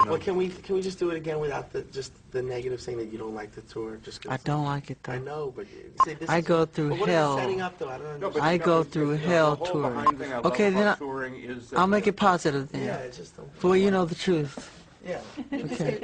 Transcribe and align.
Well, 0.00 0.18
can 0.18 0.34
we 0.34 0.48
can 0.48 0.74
we 0.74 0.82
just 0.82 0.98
do 0.98 1.10
it 1.10 1.16
again 1.16 1.38
without 1.38 1.72
the 1.72 1.82
just 1.82 2.12
the 2.32 2.42
negative 2.42 2.80
saying 2.80 2.98
that 2.98 3.12
you 3.12 3.18
don't 3.18 3.32
like 3.34 3.52
the 3.52 3.60
tour? 3.62 3.96
Just 4.02 4.22
'cause 4.22 4.32
I 4.32 4.38
don't 4.38 4.64
like 4.64 4.90
it 4.90 4.98
though. 5.04 5.12
I 5.12 5.18
know, 5.18 5.52
but 5.54 5.66
you 5.70 5.92
say 6.04 6.14
this 6.14 6.28
I 6.28 6.38
is- 6.38 6.44
go 6.44 6.66
through 6.66 6.90
but 6.90 6.98
what 7.00 7.08
hell. 7.08 7.36
Is 7.36 7.42
setting 7.44 7.60
up 7.60 7.78
though? 7.78 7.88
I 7.90 7.98
don't 7.98 8.18
No, 8.20 8.28
but 8.30 8.42
I 8.42 8.52
you 8.54 8.58
know, 8.58 8.64
go 8.64 8.82
through 8.82 9.12
it's 9.12 9.22
the 9.22 9.28
hell 9.28 9.54
whole 9.54 9.66
touring. 9.66 10.16
thing 10.18 10.32
I 10.32 10.38
Okay, 10.38 10.70
then 10.70 10.82
about 10.82 10.96
I- 10.96 10.98
touring 10.98 11.36
is 11.36 11.70
that 11.70 11.78
I'll 11.78 11.86
make 11.86 12.08
it 12.08 12.16
positive 12.16 12.72
then. 12.72 12.82
yeah, 12.86 12.96
it's 12.96 13.18
just. 13.18 13.38
A, 13.38 13.42
For 13.60 13.76
you 13.76 13.92
know 13.92 14.04
the 14.04 14.16
truth. 14.16 14.68
yeah. 15.06 15.20
Okay. 15.52 16.00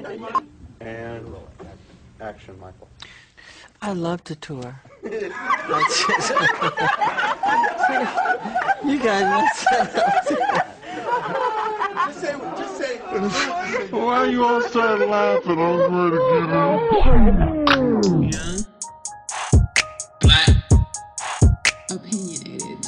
And 0.80 1.27
action, 2.20 2.59
Michael. 2.61 2.88
I 3.82 3.93
love 3.93 4.22
to 4.25 4.36
tour. 4.36 4.80
You 8.84 8.98
guys 8.98 9.25
must 9.25 10.39
just 12.11 12.20
say, 12.20 12.32
just 12.56 12.77
say. 12.77 12.96
Why 13.90 14.26
you 14.26 14.45
all 14.45 14.61
start 14.62 15.00
laughing? 15.00 15.58
I'm 15.61 15.79
ready 15.94 16.16
to 16.16 16.22
get 16.30 16.43
in. 17.79 18.66
Black. 20.21 20.49
Opinionated. 21.90 22.86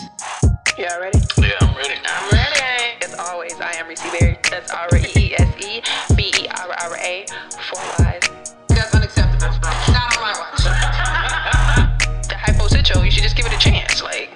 Y'all 0.79 1.01
ready? 1.01 1.21
Yeah, 1.39 1.59
I'm 1.61 1.77
ready. 1.77 1.95
I'm 2.05 2.31
ready. 2.31 2.61
As 3.03 3.15
always, 3.19 3.61
I 3.61 3.73
am 3.77 3.89
Reese 3.89 4.03
Berry. 4.19 4.39
That's 4.51 4.71
R 4.73 4.89
E 4.97 5.07
E 5.17 5.35
S 5.39 5.65
E 5.65 5.83
B 6.17 6.33
E 6.37 6.49
R 6.49 6.71
R 6.71 6.97
A. 6.99 7.27
Four 7.71 8.05
lies. 8.05 8.23
That's 8.69 8.95
unacceptable. 8.95 9.59
Not 9.93 10.17
on 10.17 10.23
my 10.23 10.35
watch. 10.39 10.65
The 12.29 12.37
hypo 12.37 12.67
sitcho, 12.67 13.05
you 13.05 13.11
should 13.11 13.23
just 13.23 13.37
give 13.37 13.47
it 13.47 13.53
a 13.53 13.59
chance. 13.59 14.03
Like, 14.03 14.31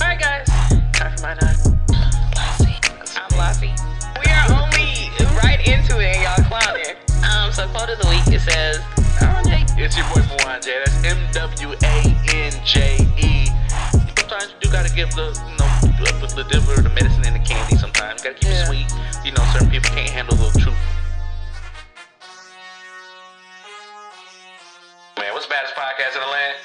alright, 0.00 0.20
guys. 0.20 0.46
Time 0.92 1.16
for 1.16 1.22
my 1.22 1.34
nine. 1.34 1.57
Quote 7.78 7.90
of 7.90 7.98
the 8.00 8.08
week 8.08 8.26
it 8.34 8.40
says, 8.40 8.82
It's 9.78 9.96
your 9.96 10.04
boy 10.10 10.20
Mwanje. 10.42 10.74
That's 10.84 11.04
M 11.04 11.16
W 11.30 11.76
A 11.78 11.94
N 12.34 12.52
J 12.66 12.98
E. 13.22 13.46
Sometimes 14.18 14.50
you 14.50 14.58
do 14.62 14.72
gotta 14.72 14.92
give 14.92 15.08
the, 15.14 15.30
you 15.46 15.54
know, 15.54 16.18
put 16.18 16.30
the 16.30 16.42
deliver 16.42 16.82
the 16.82 16.88
medicine 16.88 17.22
and 17.24 17.36
the 17.36 17.48
candy. 17.48 17.76
Sometimes 17.76 18.20
gotta 18.20 18.34
keep 18.34 18.48
Yeah. 18.50 18.62
it 18.62 18.66
sweet. 18.66 18.90
You 19.24 19.30
know, 19.30 19.44
certain 19.52 19.70
people 19.70 19.90
can't 19.90 20.10
handle 20.10 20.36
the 20.36 20.50
truth. 20.58 20.74
Man, 25.16 25.32
what's 25.32 25.46
the 25.46 25.54
baddest 25.54 25.74
podcast 25.76 26.14
in 26.16 26.20
the 26.20 26.32
land? 26.34 26.56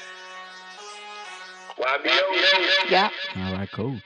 YBO. 1.78 2.90
Yeah. 2.90 3.10
All 3.36 3.52
right, 3.54 3.70
cool. 3.70 4.00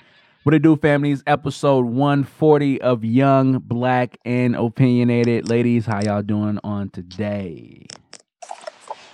What 0.49 0.55
it 0.55 0.63
do, 0.63 0.77
families? 0.77 1.23
Episode 1.27 1.85
140 1.85 2.81
of 2.81 3.05
Young, 3.05 3.59
Black, 3.59 4.17
and 4.25 4.57
Opinionated. 4.57 5.47
Ladies, 5.47 5.85
how 5.85 6.01
y'all 6.01 6.23
doing 6.23 6.59
on 6.65 6.89
today? 6.89 7.85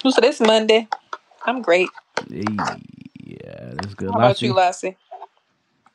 So 0.08 0.20
this 0.20 0.38
Monday. 0.38 0.86
I'm 1.44 1.60
great. 1.60 1.88
Hey, 2.30 2.44
yeah, 3.20 3.72
that's 3.72 3.94
good. 3.94 4.12
How 4.12 4.16
about 4.16 4.42
you, 4.42 4.54
Lassie? 4.54 4.96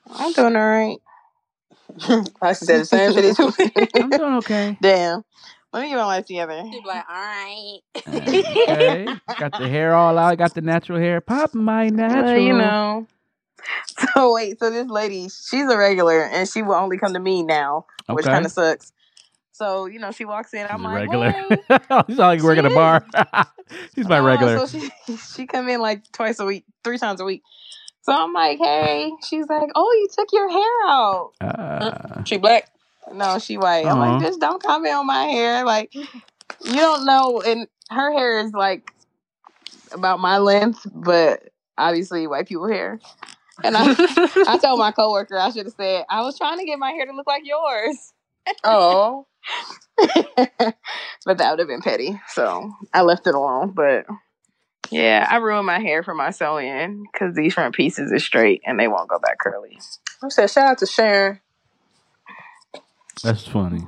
Lassie? 0.09 0.21
I'm 0.25 0.33
doing 0.33 0.57
all 0.57 0.67
right. 0.67 0.97
Lassie 2.41 2.65
said 2.65 2.81
the 2.81 2.85
same 2.85 3.13
shit 3.13 3.37
too. 3.37 3.53
I'm 4.03 4.09
doing 4.09 4.33
okay. 4.39 4.77
Damn. 4.81 5.23
Let 5.71 5.83
me 5.83 5.87
get 5.87 5.95
my 5.95 6.03
life 6.03 6.25
together. 6.25 6.65
She's 6.69 6.83
like, 6.83 7.05
all 7.09 7.15
right. 7.15 7.79
okay. 8.09 9.07
Got 9.39 9.57
the 9.57 9.69
hair 9.69 9.95
all 9.95 10.17
out. 10.17 10.37
Got 10.37 10.53
the 10.53 10.61
natural 10.61 10.99
hair. 10.99 11.21
Pop 11.21 11.55
my 11.55 11.87
natural. 11.87 12.23
Well, 12.25 12.37
you 12.39 12.51
know. 12.51 13.07
So 14.15 14.33
wait, 14.33 14.59
so 14.59 14.69
this 14.69 14.87
lady, 14.87 15.23
she's 15.29 15.65
a 15.69 15.77
regular, 15.77 16.23
and 16.23 16.47
she 16.47 16.61
will 16.61 16.75
only 16.75 16.97
come 16.97 17.13
to 17.13 17.19
me 17.19 17.43
now, 17.43 17.85
which 18.07 18.25
kind 18.25 18.45
of 18.45 18.51
sucks. 18.51 18.91
So 19.51 19.85
you 19.87 19.99
know, 19.99 20.11
she 20.11 20.25
walks 20.25 20.53
in. 20.53 20.65
I'm 20.69 20.77
She's 20.77 20.83
like, 20.85 20.95
regular. 20.95 21.31
Hey. 21.31 21.57
He's 22.07 22.17
like 22.17 22.41
working 22.41 22.65
at 22.65 22.71
a 22.71 22.75
bar. 22.75 23.05
she's 23.95 24.07
my 24.07 24.19
No, 24.19 24.25
regular. 24.25 24.65
So 24.65 24.79
she 25.07 25.17
she 25.17 25.45
come 25.47 25.67
in 25.69 25.79
like 25.81 26.09
twice 26.11 26.39
a 26.39 26.45
week, 26.45 26.65
three 26.83 26.97
times 26.97 27.19
a 27.19 27.25
week. 27.25 27.43
So 28.01 28.13
I'm 28.13 28.31
like, 28.33 28.57
hey. 28.57 29.11
She's 29.29 29.47
like, 29.49 29.69
oh, 29.75 29.91
you 29.99 30.07
took 30.15 30.29
your 30.31 30.49
hair 30.49 30.87
out. 30.87 31.31
Ah. 31.41 32.21
She 32.25 32.37
black. 32.37 32.69
No, 33.13 33.37
she 33.39 33.57
white. 33.57 33.85
I'm 33.85 33.99
Uh-huh. 33.99 34.13
like, 34.13 34.21
just 34.23 34.39
don't 34.39 34.61
comment 34.63 34.95
on 34.95 35.05
my 35.07 35.23
hair. 35.25 35.65
Like, 35.65 35.93
you 35.93 36.05
don't 36.75 37.05
know. 37.05 37.41
And 37.45 37.67
her 37.89 38.11
hair 38.13 38.39
is 38.39 38.53
like 38.53 38.91
about 39.91 40.19
my 40.19 40.37
length, 40.37 40.85
but 40.93 41.49
obviously 41.77 42.27
white 42.27 42.47
people 42.47 42.67
hair. 42.67 42.99
And 43.63 43.75
I, 43.77 43.95
I 44.47 44.57
told 44.61 44.79
my 44.79 44.91
coworker 44.91 45.37
I 45.37 45.49
should 45.51 45.65
have 45.65 45.75
said 45.75 46.05
I 46.09 46.21
was 46.21 46.37
trying 46.37 46.59
to 46.59 46.65
get 46.65 46.79
my 46.79 46.91
hair 46.91 47.05
to 47.05 47.13
look 47.13 47.27
like 47.27 47.43
yours, 47.45 48.13
Oh. 48.63 49.25
but 49.97 51.37
that 51.37 51.49
would 51.51 51.59
have 51.59 51.67
been 51.67 51.81
petty. 51.81 52.19
So 52.29 52.71
I 52.93 53.01
left 53.01 53.27
it 53.27 53.35
alone. 53.35 53.71
But 53.71 54.05
yeah, 54.89 55.27
I 55.29 55.37
ruined 55.37 55.65
my 55.65 55.79
hair 55.79 56.03
for 56.03 56.13
my 56.13 56.31
sew-in 56.31 57.03
because 57.11 57.35
these 57.35 57.53
front 57.53 57.75
pieces 57.75 58.11
are 58.11 58.19
straight 58.19 58.61
and 58.65 58.79
they 58.79 58.87
won't 58.87 59.09
go 59.09 59.19
back 59.19 59.39
curly. 59.39 59.79
I 60.23 60.29
said, 60.29 60.49
shout 60.49 60.67
out 60.71 60.77
to 60.79 60.85
Sharon. 60.85 61.39
That's 63.23 63.45
funny. 63.45 63.87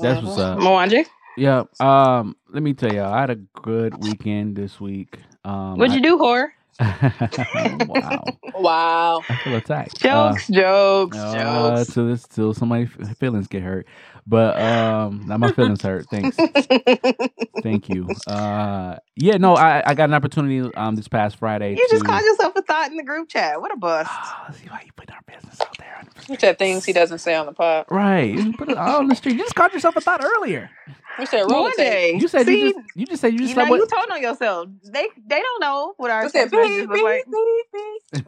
That's 0.00 0.22
what's 0.24 0.38
up. 0.38 0.58
Mwanje, 0.58 1.06
Yeah. 1.36 1.64
Um. 1.80 2.36
Let 2.48 2.62
me 2.62 2.74
tell 2.74 2.92
y'all, 2.92 3.12
I 3.12 3.20
had 3.20 3.30
a 3.30 3.36
good 3.36 3.94
weekend 3.94 4.56
this 4.56 4.80
week. 4.80 5.18
Um. 5.44 5.76
what'd 5.76 5.94
you 5.94 6.02
do, 6.02 6.16
whore? 6.18 6.48
wow. 7.88 8.24
Wow. 8.54 9.22
I 9.28 9.36
feel 9.36 9.54
attacked. 9.54 10.04
Uh, 10.04 10.32
Jokes, 10.32 10.48
jokes, 10.48 11.16
uh, 11.16 11.76
jokes. 11.78 11.94
till 11.94 12.06
this, 12.06 12.26
till 12.26 12.54
somebody 12.54 12.86
feelings 12.86 13.48
get 13.48 13.62
hurt, 13.62 13.86
but 14.26 14.56
um, 14.60 15.24
now 15.26 15.38
my 15.38 15.52
feelings 15.52 15.82
hurt. 15.82 16.06
Thanks, 16.10 16.36
thank 17.62 17.88
you. 17.88 18.06
Uh, 18.26 18.96
yeah, 19.14 19.36
no, 19.38 19.54
I, 19.54 19.82
I 19.86 19.94
got 19.94 20.10
an 20.10 20.14
opportunity 20.14 20.70
um 20.76 20.96
this 20.96 21.08
past 21.08 21.36
Friday. 21.36 21.72
You 21.72 21.86
just 21.90 22.04
to, 22.04 22.10
called 22.10 22.24
yourself 22.24 22.56
a 22.56 22.62
thought 22.62 22.90
in 22.90 22.96
the 22.96 23.02
group 23.04 23.28
chat. 23.28 23.60
What 23.60 23.72
a 23.72 23.76
bust. 23.76 24.10
Ah, 24.12 24.50
see 24.52 24.68
why 24.68 24.82
you 24.84 24.92
put 24.96 25.10
our 25.10 25.20
business 25.26 25.60
out 25.60 25.76
there. 25.78 25.96
on 25.98 26.08
the 26.14 26.22
He 26.26 26.36
said 26.38 26.58
things 26.58 26.84
he 26.84 26.92
doesn't 26.92 27.18
say 27.18 27.34
on 27.34 27.46
the 27.46 27.52
pod. 27.52 27.86
Right, 27.90 28.34
you 28.34 28.52
put 28.52 28.68
it 28.68 28.76
out 28.76 29.00
on 29.00 29.08
the 29.08 29.14
street. 29.14 29.32
You 29.36 29.38
just 29.38 29.54
called 29.54 29.72
yourself 29.72 29.96
a 29.96 30.00
thought 30.00 30.22
earlier. 30.22 30.70
We 31.18 31.26
said 31.26 31.42
roll 31.50 31.62
One 31.62 31.70
tape. 31.76 31.76
day. 31.76 32.14
You 32.18 32.28
said 32.28 32.46
See, 32.46 32.60
you 32.60 32.72
just 32.72 32.86
you 32.96 33.06
just 33.06 33.20
said 33.20 33.32
you 33.32 33.40
you, 33.40 33.46
just 33.46 33.56
know, 33.56 33.64
said 33.64 33.70
you 33.74 33.86
told 33.86 34.10
on 34.10 34.22
yourself. 34.22 34.68
They 34.84 35.08
they 35.26 35.40
don't 35.40 35.60
know 35.60 35.94
what 35.96 36.10
our 36.10 36.24
We 36.24 36.28
said 36.28 36.50
text 36.50 36.52
messages 36.52 36.86
beep, 36.86 36.88
look 36.88 36.96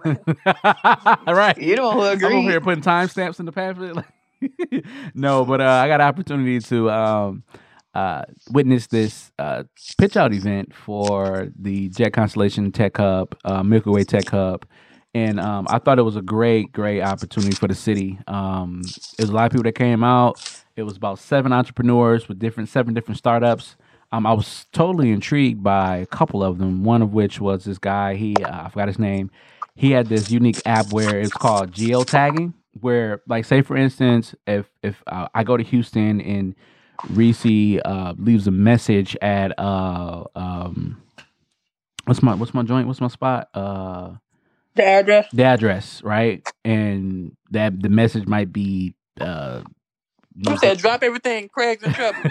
beep, 0.05 0.27
like. 0.45 1.19
All 1.27 1.35
right. 1.35 1.59
You 1.59 1.77
don't 1.77 1.95
who 1.95 2.03
I'm 2.03 2.25
over 2.25 2.41
here 2.51 2.61
putting 2.61 2.83
timestamps 2.83 3.41
in 3.41 3.47
the 3.47 3.53
pamphlet. 3.53 3.97
Like, 3.97 4.85
no, 5.15 5.45
but 5.45 5.61
uh, 5.61 5.65
I 5.65 5.89
got 5.89 6.01
an 6.01 6.07
opportunity 6.07 6.61
to 6.61 6.91
um, 6.91 7.43
uh, 7.95 8.23
witness 8.51 8.87
this 8.87 9.33
uh, 9.39 9.65
pitch 9.99 10.17
out 10.17 10.33
event 10.33 10.75
for 10.75 11.49
the 11.59 11.89
Jet 11.91 12.11
Constellation 12.13 12.71
Tech 12.73 12.97
Hub, 12.97 13.37
uh, 13.45 13.63
Milky 13.63 13.91
Way 13.91 14.05
Tech 14.05 14.29
Hub. 14.31 14.65
And 15.15 15.41
um, 15.41 15.67
I 15.71 15.79
thought 15.79 15.99
it 15.99 16.03
was 16.03 16.17
a 16.17 16.23
great, 16.23 16.73
great 16.73 17.01
opportunity 17.03 17.55
for 17.57 17.67
the 17.67 17.75
city. 17.75 18.19
Um, 18.27 18.83
it 19.19 19.23
was 19.23 19.31
a 19.31 19.33
lot 19.33 19.47
of 19.47 19.53
people 19.53 19.65
that 19.65 19.75
came 19.75 20.05
out. 20.05 20.39
It 20.77 20.83
was 20.83 20.97
about 20.97 21.19
seven 21.19 21.53
entrepreneurs 21.53 22.29
with 22.29 22.39
different, 22.39 22.69
seven 22.69 22.95
different 22.95 23.19
startups. 23.19 23.77
Um, 24.13 24.27
I 24.27 24.33
was 24.33 24.67
totally 24.73 25.11
intrigued 25.11 25.63
by 25.63 25.97
a 25.97 26.07
couple 26.07 26.43
of 26.43 26.59
them. 26.59 26.85
One 26.85 27.03
of 27.03 27.13
which 27.13 27.41
was 27.41 27.65
this 27.65 27.79
guy. 27.79 28.15
He, 28.15 28.37
uh, 28.37 28.67
I 28.67 28.69
forgot 28.69 28.89
his 28.89 28.99
name. 28.99 29.31
He 29.75 29.93
had 29.93 30.07
this 30.09 30.31
unique 30.31 30.61
app 30.67 30.93
where 30.93 31.21
it's 31.21 31.33
called 31.33 31.73
geotagging, 31.73 32.53
where, 32.81 33.23
like, 33.29 33.45
say 33.45 33.63
for 33.63 33.77
instance, 33.77 34.35
if 34.47 34.67
if 34.83 35.03
uh, 35.07 35.29
I 35.35 35.45
go 35.45 35.57
to 35.57 35.63
Houston 35.63 36.21
and 36.21 36.55
Reese 37.11 37.81
uh, 37.85 38.15
leaves 38.19 38.47
a 38.49 38.51
message 38.51 39.17
at 39.23 39.57
uh 39.59 40.25
um, 40.35 41.01
what's 42.07 42.23
my 42.23 42.35
what's 42.35 42.55
my 42.55 42.63
joint? 42.63 42.89
What's 42.89 43.01
my 43.01 43.09
spot? 43.09 43.49
Uh, 43.55 44.15
The 44.79 44.87
address. 44.87 45.27
the 45.33 45.45
address, 45.45 46.03
right? 46.05 46.49
And 46.65 47.37
that 47.51 47.83
the 47.83 47.89
message 47.89 48.27
might 48.27 48.53
be 48.53 48.95
uh 49.21 49.63
You 50.37 50.57
said 50.59 50.79
drop 50.79 51.03
everything. 51.03 51.49
Craig's 51.49 51.83
in 51.83 51.93
trouble. 51.93 52.21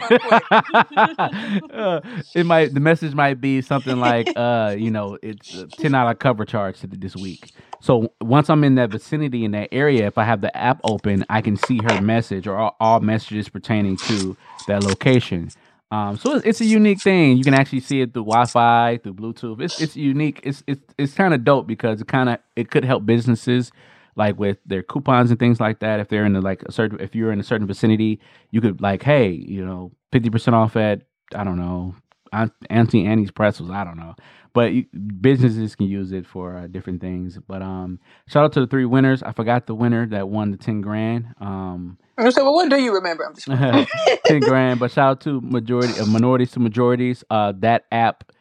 Uh, 1.74 2.00
it 2.36 2.46
might 2.46 2.74
the 2.74 2.80
message 2.80 3.14
might 3.14 3.40
be 3.42 3.62
something 3.62 4.00
like 4.00 4.28
uh 4.36 4.76
you 4.78 4.90
know 4.90 5.18
it's 5.22 5.54
a 5.56 5.68
10 5.68 5.92
dollar 5.92 6.16
cover 6.16 6.46
charge 6.46 6.80
to 6.80 6.88
this 6.88 7.16
week 7.16 7.52
so 7.82 8.12
once 8.22 8.50
i'm 8.50 8.64
in 8.64 8.76
that 8.76 8.90
vicinity 8.90 9.44
in 9.46 9.52
that 9.52 9.68
area 9.72 10.08
if 10.08 10.18
i 10.18 10.24
have 10.24 10.42
the 10.42 10.56
app 10.58 10.80
open 10.84 11.24
i 11.30 11.42
can 11.42 11.56
see 11.56 11.80
her 11.84 12.02
message 12.02 12.48
or 12.48 12.56
all, 12.58 12.76
all 12.80 13.00
messages 13.00 13.50
pertaining 13.50 13.98
to 13.98 14.36
that 14.68 14.84
location 14.84 15.50
um, 15.92 16.18
so 16.18 16.36
it's, 16.36 16.46
it's 16.46 16.62
a 16.62 16.66
unique 16.66 17.02
thing. 17.02 17.38
You 17.38 17.44
can 17.44 17.54
actually 17.54 17.80
see 17.80 18.02
it 18.02 18.14
through 18.14 18.26
Wi-Fi, 18.26 18.98
through 18.98 19.14
Bluetooth. 19.14 19.62
It's 19.62 19.82
it's 19.82 19.96
unique. 19.96 20.42
It's 20.44 20.64
it's 20.68 20.82
it's 20.98 21.14
kind 21.14 21.34
of 21.34 21.44
dope 21.44 21.68
because 21.68 22.02
it 22.02 22.08
kind 22.08 22.30
of 22.30 22.40
it 22.56 22.70
could 22.70 22.84
help 22.84 23.06
businesses 23.06 23.72
like 24.16 24.38
with 24.38 24.58
their 24.66 24.84
coupons 24.84 25.30
and 25.32 25.40
things 25.40 25.60
like 25.60 25.80
that. 25.80 26.00
If 26.00 26.10
they're 26.10 26.26
in 26.26 26.34
the 26.34 26.42
like 26.42 26.64
a 26.64 26.72
certain 26.72 27.00
if 27.00 27.16
you're 27.16 27.32
in 27.32 27.40
a 27.40 27.44
certain 27.44 27.68
vicinity, 27.68 28.20
you 28.52 28.60
could 28.60 28.82
like, 28.82 29.04
hey, 29.04 29.30
you 29.30 29.66
know, 29.66 29.92
fifty 30.12 30.30
percent 30.30 30.56
off 30.56 30.76
at 30.76 31.04
I 31.34 31.46
don't 31.46 31.58
know 31.58 31.96
Aunt- 32.34 32.54
Auntie 32.70 33.06
Annie's 33.06 33.32
pretzels. 33.32 33.72
I 33.72 33.86
don't 33.86 33.98
know, 33.98 34.16
but 34.54 34.74
you, 34.74 34.86
businesses 35.22 35.76
can 35.76 35.88
use 35.88 36.12
it 36.12 36.26
for 36.26 36.58
uh, 36.58 36.68
different 36.68 37.00
things. 37.00 37.40
But 37.48 37.62
um, 37.62 38.00
shout 38.28 38.44
out 38.44 38.54
to 38.54 38.60
the 38.60 38.68
three 38.68 38.86
winners. 38.86 39.24
I 39.24 39.32
forgot 39.32 39.68
the 39.68 39.76
winner 39.76 40.06
that 40.08 40.28
won 40.28 40.52
the 40.52 40.58
ten 40.58 40.82
grand. 40.82 41.28
Um, 41.40 41.98
I 42.18 42.30
said, 42.30 42.44
well, 42.44 42.54
what 42.54 42.70
do 42.70 42.82
you 42.82 42.94
remember? 42.94 43.26
I'm 43.26 43.36
just 43.36 43.48
ten 44.26 44.40
grand. 44.40 44.80
But 44.80 44.92
shout 44.92 45.10
out 45.12 45.22
to 45.22 45.42
majority 45.42 46.00
uh, 46.00 46.06
minorities 46.06 46.52
to 46.52 46.60
majorities. 46.60 47.24
Uh, 47.30 47.54
that 47.60 47.86
app 47.92 48.32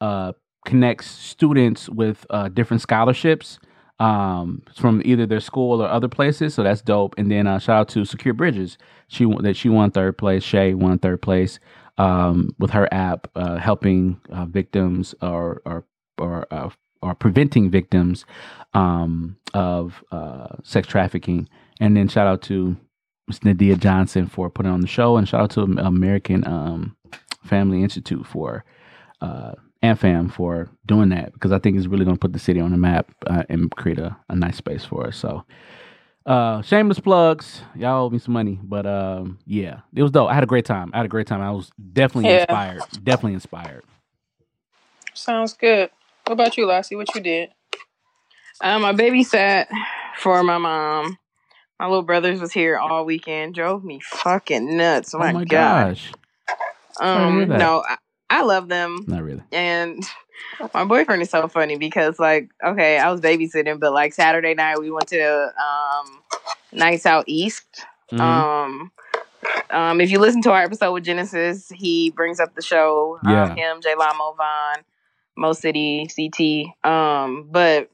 uh, 0.00 0.32
connects 0.64 1.10
students 1.10 1.88
with 1.88 2.26
uh, 2.30 2.48
different 2.48 2.82
scholarships 2.82 3.58
um, 3.98 4.62
from 4.74 5.02
either 5.04 5.26
their 5.26 5.40
school 5.40 5.82
or 5.82 5.88
other 5.88 6.08
places. 6.08 6.54
So 6.54 6.62
that's 6.62 6.82
dope. 6.82 7.14
And 7.18 7.30
then 7.30 7.46
uh, 7.46 7.58
shout 7.58 7.76
out 7.76 7.88
to 7.90 8.04
Secure 8.04 8.34
Bridges. 8.34 8.78
She 9.08 9.24
that 9.40 9.56
she 9.56 9.68
won 9.68 9.90
third 9.90 10.18
place. 10.18 10.42
Shay 10.42 10.74
won 10.74 10.98
third 10.98 11.22
place 11.22 11.58
um, 11.98 12.50
with 12.58 12.70
her 12.70 12.92
app, 12.92 13.28
uh, 13.34 13.56
helping 13.56 14.20
uh, 14.30 14.46
victims 14.46 15.14
or 15.22 15.62
or 15.64 15.84
or 16.18 16.46
uh, 16.50 16.70
or 17.02 17.14
preventing 17.14 17.70
victims 17.70 18.24
um, 18.74 19.36
of 19.54 20.02
uh, 20.10 20.56
sex 20.62 20.88
trafficking. 20.88 21.48
And 21.80 21.96
then 21.96 22.08
shout 22.08 22.26
out 22.26 22.42
to 22.42 22.76
Ms. 23.28 23.44
Nadia 23.44 23.76
Johnson 23.76 24.26
for 24.26 24.50
putting 24.50 24.72
on 24.72 24.80
the 24.82 24.86
show, 24.86 25.16
and 25.16 25.28
shout 25.28 25.42
out 25.42 25.50
to 25.52 25.62
American 25.62 26.46
um, 26.46 26.96
Family 27.44 27.82
Institute 27.82 28.26
for 28.26 28.64
uh, 29.20 29.52
AmFam 29.82 30.32
for 30.32 30.68
doing 30.86 31.10
that 31.10 31.32
because 31.32 31.52
I 31.52 31.58
think 31.58 31.76
it's 31.76 31.86
really 31.86 32.04
going 32.04 32.16
to 32.16 32.20
put 32.20 32.32
the 32.32 32.38
city 32.38 32.60
on 32.60 32.72
the 32.72 32.78
map 32.78 33.10
uh, 33.26 33.44
and 33.48 33.70
create 33.72 33.98
a, 33.98 34.16
a 34.28 34.36
nice 34.36 34.56
space 34.56 34.84
for 34.84 35.06
us. 35.08 35.16
So, 35.16 35.44
uh, 36.26 36.62
shameless 36.62 37.00
plugs. 37.00 37.62
Y'all 37.76 38.06
owe 38.06 38.10
me 38.10 38.18
some 38.18 38.34
money, 38.34 38.58
but 38.62 38.86
um, 38.86 39.38
yeah, 39.46 39.80
it 39.94 40.02
was 40.02 40.12
dope. 40.12 40.30
I 40.30 40.34
had 40.34 40.44
a 40.44 40.48
great 40.48 40.64
time. 40.66 40.90
I 40.94 40.98
had 40.98 41.06
a 41.06 41.10
great 41.10 41.26
time. 41.26 41.40
I 41.42 41.50
was 41.52 41.70
definitely 41.92 42.28
Yeah. 42.28 42.32
inspired. 42.32 42.86
Definitely 43.04 43.34
inspired. 43.34 43.84
Sounds 45.14 45.54
good. 45.54 45.90
What 46.26 46.34
about 46.34 46.56
you, 46.56 46.66
Lassie? 46.66 46.96
What 46.96 47.14
you 47.14 47.20
did? 47.20 47.50
Um, 48.60 48.84
I 48.84 48.92
babysat 48.92 49.66
for 50.18 50.42
my 50.42 50.58
mom. 50.58 51.18
My 51.78 51.86
little 51.86 52.02
brothers 52.02 52.40
was 52.40 52.52
here 52.52 52.78
all 52.78 53.04
weekend. 53.04 53.54
Drove 53.54 53.84
me 53.84 54.00
fucking 54.00 54.76
nuts. 54.76 55.14
Oh 55.14 55.18
my, 55.18 55.30
oh 55.30 55.34
my 55.34 55.44
gosh, 55.44 56.12
Um, 57.00 57.48
no, 57.48 57.82
I, 57.86 57.96
I 58.30 58.42
love 58.42 58.68
them. 58.68 59.04
not 59.06 59.22
really. 59.22 59.42
And 59.52 60.02
my 60.72 60.84
boyfriend 60.84 61.22
is 61.22 61.30
so 61.30 61.48
funny 61.48 61.76
because, 61.76 62.18
like, 62.18 62.50
okay, 62.64 62.98
I 62.98 63.10
was 63.12 63.20
babysitting, 63.20 63.78
but 63.78 63.92
like 63.92 64.14
Saturday 64.14 64.54
night 64.54 64.80
we 64.80 64.90
went 64.90 65.08
to 65.08 65.22
um, 65.52 66.22
Nights 66.72 67.04
Out 67.06 67.24
East. 67.26 67.84
Mhm. 68.10 68.20
Um, 68.20 68.92
um, 69.70 70.00
if 70.00 70.10
you 70.10 70.18
listen 70.18 70.42
to 70.42 70.52
our 70.52 70.62
episode 70.62 70.92
with 70.92 71.04
Genesis, 71.04 71.68
he 71.74 72.10
brings 72.10 72.40
up 72.40 72.54
the 72.54 72.62
show. 72.62 73.18
Yeah. 73.24 73.44
Um, 73.44 73.56
him, 73.56 73.80
J. 73.82 73.94
Lamo, 73.96 74.32
Vaughn, 74.34 74.76
Mo 75.36 75.52
City, 75.52 76.06
CT. 76.14 76.88
Um, 76.90 77.48
but 77.50 77.90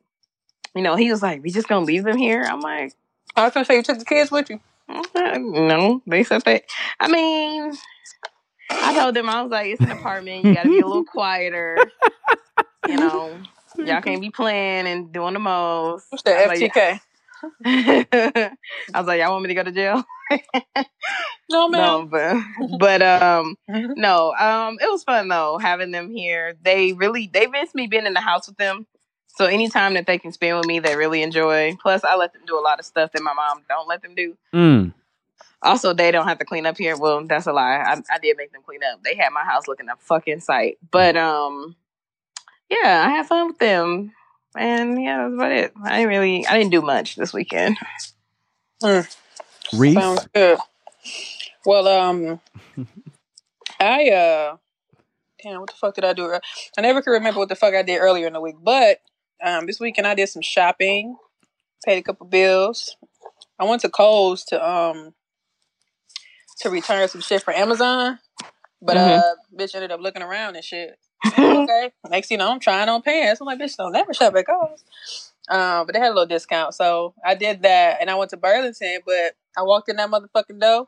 you 0.75 0.82
know, 0.82 0.94
he 0.96 1.11
was 1.11 1.23
like, 1.23 1.43
"We 1.43 1.50
just 1.50 1.69
gonna 1.69 1.84
leave 1.84 2.05
them 2.05 2.17
here." 2.17 2.43
I'm 2.44 2.61
like, 2.61 2.93
I 3.37 3.44
was 3.44 3.55
gonna 3.55 3.64
say 3.64 3.76
you 3.76 3.82
took 3.82 3.99
the 3.99 4.05
kids 4.05 4.31
with 4.31 4.50
you. 4.50 4.61
"Uh, 4.88 5.02
"No." 5.38 6.02
They 6.06 6.25
said 6.25 6.43
that. 6.43 6.64
I 7.00 7.08
mean, 7.08 7.73
I 8.70 8.99
told 8.99 9.14
them 9.14 9.29
I 9.29 9.43
was 9.43 9.50
like, 9.50 9.67
"It's 9.69 9.81
an 9.82 9.90
apartment. 9.90 10.44
You 10.46 10.55
got 10.55 10.64
to 10.64 10.70
be 10.70 10.81
a 10.81 10.87
little 10.87 11.05
quieter." 11.05 11.79
You 12.87 12.96
know, 12.99 13.40
y'all 13.79 14.02
can't 14.02 14.20
be 14.20 14.31
playing 14.31 14.87
and 14.87 15.12
doing 15.12 15.34
the 15.34 15.40
most. 15.40 16.06
What's 16.11 16.23
that? 16.25 16.37
I 16.37 16.46
was 16.49 16.61
like, 16.61 16.73
FTK. 16.75 17.00
I 18.94 18.99
was 18.99 19.06
like, 19.06 19.20
"Y'all 19.20 19.32
want 19.32 19.43
me 19.44 19.49
to 19.49 19.55
go 19.55 19.62
to 19.62 19.73
jail?" 19.73 20.05
No, 21.50 21.69
no, 21.69 22.08
but 22.11 22.37
but 22.79 23.02
um 23.02 23.56
no, 23.69 24.32
um 24.38 24.79
it 24.81 24.90
was 24.90 25.05
fun 25.05 25.29
though 25.29 25.58
having 25.58 25.90
them 25.90 26.11
here. 26.11 26.55
They 26.62 26.93
really 26.94 27.29
they 27.32 27.46
miss 27.46 27.75
me 27.75 27.87
being 27.87 28.06
in 28.06 28.14
the 28.14 28.20
house 28.20 28.49
with 28.49 28.56
them. 28.56 28.87
So 29.34 29.46
anytime 29.46 29.94
that 29.94 30.06
they 30.06 30.19
can 30.19 30.32
spend 30.32 30.58
with 30.58 30.67
me, 30.67 30.79
they 30.79 30.94
really 30.96 31.23
enjoy. 31.23 31.76
Plus, 31.81 32.05
I 32.05 32.17
let 32.17 32.32
them 32.32 32.43
do 32.46 32.58
a 32.58 32.61
lot 32.61 32.79
of 32.79 32.84
stuff 32.84 33.12
that 33.12 33.23
my 33.23 33.32
mom 33.32 33.62
don't 33.69 33.88
let 33.88 34.02
them 34.02 34.14
do. 34.14 34.37
Mm. 34.52 34.93
Also, 35.62 35.94
they 35.94 36.11
don't 36.11 36.26
have 36.26 36.38
to 36.38 36.44
clean 36.44 36.67
up 36.67 36.76
here. 36.76 36.96
Well, 36.99 37.25
that's 37.26 37.46
a 37.46 37.52
lie. 37.52 37.76
I, 37.76 38.02
I 38.12 38.19
did 38.19 38.37
make 38.37 38.52
them 38.52 38.62
clean 38.62 38.81
up. 38.93 39.02
They 39.02 39.14
had 39.14 39.31
my 39.31 39.44
house 39.44 39.67
looking 39.69 39.88
a 39.88 39.96
fucking 39.96 40.40
sight. 40.40 40.79
But 40.90 41.17
um, 41.17 41.76
yeah, 42.69 43.05
I 43.06 43.11
had 43.11 43.26
fun 43.26 43.49
with 43.49 43.58
them, 43.58 44.12
and 44.56 45.02
yeah, 45.02 45.23
that's 45.23 45.34
about 45.34 45.52
it. 45.52 45.73
I 45.82 45.99
didn't 45.99 46.08
really, 46.08 46.46
I 46.46 46.58
didn't 46.58 46.73
do 46.73 46.82
much 46.82 47.17
this 47.17 47.32
weekend. 47.32 47.79
Reese. 49.73 49.94
Sounds 49.94 50.26
good. 50.34 50.58
Well, 51.64 51.87
um, 51.88 52.40
I 53.81 54.11
uh, 54.11 54.56
damn, 55.43 55.61
what 55.61 55.70
the 55.70 55.76
fuck 55.76 55.94
did 55.94 56.05
I 56.05 56.12
do? 56.12 56.38
I 56.76 56.81
never 56.81 57.02
can 57.02 57.12
remember 57.14 57.38
what 57.38 57.49
the 57.49 57.56
fuck 57.56 57.75
I 57.75 57.82
did 57.82 57.99
earlier 57.99 58.26
in 58.26 58.32
the 58.32 58.40
week, 58.40 58.56
but 58.61 59.00
um, 59.43 59.67
this 59.67 59.81
weekend 59.81 60.06
I 60.06 60.15
did 60.15 60.29
some 60.29 60.43
shopping, 60.43 61.17
paid 61.85 61.99
a 61.99 62.03
couple 62.03 62.27
bills. 62.27 62.97
I 63.59 63.65
went 63.65 63.83
to 63.83 63.89
Kohl's 63.89 64.44
to 64.47 64.69
um 64.69 65.15
to 66.61 66.71
return 66.71 67.09
some 67.09 67.21
shit 67.21 67.43
for 67.43 67.53
Amazon, 67.53 68.19
but 68.81 68.97
uh, 68.97 69.35
bitch 69.56 69.75
ended 69.75 69.91
up 69.93 70.00
looking 70.00 70.23
around 70.23 70.56
and 70.56 70.65
shit. 70.65 70.99
okay, 71.39 71.91
next 72.09 72.29
thing 72.29 72.39
you 72.39 72.44
know, 72.44 72.50
I'm 72.50 72.61
trying 72.61 72.89
on 72.89 73.03
pants. 73.03 73.41
I'm 73.41 73.47
like, 73.47 73.59
bitch, 73.59 73.77
don't 73.77 73.93
never 73.93 74.15
shop 74.15 74.35
at 74.37 74.47
Kohl's. 74.47 74.85
Um, 75.50 75.87
but 75.87 75.93
they 75.93 75.99
had 75.99 76.09
a 76.09 76.15
little 76.15 76.27
discount, 76.27 76.75
so 76.75 77.15
I 77.25 77.35
did 77.35 77.62
that, 77.62 77.99
and 78.00 78.09
I 78.09 78.15
went 78.15 78.31
to 78.31 78.37
Burlington. 78.37 79.00
But 79.05 79.35
I 79.56 79.62
walked 79.62 79.89
in 79.89 79.97
that 79.97 80.11
motherfucking 80.11 80.61
door. 80.61 80.87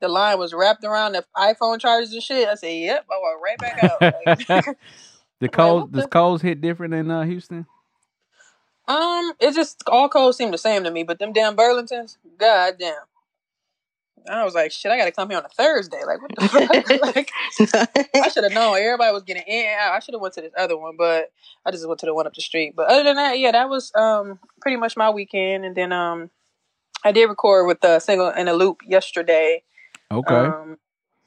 The 0.00 0.08
line 0.08 0.38
was 0.38 0.54
wrapped 0.54 0.84
around 0.84 1.12
the 1.12 1.24
iPhone 1.36 1.78
chargers 1.78 2.12
and 2.12 2.22
shit. 2.22 2.48
I 2.48 2.54
said, 2.54 2.68
"Yep." 2.68 3.06
I 3.10 3.18
walked 3.20 3.42
right 3.44 3.58
back 3.58 3.84
out. 3.84 4.00
Like, 4.48 4.76
the 5.40 5.48
Kohl's, 5.48 5.82
what 5.82 5.92
does 5.92 6.02
the- 6.04 6.08
Kohl's 6.08 6.42
hit 6.42 6.60
different 6.62 6.92
than 6.92 7.10
uh, 7.10 7.24
Houston? 7.24 7.66
Um, 8.90 9.32
it 9.40 9.54
just 9.54 9.82
all 9.86 10.08
codes 10.08 10.36
seem 10.36 10.50
the 10.50 10.58
same 10.58 10.84
to 10.84 10.90
me, 10.90 11.02
but 11.02 11.18
them 11.18 11.32
damn 11.32 11.56
Burlingtons, 11.56 12.16
god 12.38 12.74
damn. 12.78 12.94
I 14.28 14.44
was 14.44 14.54
like, 14.54 14.70
shit, 14.70 14.92
I 14.92 14.98
gotta 14.98 15.12
come 15.12 15.30
here 15.30 15.38
on 15.38 15.44
a 15.44 15.48
Thursday. 15.48 16.02
Like, 16.06 16.20
what 16.20 16.30
the 16.36 16.48
fuck? 17.00 17.14
like, 17.14 17.30
I 18.14 18.28
should 18.34 18.44
have 18.44 18.52
known. 18.52 18.76
Everybody 18.76 19.12
was 19.12 19.22
getting 19.22 19.44
in 19.46 19.66
and 19.66 19.80
out. 19.80 19.94
I 19.94 20.00
should 20.00 20.14
have 20.14 20.20
went 20.20 20.34
to 20.34 20.42
this 20.42 20.52
other 20.58 20.76
one, 20.76 20.96
but 20.98 21.32
I 21.64 21.70
just 21.70 21.86
went 21.86 22.00
to 22.00 22.06
the 22.06 22.14
one 22.14 22.26
up 22.26 22.34
the 22.34 22.42
street. 22.42 22.74
But 22.76 22.88
other 22.88 23.02
than 23.02 23.16
that, 23.16 23.38
yeah, 23.38 23.52
that 23.52 23.68
was 23.68 23.92
um 23.94 24.38
pretty 24.60 24.76
much 24.76 24.96
my 24.96 25.10
weekend. 25.10 25.64
And 25.64 25.74
then 25.74 25.92
um 25.92 26.30
I 27.04 27.12
did 27.12 27.26
record 27.26 27.66
with 27.66 27.80
the 27.80 27.98
single 27.98 28.28
in 28.30 28.48
a 28.48 28.52
loop 28.52 28.80
yesterday. 28.86 29.62
Okay. 30.10 30.34
Um, 30.34 30.78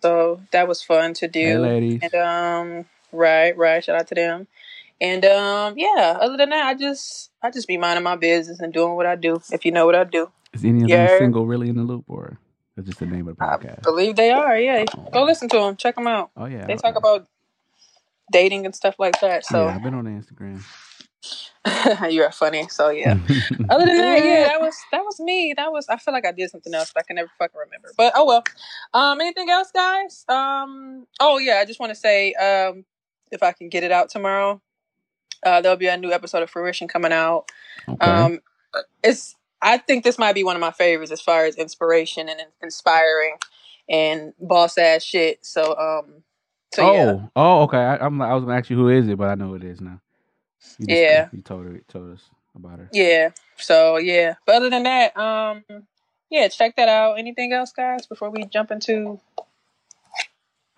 so 0.02 0.42
that 0.52 0.68
was 0.68 0.84
fun 0.84 1.14
to 1.16 1.28
do. 1.28 1.40
hey, 1.40 1.58
ladies. 1.58 2.00
And 2.04 2.16
um, 2.16 2.86
right, 3.12 3.58
right. 3.58 3.84
Shout 3.84 4.00
out 4.00 4.08
to 4.08 4.16
them. 4.16 4.48
And 5.02 5.26
um, 5.26 5.76
yeah. 5.78 6.18
Other 6.20 6.38
than 6.38 6.50
that, 6.50 6.66
I 6.68 6.74
just 6.76 7.32
I 7.44 7.52
just 7.52 7.68
be 7.68 7.78
minding 7.78 8.04
my 8.04 8.16
business 8.16 8.60
and 8.60 8.72
doing 8.74 8.96
what 8.96 9.06
I 9.06 9.16
do. 9.16 9.42
If 9.52 9.66
you 9.66 9.72
know 9.72 9.86
what 9.86 9.96
I 9.96 10.06
do, 10.06 10.32
Is 10.54 10.64
any 10.64 10.84
of 10.84 10.90
yeah. 10.90 11.08
them 11.08 11.20
single 11.20 11.46
really 11.46 11.70
in 11.70 11.76
the 11.76 11.84
loop, 11.84 12.06
or 12.08 12.40
is 12.78 12.86
just 12.86 13.00
the 13.00 13.06
name 13.06 13.28
of 13.28 13.38
the 13.38 13.44
I 13.44 13.58
podcast? 13.58 13.82
believe 13.84 14.16
they 14.16 14.32
are. 14.32 14.58
Yeah, 14.58 14.86
go 15.12 15.24
listen 15.24 15.50
to 15.50 15.58
them. 15.58 15.76
Check 15.76 15.96
them 15.96 16.08
out. 16.08 16.32
oh 16.38 16.46
yeah, 16.46 16.66
They 16.66 16.76
talk 16.76 16.96
about 16.96 17.28
dating 18.32 18.66
and 18.66 18.74
stuff 18.74 18.96
like 18.98 19.20
that. 19.22 19.46
So 19.46 19.66
yeah, 19.66 19.76
I've 19.76 19.84
been 19.84 19.94
on 19.94 20.06
Instagram. 20.06 20.64
you're 22.12 22.32
funny. 22.32 22.68
So 22.70 22.90
yeah. 22.90 23.14
Other 23.70 23.86
than 23.86 23.98
that, 23.98 24.26
yeah, 24.26 24.44
that 24.46 24.62
was 24.62 24.76
that 24.92 25.04
was 25.04 25.20
me. 25.20 25.54
That 25.56 25.72
was 25.72 25.88
I 25.90 25.98
feel 25.98 26.14
like 26.14 26.26
I 26.26 26.32
did 26.32 26.50
something 26.50 26.74
else, 26.74 26.92
but 26.94 27.02
I 27.02 27.08
can 27.08 27.16
never 27.16 27.32
fucking 27.38 27.58
remember. 27.58 27.92
But 27.98 28.14
oh 28.16 28.26
well. 28.26 28.44
Um, 28.94 29.20
anything 29.22 29.50
else, 29.50 29.72
guys? 29.74 30.26
Um, 30.28 31.08
oh 31.20 31.38
yeah, 31.38 31.60
I 31.62 31.66
just 31.66 31.80
want 31.80 31.92
to 31.92 31.96
say, 31.96 32.34
um, 32.34 32.86
if 33.32 33.42
I 33.44 33.52
can 33.52 33.70
get 33.70 33.84
it 33.84 33.92
out 33.92 34.10
tomorrow, 34.10 34.62
uh, 35.46 35.62
there'll 35.62 35.78
be 35.78 35.88
a 35.88 35.98
new 35.98 36.12
episode 36.12 36.44
of 36.44 36.50
Fruition 36.50 36.88
coming 36.88 37.12
out. 37.14 37.46
okay. 37.88 38.06
Um, 38.06 38.40
it's 39.04 39.36
I 39.62 39.78
think 39.78 40.04
this 40.04 40.18
might 40.18 40.34
be 40.34 40.44
one 40.44 40.56
of 40.56 40.60
my 40.60 40.72
favorites 40.72 41.12
as 41.12 41.22
far 41.22 41.46
as 41.46 41.56
inspiration 41.56 42.28
and 42.30 42.42
inspiring 42.62 43.38
and 43.90 44.34
boss 44.40 44.78
ass 44.78 45.04
shit. 45.04 45.46
So 45.46 45.78
um, 45.78 46.24
so 46.74 46.90
oh, 46.90 46.94
yeah, 46.94 47.20
oh, 47.36 47.62
okay. 47.64 47.78
I, 47.78 47.98
I'm. 48.06 48.22
I 48.22 48.34
was 48.34 48.44
gonna 48.44 48.58
ask 48.58 48.70
you 48.70 48.78
who 48.78 48.90
is 48.90 49.08
it, 49.08 49.18
but 49.18 49.30
I 49.30 49.36
know 49.36 49.48
who 49.50 49.56
it 49.56 49.64
is 49.64 49.80
now. 49.82 50.02
You 50.80 50.88
just- 50.88 51.02
Yeah. 51.02 51.30
You 51.32 51.42
told 51.42 51.66
her. 51.66 51.82
Told 51.88 52.14
us 52.14 52.24
about 52.56 52.80
her. 52.80 52.90
yeah. 52.92 53.30
So 53.58 53.98
yeah, 53.98 54.36
but 54.46 54.56
other 54.56 54.70
than 54.70 54.84
that, 54.84 55.16
um, 55.16 55.64
yeah, 56.30 56.48
check 56.48 56.76
that 56.78 56.90
out. 56.90 57.20
Anything 57.20 57.54
else, 57.54 57.72
guys, 57.72 58.08
before 58.08 58.30
we 58.32 58.46
jump 58.46 58.72
into 58.72 59.20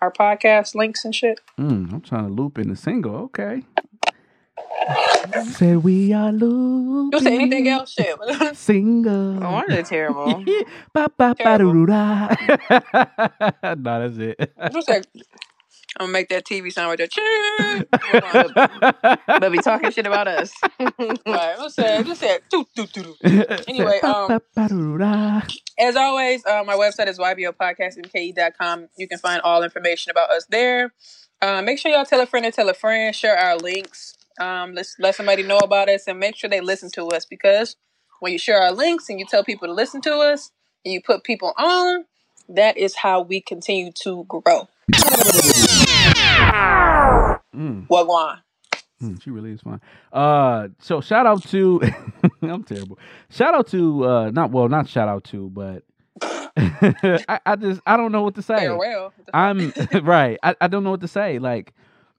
our 0.02 0.12
podcast 0.12 0.74
links 0.74 1.04
and 1.04 1.14
shit? 1.14 1.40
Mm, 1.58 1.92
I'm 1.92 2.00
trying 2.02 2.26
to 2.26 2.32
loop 2.32 2.58
in 2.58 2.68
the 2.68 2.76
single. 2.76 3.16
Okay. 3.16 3.62
Say 5.44 5.76
we 5.76 6.12
are 6.12 6.32
looping. 6.32 7.18
You 7.18 7.24
say 7.24 7.34
anything 7.34 7.68
else? 7.68 7.92
Shit. 7.92 8.16
Single. 8.56 9.42
Oh, 9.42 9.46
aren't 9.46 9.68
they 9.70 9.82
terrible? 9.82 10.44
ba, 10.92 11.08
ba, 11.16 11.34
ba, 11.34 11.34
Terrible. 11.36 11.72
doo, 11.72 11.86
da. 11.86 12.28
no, 13.74 14.08
that's 14.08 14.18
it. 14.18 14.52
You 14.72 14.82
say, 14.82 15.02
I'm 15.98 16.06
gonna 16.06 16.12
make 16.12 16.28
that 16.28 16.44
TV 16.44 16.72
sound 16.72 16.88
right 16.90 17.10
there. 17.16 17.84
but 19.26 19.50
be 19.52 19.58
talking 19.58 19.90
shit 19.90 20.06
about 20.06 20.28
us. 20.28 20.52
Right, 21.26 21.56
let's 21.58 21.74
say, 21.74 22.02
let's 22.02 22.20
say, 22.20 22.38
doo, 22.50 22.66
doo, 22.74 22.86
doo, 22.92 23.14
doo. 23.22 23.44
Anyway, 23.66 23.98
um, 24.02 24.28
Ba, 24.28 24.42
ba, 24.54 24.68
doo, 24.68 24.98
da. 24.98 25.42
As 25.78 25.96
always, 25.96 26.44
uh, 26.46 26.62
my 26.64 26.74
website 26.74 27.08
is 27.08 27.18
ybopodcastmke.com. 27.18 28.88
You 28.96 29.08
can 29.08 29.18
find 29.18 29.40
all 29.42 29.62
information 29.62 30.10
about 30.10 30.30
us 30.30 30.46
there. 30.50 30.92
Uh, 31.42 31.62
make 31.62 31.78
sure 31.78 31.90
y'all 31.92 32.04
tell 32.04 32.20
a 32.20 32.26
friend 32.26 32.44
to 32.44 32.52
tell 32.52 32.68
a 32.68 32.74
friend. 32.74 33.14
Share 33.14 33.36
our 33.36 33.56
links. 33.56 34.15
Um, 34.38 34.74
let's 34.74 34.96
let 34.98 35.14
somebody 35.14 35.42
know 35.42 35.58
about 35.58 35.88
us 35.88 36.06
and 36.06 36.18
make 36.18 36.36
sure 36.36 36.50
they 36.50 36.60
listen 36.60 36.90
to 36.92 37.06
us 37.08 37.24
because 37.24 37.76
when 38.20 38.32
you 38.32 38.38
share 38.38 38.60
our 38.62 38.72
links 38.72 39.08
and 39.08 39.18
you 39.18 39.26
tell 39.26 39.44
people 39.44 39.68
to 39.68 39.74
listen 39.74 40.00
to 40.02 40.14
us 40.16 40.50
and 40.84 40.92
you 40.92 41.00
put 41.02 41.24
people 41.24 41.52
on, 41.56 42.04
that 42.48 42.76
is 42.76 42.96
how 42.96 43.20
we 43.22 43.40
continue 43.40 43.92
to 44.02 44.24
grow. 44.24 44.68
Mm. 47.54 47.88
Wagwan. 47.88 48.38
Mm, 49.02 49.22
she 49.22 49.30
really 49.30 49.52
is 49.52 49.60
fine. 49.60 49.80
Uh, 50.12 50.68
so 50.80 51.00
shout 51.00 51.26
out 51.26 51.42
to 51.48 51.80
I'm 52.42 52.64
terrible. 52.64 52.98
Shout 53.30 53.54
out 53.54 53.66
to 53.68 54.04
uh, 54.06 54.30
not 54.30 54.50
well, 54.52 54.68
not 54.68 54.88
shout 54.88 55.08
out 55.08 55.24
to, 55.24 55.50
but 55.50 55.82
I, 56.22 57.40
I 57.44 57.56
just 57.56 57.82
I 57.86 57.96
don't 57.96 58.12
know 58.12 58.22
what 58.22 58.34
to 58.36 58.42
say. 58.42 58.56
Farewell. 58.56 59.12
I'm 59.34 59.72
right. 60.02 60.38
I, 60.42 60.56
I 60.60 60.68
don't 60.68 60.82
know 60.82 60.92
what 60.92 61.02
to 61.02 61.08
say. 61.08 61.38
Like 61.38 61.74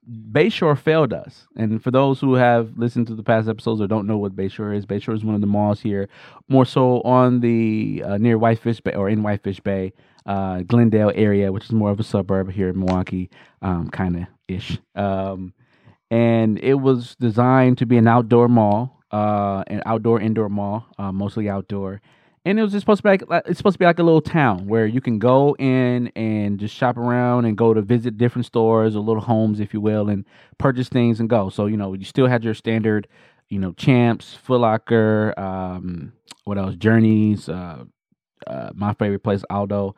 Bayshore 0.08 0.78
failed 0.78 1.12
us. 1.12 1.46
And 1.56 1.82
for 1.82 1.90
those 1.90 2.20
who 2.20 2.34
have 2.34 2.78
listened 2.78 3.06
to 3.08 3.14
the 3.14 3.22
past 3.22 3.48
episodes 3.48 3.80
or 3.80 3.86
don't 3.86 4.06
know 4.06 4.16
what 4.16 4.34
Bayshore 4.34 4.74
is, 4.74 4.86
Bayshore 4.86 5.14
is 5.14 5.24
one 5.24 5.34
of 5.34 5.40
the 5.40 5.46
malls 5.46 5.80
here, 5.80 6.08
more 6.48 6.64
so 6.64 7.00
on 7.02 7.40
the 7.40 8.02
uh, 8.04 8.16
near 8.16 8.38
Whitefish 8.38 8.80
Bay 8.80 8.94
or 8.94 9.08
in 9.08 9.22
Whitefish 9.22 9.60
Bay, 9.60 9.92
uh, 10.24 10.60
Glendale 10.60 11.12
area, 11.14 11.52
which 11.52 11.64
is 11.64 11.72
more 11.72 11.90
of 11.90 12.00
a 12.00 12.04
suburb 12.04 12.50
here 12.50 12.68
in 12.68 12.78
Milwaukee, 12.78 13.30
um, 13.60 13.90
kind 13.90 14.16
of 14.16 14.22
ish. 14.46 14.78
Um, 14.94 15.52
and 16.10 16.58
it 16.60 16.74
was 16.74 17.14
designed 17.16 17.78
to 17.78 17.86
be 17.86 17.98
an 17.98 18.08
outdoor 18.08 18.48
mall, 18.48 19.02
uh, 19.12 19.62
an 19.66 19.82
outdoor 19.84 20.20
indoor 20.20 20.48
mall, 20.48 20.86
uh, 20.98 21.12
mostly 21.12 21.50
outdoor. 21.50 22.00
And 22.44 22.58
it 22.58 22.62
was 22.62 22.72
just 22.72 22.82
supposed 22.82 22.98
to 22.98 23.02
be 23.02 23.24
like 23.26 23.42
it's 23.46 23.58
supposed 23.58 23.74
to 23.74 23.78
be 23.78 23.84
like 23.84 23.98
a 23.98 24.02
little 24.02 24.20
town 24.20 24.66
where 24.66 24.86
you 24.86 25.00
can 25.00 25.18
go 25.18 25.54
in 25.58 26.08
and 26.16 26.58
just 26.58 26.74
shop 26.74 26.96
around 26.96 27.44
and 27.44 27.56
go 27.56 27.74
to 27.74 27.82
visit 27.82 28.16
different 28.16 28.46
stores 28.46 28.96
or 28.96 29.00
little 29.00 29.22
homes, 29.22 29.60
if 29.60 29.74
you 29.74 29.80
will, 29.80 30.08
and 30.08 30.24
purchase 30.58 30.88
things 30.88 31.20
and 31.20 31.28
go. 31.28 31.48
So 31.50 31.66
you 31.66 31.76
know 31.76 31.92
you 31.94 32.04
still 32.04 32.26
had 32.26 32.44
your 32.44 32.54
standard, 32.54 33.06
you 33.48 33.58
know, 33.58 33.72
Champs, 33.72 34.34
Foot 34.34 34.60
Locker, 34.60 35.34
um, 35.38 36.12
what 36.44 36.58
else, 36.58 36.74
Journeys, 36.76 37.48
uh, 37.48 37.84
uh, 38.46 38.70
my 38.74 38.94
favorite 38.94 39.22
place, 39.22 39.44
Aldo, 39.50 39.94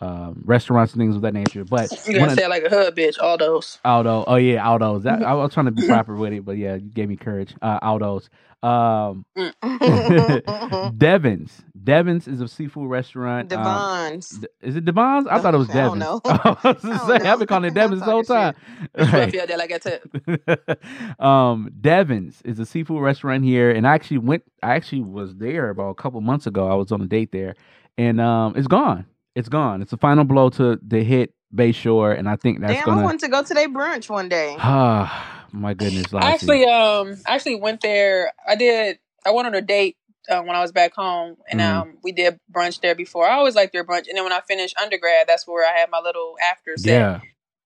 um, 0.00 0.42
restaurants 0.44 0.92
and 0.92 1.00
things 1.00 1.14
of 1.14 1.22
that 1.22 1.34
nature. 1.34 1.64
But 1.64 1.92
You 2.08 2.18
gotta 2.18 2.34
say 2.34 2.48
like 2.48 2.64
a 2.64 2.68
hood 2.68 2.96
bitch. 2.96 3.14
All 3.20 3.38
those. 3.38 3.78
Aldo. 3.84 4.24
Oh 4.26 4.36
yeah, 4.36 4.66
Aldo's. 4.66 5.04
That, 5.04 5.22
I 5.22 5.34
was 5.34 5.54
trying 5.54 5.66
to 5.66 5.72
be 5.72 5.86
proper 5.86 6.16
with 6.16 6.32
it, 6.32 6.44
but 6.44 6.56
yeah, 6.56 6.74
you 6.74 6.90
gave 6.90 7.08
me 7.08 7.16
courage. 7.16 7.54
Uh, 7.62 7.78
Aldo's. 7.80 8.28
Um, 8.62 9.24
Devon's. 10.96 11.62
Devon's 11.82 12.28
is 12.28 12.40
a 12.40 12.48
seafood 12.48 12.88
restaurant. 12.90 13.52
Um, 13.52 13.58
Devon's. 13.64 14.28
D- 14.30 14.48
is 14.62 14.76
it 14.76 14.84
Devon's? 14.84 15.26
I 15.26 15.40
thought 15.40 15.54
it 15.54 15.58
was 15.58 15.70
I 15.70 15.74
don't 15.74 15.98
Devon's. 15.98 16.00
know. 16.00 16.20
I 16.24 16.56
was 16.64 16.64
I 16.64 16.72
to 16.74 16.80
don't 16.88 17.06
say, 17.20 17.24
know. 17.24 17.32
I've 17.32 17.38
been 17.38 17.46
calling 17.48 17.64
it 17.70 17.74
Devon's 17.74 18.00
this 18.00 18.08
whole 18.08 18.22
time. 18.24 18.54
It's 18.94 19.10
Right. 19.12 19.32
fluffy 19.32 19.40
out 19.40 19.48
there 19.48 19.58
like 19.58 19.72
I 19.72 19.78
said. 19.78 21.18
um, 21.18 21.70
Devon's 21.80 22.42
is 22.44 22.58
a 22.58 22.66
seafood 22.66 23.02
restaurant 23.02 23.44
here, 23.44 23.70
and 23.70 23.86
I 23.86 23.94
actually 23.94 24.18
went. 24.18 24.42
I 24.62 24.74
actually 24.74 25.02
was 25.02 25.36
there 25.36 25.70
about 25.70 25.90
a 25.90 25.94
couple 25.94 26.20
months 26.20 26.46
ago. 26.46 26.68
I 26.70 26.74
was 26.74 26.92
on 26.92 27.00
a 27.00 27.06
date 27.06 27.32
there, 27.32 27.54
and 27.98 28.20
um, 28.20 28.54
it's 28.56 28.68
gone. 28.68 29.06
It's 29.34 29.48
gone. 29.48 29.82
It's 29.82 29.90
the 29.90 29.96
final 29.96 30.24
blow 30.24 30.50
to 30.50 30.78
the 30.86 31.02
hit 31.02 31.34
Bayshore, 31.54 32.16
and 32.18 32.28
I 32.28 32.36
think 32.36 32.60
that's 32.60 32.74
Damn, 32.74 32.88
I 32.90 32.92
gonna. 32.94 33.02
wanted 33.04 33.20
to 33.20 33.28
go 33.28 33.42
to 33.42 33.54
their 33.54 33.68
brunch 33.68 34.08
one 34.10 34.28
day. 34.28 34.56
Ah, 34.60 35.46
my 35.52 35.74
goodness, 35.74 36.12
I 36.14 36.30
actually 36.32 36.64
um 36.64 37.16
I 37.26 37.34
actually 37.34 37.56
went 37.56 37.80
there. 37.82 38.32
I 38.46 38.54
did. 38.56 38.98
I 39.26 39.30
went 39.32 39.46
on 39.46 39.54
a 39.54 39.60
date 39.62 39.96
uh, 40.28 40.40
when 40.42 40.54
I 40.56 40.60
was 40.60 40.72
back 40.72 40.94
home, 40.94 41.36
and 41.50 41.60
Mhm. 41.60 41.64
um 41.74 41.98
we 42.02 42.12
did 42.12 42.38
brunch 42.52 42.80
there 42.80 42.94
before. 42.94 43.28
I 43.28 43.34
always 43.34 43.54
liked 43.54 43.72
their 43.72 43.84
brunch, 43.84 44.08
and 44.08 44.16
then 44.16 44.24
when 44.24 44.32
I 44.32 44.40
finished 44.40 44.76
undergrad, 44.80 45.26
that's 45.26 45.46
where 45.46 45.66
I 45.68 45.76
had 45.78 45.90
my 45.90 45.98
little 46.00 46.36
after 46.42 46.76
set, 46.76 46.90
yeah. 46.90 47.20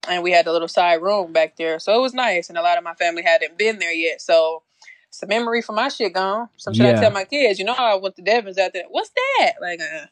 and 0.09 0.23
we 0.23 0.33
had 0.33 0.47
a 0.47 0.53
little 0.53 0.69
side 0.69 1.03
room 1.03 1.33
back 1.33 1.57
there, 1.57 1.79
so 1.79 1.97
it 1.97 2.01
was 2.01 2.15
nice. 2.15 2.49
And 2.49 2.57
a 2.59 2.63
lot 2.63 2.79
of 2.79 2.85
my 2.85 2.95
family 2.95 3.23
hadn't 3.23 3.59
been 3.59 3.79
there 3.79 3.93
yet, 3.93 4.21
so 4.21 4.63
it's 5.09 5.23
a 5.23 5.27
memory 5.27 5.63
for 5.63 5.73
my 5.73 5.89
shit 5.89 6.13
gone. 6.15 6.49
Some 6.57 6.75
shit 6.75 6.87
Yeah. 6.87 6.97
I 6.99 7.01
tell 7.01 7.11
my 7.11 7.25
kids, 7.25 7.59
you 7.59 7.65
know, 7.65 7.75
I 7.75 7.95
went 7.97 8.17
to 8.17 8.23
Devon's 8.23 8.59
after. 8.59 8.79
that. 8.81 8.91
What's 8.91 9.11
that? 9.39 9.53
Like, 9.61 9.81
uh, 9.81 10.07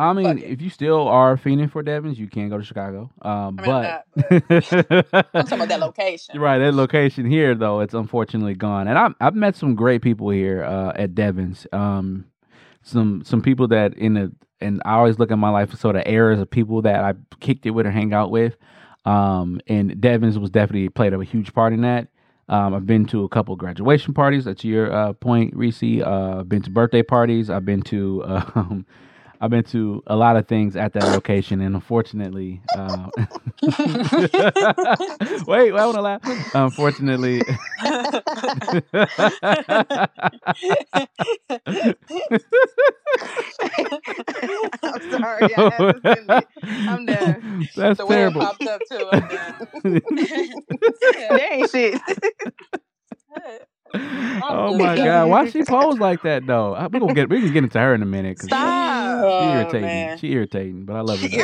I 0.00 0.12
mean, 0.12 0.38
it. 0.38 0.44
if 0.44 0.62
you 0.62 0.70
still 0.70 1.08
are 1.08 1.36
fiending 1.36 1.70
for 1.70 1.82
Devon's, 1.82 2.18
you 2.18 2.26
can 2.26 2.48
go 2.48 2.58
to 2.58 2.64
Chicago. 2.64 3.10
Um, 3.22 3.60
I 3.60 3.62
mean, 3.62 3.70
I'm 3.70 4.42
but 4.48 5.24
I'm 5.34 5.44
talking 5.44 5.52
about 5.52 5.68
that 5.68 5.80
location. 5.80 6.40
right, 6.40 6.58
that 6.58 6.74
location 6.74 7.26
here 7.26 7.54
though, 7.54 7.80
it's 7.80 7.94
unfortunately 7.94 8.54
gone. 8.54 8.88
And 8.88 8.98
I've 8.98 9.14
I've 9.20 9.34
met 9.34 9.56
some 9.56 9.74
great 9.74 10.02
people 10.02 10.30
here 10.30 10.64
uh, 10.64 10.92
at 10.94 11.14
Devon's. 11.14 11.66
Um, 11.72 12.26
some 12.82 13.22
some 13.24 13.42
people 13.42 13.68
that 13.68 13.94
in 13.94 14.14
the 14.14 14.32
and 14.60 14.82
I 14.84 14.94
always 14.94 15.18
look 15.18 15.30
at 15.30 15.38
my 15.38 15.50
life 15.50 15.72
as 15.72 15.80
sort 15.80 15.96
of 15.96 16.02
eras 16.06 16.40
of 16.40 16.50
people 16.50 16.82
that 16.82 17.02
I 17.02 17.14
kicked 17.40 17.66
it 17.66 17.70
with 17.70 17.86
or 17.86 17.90
hang 17.90 18.12
out 18.12 18.30
with. 18.30 18.56
Um, 19.04 19.60
and 19.66 20.00
Devon's 20.00 20.38
was 20.38 20.50
definitely 20.50 20.88
played 20.90 21.14
a 21.14 21.24
huge 21.24 21.54
part 21.54 21.72
in 21.72 21.80
that. 21.82 22.08
Um, 22.48 22.74
I've 22.74 22.86
been 22.86 23.06
to 23.06 23.24
a 23.24 23.28
couple 23.28 23.54
graduation 23.56 24.12
parties. 24.12 24.44
That's 24.44 24.64
your 24.64 24.92
uh, 24.92 25.12
point, 25.14 25.54
Reese. 25.54 25.82
Uh, 25.82 26.38
I've 26.40 26.48
been 26.48 26.62
to 26.62 26.70
birthday 26.70 27.02
parties. 27.02 27.48
I've 27.48 27.64
been 27.64 27.82
to 27.82 28.22
um, 28.26 28.86
I've 29.42 29.48
been 29.50 29.64
to 29.64 30.02
a 30.06 30.16
lot 30.16 30.36
of 30.36 30.46
things 30.46 30.76
at 30.76 30.92
that 30.92 31.04
location, 31.04 31.62
and 31.62 31.74
unfortunately, 31.74 32.60
uh, 32.76 33.08
wait, 35.46 35.72
I 35.72 35.86
want 35.86 35.94
to 35.94 36.02
laugh. 36.02 36.20
Unfortunately, 36.54 37.40
I'm 44.82 45.00
sorry. 45.10 45.54
I 45.54 45.70
had 45.70 46.02
to 46.04 46.46
I'm 46.66 47.06
done. 47.06 47.68
That's 47.76 47.98
the 47.98 48.06
way 48.06 48.16
it 48.16 48.34
terrible. 48.34 48.42
popped 48.42 48.66
up 48.66 48.82
too. 48.90 49.08
I'm 49.10 49.28
done. 49.28 50.00
There 51.30 51.52
ain't 51.52 51.70
shit. 51.70 52.00
Oh 53.94 54.76
my 54.78 54.96
god, 54.96 55.28
why 55.28 55.48
she 55.50 55.62
pose 55.68 55.98
like 55.98 56.22
that 56.22 56.46
though? 56.46 56.74
Uh, 56.74 56.88
We 56.92 57.00
gonna 57.00 57.14
get 57.14 57.28
we 57.28 57.40
can 57.40 57.52
get 57.52 57.64
into 57.64 57.78
her 57.80 57.94
in 57.94 58.02
a 58.02 58.06
minute. 58.06 58.38
'cause 58.38 58.46
Stop. 58.46 59.20
She 59.22 59.26
Oh, 59.26 59.52
irritating. 59.54 59.82
man. 59.82 60.18
She 60.18 60.32
irritating, 60.32 60.84
but 60.84 60.96
I 60.96 61.00
love 61.00 61.20
her. 61.20 61.28
She 61.28 61.36
though. 61.36 61.42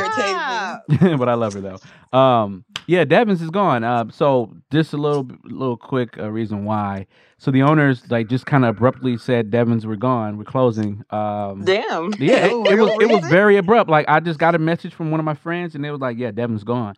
irritating 0.89 1.17
but 1.19 1.29
I 1.29 1.35
love 1.35 1.53
her 1.55 1.61
though. 1.61 2.19
Um, 2.19 2.65
yeah, 2.87 3.05
Devon's 3.05 3.43
is 3.43 3.51
gone. 3.51 3.83
Uh, 3.85 4.07
so 4.11 4.55
just 4.71 4.93
a 4.93 4.97
little, 4.97 5.29
little 5.45 5.77
quick 5.77 6.17
uh, 6.19 6.31
reason 6.31 6.65
why. 6.65 7.07
So 7.39 7.51
the 7.51 7.63
owners 7.63 8.09
like 8.11 8.29
just 8.29 8.47
kind 8.47 8.65
of 8.65 8.77
abruptly 8.77 9.19
said 9.19 9.51
Devon's 9.51 9.85
were 9.85 9.97
gone. 9.97 10.39
We're 10.39 10.45
closing. 10.45 11.03
Um, 11.11 11.65
Damn. 11.65 12.13
yeah, 12.19 12.47
it, 12.47 12.53
it 12.73 12.79
was 12.81 12.91
it 13.03 13.11
was 13.11 13.29
very 13.29 13.57
abrupt. 13.57 13.91
Like 13.91 14.07
I 14.09 14.21
just 14.21 14.39
got 14.39 14.55
a 14.55 14.59
message 14.59 14.95
from 14.95 15.11
one 15.11 15.21
of 15.21 15.27
my 15.27 15.35
friends, 15.35 15.75
and 15.75 15.85
they 15.85 15.91
was 15.91 16.01
like, 16.01 16.17
"Yeah, 16.17 16.31
Devon's 16.31 16.65
gone." 16.65 16.95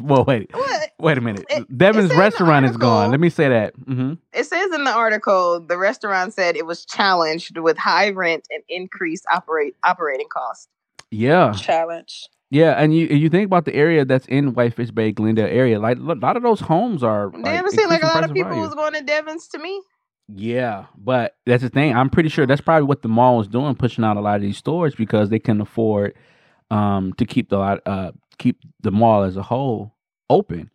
Well, 0.00 0.24
wait, 0.24 0.50
What? 0.54 0.90
wait 0.98 1.18
a 1.18 1.20
minute. 1.20 1.46
It- 1.50 1.58
it 1.60 1.78
Devon's 1.78 2.08
said 2.08 2.12
in 2.12 2.16
the 2.16 2.22
restaurant 2.22 2.66
is 2.66 2.76
gone. 2.76 3.10
Let 3.10 3.20
me 3.20 3.30
say 3.30 3.48
that. 3.48 3.74
hmm 3.74 4.14
It 4.32 4.44
says 4.44 4.72
in 4.72 4.84
the 4.84 4.92
article 4.92 5.60
the 5.60 5.78
restaurant 5.78 6.34
said 6.34 6.56
it 6.56 6.66
was 6.66 6.84
challenged 6.84 7.58
with 7.58 7.78
high 7.78 8.10
rent 8.10 8.46
and 8.50 8.62
increased 8.68 9.24
operate 9.32 9.76
operating 9.84 10.28
costs. 10.28 10.68
Yeah, 11.10 11.52
Challenge. 11.52 12.28
yeah, 12.50 12.72
and 12.72 12.94
you 12.94 13.06
you 13.06 13.30
think 13.30 13.46
about 13.46 13.64
the 13.64 13.74
area 13.74 14.04
that's 14.04 14.26
in 14.26 14.52
Whitefish 14.52 14.90
Bay, 14.90 15.10
Glendale 15.12 15.46
area. 15.46 15.78
Like 15.80 15.96
a 15.98 16.00
lot 16.14 16.36
of 16.36 16.42
those 16.42 16.60
homes 16.60 17.02
are. 17.02 17.30
Damn, 17.30 17.64
it 17.66 17.72
seemed 17.72 17.90
like 17.90 18.02
a 18.02 18.06
lot 18.06 18.24
of 18.24 18.32
people 18.34 18.50
value. 18.50 18.62
was 18.64 18.74
going 18.74 18.92
to 18.92 19.02
Devon's 19.02 19.48
to 19.48 19.58
me. 19.58 19.80
Yeah, 20.34 20.84
but 20.98 21.36
that's 21.46 21.62
the 21.62 21.70
thing. 21.70 21.96
I'm 21.96 22.10
pretty 22.10 22.28
sure 22.28 22.44
that's 22.46 22.60
probably 22.60 22.84
what 22.86 23.00
the 23.00 23.08
mall 23.08 23.40
is 23.40 23.48
doing, 23.48 23.74
pushing 23.74 24.04
out 24.04 24.18
a 24.18 24.20
lot 24.20 24.36
of 24.36 24.42
these 24.42 24.58
stores 24.58 24.94
because 24.94 25.30
they 25.30 25.38
can 25.38 25.60
afford 25.62 26.14
um 26.70 27.14
to 27.14 27.24
keep 27.24 27.48
the 27.48 27.56
lot 27.56 27.80
uh 27.86 28.12
keep 28.38 28.58
the 28.80 28.90
mall 28.90 29.22
as 29.24 29.36
a 29.36 29.42
whole 29.42 29.94
open. 30.30 30.70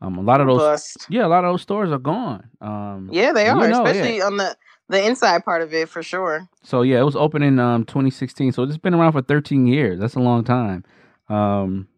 Um, 0.00 0.16
a 0.16 0.22
lot 0.22 0.40
of 0.40 0.46
those, 0.46 0.58
Bust. 0.60 1.06
yeah, 1.10 1.26
a 1.26 1.28
lot 1.28 1.44
of 1.44 1.52
those 1.52 1.62
stores 1.62 1.90
are 1.90 1.98
gone. 1.98 2.48
Um, 2.60 3.08
Yeah, 3.12 3.32
they 3.32 3.46
you 3.46 3.50
are, 3.50 3.56
know, 3.56 3.82
yeah. 3.84 3.90
especially 3.90 4.22
on 4.22 4.36
the 4.36 4.56
the 4.90 5.04
inside 5.04 5.44
part 5.44 5.60
of 5.60 5.74
it 5.74 5.88
for 5.88 6.02
sure. 6.02 6.48
So 6.62 6.82
yeah, 6.82 7.00
it 7.00 7.04
was 7.04 7.16
open 7.16 7.42
in 7.42 7.58
um 7.58 7.84
2016. 7.84 8.52
So 8.52 8.62
it's 8.62 8.76
been 8.78 8.94
around 8.94 9.12
for 9.12 9.22
13 9.22 9.66
years. 9.66 9.98
That's 9.98 10.14
a 10.14 10.20
long 10.20 10.44
time. 10.44 10.84
Um, 11.28 11.88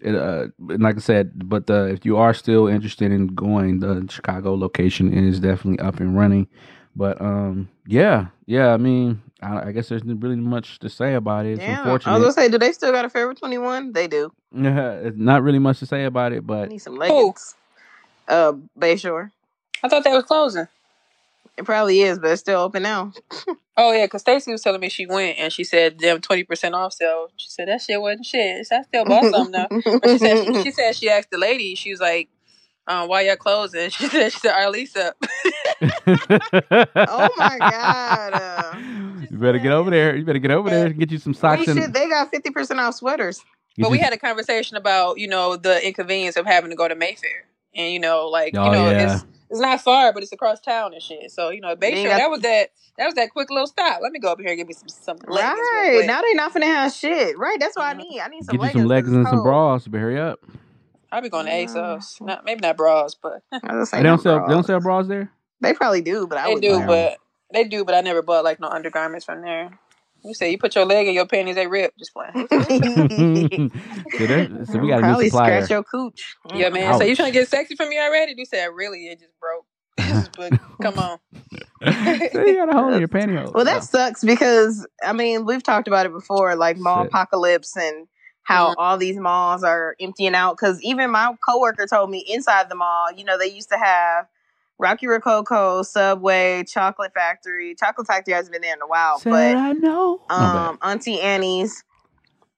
it, 0.00 0.14
uh, 0.14 0.46
and 0.68 0.80
like 0.82 0.96
I 0.96 1.00
said, 1.00 1.48
but 1.48 1.68
uh, 1.68 1.86
if 1.86 2.06
you 2.06 2.16
are 2.16 2.32
still 2.32 2.68
interested 2.68 3.10
in 3.10 3.26
going, 3.28 3.80
the 3.80 4.06
Chicago 4.08 4.54
location 4.54 5.12
is 5.12 5.40
definitely 5.40 5.80
up 5.84 5.98
and 5.98 6.16
running. 6.16 6.46
But 6.94 7.20
um, 7.20 7.68
yeah, 7.86 8.26
yeah. 8.46 8.72
I 8.72 8.76
mean, 8.76 9.20
I, 9.40 9.68
I 9.68 9.72
guess 9.72 9.88
there's 9.88 10.02
really 10.04 10.36
much 10.36 10.78
to 10.80 10.88
say 10.88 11.14
about 11.14 11.46
it. 11.46 11.52
It's 11.52 11.60
Damn. 11.60 11.86
I 11.86 11.92
was 11.92 12.04
gonna 12.04 12.32
say, 12.32 12.48
do 12.48 12.58
they 12.58 12.72
still 12.72 12.92
got 12.92 13.04
a 13.04 13.08
Forever 13.08 13.34
Twenty 13.34 13.58
One? 13.58 13.92
They 13.92 14.06
do. 14.08 14.32
It's 14.52 15.16
not 15.16 15.42
really 15.42 15.58
much 15.58 15.78
to 15.80 15.86
say 15.86 16.04
about 16.04 16.32
it, 16.32 16.38
I 16.38 16.40
but 16.40 16.68
need 16.68 16.78
some 16.78 16.96
leggings. 16.96 17.54
Uh, 18.26 18.54
Bayshore. 18.78 19.30
I 19.82 19.88
thought 19.88 20.04
that 20.04 20.14
was 20.14 20.24
closing. 20.24 20.66
It 21.56 21.64
probably 21.64 22.00
is, 22.00 22.18
but 22.18 22.30
it's 22.30 22.40
still 22.40 22.60
open 22.60 22.82
now. 22.82 23.12
Oh 23.80 23.92
yeah, 23.92 24.06
because 24.06 24.22
Stacy 24.22 24.50
was 24.50 24.60
telling 24.60 24.80
me 24.80 24.88
she 24.88 25.06
went 25.06 25.38
and 25.38 25.52
she 25.52 25.62
said 25.62 26.00
them 26.00 26.20
twenty 26.20 26.42
percent 26.42 26.74
off 26.74 26.92
sale. 26.92 27.28
She 27.36 27.48
said 27.48 27.68
that 27.68 27.80
shit 27.80 28.00
wasn't 28.00 28.26
shit. 28.26 28.66
I 28.72 28.82
still 28.82 29.04
bought 29.04 29.32
some 29.32 29.52
though. 29.52 29.68
But 29.70 30.10
she 30.10 30.18
said 30.18 30.44
she, 30.44 30.62
she 30.64 30.70
said 30.72 30.96
she 30.96 31.08
asked 31.08 31.30
the 31.30 31.38
lady. 31.38 31.76
She 31.76 31.92
was 31.92 32.00
like, 32.00 32.28
um, 32.88 33.08
"Why 33.08 33.20
y'all 33.20 33.36
closing?" 33.36 33.90
She 33.90 34.08
said 34.08 34.32
she 34.32 34.40
said 34.40 34.54
our 34.54 34.68
lease 34.72 34.96
up. 34.96 35.14
oh 35.80 37.30
my 37.36 37.58
god. 37.60 38.32
Uh, 38.32 38.74
you 39.38 39.46
better 39.46 39.58
get 39.58 39.72
over 39.72 39.90
there. 39.90 40.16
You 40.16 40.24
better 40.24 40.38
get 40.38 40.50
over 40.50 40.68
there 40.70 40.86
and 40.86 40.98
get 40.98 41.10
you 41.10 41.18
some 41.18 41.32
we 41.32 41.38
socks 41.38 41.64
should, 41.64 41.76
and 41.78 41.94
they 41.94 42.08
got 42.08 42.30
fifty 42.30 42.50
percent 42.50 42.80
off 42.80 42.94
sweaters. 42.94 43.44
You 43.76 43.84
but 43.84 43.90
we 43.90 43.98
just- 43.98 44.04
had 44.04 44.12
a 44.12 44.18
conversation 44.18 44.76
about 44.76 45.18
you 45.18 45.28
know 45.28 45.56
the 45.56 45.84
inconvenience 45.86 46.36
of 46.36 46.46
having 46.46 46.70
to 46.70 46.76
go 46.76 46.88
to 46.88 46.94
Mayfair, 46.94 47.44
and 47.74 47.92
you 47.92 48.00
know 48.00 48.26
like 48.28 48.54
Oh, 48.56 48.64
you 48.66 48.72
know 48.72 48.90
yeah. 48.90 49.14
it's 49.14 49.24
it's 49.50 49.60
not 49.60 49.80
far, 49.80 50.12
but 50.12 50.22
it's 50.22 50.32
across 50.32 50.60
town 50.60 50.92
and 50.92 51.02
shit. 51.02 51.30
So 51.30 51.50
you 51.50 51.60
know, 51.60 51.74
They 51.74 51.92
Bayshore, 51.92 52.08
got- 52.08 52.18
that 52.18 52.30
was 52.30 52.40
that 52.40 52.70
that 52.98 53.04
was 53.06 53.14
that 53.14 53.30
quick 53.30 53.50
little 53.50 53.66
stop. 53.68 54.00
Let 54.02 54.12
me 54.12 54.18
go 54.18 54.32
up 54.32 54.40
here 54.40 54.48
and 54.50 54.58
give 54.58 54.66
me 54.66 54.74
some 54.74 54.88
some 54.88 55.16
leggings 55.28 55.58
Right 55.72 56.02
now 56.06 56.20
they 56.22 56.34
not 56.34 56.52
finna 56.52 56.64
have 56.64 56.92
shit. 56.92 57.38
Right, 57.38 57.58
that's 57.60 57.76
what 57.76 57.84
I 57.86 57.92
need. 57.94 58.20
I 58.20 58.28
need 58.28 58.44
some 58.44 58.56
Get 58.56 58.58
you 58.58 58.58
leggings. 58.60 58.72
some 58.72 58.82
'cause 58.82 58.88
leggings 58.90 59.12
it's 59.12 59.16
and 59.16 59.28
some 59.28 59.42
bras, 59.42 59.86
but 59.86 59.98
hurry 60.00 60.18
up. 60.20 60.40
I'll 61.10 61.22
be 61.22 61.30
going 61.30 61.46
to 61.46 61.52
Yeah. 61.52 61.64
ASOS. 61.64 62.20
Not 62.20 62.44
maybe 62.44 62.60
not 62.60 62.76
bras, 62.76 63.14
but 63.14 63.40
I 63.52 63.74
was 63.76 63.90
they 63.92 64.02
don't 64.02 64.12
not 64.16 64.22
sell. 64.22 64.34
They 64.40 64.52
don't 64.52 64.56
bras. 64.56 64.66
sell 64.66 64.80
bras 64.80 65.06
there. 65.06 65.30
They 65.60 65.72
probably 65.72 66.02
do, 66.02 66.26
but 66.26 66.36
I 66.38 66.48
they 66.48 66.54
would 66.54 66.62
do. 66.62 66.74
buy 66.76 66.80
'em. 66.82 66.86
But 66.86 67.18
they 67.52 67.64
do, 67.64 67.84
but 67.84 67.94
I 67.94 68.00
never 68.00 68.22
bought 68.22 68.44
like 68.44 68.60
no 68.60 68.68
undergarments 68.68 69.24
from 69.24 69.42
there. 69.42 69.70
You 70.24 70.34
say 70.34 70.50
you 70.50 70.58
put 70.58 70.74
your 70.74 70.84
leg 70.84 71.06
in 71.06 71.14
your 71.14 71.26
panties, 71.26 71.54
they 71.54 71.66
rip. 71.66 71.94
Just 71.98 72.12
playing. 72.12 72.32
so, 74.18 74.26
there, 74.26 74.64
so 74.64 74.78
we 74.78 74.88
got 74.88 75.04
a 75.04 75.06
new 75.06 75.24
supplier. 75.24 75.60
scratch 75.60 75.70
your 75.70 75.84
cooch. 75.84 76.36
Yeah, 76.52 76.70
man. 76.70 76.98
So 76.98 77.04
you 77.04 77.14
trying 77.14 77.32
to 77.32 77.38
get 77.38 77.48
sexy 77.48 77.76
from 77.76 77.88
me 77.88 77.98
already? 77.98 78.34
You 78.36 78.44
said 78.44 78.66
really? 78.74 79.06
It 79.06 79.20
just 79.20 79.32
broke. 79.40 79.66
but 80.36 80.52
come 80.82 80.98
on. 80.98 81.18
so 82.32 82.44
you 82.44 82.56
got 82.56 82.68
a 82.68 82.72
hole 82.72 82.92
in 82.92 82.98
your 82.98 83.08
pantyhose. 83.08 83.54
Well, 83.54 83.64
that 83.64 83.84
sucks 83.84 84.24
because 84.24 84.86
I 85.04 85.12
mean 85.12 85.46
we've 85.46 85.62
talked 85.62 85.86
about 85.88 86.06
it 86.06 86.12
before, 86.12 86.56
like 86.56 86.76
mall 86.76 87.04
Shit. 87.04 87.08
apocalypse 87.10 87.76
and 87.76 88.08
how 88.42 88.70
Mhm. 88.70 88.74
all 88.78 88.96
these 88.96 89.16
malls 89.18 89.62
are 89.62 89.94
emptying 90.00 90.34
out. 90.34 90.56
Because 90.56 90.82
even 90.82 91.10
my 91.10 91.34
coworker 91.46 91.86
told 91.86 92.10
me 92.10 92.24
inside 92.28 92.68
the 92.68 92.74
mall, 92.74 93.12
you 93.12 93.24
know, 93.24 93.38
they 93.38 93.46
used 93.46 93.68
to 93.70 93.78
have 93.78 94.26
Rocky 94.78 95.06
Rococo, 95.06 95.82
Subway, 95.82 96.64
Chocolate 96.64 97.12
Factory. 97.14 97.74
Chocolate 97.74 98.06
Factory 98.06 98.34
hasn't 98.34 98.52
been 98.52 98.62
there 98.62 98.74
in 98.74 98.82
a 98.82 98.86
while, 98.86 99.18
Said 99.18 99.30
but 99.30 99.56
I 99.56 99.72
know. 99.72 100.20
Um, 100.30 100.78
Auntie 100.82 101.20
Annie's, 101.20 101.82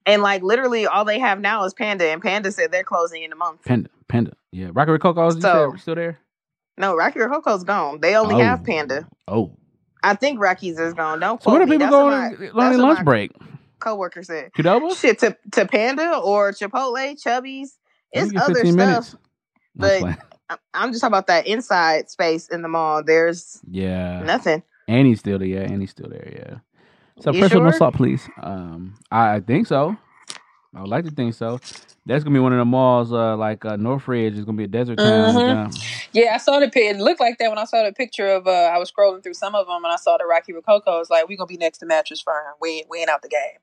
and 0.05 0.21
like 0.21 0.43
literally 0.43 0.85
all 0.85 1.03
they 1.05 1.19
have 1.19 1.39
now 1.39 1.63
is 1.65 1.73
Panda, 1.73 2.05
and 2.11 2.21
Panda 2.21 2.51
said 2.51 2.71
they're 2.71 2.83
closing 2.83 3.23
in 3.23 3.31
a 3.31 3.35
month. 3.35 3.63
Panda, 3.65 3.89
Panda. 4.07 4.33
Yeah, 4.51 4.69
Rocky 4.73 4.91
Rococo's 4.91 5.35
you 5.35 5.41
So- 5.41 5.73
still 5.77 5.95
there. 5.95 6.19
No, 6.77 6.95
Rocky 6.95 7.19
Rococo's 7.19 7.63
gone. 7.63 7.99
They 8.01 8.15
only 8.15 8.35
Oh. 8.35 8.39
have 8.39 8.63
Panda. 8.63 9.07
Oh, 9.27 9.51
I 10.03 10.15
think 10.15 10.39
Rocky's 10.39 10.79
is 10.79 10.93
gone. 10.93 11.19
Don't 11.19 11.41
so 11.41 11.49
quote 11.51 11.57
where 11.59 11.65
do 11.65 11.69
me. 11.71 11.77
people 11.77 11.85
That's 11.87 11.91
go 11.91 12.05
what 12.05 12.13
on 12.13 12.19
my- 12.19 12.25
on 12.25 12.31
that's 12.31 12.39
their 12.41 12.53
what 12.53 12.77
lunch 12.79 12.97
my 12.99 13.03
break? 13.03 13.31
coworker 13.79 14.23
said. 14.23 14.51
Qdoba? 14.57 14.95
Shit 14.99 15.19
to 15.19 15.37
to 15.53 15.65
Panda 15.67 16.17
or 16.17 16.51
Chipotle, 16.53 17.21
Chubby's. 17.21 17.77
Let 18.15 18.21
me 18.21 18.25
It's 18.27 18.31
get 18.33 18.41
other 18.41 18.53
15 18.55 18.73
stuff. 18.73 18.87
minutes. 18.87 19.15
But- 19.75 19.99
playing. 20.01 20.17
I- 20.19 20.30
I'm 20.73 20.91
just 20.91 21.01
talking 21.01 21.11
about 21.13 21.27
that 21.27 21.47
inside 21.47 22.09
space 22.09 22.47
in 22.49 22.61
the 22.61 22.67
mall. 22.67 23.03
There's 23.03 23.61
yeah, 23.69 24.23
nothing. 24.25 24.63
Annie's 24.87 25.19
still 25.19 25.39
there. 25.39 25.47
Yeah, 25.47 25.61
Annie's 25.61 25.91
still 25.91 26.09
there. 26.09 26.31
Yeah. 26.35 26.57
So 27.21 27.31
You 27.31 27.39
pressure 27.39 27.59
no 27.59 27.71
sure? 27.71 27.71
salt, 27.71 27.95
please. 27.95 28.29
Um, 28.41 28.95
I, 29.11 29.35
I 29.35 29.39
think 29.41 29.67
so. 29.67 29.95
I 30.75 30.81
would 30.81 30.89
like 30.89 31.05
to 31.05 31.11
think 31.11 31.33
so. 31.33 31.59
That's 32.05 32.23
gonna 32.23 32.33
be 32.33 32.39
one 32.39 32.53
of 32.53 32.59
the 32.59 32.65
malls. 32.65 33.11
Uh, 33.13 33.37
like 33.37 33.65
uh, 33.65 33.75
Northridge 33.75 34.33
is 34.35 34.45
gonna 34.45 34.57
be 34.57 34.63
a 34.63 34.67
desert 34.67 34.99
town. 34.99 35.43
Mhm. 35.43 35.49
uh, 35.49 35.69
Yeah, 36.13 36.33
I 36.33 36.37
saw 36.37 36.59
the 36.59 36.69
pic. 36.69 36.95
It 36.95 36.97
looked 36.97 37.19
like 37.19 37.37
that 37.37 37.49
when 37.49 37.59
I 37.59 37.65
saw 37.65 37.83
the 37.83 37.93
picture 37.93 38.27
of. 38.27 38.47
Uh, 38.47 38.51
I 38.51 38.77
was 38.77 38.91
scrolling 38.91 39.21
through 39.23 39.35
some 39.35 39.53
of 39.55 39.67
them, 39.67 39.83
and 39.83 39.93
I 39.93 39.97
saw 39.97 40.17
the 40.17 40.25
Rocky 40.25 40.53
Rococo. 40.53 40.99
It's 40.99 41.09
like 41.09 41.27
we 41.27 41.37
gonna 41.37 41.47
be 41.47 41.57
next 41.57 41.79
to 41.79 41.85
Mattress 41.85 42.21
Firm. 42.21 42.55
We 42.61 42.85
we 42.89 42.99
ain't 42.99 43.09
out 43.09 43.21
the 43.21 43.29
game. 43.29 43.59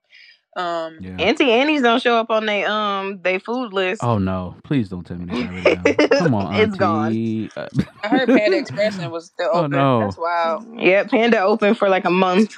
Um, 0.57 0.99
yeah. 1.01 1.17
Auntie 1.19 1.53
Annie's 1.53 1.83
don't 1.83 2.03
show 2.03 2.17
up 2.17 2.31
on 2.31 2.47
they 2.47 2.65
um 2.65 3.21
they 3.23 3.39
food 3.39 3.73
list. 3.73 4.03
Oh 4.03 4.19
no! 4.19 4.57
Please 4.65 4.89
don't 4.89 5.05
tell 5.07 5.17
me 5.17 5.27
they 5.27 5.75
got 5.75 5.85
rid. 5.85 6.11
Come 6.11 6.35
on, 6.35 6.55
It's 6.57 6.75
gone. 6.75 7.51
Uh, 7.57 7.69
I 8.03 8.09
heard 8.09 8.29
Panda 8.29 8.59
Express 8.59 8.99
and 8.99 9.13
was 9.13 9.27
still 9.27 9.51
open. 9.53 9.75
Oh, 9.75 9.99
no. 9.99 10.01
That's 10.01 10.19
wild. 10.19 10.67
Yeah, 10.81 11.05
Panda 11.05 11.41
open 11.43 11.75
for 11.75 11.89
like 11.89 12.05
a 12.05 12.11
month. 12.11 12.55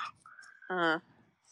Uh, 0.71 0.99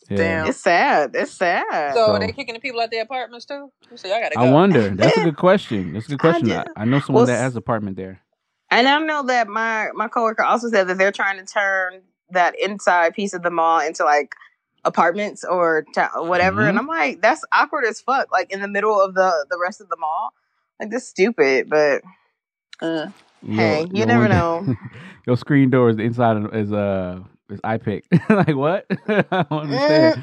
yeah. 0.09 0.17
Damn. 0.17 0.47
It's 0.47 0.61
sad. 0.61 1.11
It's 1.15 1.33
sad. 1.33 1.93
so, 1.95 2.07
So- 2.07 2.13
are 2.13 2.19
they 2.21 2.33
kicking 2.33 2.55
the 2.55 2.61
people 2.61 2.81
out 2.81 2.85
of 2.85 2.91
their 2.93 3.03
apartments 3.03 3.45
too? 3.45 3.71
You 3.91 3.97
say 3.99 4.13
I 4.13 4.21
gotta 4.21 4.37
go. 4.37 4.41
I 4.41 4.51
wonder. 4.51 4.89
That's 4.95 5.19
a 5.19 5.25
good 5.25 5.37
question. 5.37 5.93
That's 5.93 6.07
a 6.07 6.11
good 6.11 6.21
question. 6.21 6.51
I, 6.51 6.65
just- 6.65 6.69
I 6.77 6.85
know 6.87 7.01
someone 7.01 7.21
well, 7.23 7.27
that 7.27 7.43
has 7.43 7.55
an 7.55 7.59
apartment 7.59 7.97
there. 7.97 8.23
And 8.71 8.87
I 8.89 8.99
know 9.01 9.25
that 9.27 9.49
my 9.49 9.89
my 9.95 10.09
coworker 10.09 10.45
also 10.45 10.71
said 10.71 10.89
that 10.89 10.97
they're 10.99 11.13
trying 11.13 11.39
to 11.39 11.45
turn 11.45 12.03
that 12.31 12.55
inside 12.59 13.15
piece 13.15 13.35
of 13.35 13.43
the 13.43 13.51
mall 13.51 13.81
into 13.81 14.05
like 14.05 14.35
apartments 14.89 15.45
or 15.45 15.85
ta- 15.95 16.11
whatever. 16.17 16.63
Mhm. 16.63 16.71
And 16.71 16.79
I'm 16.79 16.89
like, 16.89 17.21
that's 17.23 17.45
awkward 17.53 17.85
as 17.87 18.01
fuck. 18.01 18.33
Like 18.33 18.53
in 18.53 18.61
the 18.63 18.69
middle 18.69 19.01
of 19.01 19.15
the 19.15 19.47
the 19.51 19.59
rest 19.63 19.81
of 19.81 19.89
the 19.89 19.97
mall. 19.99 20.31
Like 20.81 20.91
that's 20.91 21.09
stupid. 21.09 21.69
But 21.71 22.03
Uh, 22.83 23.09
Hey, 23.47 23.87
you 23.93 24.07
never 24.07 24.29
know. 24.29 24.77
your 25.27 25.37
screen 25.37 25.71
door 25.71 25.91
is 25.91 25.97
the 25.97 26.03
inside 26.03 26.37
is 26.55 26.73
uh 26.73 27.21
is 27.51 27.61
iPick. 27.61 28.03
like 28.31 28.57
what? 28.57 28.87
I 29.09 29.45
don't 29.51 29.63
understand. 29.63 30.17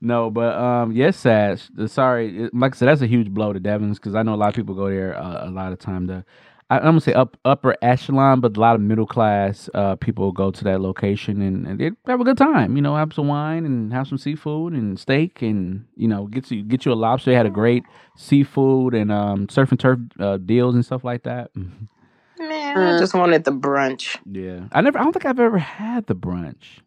No, 0.00 0.30
but 0.30 0.54
um, 0.56 0.92
yes, 0.92 1.16
Sash. 1.16 1.68
Sorry, 1.86 2.48
like 2.52 2.74
I 2.74 2.76
said, 2.76 2.88
that's 2.88 3.02
a 3.02 3.06
huge 3.06 3.30
blow 3.30 3.52
to 3.52 3.60
Devon's 3.60 3.98
because 3.98 4.14
I 4.14 4.22
know 4.22 4.34
a 4.34 4.36
lot 4.36 4.48
of 4.48 4.54
people 4.54 4.74
go 4.74 4.88
there 4.88 5.16
uh, 5.16 5.48
a 5.48 5.50
lot 5.50 5.72
of 5.72 5.78
time 5.78 6.06
to. 6.08 6.24
I, 6.70 6.78
I'm 6.78 6.84
gonna 6.84 7.00
say 7.00 7.12
up 7.12 7.36
upper 7.44 7.76
echelon, 7.82 8.40
but 8.40 8.56
a 8.56 8.60
lot 8.60 8.74
of 8.74 8.80
middle 8.80 9.06
class 9.06 9.68
uh, 9.74 9.96
people 9.96 10.32
go 10.32 10.50
to 10.50 10.64
that 10.64 10.80
location 10.80 11.42
and, 11.42 11.66
and 11.66 11.78
they 11.78 11.90
have 12.06 12.20
a 12.20 12.24
good 12.24 12.38
time. 12.38 12.76
You 12.76 12.82
know, 12.82 12.96
have 12.96 13.12
some 13.12 13.28
wine 13.28 13.64
and 13.66 13.92
have 13.92 14.06
some 14.08 14.18
seafood 14.18 14.72
and 14.72 14.98
steak 14.98 15.42
and 15.42 15.86
you 15.96 16.08
know 16.08 16.26
get 16.26 16.50
you 16.50 16.62
get 16.62 16.84
you 16.86 16.92
a 16.92 16.94
lobster. 16.94 17.30
They 17.30 17.36
had 17.36 17.46
a 17.46 17.50
great 17.50 17.84
seafood 18.16 18.94
and 18.94 19.12
um, 19.12 19.48
surf 19.48 19.70
and 19.70 19.80
turf 19.80 19.98
uh, 20.18 20.38
deals 20.38 20.74
and 20.74 20.84
stuff 20.84 21.04
like 21.04 21.24
that. 21.24 21.50
man, 22.38 22.76
I 22.76 22.98
just 22.98 23.14
wanted 23.14 23.44
the 23.44 23.52
brunch. 23.52 24.18
Yeah, 24.24 24.68
I 24.72 24.80
never. 24.80 24.98
I 24.98 25.04
don't 25.04 25.12
think 25.12 25.26
I've 25.26 25.40
ever 25.40 25.58
had 25.58 26.06
the 26.06 26.14
brunch. 26.16 26.80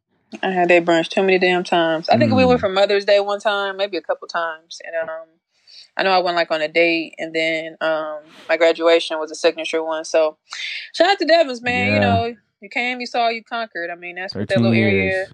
I 0.44 0.52
had 0.52 0.70
that 0.70 0.84
brunch 0.86 1.08
too 1.08 1.22
many 1.22 1.40
damn 1.40 1.64
times. 1.64 2.10
I 2.10 2.18
think 2.18 2.34
we 2.34 2.44
Mm. 2.44 2.50
went 2.50 2.60
for 2.60 2.68
Mother's 2.68 3.06
Day 3.06 3.20
one 3.22 3.40
time, 3.40 3.78
maybe 3.78 3.96
a 3.96 4.02
couple 4.02 4.28
times, 4.28 4.82
and 4.86 5.10
um, 5.10 5.28
I 5.98 6.04
know 6.04 6.12
I 6.12 6.20
went 6.20 6.36
like 6.38 6.52
on 6.52 6.62
a 6.62 6.68
date, 6.68 7.16
and 7.18 7.34
then 7.34 7.76
um, 7.82 8.20
my 8.48 8.56
graduation 8.58 9.20
was 9.20 9.32
a 9.32 9.36
signature 9.36 9.84
one. 9.84 10.06
So, 10.06 10.38
shout 10.94 11.08
out 11.10 11.20
to 11.20 11.26
Devon's, 11.26 11.62
man. 11.62 11.94
You 11.94 12.00
know, 12.00 12.36
you 12.62 12.70
came, 12.70 13.00
you 13.00 13.08
saw, 13.08 13.30
you 13.30 13.44
conquered. 13.44 13.90
I 13.90 13.96
mean, 13.96 14.16
that's 14.16 14.36
what 14.36 14.48
that 14.48 14.62
little 14.62 14.76
years. 14.76 14.94
area 14.94 15.28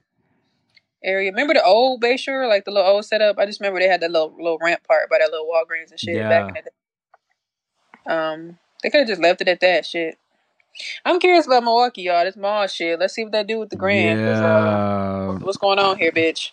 area. 1.04 1.32
Remember 1.32 1.54
the 1.54 1.64
old 1.64 2.02
Bayshore, 2.02 2.48
like 2.48 2.66
the 2.66 2.72
little 2.72 2.90
old 2.90 3.06
setup? 3.06 3.38
I 3.38 3.46
just 3.46 3.60
remember 3.60 3.80
they 3.80 3.88
had 3.88 4.02
that 4.02 4.12
little 4.12 4.34
little 4.38 4.58
ramp 4.62 4.84
part 4.88 5.10
by 5.10 5.18
that 5.20 5.32
little 5.32 5.48
Walgreens 5.48 5.92
and 5.92 6.00
shit 6.00 6.16
back 6.30 6.48
in 6.50 6.54
the 6.56 6.62
day. 6.62 8.14
Um, 8.16 8.58
they 8.82 8.90
could 8.90 9.00
have 9.00 9.08
just 9.08 9.22
left 9.22 9.42
it 9.42 9.48
at 9.48 9.60
that 9.62 9.86
shit. 9.86 10.18
I'm 11.06 11.20
curious 11.20 11.46
about 11.46 11.64
Milwaukee, 11.64 12.04
y'all. 12.04 12.24
This 12.24 12.36
mall 12.36 12.68
shit. 12.68 13.00
Let's 13.00 13.14
see 13.14 13.24
what 13.24 13.32
they 13.32 13.44
do 13.44 13.60
with 13.60 13.70
the 13.70 13.76
grand. 13.76 14.20
uh, 14.20 14.24
Yeah, 15.40 15.46
what's 15.46 15.58
going 15.58 15.80
on 15.80 15.98
here, 15.98 16.12
bitch? 16.12 16.52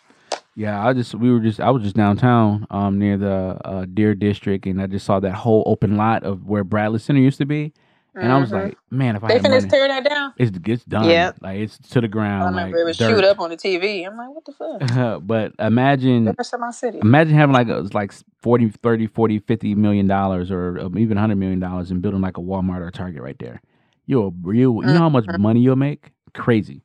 Yeah. 0.60 0.86
I 0.86 0.92
just 0.92 1.14
we 1.14 1.30
were 1.32 1.40
just 1.40 1.60
I 1.60 1.70
was 1.70 1.82
just 1.82 1.96
downtown, 1.96 2.66
um, 2.70 2.98
near 2.98 3.16
the 3.16 3.58
uh, 3.64 3.86
Deer 3.92 4.14
District, 4.14 4.66
and 4.66 4.80
I 4.82 4.86
just 4.86 5.06
saw 5.06 5.20
that 5.20 5.32
whole 5.34 5.62
open 5.66 5.96
lot 5.96 6.22
of 6.24 6.46
where 6.46 6.64
Bradley 6.64 6.98
Center 6.98 7.20
used 7.20 7.38
to 7.38 7.46
be, 7.46 7.72
and 8.20 8.32
I 8.32 8.38
was 8.38 8.50
Mhm. 8.50 8.64
like, 8.64 8.78
man, 8.90 9.16
if 9.16 9.24
I 9.24 9.28
they 9.28 9.34
had 9.34 9.42
finished 9.42 9.66
money, 9.66 9.70
tearing 9.70 9.88
that 9.90 10.04
down. 10.04 10.32
it's 10.36 10.52
it's 10.66 10.84
done. 10.84 11.06
Yep. 11.08 11.36
like 11.42 11.58
it's 11.58 11.78
to 11.78 12.00
the 12.00 12.06
I 12.06 12.10
ground, 12.10 12.54
like 12.56 12.66
remember 12.66 12.78
it 12.82 12.84
was 12.84 12.98
dirt. 12.98 13.16
shoot 13.16 13.24
up 13.24 13.40
on 13.40 13.50
the 13.50 13.56
TV. 13.56 14.04
I'm 14.06 14.16
like, 14.16 14.28
what 14.30 14.44
the 14.44 14.52
fuck? 14.52 15.26
but 15.26 15.52
imagine 15.58 16.24
That's 16.24 16.52
in 16.52 16.60
my 16.60 16.70
city. 16.70 16.98
imagine 17.00 17.34
having 17.34 17.54
like 17.54 17.68
a, 17.68 17.88
like 17.94 18.12
40 18.42 18.68
30 18.70 19.06
40 19.06 19.38
50 19.38 19.74
million 19.74 20.06
dollars 20.06 20.50
or 20.50 20.78
um, 20.80 20.98
even 20.98 21.16
100 21.16 21.36
million 21.36 21.60
dollars 21.60 21.90
and 21.90 22.02
building 22.02 22.20
like 22.20 22.36
a 22.38 22.40
walmart 22.40 22.80
or 22.80 22.88
a 22.88 22.92
target 22.92 23.22
right 23.22 23.38
there 23.38 23.60
you'll 24.06 24.34
you 24.46 24.82
you 24.84 24.92
know 24.92 25.00
how 25.00 25.08
much 25.08 25.26
Mm-hmm. 25.26 25.42
money 25.42 25.60
you'll 25.60 25.76
make 25.76 26.10
crazy 26.34 26.82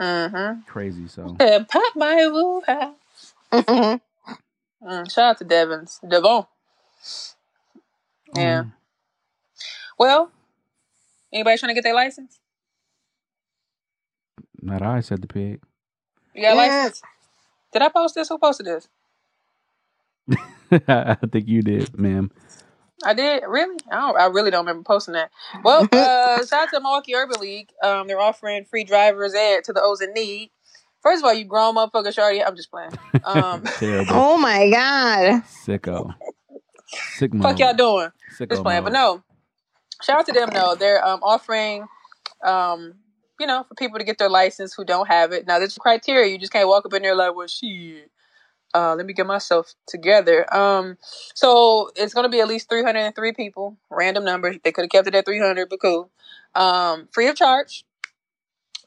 Mm-hmm. 0.00 0.60
crazy 0.66 1.06
so 1.08 1.36
Yeah, 1.40 1.64
pop 1.68 1.92
my 1.96 2.26
woo 2.30 2.62
ha. 2.66 2.92
Yeah, 3.68 3.98
Mm, 4.82 5.10
shout 5.12 5.24
out 5.30 5.38
to 5.38 5.44
Devon's. 5.44 6.00
Devon. 6.06 6.44
Yeah. 8.34 8.64
Mm. 8.64 8.72
Well, 9.98 10.30
anybody 11.32 11.58
trying 11.58 11.70
to 11.70 11.74
get 11.74 11.84
their 11.84 11.94
license? 11.94 12.40
not 14.62 14.82
i 14.82 15.00
said 15.00 15.22
the 15.22 15.28
pig 15.28 15.60
You 16.34 16.42
got 16.42 16.52
a 16.54 16.56
Yeah. 16.56 16.56
license? 16.56 17.02
Did 17.72 17.82
I 17.82 17.88
post 17.88 18.14
this? 18.14 18.28
Who 18.28 18.38
posted 18.38 18.66
this? 18.66 18.88
i 20.88 21.16
think 21.32 21.48
you 21.48 21.62
did 21.62 21.98
ma'am 21.98 22.30
I 23.04 23.14
did. 23.14 23.44
Really? 23.46 23.76
I 23.90 23.96
don't. 23.96 24.18
I 24.18 24.26
really 24.26 24.50
don't 24.50 24.66
remember 24.66 24.84
posting 24.84 25.14
that. 25.14 25.30
Well, 25.62 25.88
uh, 25.92 26.44
shout 26.46 26.64
out 26.64 26.70
to 26.70 26.80
Milwaukee 26.80 27.14
Urban 27.14 27.40
League. 27.40 27.70
Um, 27.82 28.08
they're 28.08 28.20
offering 28.20 28.64
free 28.64 28.84
driver's 28.84 29.34
ed 29.34 29.64
to 29.64 29.72
those 29.72 30.00
in 30.00 30.12
need. 30.14 30.50
First 31.06 31.22
of 31.22 31.28
all, 31.28 31.34
you 31.34 31.44
grown 31.44 31.76
motherfuckers 31.76 32.18
already. 32.18 32.42
I'm 32.42 32.56
just 32.56 32.68
playing. 32.68 32.90
Um, 33.22 33.62
Oh 34.10 34.36
my 34.38 34.68
god. 34.68 35.44
sicko 35.44 36.12
sick 37.16 37.32
mode. 37.32 37.44
fuck 37.44 37.60
y'all 37.60 37.74
doing? 37.74 38.10
Sicko 38.36 38.50
Just 38.50 38.64
playing. 38.64 38.82
But 38.82 38.92
no, 38.92 39.22
shout 40.02 40.18
out 40.18 40.26
to 40.26 40.32
them 40.32 40.50
though. 40.52 40.74
They're 40.74 41.06
um, 41.06 41.20
offering, 41.22 41.86
um, 42.44 42.94
you 43.38 43.46
know, 43.46 43.64
for 43.68 43.76
people 43.76 44.00
to 44.00 44.04
get 44.04 44.18
their 44.18 44.28
license 44.28 44.74
who 44.74 44.84
don't 44.84 45.06
have 45.06 45.30
it. 45.30 45.46
Now, 45.46 45.60
there's 45.60 45.78
criteria. 45.78 46.26
You 46.32 46.38
just 46.38 46.52
can't 46.52 46.66
walk 46.66 46.84
up 46.84 46.92
in 46.92 47.02
there 47.02 47.14
like, 47.14 47.36
well, 47.36 47.46
shit. 47.46 48.10
Uh, 48.74 48.96
let 48.96 49.06
me 49.06 49.12
get 49.12 49.26
myself 49.26 49.74
together. 49.86 50.52
Um, 50.52 50.98
so 51.36 51.90
it's 51.94 52.14
going 52.14 52.24
to 52.24 52.28
be 52.28 52.40
at 52.40 52.48
least 52.48 52.68
303 52.68 53.32
people, 53.32 53.76
random 53.90 54.24
numbers. 54.24 54.56
They 54.64 54.72
could 54.72 54.82
have 54.82 54.90
kept 54.90 55.06
it 55.06 55.14
at 55.14 55.24
300, 55.24 55.68
but 55.68 55.80
cool. 55.80 56.10
Um, 56.56 57.08
free 57.12 57.28
of 57.28 57.36
charge. 57.36 57.84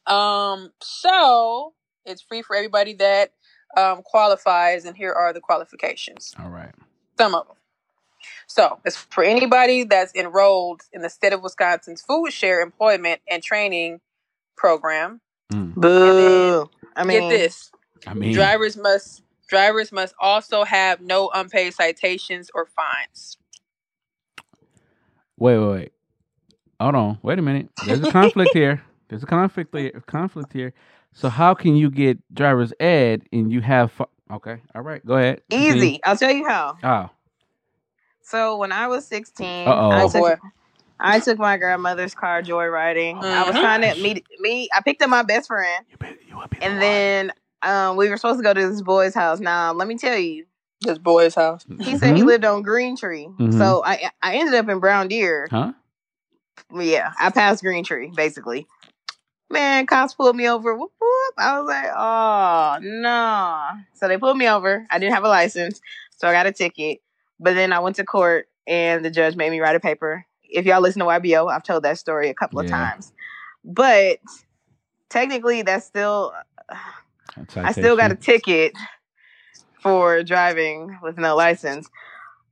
Um, 0.05 0.73
so 0.81 1.73
it's 2.09 2.21
free 2.21 2.41
for 2.41 2.55
everybody 2.55 2.93
that 2.93 3.31
um, 3.77 4.01
qualifies, 4.03 4.85
and 4.85 4.97
here 4.97 5.13
are 5.13 5.33
the 5.33 5.39
qualifications. 5.39 6.33
all 6.39 6.49
right 6.49 6.73
Some 7.17 7.35
of 7.35 7.47
them. 7.47 7.55
So 8.47 8.79
it's 8.83 8.97
for 8.97 9.23
anybody 9.23 9.83
that's 9.83 10.13
enrolled 10.15 10.81
in 10.91 11.01
the 11.01 11.09
state 11.09 11.33
of 11.33 11.41
Wisconsin's 11.41 12.01
Food 12.01 12.31
Share 12.31 12.61
Employment 12.61 13.21
and 13.29 13.41
Training 13.41 14.01
Program. 14.57 15.21
Mm. 15.53 15.75
Boo. 15.75 16.69
I 16.95 17.03
mean, 17.03 17.21
Get 17.21 17.29
this: 17.29 17.71
I 18.05 18.13
mean, 18.13 18.33
drivers 18.33 18.75
must 18.75 19.23
drivers 19.47 19.91
must 19.91 20.13
also 20.19 20.63
have 20.63 21.01
no 21.01 21.29
unpaid 21.33 21.73
citations 21.73 22.49
or 22.53 22.65
fines. 22.65 23.37
wait, 25.37 25.57
wait, 25.57 25.71
wait. 25.71 25.91
Hold 26.79 26.95
on. 26.95 27.19
Wait 27.21 27.39
a 27.39 27.41
minute. 27.41 27.69
There's 27.85 28.01
a 28.01 28.11
conflict 28.11 28.51
here. 28.53 28.81
There's 29.09 29.23
a 29.23 29.25
conflict 29.25 29.75
here. 29.75 30.01
Conflict 30.05 30.53
here. 30.53 30.73
So 31.13 31.29
how 31.29 31.53
can 31.53 31.75
you 31.75 31.89
get 31.89 32.17
driver's 32.33 32.73
ed 32.79 33.23
and 33.31 33.51
you 33.51 33.61
have? 33.61 33.91
Fu- 33.91 34.05
okay. 34.31 34.61
All 34.75 34.81
right. 34.81 35.05
Go 35.05 35.15
ahead. 35.15 35.41
Continue. 35.49 35.75
easy. 35.83 35.99
I'll 36.03 36.15
tell 36.17 36.31
you 36.31 36.47
how. 36.47 36.77
Oh. 36.83 37.09
So 38.21 38.57
when 38.57 38.71
I 38.71 38.87
was 38.87 39.07
16, 39.07 39.67
Uh-oh. 39.67 39.89
I 39.91 40.07
took! 40.07 40.39
I 40.99 41.19
took 41.19 41.39
my 41.39 41.57
grandmother's 41.57 42.13
car 42.13 42.41
joyriding. 42.43 43.23
I 43.23 43.43
was 43.43 43.55
Mhm. 43.55 43.59
trying 43.61 43.81
to 43.81 43.95
meet 44.01 44.25
me. 44.39 44.67
I 44.75 44.81
picked 44.81 45.01
up 45.01 45.09
my 45.09 45.23
best 45.23 45.47
friend, 45.47 45.85
You 45.89 45.97
bet 45.97 46.17
you 46.27 46.35
be 46.49 46.57
and 46.61 46.73
one. 46.73 46.79
then 46.81 47.31
um, 47.61 47.95
we 47.97 48.09
were 48.09 48.17
supposed 48.17 48.39
to 48.39 48.43
go 48.43 48.53
to 48.53 48.69
this 48.69 48.81
boy's 48.81 49.13
house. 49.15 49.39
Now, 49.39 49.71
let 49.73 49.87
me 49.87 49.97
tell 49.97 50.17
you, 50.17 50.45
This 50.81 50.97
boy's 50.97 51.35
house. 51.35 51.65
he 51.81 51.97
said 51.97 52.15
he 52.15 52.23
lived 52.23 52.45
on 52.45 52.61
Green 52.61 52.95
Tree. 52.97 53.27
Mhm. 53.39 53.57
So 53.57 53.81
I 53.85 54.11
I 54.21 54.35
ended 54.35 54.55
up 54.55 54.69
in 54.69 54.79
Brown 54.79 55.07
Deer. 55.07 55.47
Huh? 55.49 55.73
Yeah, 56.73 57.11
I 57.19 57.31
passed 57.31 57.63
Green 57.63 57.83
Tree 57.83 58.11
basically. 58.15 58.67
Man, 59.51 59.85
cops 59.87 60.13
pulled 60.13 60.35
me 60.35 60.47
over. 60.47 60.75
Whoop, 60.75 60.91
whoop. 60.99 61.33
I 61.37 61.59
was 61.59 61.67
like, 61.67 61.91
oh 61.95 62.77
no. 62.81 63.69
So 63.93 64.07
they 64.07 64.17
pulled 64.17 64.37
me 64.37 64.47
over. 64.47 64.85
I 64.91 64.99
didn't 64.99 65.13
have 65.13 65.23
a 65.23 65.27
license, 65.29 65.81
so 66.17 66.27
I 66.27 66.33
got 66.33 66.45
a 66.45 66.51
ticket. 66.51 66.99
But 67.39 67.55
then 67.55 67.73
I 67.73 67.79
went 67.79 67.95
to 67.97 68.03
court, 68.03 68.47
and 68.67 69.03
the 69.03 69.09
judge 69.09 69.35
made 69.35 69.49
me 69.49 69.59
write 69.59 69.75
a 69.75 69.79
paper. 69.79 70.25
If 70.43 70.65
y'all 70.65 70.81
listen 70.81 70.99
to 70.99 71.05
YBO, 71.05 71.49
I've 71.51 71.63
told 71.63 71.83
that 71.83 71.97
story 71.97 72.29
a 72.29 72.33
couple 72.33 72.59
of 72.59 72.67
times. 72.67 73.11
But 73.63 74.19
technically, 75.09 75.61
that's 75.63 75.85
still 75.85 76.33
That's 77.55 77.55
I 77.57 77.71
still 77.71 77.95
got 77.97 78.11
a 78.11 78.15
ticket 78.15 78.73
for 79.81 80.23
driving 80.23 80.97
with 81.01 81.17
no 81.17 81.35
license. 81.35 81.89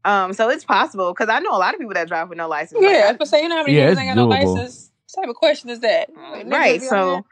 Um, 0.06 0.34
so 0.34 0.50
it's 0.50 0.64
possible 0.64 1.12
because 1.14 1.30
I 1.30 1.40
know 1.40 1.52
a 1.52 1.60
lot 1.60 1.74
of 1.74 1.80
people 1.80 1.94
that 1.96 2.08
drive 2.08 2.30
with 2.30 2.38
no 2.38 2.48
license. 2.48 2.82
Yeah, 2.82 2.90
I 2.90 2.92
I- 2.94 3.08
was 3.10 3.18
gonna 3.18 3.26
say 3.28 3.44
you 3.44 3.50
know 3.50 3.58
how 3.58 3.64
many 3.64 3.76
Yeah, 3.78 3.88
niggas 3.88 3.92
it's 3.92 4.00
ain't 4.00 4.10
got 4.10 4.16
no 4.16 4.28
license. 4.28 4.92
What 5.14 5.24
type 5.24 5.30
of 5.30 5.36
question 5.36 5.70
is 5.70 5.80
that? 5.82 6.10
Like, 6.16 6.48
right. 6.48 6.82
So, 6.82 7.26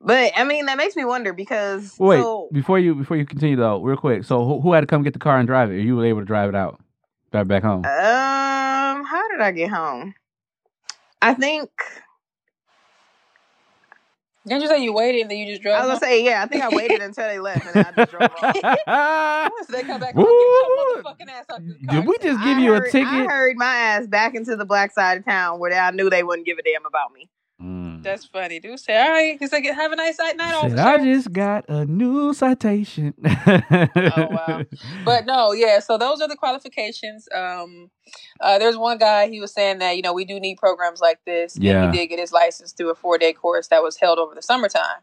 but 0.00 0.32
I 0.36 0.44
mean, 0.44 0.66
that 0.66 0.78
makes 0.78 0.96
me 0.96 1.04
wonder 1.04 1.32
because 1.32 1.94
Wait, 1.98 2.22
so 2.22 2.48
before 2.52 2.78
you 2.78 2.94
before 2.94 3.16
you 3.16 3.26
continue 3.26 3.56
though, 3.56 3.80
real 3.82 3.96
quick. 3.96 4.24
So 4.24 4.44
who, 4.44 4.60
who 4.60 4.72
had 4.72 4.80
to 4.80 4.86
come 4.86 5.02
get 5.02 5.12
the 5.12 5.18
car 5.18 5.38
and 5.38 5.46
drive 5.46 5.70
it? 5.70 5.74
Or 5.74 5.80
you 5.80 5.96
were 5.96 6.06
able 6.06 6.20
to 6.20 6.26
drive 6.26 6.48
it 6.48 6.54
out, 6.54 6.80
drive 7.30 7.46
back 7.48 7.62
home? 7.62 7.84
um, 7.84 9.04
how 9.04 9.28
did 9.30 9.40
I 9.40 9.52
get 9.52 9.70
home? 9.70 10.14
I 11.20 11.34
think 11.34 11.70
Didn't 14.46 14.62
you 14.62 14.68
say 14.68 14.82
you 14.82 14.92
waited 14.94 15.20
and 15.22 15.30
then 15.30 15.38
you 15.38 15.46
just 15.46 15.62
drove? 15.62 15.74
I 15.76 15.80
was 15.80 15.88
gonna 15.88 16.00
say 16.00 16.24
yeah. 16.24 16.42
I 16.42 16.46
think 16.46 16.62
I 16.62 16.68
waited 16.74 17.02
until 17.02 17.26
they 17.28 17.38
left 17.38 17.66
and 17.66 17.74
then 17.74 17.86
I 17.86 17.92
just 17.92 18.10
drove 18.10 18.30
off. 18.42 19.52
So 19.66 19.72
they 19.76 19.82
come 19.82 20.00
back. 20.00 20.14
Woo! 20.14 20.24
Get 20.24 20.30
your 20.30 21.02
motherfucking 21.02 21.28
ass 21.30 21.44
out 21.52 21.60
this 21.66 21.76
car. 21.86 21.94
Did 22.00 22.06
we 22.08 22.14
just 22.22 22.42
give 22.44 22.56
I 22.56 22.60
you 22.60 22.72
hurried- 22.72 22.88
a 22.88 22.92
ticket? 22.92 23.08
I 23.08 23.24
hurried 23.24 23.56
my 23.58 23.74
ass 23.74 24.06
back 24.06 24.34
into 24.34 24.56
the 24.56 24.64
black 24.64 24.92
side 24.92 25.18
of 25.18 25.24
town 25.24 25.58
where 25.60 25.72
I 25.78 25.90
knew 25.90 26.08
they 26.08 26.22
wouldn't 26.22 26.46
give 26.46 26.58
a 26.58 26.62
damn 26.62 26.86
about 26.86 27.12
me. 27.12 27.28
Mm. 27.62 28.02
That's 28.02 28.24
funny. 28.24 28.58
Dude 28.58 28.78
say, 28.80 28.96
all 28.98 29.10
right. 29.10 29.36
He's 29.38 29.52
like, 29.52 29.64
have 29.64 29.92
a 29.92 29.96
nice 29.96 30.18
night, 30.18 30.36
night 30.36 30.54
officer. 30.54 30.78
I 30.80 30.96
just 31.04 31.30
got 31.32 31.68
a 31.68 31.84
new 31.84 32.32
citation. 32.32 33.12
Oh, 33.26 34.28
wow. 34.30 34.64
But 35.04 35.26
no, 35.26 35.52
yeah. 35.52 35.80
So 35.80 35.98
those 35.98 36.20
are 36.20 36.28
the 36.28 36.36
qualifications. 36.36 37.28
Um, 37.34 37.90
uh, 38.40 38.58
there's 38.58 38.76
one 38.78 38.96
guy. 38.98 39.28
He 39.28 39.40
was 39.40 39.52
saying 39.52 39.78
that 39.80 39.96
you 39.96 40.02
know 40.02 40.12
we 40.14 40.24
do 40.24 40.40
need 40.40 40.56
programs 40.56 41.00
like 41.00 41.20
this. 41.26 41.54
and 41.56 41.64
Yeah. 41.64 41.90
he 41.90 41.98
did 41.98 42.06
get 42.06 42.18
his 42.18 42.32
license 42.32 42.72
through 42.72 42.90
a 42.90 42.94
four 42.94 43.18
day 43.18 43.32
course 43.32 43.68
that 43.68 43.82
was 43.82 43.96
held 43.98 44.18
over 44.18 44.34
the 44.34 44.42
summertime. 44.42 45.02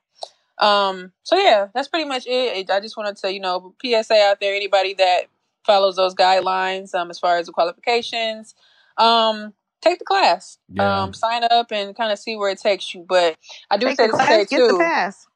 Um, 0.58 1.12
so 1.24 1.38
yeah, 1.38 1.67
that's 1.76 1.88
pretty 1.88 2.06
much 2.10 2.24
it. 2.26 2.70
I 2.72 2.80
just 2.80 2.98
wanted 2.98 3.17
to 3.17 3.32
you 3.32 3.39
know 3.39 3.76
PSA 3.84 4.15
out 4.15 4.39
there 4.39 4.56
anybody 4.56 4.96
that 4.96 5.26
follows 5.63 5.96
those 5.98 6.15
guidelines 6.15 6.96
um, 6.96 7.12
as 7.12 7.20
far 7.20 7.38
as 7.38 7.46
the 7.46 7.52
qualifications. 7.52 8.56
Um, 8.98 9.54
take 9.82 10.00
the 10.00 10.06
class. 10.06 10.58
Yeah. 10.70 11.04
Um, 11.04 11.13
sign 11.13 11.44
up 11.50 11.72
and 11.72 11.96
kind 11.96 12.12
of 12.12 12.20
see 12.20 12.36
where 12.36 12.50
it 12.50 12.60
takes 12.60 12.94
you. 12.94 13.06
But 13.08 13.38
I 13.70 13.78
do 13.78 13.88
Take 13.88 13.98
say 13.98 14.08
the 14.08 14.12
this 14.13 14.20
to 14.22 14.26
class, 14.26 14.30
say 14.50 14.58
get 14.58 14.68
the 14.68 14.74
too. 14.74 14.80
pass. 14.80 15.28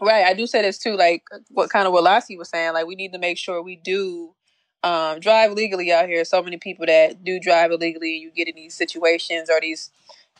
Right, 0.00 0.24
I 0.24 0.32
do 0.32 0.46
say 0.46 0.62
this 0.62 0.78
too, 0.78 0.96
like 0.96 1.24
what 1.50 1.68
kind 1.68 1.86
of 1.86 1.92
what 1.92 2.02
Lassie 2.04 2.38
was 2.38 2.48
saying. 2.48 2.72
Like 2.72 2.86
we 2.86 2.94
need 2.94 3.12
to 3.12 3.18
make 3.18 3.36
sure 3.36 3.62
we 3.62 3.76
do 3.76 4.34
um, 4.82 5.20
drive 5.20 5.52
legally 5.52 5.92
out 5.92 6.06
here. 6.08 6.24
So 6.24 6.42
many 6.42 6.56
people 6.56 6.86
that 6.86 7.22
do 7.22 7.38
drive 7.38 7.70
illegally, 7.70 8.16
you 8.16 8.30
get 8.30 8.48
in 8.48 8.54
these 8.56 8.74
situations 8.74 9.50
or 9.50 9.60
these 9.60 9.90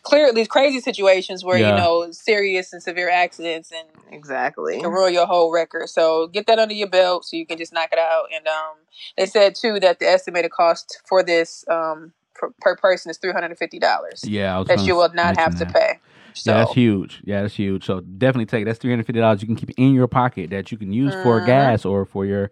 clear 0.03 0.33
these 0.33 0.49
crazy 0.49 0.81
situations 0.81 1.45
where 1.45 1.59
Yeah. 1.59 1.73
you 1.73 1.77
know 1.77 2.11
serious 2.11 2.73
and 2.73 2.83
severe 2.83 3.11
accidents 3.11 3.71
and 3.71 3.87
Exactly. 4.11 4.81
can 4.81 4.91
ruin 4.91 5.13
your 5.13 5.27
whole 5.27 5.53
record. 5.53 5.91
So 5.91 6.27
get 6.29 6.47
that 6.47 6.59
under 6.59 6.73
your 6.75 6.89
belt 6.89 7.27
so 7.27 7.37
you 7.37 7.45
can 7.47 7.59
just 7.59 7.73
knock 7.75 7.91
it 7.93 7.99
out. 7.99 8.25
And 8.35 8.47
um, 8.49 8.77
they 9.19 9.27
said 9.27 9.55
too 9.55 9.79
that 9.81 9.99
the 9.99 10.07
estimated 10.09 10.53
cost 10.53 11.03
for 11.07 11.23
this 11.23 11.67
um, 11.69 12.15
per, 12.40 12.50
per 12.61 12.76
person 12.76 13.11
is 13.11 13.18
three 13.18 13.33
hundred 13.33 13.48
and 13.53 13.59
fifty 13.59 13.79
dollars 13.79 14.24
yeah, 14.26 14.57
I 14.57 14.61
was 14.61 14.68
that 14.68 14.87
you 14.88 14.96
will 14.96 15.12
not 15.14 15.37
have 15.38 15.57
to 15.57 15.66
pay. 15.66 16.00
So 16.35 16.53
Yeah, 16.53 16.59
that's 16.59 16.74
huge. 16.74 17.22
Yeah, 17.24 17.42
that's 17.42 17.55
huge. 17.57 17.85
So 17.87 18.00
definitely 18.00 18.46
take 18.46 18.62
it. 18.62 18.66
that's 18.66 18.79
three 18.81 18.90
hundred 18.92 19.07
fifty 19.07 19.20
dollars 19.20 19.42
you 19.42 19.48
can 19.48 19.57
keep 19.57 19.70
in 19.76 19.94
your 19.94 20.09
pocket 20.09 20.50
that 20.50 20.72
you 20.72 20.79
can 20.79 20.92
use 20.92 21.14
for 21.14 21.40
Mhm. 21.40 21.46
gas 21.46 21.85
or 21.85 22.07
for 22.07 22.26
your 22.26 22.50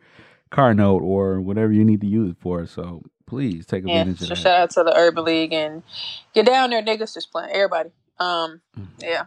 car 0.51 0.74
note 0.74 1.03
or 1.03 1.40
whatever 1.40 1.72
you 1.72 1.85
need 1.85 2.01
to 2.03 2.09
use 2.09 2.33
it 2.33 2.38
for. 2.40 2.66
So 2.66 3.03
please 3.27 3.66
take 3.66 3.85
advantage 3.85 4.20
Yeah, 4.20 4.27
so 4.27 4.35
of 4.35 4.38
that. 4.38 4.42
shout 4.42 4.61
out 4.61 4.70
to 4.72 4.85
the 4.85 4.96
Urban 4.96 5.24
League 5.24 5.53
and 5.55 5.83
get 6.35 6.46
down 6.46 6.70
there, 6.70 6.83
niggas. 6.83 7.14
Just 7.14 7.33
playing 7.33 7.51
everybody. 7.53 7.90
Um, 8.20 8.62
Mm. 8.79 8.88
yeah. 9.01 9.24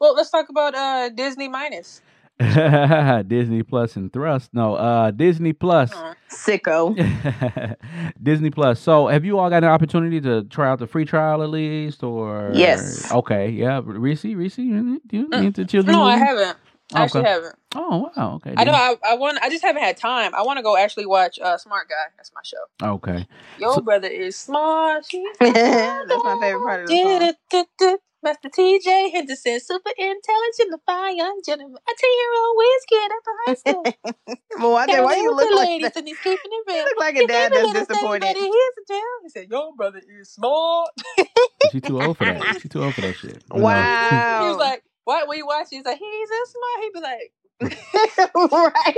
Well, 0.00 0.14
let's 0.14 0.30
talk 0.30 0.48
about 0.50 0.74
uh 0.74 1.08
Disney 1.10 1.48
minus. 1.48 2.02
Disney 3.28 3.62
Plus 3.62 3.96
and 3.96 4.12
Thrust. 4.12 4.50
No, 4.54 4.74
uh 4.74 5.10
Disney 5.10 5.52
Plus. 5.52 5.92
Uh, 5.92 6.14
Sicko. 6.30 6.94
Disney 8.22 8.50
Plus. 8.50 8.80
So, 8.80 9.08
have 9.08 9.24
you 9.24 9.38
all 9.38 9.50
got 9.50 9.62
an 9.64 9.70
opportunity 9.70 10.20
to 10.22 10.44
try 10.44 10.68
out 10.70 10.78
the 10.78 10.86
free 10.86 11.04
trial 11.04 11.42
at 11.42 11.50
least, 11.50 12.02
or 12.02 12.50
Yes. 12.54 13.10
Okay, 13.12 13.50
yeah. 13.50 13.80
Reese, 13.84 14.24
Reese, 14.24 14.58
you 14.58 15.00
you 15.10 15.28
Mm. 15.28 15.44
into 15.46 15.64
children? 15.64 15.96
no, 15.96 16.02
I 16.04 16.16
haven't. 16.16 16.56
I 16.92 17.04
actually 17.04 17.22
haven't. 17.24 17.54
Oh 17.76 18.10
wow, 18.16 18.34
okay. 18.36 18.52
I 18.56 18.64
know. 18.64 18.72
I, 18.72 18.96
I 19.10 19.14
want. 19.14 19.38
I 19.42 19.48
just 19.48 19.62
haven't 19.62 19.82
had 19.82 19.96
time. 19.96 20.34
I 20.34 20.42
want 20.42 20.56
to 20.56 20.62
go 20.62 20.76
actually 20.76 21.06
watch 21.06 21.38
uh 21.38 21.56
Smart 21.56 21.88
Guy. 21.88 21.94
That's 22.16 22.32
my 22.34 22.40
show. 22.42 22.64
Okay. 22.94 23.26
Your 23.60 23.74
So- 23.74 23.80
brother 23.82 24.08
is 24.08 24.34
smart. 24.36 25.04
That's 25.40 25.54
my 26.24 26.38
favorite 26.40 26.64
part 26.64 26.82
of 26.82 26.88
the 26.88 27.34
song. 27.80 27.98
Song. 28.24 28.32
Master 28.32 28.48
TJ 28.50 29.10
Henderson, 29.12 29.60
super 29.60 29.90
intelligent, 29.98 30.74
a 30.74 30.78
fine 30.86 31.16
young 31.16 31.40
gentleman, 31.44 31.76
a 31.76 31.92
ten-year-old 31.98 32.56
whiz 32.56 32.84
kid 32.88 33.10
at 33.12 33.22
the 33.24 33.32
high 33.46 33.54
school. 33.72 33.84
Well, 34.58 34.76
I 34.76 34.86
why 34.86 34.92
Hanging 35.14 35.24
you 35.24 35.30
with 35.30 35.36
look 35.38 35.48
the 35.50 35.56
like 35.56 35.68
ladies 35.68 35.90
that? 35.92 35.96
and 35.98 36.08
he's 36.08 36.18
keeping 36.18 36.38
it 36.44 36.64
You 36.68 36.74
real. 36.74 36.84
look 36.84 36.98
like 37.00 37.14
He 37.16 37.24
a 37.24 37.28
dad 37.28 37.50
may 37.52 37.56
be 37.56 37.62
that's 37.72 37.74
little 37.74 37.86
thing, 37.86 37.88
disappointed. 37.88 38.20
but 38.20 38.36
he 38.36 38.46
is 38.48 38.74
a 38.78 38.84
tell. 38.86 39.00
He 39.22 39.28
said, 39.30 39.46
"Your 39.50 39.74
brother 39.76 40.00
is 40.20 40.30
smart." 40.30 40.90
She 41.72 41.80
too 41.80 42.00
old 42.02 42.16
for 42.18 42.24
that. 42.24 42.58
She 42.62 42.68
too 42.68 42.82
old 42.82 42.94
for 42.94 43.00
that 43.02 43.14
shit. 43.16 43.42
But 43.48 43.58
no. 43.58 43.64
Wow. 43.64 44.40
He 44.42 44.48
was 44.48 44.56
like, 44.58 44.82
"What? 45.04 45.28
When 45.28 45.38
you 45.38 45.46
watch, 45.46 45.66
it, 45.72 45.76
he's 45.76 45.84
like, 45.84 45.98
he's 45.98 46.30
a 46.30 46.46
smart." 46.46 46.80
He'd 46.82 46.92
be 46.92 47.00
like, 47.00 47.32
right. 48.64 48.94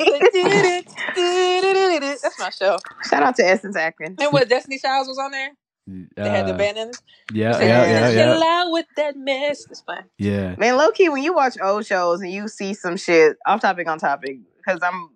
"That's 2.22 2.38
my 2.38 2.50
show." 2.50 2.78
Shout 3.08 3.22
out 3.22 3.36
to 3.36 3.44
Essence 3.46 3.76
Atkins. 3.76 4.16
And 4.20 4.32
what 4.32 4.48
Destiny 4.48 4.78
Childs 4.78 5.08
was 5.08 5.18
on 5.18 5.30
there? 5.32 5.50
They 5.86 6.28
had 6.28 6.46
the 6.46 6.54
Uh, 6.54 6.56
band 6.58 6.78
in 6.78 6.88
it. 6.90 6.96
Yeah, 7.32 7.52
Said, 7.52 7.66
yeah, 7.66 8.10
yeah, 8.10 8.24
Chill 8.34 8.42
out 8.42 8.70
with 8.70 8.86
that 8.96 9.16
mess. 9.16 9.66
It's 9.68 9.80
fine. 9.80 10.04
Yeah. 10.18 10.54
Man, 10.56 10.76
low 10.76 10.90
key, 10.92 11.08
when 11.08 11.22
you 11.22 11.34
watch 11.34 11.56
old 11.60 11.84
shows 11.86 12.20
and 12.20 12.30
you 12.30 12.46
see 12.48 12.72
some 12.74 12.96
shit 12.96 13.36
off 13.46 13.60
topic 13.60 13.88
on 13.88 13.98
topic, 13.98 14.38
because 14.58 14.80
I'm 14.82 15.10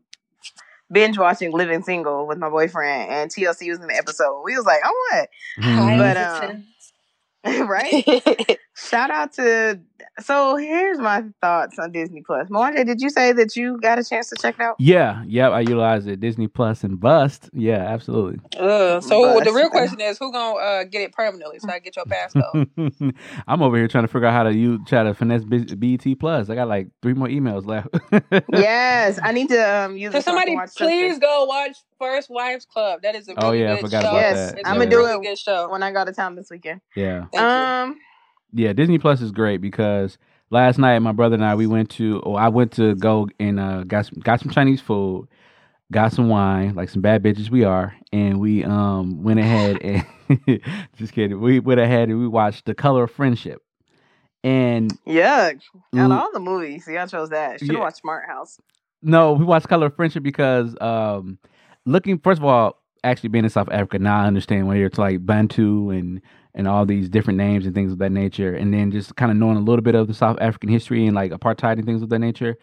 binge 0.91 1.19
watching 1.19 1.53
Living 1.53 1.83
Single 1.83 2.27
with 2.27 2.39
my 2.39 2.49
boyfriend, 2.49 3.11
and 3.11 3.31
TLC 3.31 3.69
was 3.71 3.79
in 3.79 3.87
the 3.87 3.97
episode. 3.97 4.43
We 4.45 4.57
was 4.57 4.67
like, 4.67 4.81
oh 4.85 5.09
what? 5.13 5.29
Mhm. 5.61 5.99
But, 7.45 7.55
um, 7.55 7.69
right? 7.69 8.59
Shout 8.79 9.11
out 9.11 9.33
to. 9.35 9.81
So 10.21 10.57
here's 10.57 10.99
my 10.99 11.25
thoughts 11.41 11.79
on 11.79 11.93
Disney 11.93 12.23
Plus. 12.23 12.49
Moana, 12.51 12.85
did 12.85 13.01
you 13.01 13.09
say 13.09 13.33
that 13.33 13.57
you 13.57 13.79
got 13.81 13.99
a 13.99 14.05
chance 14.05 14.29
to 14.29 14.37
check 14.41 14.57
it 14.57 14.61
out? 14.61 14.77
Yeah, 14.79 15.23
yeah, 15.27 15.49
I 15.49 15.61
utilized 15.61 16.07
it. 16.09 16.21
Disney 16.21 16.47
Plus 16.47 16.85
and 16.85 17.01
Bust. 17.01 17.49
Yeah, 17.55 17.79
absolutely. 17.79 18.39
Ugh. 18.59 19.03
So 19.03 19.35
But- 19.35 19.45
the 19.45 19.53
real 19.53 19.71
question 19.71 19.99
is, 20.01 20.19
who 20.19 20.31
gonna 20.31 20.59
uh, 20.59 20.85
get 20.85 21.01
it 21.01 21.13
permanently 21.13 21.59
so 21.59 21.71
I 21.71 21.79
get 21.79 21.97
your 21.97 22.05
passcode? 22.05 23.15
I'm 23.49 23.63
over 23.63 23.77
here 23.79 23.89
trying 23.89 24.05
to 24.05 24.09
figure 24.09 24.27
out 24.29 24.35
how 24.35 24.43
to 24.43 24.53
you 24.55 24.85
try 24.85 25.03
to 25.05 25.15
finesse 25.15 25.45
BT 25.45 26.15
Plus. 26.15 26.51
I 26.51 26.55
got 26.55 26.69
like 26.69 26.89
three 27.01 27.15
more 27.15 27.29
emails 27.29 27.65
left. 27.67 27.89
yes, 28.53 29.19
I 29.23 29.33
need 29.33 29.49
to 29.49 29.59
um, 29.85 29.97
use 29.97 30.13
So 30.13 30.19
it 30.19 30.25
so 30.25 30.33
I 30.33 30.45
can 30.45 30.55
somebody, 30.55 30.55
watch 30.57 30.75
please 30.77 31.13
something 31.15 31.21
go 31.21 31.45
watch 31.47 31.77
First 31.99 32.29
Wives 32.29 32.67
Club. 32.67 33.01
That 33.03 33.15
is 33.15 33.27
a 33.29 33.35
Oh, 33.43 33.51
really 33.53 33.63
yeah, 33.65 33.73
I 33.73 33.77
good 33.77 33.85
forgot 33.87 34.03
show. 34.03 34.09
about 34.11 34.21
Yes, 34.21 34.51
that. 34.51 34.59
It's 34.61 34.69
I'ma 34.69 34.83
a 34.83 34.87
do 34.87 34.99
really 34.99 35.15
it 35.15 35.23
good 35.23 35.39
show. 35.39 35.71
when 35.71 35.83
I 35.83 35.93
go 35.93 36.05
to 36.05 36.13
town 36.13 36.35
this 36.37 36.49
weekend. 36.51 36.83
yeah. 36.95 37.25
Thank 37.33 37.95
you. 37.97 38.01
Yeah, 38.57 38.73
Disney 38.75 38.99
Plus 38.99 39.21
is 39.21 39.33
great 39.33 39.59
because 39.61 40.19
last 40.51 40.79
night 40.79 40.99
my 41.01 41.13
brother 41.13 41.35
and 41.35 41.45
I 41.45 41.55
we 41.57 41.67
went 41.67 41.91
to 41.93 42.23
oh 42.25 42.37
I 42.37 42.49
went 42.49 42.73
to 42.75 42.95
go 42.97 43.29
and 43.41 43.61
uh 43.61 43.85
got 43.85 44.07
some, 44.07 44.21
got 44.21 44.41
some 44.41 44.51
Chinese 44.51 44.81
food. 44.81 45.29
got 45.93 46.13
some 46.13 46.29
wine, 46.29 46.75
like 46.75 46.89
some 46.89 47.03
bad 47.03 47.23
bitches 47.23 47.51
we 47.51 47.65
are, 47.65 47.95
and 48.13 48.41
we 48.41 48.65
um 48.65 49.23
went 49.23 49.41
ahead 49.41 49.79
and 49.83 50.07
just 50.97 51.13
kidding. 51.13 51.41
We 51.41 51.61
went 51.61 51.81
ahead 51.81 52.09
and 52.09 52.19
we 52.19 52.29
watched 52.29 52.65
The 52.65 52.75
Color 52.75 53.05
of 53.05 53.13
Friendship. 53.13 53.63
And 54.45 54.99
yeah, 55.05 55.53
Out 55.97 56.13
all 56.13 56.33
the 56.33 56.41
movies, 56.41 56.87
y'all 56.89 57.07
chose 57.09 57.31
that. 57.31 57.61
Should 57.61 57.71
have 57.71 57.77
Yeah. 57.77 57.81
watched 57.81 57.99
Smart 57.99 58.27
House. 58.29 58.59
no, 59.03 59.33
we 59.35 59.45
watched 59.45 59.69
Color 59.69 59.87
of 59.87 59.97
Friendship 59.97 60.23
because 60.23 60.77
um 60.81 61.39
looking 61.85 62.19
first 62.19 62.39
of 62.41 62.45
all, 62.45 62.81
actually 63.07 63.31
being 63.31 63.45
in 63.45 63.51
South 63.51 63.69
Africa, 63.71 63.99
now 63.99 64.23
I 64.23 64.27
understand 64.27 64.67
where 64.67 64.87
it's 64.87 64.99
like 64.99 65.25
Bantu 65.25 65.91
and 65.91 66.21
and 66.55 66.67
all 66.67 66.87
these 66.87 67.11
different 67.11 67.37
names 67.37 67.67
and 67.67 67.75
things 67.75 67.93
of 67.93 67.99
that 67.99 68.13
nature, 68.13 68.55
and 68.55 68.73
then 68.73 68.91
just 68.91 69.15
kind 69.17 69.31
of 69.31 69.37
knowing 69.37 69.59
a 69.59 69.61
little 69.61 69.83
bit 69.83 69.95
of 69.95 70.09
the 70.09 70.15
South 70.15 70.39
African 70.41 70.71
history 70.71 71.07
and 71.07 71.15
like 71.15 71.31
apartheid 71.31 71.75
and 71.75 71.85
things 71.85 72.03
of 72.03 72.09
that 72.09 72.19
nature. 72.19 72.57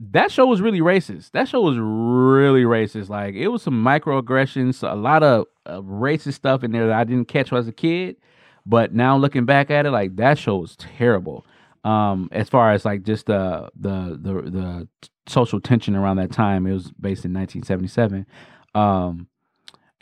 That 0.00 0.32
show 0.32 0.46
was 0.46 0.60
really 0.60 0.80
racist. 0.80 1.30
That 1.30 1.48
show 1.48 1.60
was 1.60 1.78
really 1.78 2.64
racist. 2.64 3.08
Like 3.08 3.34
it 3.34 3.48
was 3.48 3.62
some 3.62 3.82
microaggressions, 3.84 4.88
a 4.88 4.96
lot 4.96 5.22
of 5.22 5.46
racist 5.66 6.34
stuff 6.34 6.64
in 6.64 6.72
there 6.72 6.88
that 6.88 6.98
I 6.98 7.04
didn't 7.04 7.28
catch 7.28 7.52
when 7.52 7.58
I 7.58 7.60
was 7.60 7.68
a 7.68 7.72
kid. 7.72 8.16
But 8.66 8.92
now 8.92 9.16
looking 9.16 9.44
back 9.44 9.70
at 9.70 9.86
it, 9.86 9.90
like 9.90 10.16
that 10.16 10.38
show 10.38 10.56
was 10.56 10.76
terrible. 10.76 11.46
Um, 11.84 12.28
as 12.32 12.48
far 12.48 12.72
as 12.72 12.84
like 12.84 13.02
just 13.02 13.26
the 13.26 13.70
the 13.74 14.18
the 14.20 14.50
the 14.50 14.88
social 15.26 15.60
tension 15.60 15.96
around 15.96 16.16
that 16.16 16.32
time, 16.32 16.66
it 16.66 16.72
was 16.72 16.90
based 16.92 17.24
in 17.24 17.32
1977. 17.32 18.26
Um, 18.74 19.28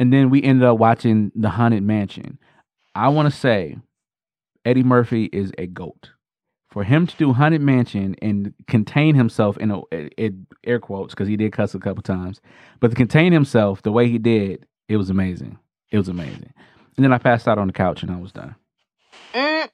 and 0.01 0.11
then 0.11 0.31
we 0.31 0.43
ended 0.43 0.67
up 0.67 0.79
watching 0.79 1.31
The 1.35 1.51
Haunted 1.51 1.83
Mansion. 1.83 2.39
I 2.95 3.09
want 3.11 3.31
to 3.31 3.39
say 3.39 3.77
Eddie 4.65 4.83
Murphy 4.83 5.27
is 5.27 5.53
a 5.59 5.67
goat. 5.67 6.13
For 6.71 6.85
him 6.85 7.07
to 7.07 7.17
do 7.17 7.33
Haunted 7.35 7.61
Mansion 7.61 8.17
and 8.23 8.55
contain 8.67 9.15
himself 9.15 9.59
in 9.59 9.71
a, 9.71 9.81
it, 9.93 10.33
air 10.65 10.79
quotes 10.79 11.15
because 11.15 11.29
he 11.29 11.37
did 11.37 11.53
cuss 11.53 11.75
a 11.75 11.79
couple 11.79 12.03
times, 12.03 12.41
but 12.81 12.89
to 12.89 12.97
contain 12.97 13.33
himself 13.33 13.83
the 13.83 13.93
way 13.93 14.09
he 14.09 14.19
did, 14.19 14.67
it 14.89 14.97
was 14.97 15.11
amazing. 15.11 15.59
It 15.91 15.99
was 15.99 16.09
amazing. 16.09 16.55
And 16.97 17.05
then 17.05 17.13
I 17.13 17.19
passed 17.19 17.47
out 17.47 17.59
on 17.59 17.67
the 17.67 17.73
couch 17.73 18.03
and 18.03 18.11
I 18.11 18.17
was 18.17 18.33
done. 18.33 18.55
Mm. 19.35 19.69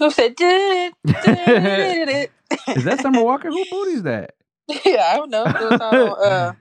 Who 0.00 0.10
said 0.10 0.34
did 0.34 0.94
it? 1.04 1.22
Did 1.24 2.08
it? 2.08 2.30
Is 2.76 2.84
that 2.84 3.00
Summer 3.00 3.22
Walker? 3.22 3.48
Who 3.48 3.64
booties 3.70 4.02
that? 4.02 4.34
yeah, 4.84 5.12
I 5.12 5.16
don't 5.16 5.30
know. 5.30 5.44
It 5.44 5.70
was 5.70 5.80
on 5.80 5.94
uh, 5.94 6.52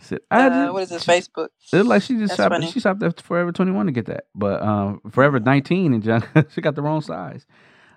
said, 0.00 0.20
I 0.30 0.46
uh, 0.46 0.50
just- 0.50 0.72
what 0.72 0.82
is 0.82 0.88
this 0.90 1.04
Facebook? 1.04 1.48
It 1.72 1.76
looked 1.76 1.88
like 1.88 2.02
she 2.02 2.14
just 2.14 2.28
That's 2.30 2.36
shopped. 2.36 2.52
funny. 2.54 2.70
She 2.70 2.80
shopped 2.80 3.02
at 3.02 3.20
Forever 3.20 3.52
Twenty 3.52 3.72
One 3.72 3.86
to 3.86 3.92
get 3.92 4.06
that, 4.06 4.24
but 4.34 4.62
um, 4.62 5.00
Forever 5.10 5.40
Nineteen 5.40 5.94
and 5.94 6.02
John, 6.02 6.24
she 6.50 6.60
got 6.60 6.74
the 6.74 6.82
wrong 6.82 7.00
size. 7.00 7.46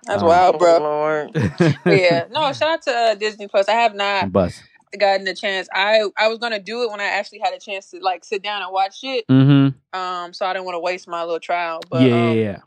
That's 0.06 0.22
Um, 0.22 0.28
wild, 0.28 0.58
bro. 0.58 0.78
Lord. 0.78 1.30
Yeah, 1.86 2.24
no. 2.30 2.52
Shout 2.52 2.68
out 2.70 2.82
to 2.82 2.90
uh, 2.90 3.14
Disney 3.16 3.48
Plus. 3.48 3.68
I 3.68 3.72
have 3.72 3.94
not 3.94 4.32
Bus. 4.32 4.62
gotten 4.98 5.28
a 5.28 5.34
chance. 5.34 5.68
I 5.74 6.02
I 6.16 6.28
was 6.28 6.38
gonna 6.38 6.58
do 6.58 6.82
it 6.84 6.90
when 6.90 7.00
I 7.00 7.04
actually 7.04 7.40
had 7.40 7.52
a 7.54 7.58
chance 7.60 7.90
to 7.90 7.98
like 8.00 8.24
sit 8.24 8.42
down 8.42 8.62
and 8.62 8.72
watch 8.72 9.00
it. 9.02 9.26
Mm-hmm. 9.28 9.98
Um, 9.98 10.32
so 10.32 10.46
I 10.46 10.52
didn't 10.54 10.64
want 10.64 10.76
to 10.76 10.80
waste 10.80 11.06
my 11.06 11.22
little 11.22 11.38
trial. 11.40 11.80
But 11.90 12.02
Yeah, 12.02 12.14
um, 12.14 12.36
yeah, 12.36 12.42
yeah. 12.42 12.58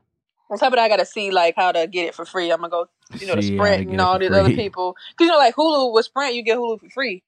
on 0.51 0.59
top 0.59 0.73
of 0.73 0.77
that, 0.77 0.83
I 0.83 0.89
gotta 0.89 1.05
see 1.07 1.31
like 1.31 1.55
how 1.55 1.71
to 1.71 1.87
get 1.87 2.05
it 2.05 2.13
for 2.15 2.23
free. 2.25 2.51
I'm 2.51 2.57
gonna 2.59 2.69
go, 2.69 2.87
you 3.19 3.25
know, 3.27 3.35
to 3.35 3.41
See 3.41 3.57
how 3.57 3.63
to 3.63 3.67
Sprint 3.69 3.85
get 3.87 3.91
and 3.93 4.01
all 4.01 4.13
for 4.13 4.19
these 4.19 4.31
other 4.31 4.53
people. 4.53 4.93
Cause 5.17 5.25
you 5.25 5.31
know, 5.31 5.37
like 5.39 5.55
Hulu 5.55 5.91
with 5.93 6.05
Sprint, 6.05 6.35
you 6.35 6.43
get 6.43 6.57
Hulu 6.57 6.79
for 6.81 6.89
free. 6.91 7.23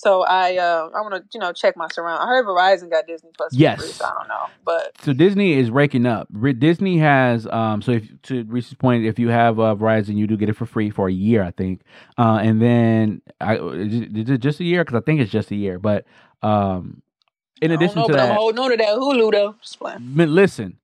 So 0.00 0.22
I 0.24 0.56
uh 0.56 0.88
I 0.96 1.00
want 1.02 1.12
to 1.14 1.22
you 1.34 1.38
know 1.40 1.52
check 1.52 1.76
my 1.76 1.86
surround. 1.92 2.22
I 2.22 2.26
heard 2.26 2.46
Verizon 2.46 2.90
got 2.90 3.06
Disney 3.06 3.30
Plus. 3.36 3.52
Yes. 3.54 3.80
Free, 3.80 3.88
so 3.92 4.06
I 4.06 4.12
don't 4.18 4.28
know, 4.28 4.46
but 4.64 4.92
So 5.02 5.12
Disney 5.12 5.52
is 5.52 5.70
raking 5.70 6.06
up. 6.06 6.26
Re- 6.32 6.54
Disney 6.54 6.96
has 6.98 7.46
um. 7.48 7.82
So 7.82 7.92
if 7.92 8.08
to 8.22 8.44
Reese's 8.44 8.72
point, 8.74 9.04
if 9.04 9.18
you 9.18 9.28
have 9.28 9.60
uh, 9.60 9.74
Verizon, 9.74 10.16
you 10.16 10.26
do 10.26 10.38
get 10.38 10.48
it 10.48 10.54
for 10.56 10.64
free 10.64 10.88
for 10.88 11.08
a 11.08 11.12
year, 11.12 11.42
I 11.42 11.50
think. 11.50 11.82
Uh, 12.16 12.38
and 12.42 12.62
then 12.62 13.20
I 13.42 13.56
is 13.58 14.30
it 14.30 14.38
just 14.38 14.60
a 14.60 14.64
year? 14.64 14.84
Because 14.86 14.96
I 14.96 15.04
think 15.04 15.20
it's 15.20 15.30
just 15.30 15.50
a 15.50 15.56
year. 15.56 15.78
But 15.78 16.06
um, 16.42 17.02
in 17.60 17.70
I 17.70 17.74
don't 17.74 17.82
addition 17.82 18.00
know. 18.00 18.06
to 18.06 18.12
But 18.14 18.20
I'm 18.20 18.28
that, 18.30 18.36
holding 18.38 18.58
on 18.58 18.70
to 18.70 18.76
that 18.78 18.88
Hulu 18.96 19.32
though. 19.32 19.54
Just 19.60 19.78
playing. 19.78 20.14
Listen, 20.16 20.78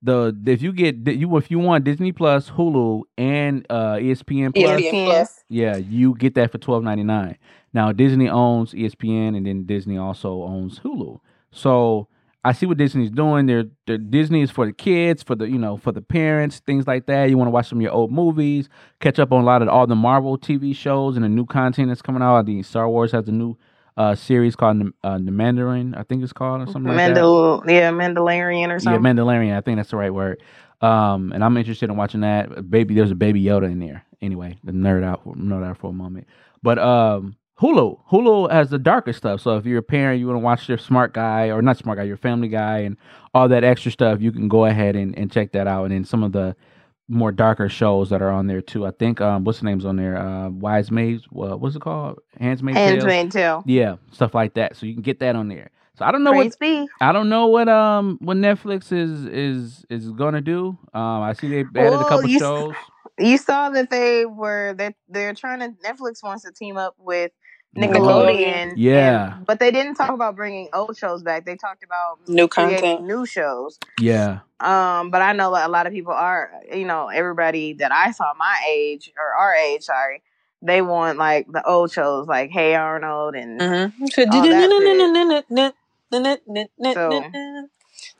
the 0.00 0.36
if 0.46 0.62
you 0.62 0.72
get 0.72 0.96
you 1.08 1.36
if 1.36 1.50
you 1.50 1.58
want 1.58 1.84
Disney 1.84 2.12
Plus, 2.12 2.50
Hulu, 2.50 3.02
and 3.18 3.66
uh, 3.68 3.94
ESPN 3.96 4.54
Plus, 4.54 4.80
ESPN 4.80 5.04
Plus. 5.06 5.44
yeah, 5.48 5.76
you 5.76 6.14
get 6.14 6.34
that 6.36 6.52
for 6.52 6.58
twelve 6.58 6.84
ninety 6.84 7.02
nine. 7.02 7.36
Now 7.72 7.92
Disney 7.92 8.28
owns 8.28 8.72
ESPN, 8.72 9.36
and 9.36 9.46
then 9.46 9.64
Disney 9.64 9.98
also 9.98 10.42
owns 10.42 10.80
Hulu. 10.80 11.20
So 11.52 12.08
I 12.44 12.52
see 12.52 12.66
what 12.66 12.78
Disney's 12.78 13.10
doing. 13.10 13.46
They're, 13.46 13.64
they're 13.86 13.98
Disney 13.98 14.42
is 14.42 14.50
for 14.50 14.66
the 14.66 14.72
kids, 14.72 15.22
for 15.22 15.34
the 15.34 15.48
you 15.48 15.58
know 15.58 15.76
for 15.76 15.92
the 15.92 16.00
parents, 16.02 16.60
things 16.60 16.86
like 16.86 17.06
that. 17.06 17.30
You 17.30 17.36
want 17.36 17.48
to 17.48 17.52
watch 17.52 17.68
some 17.68 17.78
of 17.78 17.82
your 17.82 17.92
old 17.92 18.10
movies, 18.10 18.68
catch 19.00 19.18
up 19.18 19.32
on 19.32 19.42
a 19.42 19.46
lot 19.46 19.62
of 19.62 19.68
all 19.68 19.86
the 19.86 19.94
Marvel 19.94 20.38
TV 20.38 20.74
shows 20.74 21.16
and 21.16 21.24
the 21.24 21.28
new 21.28 21.46
content 21.46 21.88
that's 21.88 22.02
coming 22.02 22.22
out. 22.22 22.46
The 22.46 22.62
Star 22.62 22.88
Wars 22.88 23.12
has 23.12 23.28
a 23.28 23.32
new 23.32 23.56
uh, 23.96 24.14
series 24.14 24.56
called 24.56 24.80
the, 24.80 24.92
uh, 25.04 25.18
the 25.18 25.30
Mandarin, 25.30 25.94
I 25.94 26.04
think 26.04 26.22
it's 26.22 26.32
called 26.32 26.62
or 26.62 26.66
something 26.66 26.94
like 26.94 27.14
that. 27.14 27.16
Mandal- 27.16 27.68
yeah, 27.68 27.90
Mandalorian 27.90 28.74
or 28.74 28.78
something. 28.78 29.04
Yeah. 29.04 29.12
Mandalorian. 29.12 29.56
I 29.56 29.60
think 29.60 29.76
that's 29.76 29.90
the 29.90 29.98
right 29.98 30.14
word. 30.14 30.42
Um, 30.80 31.32
and 31.32 31.44
I'm 31.44 31.56
interested 31.58 31.90
in 31.90 31.96
watching 31.96 32.20
that. 32.22 32.70
Baby, 32.70 32.94
there's 32.94 33.10
a 33.10 33.14
baby 33.14 33.42
Yoda 33.42 33.70
in 33.70 33.78
there. 33.78 34.06
Anyway, 34.22 34.58
the 34.64 34.72
nerd 34.72 35.04
out, 35.04 35.26
nerd 35.26 35.64
out 35.64 35.76
for 35.76 35.90
a 35.90 35.92
moment. 35.92 36.26
But 36.62 36.78
um, 36.78 37.36
Hulu, 37.60 38.00
Hulu 38.10 38.50
has 38.50 38.70
the 38.70 38.78
darker 38.78 39.12
stuff. 39.12 39.40
So 39.42 39.56
if 39.56 39.66
you're 39.66 39.78
a 39.78 39.82
parent, 39.82 40.20
you 40.20 40.26
want 40.26 40.36
to 40.36 40.44
watch 40.44 40.68
your 40.68 40.78
Smart 40.78 41.14
Guy 41.14 41.50
or 41.50 41.62
not 41.62 41.78
Smart 41.78 41.98
Guy, 41.98 42.04
your 42.04 42.16
Family 42.16 42.48
Guy, 42.48 42.78
and 42.80 42.96
all 43.34 43.48
that 43.48 43.64
extra 43.64 43.92
stuff, 43.92 44.20
you 44.20 44.32
can 44.32 44.48
go 44.48 44.64
ahead 44.66 44.96
and, 44.96 45.16
and 45.18 45.30
check 45.30 45.52
that 45.52 45.66
out. 45.66 45.84
And 45.84 45.92
then 45.92 46.04
some 46.04 46.22
of 46.22 46.32
the 46.32 46.56
more 47.08 47.32
darker 47.32 47.68
shows 47.68 48.10
that 48.10 48.22
are 48.22 48.30
on 48.30 48.46
there 48.46 48.62
too. 48.62 48.86
I 48.86 48.92
think 48.92 49.20
um, 49.20 49.44
what's 49.44 49.60
the 49.60 49.66
names 49.66 49.84
on 49.84 49.96
there? 49.96 50.16
Uh, 50.16 50.48
Wise 50.50 50.90
Maids. 50.90 51.24
Uh, 51.26 51.56
what's 51.56 51.76
it 51.76 51.82
called? 51.82 52.20
Handsmaid 52.40 52.76
Tales. 52.76 52.98
Handmaid's 52.98 53.34
Tale. 53.34 53.62
Yeah, 53.66 53.96
stuff 54.12 54.34
like 54.34 54.54
that. 54.54 54.76
So 54.76 54.86
you 54.86 54.94
can 54.94 55.02
get 55.02 55.20
that 55.20 55.36
on 55.36 55.48
there. 55.48 55.70
So 55.98 56.04
I 56.06 56.12
don't 56.12 56.24
know 56.24 56.32
what 56.32 56.44
Praise 56.44 56.56
be. 56.56 56.88
I 57.00 57.12
don't 57.12 57.28
know 57.28 57.46
what 57.48 57.68
um 57.68 58.18
what 58.22 58.36
Netflix 58.36 58.92
is 58.92 59.26
is 59.26 59.84
is 59.90 60.10
gonna 60.12 60.40
do. 60.40 60.78
Um, 60.94 61.22
I 61.22 61.34
see 61.34 61.48
they 61.48 61.64
added 61.80 62.00
a 62.00 62.04
couple 62.04 62.28
you 62.28 62.36
s- 62.36 62.42
shows. 62.42 62.74
You 63.18 63.36
saw 63.38 63.70
that 63.70 63.90
they 63.90 64.24
were 64.24 64.74
that 64.78 64.94
they're 65.08 65.34
trying 65.34 65.60
to 65.60 65.68
Netflix 65.84 66.22
wants 66.22 66.44
to 66.44 66.52
team 66.52 66.76
up 66.78 66.94
with 66.98 67.32
Nickelodeon. 67.76 67.92
Nickelodeon. 67.92 68.72
Yeah. 68.76 69.36
and- 69.36 69.46
but 69.46 69.58
they 69.60 69.70
didn't 69.70 69.94
talk 69.94 70.10
about 70.10 70.34
bringing 70.36 70.68
old 70.72 70.96
shows 70.96 71.22
back. 71.22 71.44
They 71.44 71.56
talked 71.56 71.84
about 71.84 72.18
New 72.28 72.48
content. 72.48 73.04
new 73.04 73.24
shows. 73.26 73.78
Yeah, 74.00 74.40
Um, 74.58 75.10
but 75.10 75.22
I 75.22 75.32
know 75.32 75.50
a 75.50 75.68
lot 75.68 75.86
of 75.86 75.92
people 75.92 76.12
are, 76.12 76.50
you 76.72 76.84
know, 76.84 77.08
everybody 77.08 77.74
that 77.74 77.92
I 77.92 78.10
saw 78.10 78.32
my 78.36 78.64
age 78.68 79.12
or 79.16 79.24
our 79.34 79.54
age, 79.54 79.82
sorry, 79.84 80.22
they 80.62 80.82
want 80.82 81.16
like 81.18 81.46
the 81.50 81.66
old 81.66 81.90
shows 81.92 82.26
like 82.26 82.50
Hey 82.50 82.74
Arnold 82.74 83.34
and 83.34 83.60
Mm-hmm. 83.60 84.06
So- 86.92 87.22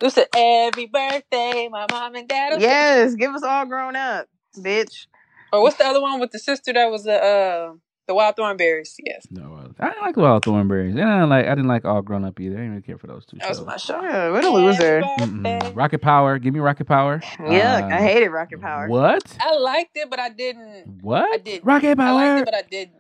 Who 0.01 0.09
every 0.37 0.87
birthday, 0.87 1.69
my 1.71 1.87
mom 1.91 2.15
and 2.15 2.29
dad? 2.29 2.61
yes, 2.61 3.15
give 3.15 3.35
us 3.35 3.43
all 3.43 3.67
grown 3.67 3.97
up, 3.97 4.29
bitch. 4.57 5.07
Or 5.53 5.63
what's 5.63 5.77
the 5.77 5.85
other 5.85 6.01
one 6.01 6.21
with 6.21 6.31
the 6.31 6.39
sister 6.39 6.73
that 6.73 6.91
was 6.91 7.03
the 7.05 7.15
uh 7.23 7.73
the 8.11 8.14
Wild 8.16 8.35
Thornberrys? 8.35 8.96
Yes, 9.05 9.29
no, 9.31 9.57
I 9.79 9.88
didn't 9.90 10.03
like 10.03 10.16
Wild 10.16 10.44
Thornberrys. 10.44 10.90
And 10.90 11.03
I 11.09 11.14
didn't 11.20 11.29
like 11.31 11.46
I 11.46 11.51
didn't 11.51 11.68
like 11.68 11.85
All 11.85 12.03
Grown 12.03 12.25
Up 12.25 12.40
either. 12.40 12.57
I 12.57 12.59
didn't 12.59 12.70
really 12.73 12.83
care 12.83 12.99
for 12.99 13.07
those 13.07 13.25
two 13.25 13.37
that 13.38 13.49
was 13.49 13.64
my 13.64 13.77
show. 13.77 14.03
Yeah, 14.03 14.31
what 14.33 14.44
a 14.44 14.49
loser. 14.51 15.01
Mm-mm. 15.20 15.77
Rocket 15.77 16.01
Power, 16.01 16.38
give 16.40 16.53
me 16.53 16.59
Rocket 16.59 16.87
Power. 16.87 17.23
Yeah, 17.38 17.77
Uh, 17.85 17.94
I 17.96 18.01
hated 18.03 18.31
Rocket 18.31 18.61
Power. 18.61 18.88
What? 18.88 19.37
I 19.40 19.57
liked 19.57 19.92
it, 19.96 20.11
but 20.11 20.18
I 20.18 20.29
didn't. 20.31 21.03
What? 21.03 21.33
I 21.33 21.38
did. 21.38 21.64
Rocket 21.64 21.96
Power. 21.96 22.18
I 22.20 22.35
liked 22.35 22.40
it, 22.40 22.44
but 22.53 22.55
I 22.57 22.62
didn't. 22.68 22.94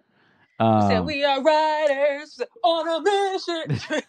You 0.60 0.80
said 0.88 0.98
Um, 0.98 1.06
we 1.06 1.24
are 1.24 1.42
riders 1.42 2.40
on 2.62 2.86
a 2.86 3.00
mission. 3.02 3.80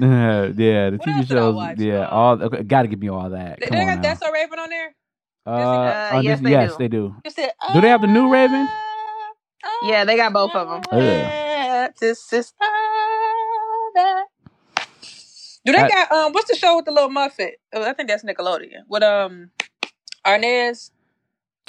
Yeah, 0.00 0.90
the 0.90 0.96
What 0.96 1.08
TV 1.08 1.16
else 1.18 1.28
did 1.28 1.36
I 1.36 1.40
shows. 1.40 1.54
watch? 1.54 1.78
Yeah, 1.78 2.06
Uh, 2.06 2.10
all 2.10 2.42
okay, 2.42 2.62
got 2.64 2.82
to 2.82 2.88
give 2.88 2.98
me 3.00 3.08
all 3.08 3.30
that. 3.30 3.60
They, 3.60 3.66
Come 3.66 3.78
they 3.78 3.84
on 3.84 3.94
got. 3.96 4.02
That's 4.02 4.20
So 4.20 4.32
Raven 4.32 4.58
on 4.58 4.68
there. 4.70 4.94
Uh, 5.46 5.50
Uh, 5.50 6.10
on 6.14 6.22
yes, 6.24 6.38
Disney- 6.38 6.50
they 6.50 6.56
yes, 6.60 6.70
do. 6.72 6.78
they 6.78 6.88
do. 6.88 7.14
You 7.24 7.30
said. 7.30 7.50
Do 7.72 7.80
they 7.80 7.88
have 7.88 8.00
the 8.02 8.06
new 8.06 8.28
Raven? 8.30 8.68
Yeah, 9.82 10.04
they 10.04 10.16
got 10.16 10.32
both 10.32 10.54
of 10.54 10.68
'em. 10.68 10.80
Ugh. 10.92 11.92
This 12.00 12.32
is. 12.32 12.52
Do 15.64 15.72
they 15.72 15.78
I- 15.78 15.88
got 15.88 16.12
um? 16.12 16.32
What's 16.32 16.50
the 16.50 16.56
show 16.56 16.76
with 16.76 16.84
the 16.86 16.92
little 16.92 17.10
Muffet? 17.10 17.54
Oh, 17.74 17.82
I 17.82 17.92
think 17.92 18.08
that's 18.08 18.24
Nickelodeon. 18.24 18.84
With 18.88 19.02
um, 19.02 19.50
Arnez. 20.26 20.90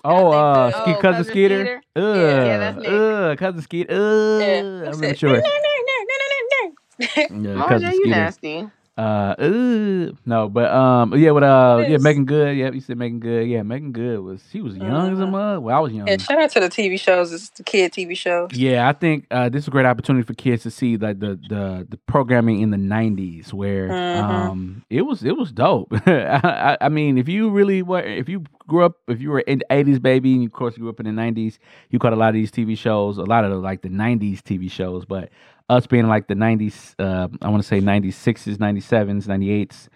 Oh, 0.04 0.32
uh, 0.32 0.72
Oh, 0.74 0.80
cousin 0.80 1.02
Cousin 1.02 1.24
Skeeter. 1.26 1.60
Skeeter? 1.64 1.82
Ugh, 1.96 2.46
Yeah, 2.48 2.58
that's 2.58 2.78
Nick. 2.78 2.90
ugh, 2.90 3.38
cousin 3.38 3.62
Skeeter. 3.62 3.94
Ugh, 3.94 4.42
Yeah. 4.42 4.90
I'm 4.92 5.00
not 5.00 5.18
sure. 5.18 5.30
"No, 5.30 5.36
no, 5.36 5.42
no, 5.42 5.96
no, 6.10 6.16
no, 6.22 6.28
no, 6.34 6.40
no." 6.64 7.50
Yeah, 7.52 7.64
Oh, 7.64 7.68
cousin 7.68 7.88
yeah, 7.88 7.92
you 7.94 8.02
Skeeter. 8.02 8.10
nasty. 8.10 8.70
Uh, 8.98 9.34
uh, 9.40 10.12
no, 10.26 10.50
but 10.50 10.70
um, 10.70 11.16
yeah, 11.18 11.32
but 11.32 11.44
uh, 11.44 11.86
yeah. 11.88 11.98
Meagan 11.98 12.26
Good. 12.26 12.58
Yeah, 12.58 12.72
you 12.72 12.82
said 12.82 12.98
Meagan 12.98 13.20
Good. 13.22 13.48
Yeah, 13.48 13.64
Meagan 13.64 13.94
Good 13.94 14.20
was 14.20 14.44
she 14.52 14.62
was 14.62 14.76
young 14.76 15.14
as 15.14 15.20
a 15.20 15.24
Mhm. 15.24 15.32
mug. 15.32 15.64
Well, 15.64 15.76
I 15.78 15.80
was 15.80 15.94
young. 15.94 16.10
And 16.10 16.22
shout 16.22 16.38
out 16.42 16.52
to 16.52 16.60
the 16.60 16.68
TV 16.70 17.00
shows, 17.00 17.32
it's 17.32 17.50
the 17.52 17.64
kid 17.64 17.94
TV 17.94 18.16
shows. 18.18 18.52
Yeah, 18.54 18.90
I 18.90 18.92
think 18.94 19.28
uh, 19.32 19.48
this 19.48 19.64
is 19.64 19.68
a 19.70 19.72
great 19.72 19.86
opportunity 19.86 20.26
for 20.26 20.34
kids 20.34 20.64
to 20.64 20.72
see 20.72 20.98
like 20.98 21.20
the 21.20 21.40
the, 21.48 21.88
the 21.90 21.98
programming 22.06 22.60
in 22.60 22.72
the 22.72 22.78
'90s, 22.78 23.54
where 23.54 23.90
Mhm. 23.90 24.16
um 24.18 24.84
it 24.90 25.04
was 25.04 25.24
it 25.24 25.38
was 25.38 25.54
dope. 25.54 25.88
I, 26.06 26.42
I, 26.82 26.86
I 26.86 26.90
mean, 26.90 27.18
if 27.18 27.30
you 27.30 27.50
really 27.50 27.82
were, 27.82 28.02
if 28.02 28.28
you 28.28 28.44
grew 28.68 28.84
up, 28.84 28.98
if 29.08 29.22
you 29.22 29.32
were 29.32 29.40
in 29.40 29.60
the 29.60 29.66
'80s 29.72 30.02
baby, 30.02 30.36
and 30.36 30.46
of 30.46 30.52
course 30.52 30.76
you 30.76 30.82
grew 30.82 30.90
up 30.90 31.00
in 31.00 31.06
the 31.06 31.14
'90s, 31.22 31.60
you 31.92 31.98
caught 31.98 32.12
a 32.14 32.18
lot 32.18 32.28
of 32.30 32.34
these 32.36 32.52
TV 32.52 32.78
shows, 32.78 33.18
a 33.18 33.24
lot 33.24 33.46
of 33.46 33.52
the, 33.52 33.58
like 33.58 33.84
the 33.84 33.90
'90s 33.90 34.42
TV 34.42 34.70
shows. 34.70 35.06
But 35.06 35.30
us 35.72 35.88
being 35.88 36.08
like 36.08 36.28
the 36.28 36.36
'90s, 36.36 36.96
uh, 37.00 37.28
I 37.42 37.50
want 37.50 37.64
to 37.64 37.68
say 37.68 37.80
'96s, 37.80 38.58
'97s, 38.58 39.26
'98s, 39.28 39.88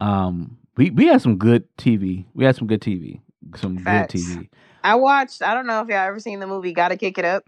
um, 0.00 0.56
we 0.76 0.90
we 0.90 1.06
had 1.06 1.20
some 1.20 1.36
good 1.36 1.64
TV. 1.76 2.24
We 2.34 2.44
had 2.44 2.56
some 2.56 2.66
good 2.68 2.80
TV, 2.80 3.20
some 3.56 3.78
Facts. 3.78 4.14
good 4.14 4.20
TV. 4.20 4.48
I 4.82 4.94
watched. 4.94 5.42
I 5.42 5.54
don't 5.54 5.66
know 5.66 5.80
if 5.82 5.88
y'all 5.88 5.98
ever 5.98 6.20
seen 6.20 6.40
the 6.40 6.46
movie 6.46 6.72
"Gotta 6.72 6.96
Kick 6.96 7.18
It 7.18 7.24
Up," 7.24 7.44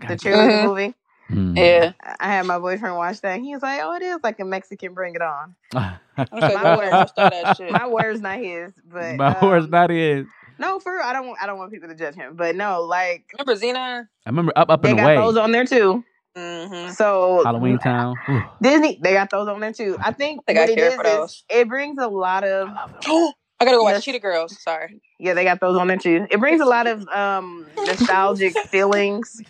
the 0.00 0.06
Gotta 0.06 0.16
cheerleader 0.16 0.62
Mhm. 0.62 0.64
movie. 0.64 0.94
Mm. 1.30 1.56
Yeah. 1.58 1.92
I 2.20 2.28
had 2.28 2.46
my 2.46 2.58
boyfriend 2.58 2.96
watch 2.96 3.20
that. 3.20 3.38
He 3.40 3.52
was 3.52 3.62
like, 3.62 3.80
"Oh, 3.82 3.94
it 3.94 4.02
is 4.02 4.18
like 4.24 4.40
a 4.40 4.44
Mexican 4.44 4.94
Bring 4.94 5.14
It 5.14 5.20
On." 5.22 5.54
My 5.72 6.40
glad 6.40 6.76
word. 6.78 6.84
I 6.88 6.98
watched 6.98 7.18
all 7.18 7.30
that 7.30 7.56
shit. 7.56 7.72
My 7.72 7.86
word's 7.86 8.20
not 8.22 8.38
his, 8.38 8.72
but 8.90 9.16
My 9.16 9.36
um, 9.38 9.48
word's 9.48 9.68
not 9.68 9.90
in. 9.90 10.28
No, 10.58 10.80
for 10.80 10.92
real, 10.94 11.02
I 11.04 11.12
don't. 11.12 11.36
I 11.40 11.46
don't 11.46 11.58
want 11.58 11.70
people 11.72 11.88
to 11.88 11.94
judge 11.94 12.14
him, 12.14 12.34
but 12.34 12.56
no, 12.56 12.82
like 12.82 13.30
Remember 13.38 13.54
Zenon? 13.60 14.08
I 14.26 14.28
remember 14.30 14.52
up 14.56 14.70
up 14.70 14.82
they 14.82 14.90
and 14.90 14.98
got 14.98 15.04
away. 15.04 15.16
those 15.16 15.36
on 15.36 15.52
there 15.52 15.64
too. 15.66 16.04
Mm-hmm. 16.38 16.92
So 16.92 17.42
Halloween 17.44 17.78
Town. 17.78 18.16
Ooh. 18.28 18.42
Disney, 18.62 18.98
they 19.02 19.12
got 19.12 19.30
those 19.30 19.48
on 19.48 19.60
there 19.60 19.72
too. 19.72 19.96
I 20.00 20.12
think 20.12 20.40
I 20.48 20.54
think 20.54 20.58
I 20.58 20.62
what 20.62 20.70
it 20.70 20.76
care 20.76 20.88
is 20.88 20.94
for 20.94 21.04
is 21.06 21.12
those. 21.12 21.44
it 21.50 21.68
brings 21.68 21.98
a 22.00 22.08
lot 22.08 22.44
of 22.44 22.68
I 22.68 22.86
gotta 23.64 23.70
go 23.72 23.82
watch 23.82 23.94
Yes. 23.94 24.04
Cheetah 24.04 24.20
Girls. 24.20 24.60
Sorry. 24.62 25.00
yeah, 25.18 25.34
they 25.34 25.44
got 25.44 25.60
those 25.60 25.76
on 25.78 25.88
there 25.88 25.96
too. 25.98 26.26
It 26.30 26.38
brings 26.40 26.60
a 26.60 26.64
lot 26.66 26.86
of 26.86 27.06
um 27.08 27.66
nostalgic 27.76 28.52
feelings, 28.56 29.42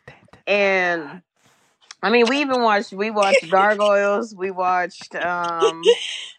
and 0.46 1.22
I 2.02 2.10
mean, 2.10 2.26
we 2.28 2.40
even 2.40 2.62
watched 2.62 2.92
we 2.92 3.10
watched 3.10 3.48
Gargoyles, 3.50 4.34
we 4.34 4.50
watched 4.50 5.14
um 5.14 5.82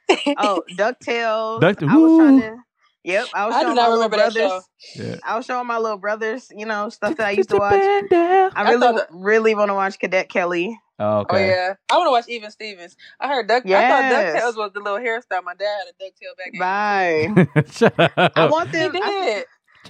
oh 0.38 0.64
Ducktales. 0.72 1.62
Duck- 1.62 1.84
I 1.84 1.98
was 1.98 2.18
trying 2.18 2.42
to. 2.42 2.58
Yep, 3.06 3.28
I 3.34 3.46
was 3.46 3.56
I 3.56 3.60
do 3.60 3.66
showing 3.68 3.76
not 3.76 3.90
my 3.90 3.94
little 3.96 4.10
brothers. 4.10 4.52
Yeah. 4.96 5.16
I 5.26 5.38
was 5.38 5.46
showing 5.46 5.68
my 5.68 5.78
little 5.78 5.98
brothers, 5.98 6.48
you 6.56 6.66
know, 6.66 6.90
stuff 6.90 7.16
that 7.18 7.28
I 7.28 7.32
used 7.32 7.50
to 7.50 7.58
watch. 7.58 7.74
I 7.74 8.52
I 8.56 8.64
really, 8.72 8.80
thought 8.82 8.96
that- 8.96 9.08
really 9.12 9.56
want 9.56 9.70
to 9.70 9.74
watch 9.74 9.98
Cadet 10.00 10.30
Kelly. 10.30 10.78
Oh, 11.02 11.20
okay. 11.20 11.38
Oh 11.38 11.48
yeah, 11.48 11.74
I 11.90 11.98
want 11.98 12.08
to 12.08 12.12
watch 12.12 12.26
Even 12.28 12.52
Stevens. 12.52 12.98
I 13.22 13.30
heard 13.30 13.48
Duck. 13.48 13.64
Yes. 13.66 13.90
I 13.90 14.10
thought 14.34 14.54
Ducktales 14.54 14.58
was 14.58 14.72
the 14.74 14.82
little 14.82 15.00
hairstyle. 15.00 15.44
My 15.46 15.54
dad 15.54 15.78
had 15.86 15.94
a 15.94 16.04
Ducktail 16.04 16.36
back. 16.38 17.34
in. 17.34 17.34
Bye. 17.56 17.64
Shut 17.72 17.98
up. 18.18 18.34
I 18.36 18.46
want 18.50 18.72
them. 18.74 18.92
I, 18.94 19.00
did. 19.00 19.46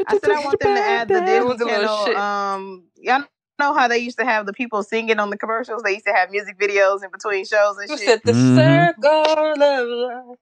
I 0.07 0.17
said 0.19 0.29
I 0.29 0.45
want 0.45 0.59
them 0.59 0.75
to 0.75 0.81
add 0.81 1.07
the 1.07 1.15
It 1.17 1.25
Disney 1.25 1.45
was 1.49 1.61
a 1.61 1.65
Channel. 1.65 2.15
Um, 2.15 2.83
y'all 3.01 3.23
know 3.59 3.73
how 3.73 3.87
they 3.87 3.97
used 3.97 4.19
to 4.19 4.25
have 4.25 4.45
the 4.45 4.53
people 4.53 4.83
singing 4.83 5.19
on 5.19 5.31
the 5.31 5.37
commercials. 5.37 5.81
They 5.81 5.93
used 5.93 6.05
to 6.05 6.13
have 6.13 6.29
music 6.29 6.59
videos 6.59 7.03
in 7.03 7.09
between 7.11 7.43
shows 7.43 7.77
and 7.79 7.89
You 7.89 7.97
shit. 7.97 8.07
said 8.07 8.21
the 8.23 8.31
Mhm. 8.33 8.93
circle 8.93 9.63
of 9.63 10.27
life. 10.27 10.37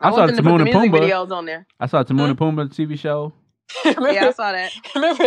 I 0.00 0.08
I, 0.08 0.12
saw 0.12 0.16
want 0.18 0.28
them 0.28 0.36
to 0.36 0.42
Timon 0.42 0.58
put 0.64 0.64
the 0.64 0.78
and 0.78 0.92
Pumbaa. 0.92 1.00
videos 1.00 1.30
on 1.30 1.44
there. 1.46 1.66
I 1.78 1.86
saw 1.86 2.02
Timon 2.02 2.30
and 2.30 2.38
Pumbaa 2.38 2.68
TV 2.68 2.98
show. 2.98 3.32
remember, 3.84 4.12
Yeah, 4.12 4.26
I 4.28 4.32
saw 4.32 4.50
that. 4.52 4.72
remember 4.96 5.24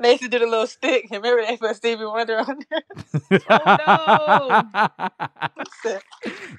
they 0.00 0.10
used 0.12 0.22
to 0.22 0.28
do 0.28 0.38
the 0.38 0.46
little 0.46 0.66
stick. 0.68 1.08
Remember 1.10 1.42
they 1.44 1.56
put 1.56 1.74
Stevie 1.74 2.04
Wonder 2.04 2.38
on 2.38 2.58
there. 2.70 3.40
Oh, 3.50 4.68
no! 5.84 5.92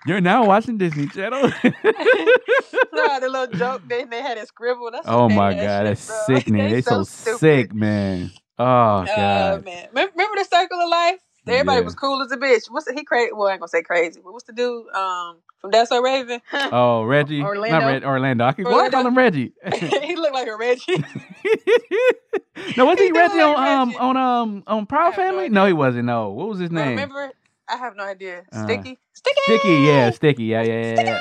You're 0.05 0.19
now 0.19 0.45
watching 0.45 0.77
Disney 0.77 1.07
Channel. 1.07 1.43
no, 1.43 1.49
the 1.73 3.29
little 3.29 3.47
joke 3.57 3.83
they 3.87 4.03
they 4.03 4.21
had 4.21 4.37
it 4.37 4.47
scribbled. 4.49 4.93
That's 4.93 5.07
oh 5.07 5.29
my 5.29 5.49
made 5.51 5.59
that 5.59 5.65
god, 5.65 5.77
shit, 5.79 5.85
that's 5.85 6.07
bro. 6.27 6.35
sickening. 6.35 6.71
They 6.71 6.81
so, 6.81 7.03
stupid. 7.03 7.39
sick, 7.39 7.73
man. 7.73 8.31
Oh 8.59 8.65
Oh 8.65 9.05
god. 9.05 9.63
man, 9.65 9.87
remember, 9.93 10.11
remember 10.15 10.35
the 10.39 10.45
circle 10.51 10.79
of 10.81 10.89
life? 10.89 11.19
Everybody 11.49 11.79
Yeah. 11.79 11.85
was 11.85 11.95
cool 11.95 12.21
as 12.21 12.31
a 12.31 12.37
bitch. 12.37 12.69
What's 12.69 12.85
the, 12.85 12.93
he 12.93 13.03
crazy? 13.03 13.31
Well, 13.33 13.47
I 13.47 13.51
ain't 13.53 13.59
gonna 13.61 13.67
say 13.69 13.81
crazy, 13.81 14.19
but 14.23 14.33
what's 14.33 14.45
the 14.45 14.53
dude 14.53 14.87
um 14.93 15.37
from 15.61 15.71
That's 15.71 15.89
So 15.89 16.01
Raven? 16.01 16.41
Oh, 16.53 17.03
Reggie. 17.03 17.41
Orlando. 17.41 17.79
Not 17.79 17.87
Red, 17.87 18.03
Orlando. 18.03 18.45
I 18.45 18.53
keep 18.53 18.65
I 18.67 18.69
Orlando. 18.71 18.91
call 18.97 19.07
him 19.07 19.17
Reggie. 19.17 19.53
he 19.75 20.15
looked 20.15 20.33
like 20.33 20.47
a 20.47 20.55
Reggie. 20.57 21.03
no, 22.77 22.85
was 22.85 22.99
He 22.99 23.05
he 23.05 23.11
Reggie 23.11 23.37
like 23.37 23.57
on 23.57 23.91
um 23.91 23.95
on 23.97 24.17
um 24.17 24.63
on 24.67 24.85
Proud 24.85 25.13
have 25.13 25.17
no 25.17 25.23
Family? 25.23 25.49
No, 25.49 25.65
he 25.65 25.73
wasn't. 25.73 26.05
No. 26.05 26.29
What 26.29 26.49
was 26.49 26.59
his 26.59 26.71
name? 26.71 26.89
remember, 26.89 27.31
I 27.69 27.77
have 27.77 27.95
no 27.95 28.03
idea. 28.03 28.43
Uh, 28.51 28.63
Sticky, 28.63 28.97
sticky, 29.13 29.41
Sticky, 29.45 29.73
yeah, 29.85 30.09
Sticky, 30.11 30.43
yeah, 30.45 30.61
yeah, 30.63 30.81
yeah, 30.81 30.95
sticky, 30.95 31.11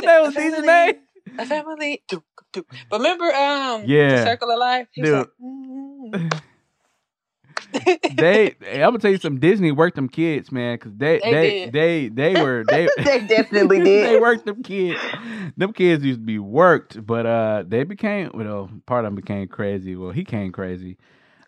name 0.00 0.22
was 0.22 0.34
Dijonay. 0.34 0.98
a 1.38 1.46
family. 1.46 2.02
Doop, 2.10 2.22
doop. 2.52 2.64
But 2.90 2.98
remember, 2.98 3.24
um, 3.26 3.84
Yeah. 3.86 4.16
the 4.16 4.24
circle 4.24 4.50
of 4.50 4.58
life. 4.58 4.88
He 4.92 5.02
was 5.02 5.10
Dude. 5.10 5.18
like, 5.18 5.28
mm. 6.22 6.40
they, 8.16 8.54
I'm 8.74 8.80
gonna 8.80 8.98
tell 8.98 9.10
you 9.10 9.18
some. 9.18 9.38
Disney 9.40 9.72
worked 9.72 9.96
them 9.96 10.08
kids, 10.08 10.52
man, 10.52 10.76
because 10.76 10.92
they, 10.96 11.20
They 11.22 11.30
they, 11.32 11.50
did. 11.50 11.72
they, 11.72 12.08
they, 12.08 12.42
were, 12.42 12.64
they, 12.68 12.88
They 12.98 13.20
definitely 13.26 13.78
did. 13.84 13.86
they 13.86 14.12
did. 14.14 14.20
worked 14.22 14.44
them 14.46 14.62
kids. 14.62 15.00
Them 15.56 15.72
kids 15.72 16.04
used 16.04 16.20
to 16.20 16.24
be 16.26 16.38
worked, 16.38 17.04
but 17.06 17.26
uh, 17.26 17.64
they 17.66 17.84
became, 17.84 18.30
well, 18.34 18.70
part 18.86 19.04
of 19.04 19.08
them 19.08 19.16
became 19.16 19.48
crazy. 19.48 19.96
Well, 19.96 20.10
he 20.10 20.24
came 20.24 20.52
crazy. 20.52 20.98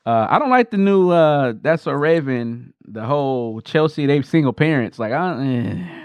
Uh, 0.07 0.27
I 0.29 0.38
don't 0.38 0.51
like 0.51 0.71
the 0.71 0.77
new. 0.77 1.11
Uh, 1.11 1.55
That's 1.61 1.87
a 1.87 1.97
Raven. 1.97 2.75
The 2.87 3.05
whole 3.05 3.61
Chelsea, 3.62 4.05
they 4.07 4.21
single 4.23 4.53
parents. 4.53 4.99
Like, 4.99 5.12
I, 5.12 5.43
eh. 5.43 6.01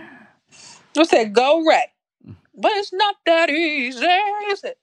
You 0.96 1.06
said 1.06 1.34
go 1.34 1.64
right, 1.66 1.88
but 2.56 2.72
it's 2.74 2.92
not 2.94 3.16
that 3.26 3.50
easy. 3.50 4.00
You 4.00 4.56
said. 4.56 4.76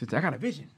Since 0.00 0.14
I 0.14 0.20
got 0.22 0.32
a 0.32 0.38
vision. 0.38 0.70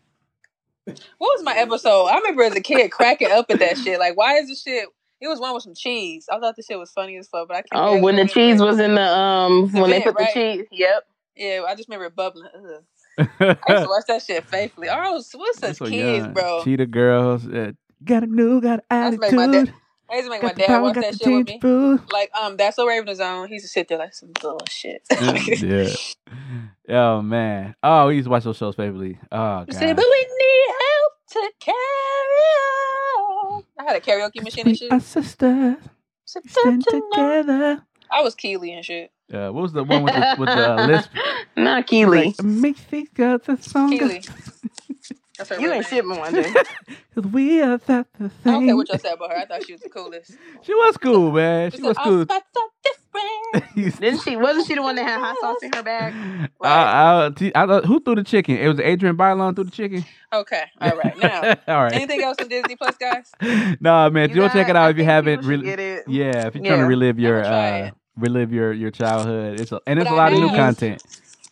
What 0.85 0.98
was 1.20 1.44
my 1.44 1.54
episode? 1.54 2.06
I 2.06 2.16
remember 2.16 2.42
as 2.42 2.56
a 2.56 2.61
kid 2.61 2.90
cracking 2.90 3.30
up 3.30 3.46
at 3.50 3.61
that 3.61 3.78
shit. 3.78 4.00
Like, 4.00 4.16
why 4.16 4.35
is 4.38 4.48
this 4.48 4.62
shit? 4.62 4.88
It 5.20 5.28
was 5.28 5.38
one 5.38 5.54
with 5.54 5.62
some 5.62 5.76
cheese. 5.76 6.26
I 6.28 6.40
thought 6.40 6.56
the 6.56 6.62
shit 6.64 6.76
was 6.76 6.90
funny 6.90 7.16
as 7.18 7.28
fuck, 7.28 7.46
but 7.46 7.58
I 7.58 7.62
can't. 7.62 7.68
Oh, 7.74 8.00
when 8.00 8.16
the 8.16 8.26
cheese 8.26 8.61
was 8.61 8.80
in 8.80 8.96
the 8.96 9.02
um, 9.02 9.70
The 9.70 9.80
when 9.80 9.90
they 9.90 10.00
vent, 10.00 10.16
put 10.16 10.18
the 10.18 10.28
cheese. 10.35 10.66
Yep. 10.72 11.04
Yeah, 11.37 11.61
I 11.68 11.76
just 11.76 11.88
remember 11.88 12.06
it 12.06 12.16
bubbling. 12.16 12.48
Ugh. 12.52 12.82
I 13.40 13.46
used 13.72 13.85
to 13.85 13.88
watch 13.88 14.04
that 14.08 14.22
shit 14.22 14.44
faithfully. 14.46 14.88
I 14.88 15.11
was 15.11 15.30
what's 15.32 15.61
They're 15.61 15.70
such 15.70 15.78
so 15.78 15.87
kids, 15.87 16.24
young. 16.24 16.32
bro. 16.32 16.64
Cheetah 16.64 16.87
girls. 16.87 17.46
Uh, 17.46 17.72
got 18.04 18.24
a 18.24 18.26
new, 18.26 18.61
got 18.61 18.80
That's 18.90 19.14
an 19.14 19.20
make 19.20 19.32
my 19.35 19.46
dad. 19.46 19.72
Attitude. 20.12 20.14
I 20.14 20.16
used 20.16 20.27
to 20.27 20.31
make 20.31 20.42
my 20.42 20.48
Got 20.48 20.55
the 20.57 20.61
dad 20.61 20.66
power, 20.68 20.83
watch 20.83 20.94
that 20.94 21.12
the 21.12 21.18
shit 21.18 21.33
with 21.35 21.46
me. 21.48 21.59
food. 21.61 22.01
Like, 22.12 22.31
um, 22.35 22.57
that's 22.57 22.77
so 22.77 22.87
Raven 22.87 23.09
is 23.09 23.20
on. 23.20 23.48
He 23.48 23.55
used 23.55 23.64
to 23.64 23.68
sit 23.70 23.88
there 23.88 23.98
like 23.98 24.14
some 24.14 24.31
bullshit. 24.40 25.03
yeah. 25.62 25.88
Oh 26.88 27.22
man. 27.22 27.75
Oh, 27.83 28.09
we 28.09 28.16
used 28.16 28.27
to 28.27 28.31
watch 28.31 28.44
those 28.44 28.57
shows 28.57 28.75
favorably. 28.77 29.18
Oh 29.31 29.61
You 29.61 29.66
god. 29.66 29.75
said, 29.75 29.96
but 29.96 30.05
we 30.11 30.27
need 30.40 30.66
help 30.68 31.12
to 31.31 31.53
carry 31.61 31.77
on. 33.18 33.64
I 33.79 33.85
had 33.85 33.96
a 33.96 34.01
karaoke 34.01 34.42
machine 34.42 34.68
and 34.68 34.79
shit. 34.79 34.92
are 34.92 35.01
sister. 35.01 35.77
Said, 36.25 36.42
We 36.44 36.51
stand 36.51 36.85
"Don't 36.85 36.94
you 36.94 37.11
know?" 37.16 37.42
together. 37.42 37.83
I 38.11 38.22
was 38.22 38.35
Keely 38.35 38.72
and 38.75 38.85
shit. 38.85 39.11
Uh, 39.33 39.48
what 39.51 39.62
was 39.62 39.72
the 39.72 39.83
one 39.85 40.03
with 40.03 40.12
the 40.14 40.37
with 40.38 40.48
the 40.48 40.72
uh, 40.72 40.87
lisp? 40.88 41.11
Not 41.57 41.87
Keely. 41.87 42.27
Like, 42.27 42.42
makes 42.42 42.83
these 42.90 43.09
girls 43.11 43.42
a 43.48 43.57
song. 43.62 43.90
Keely. 43.90 44.22
That's 45.48 45.61
her 45.61 45.61
You 45.61 45.72
ain't 45.72 45.90
name. 45.90 46.02
shit 46.02 46.07
me 46.07 46.16
one. 46.16 46.35
Cause 47.14 47.24
we 47.33 47.61
are 47.61 47.76
that 47.78 48.07
the 48.18 48.31
I 48.46 48.50
don't 48.52 48.64
care 48.66 48.76
what 48.76 48.88
y'all 48.88 48.98
said 48.98 49.14
about 49.14 49.31
her. 49.33 49.37
I 49.38 49.44
thought 49.44 49.64
she 49.66 49.72
was 49.72 49.83
the 49.83 49.88
coolest. 49.90 50.33
She 50.62 50.74
was 50.74 50.96
cool, 50.96 51.31
man. 51.33 51.70
She 51.70 51.78
She 51.78 51.83
was 51.83 51.96
said, 51.96 52.05
cool. 52.05 52.26
"I'm 52.31 52.40
so 52.55 52.62
different. 52.85 53.76
You- 53.76 53.90
Didn't 54.00 54.20
she? 54.22 54.37
Wasn't 54.37 54.66
she 54.66 54.74
the 54.74 54.83
one 54.83 54.94
that 54.96 55.05
had 55.05 55.18
hot 55.20 55.37
sauce 55.40 55.62
in 55.62 55.72
her 55.74 55.83
bag? 55.83 56.14
I, 56.62 56.68
I, 56.68 57.50
I, 57.55 57.64
I, 57.64 57.81
who 57.83 58.00
threw 58.00 58.14
the 58.14 58.24
chicken? 58.24 58.57
It 58.57 58.66
was 58.68 58.81
Adrienne 58.81 59.16
Bailon 59.16 59.55
threw 59.55 59.64
the 59.64 59.70
chicken. 59.70 60.05
Okay, 60.33 60.62
all 60.81 60.96
right. 60.96 61.18
Now, 61.18 61.42
All 61.68 61.83
right. 61.85 61.92
anything 61.92 62.22
else 62.22 62.38
on 62.40 62.48
Disney 62.48 62.76
Plus, 62.76 62.96
guys? 62.96 63.31
nah, 63.81 64.09
man, 64.09 64.31
You 64.31 64.37
go 64.37 64.48
check 64.48 64.68
it 64.70 64.76
out 64.76 64.87
I 64.87 64.90
if 64.90 64.96
you 64.96 65.05
haven't. 65.05 65.40
people 65.40 65.42
should 65.42 65.48
Really, 65.50 65.64
get 65.64 65.81
it. 65.81 66.05
yeah, 66.09 66.46
if 66.46 66.55
you're 66.55 66.64
trying 66.64 66.78
to 66.78 66.87
relive 66.87 67.18
your 67.18 67.44
uh, 67.44 67.90
relive 68.16 68.52
your 68.52 68.72
your 68.72 68.90
childhood, 68.90 69.61
it's 69.61 69.72
a, 69.72 69.81
and 69.87 69.98
it's 69.98 70.09
But 70.09 70.14
a 70.14 70.16
lot 70.16 70.33
I 70.33 70.37
of 70.37 70.40
new 70.40 70.48
content. 70.57 71.02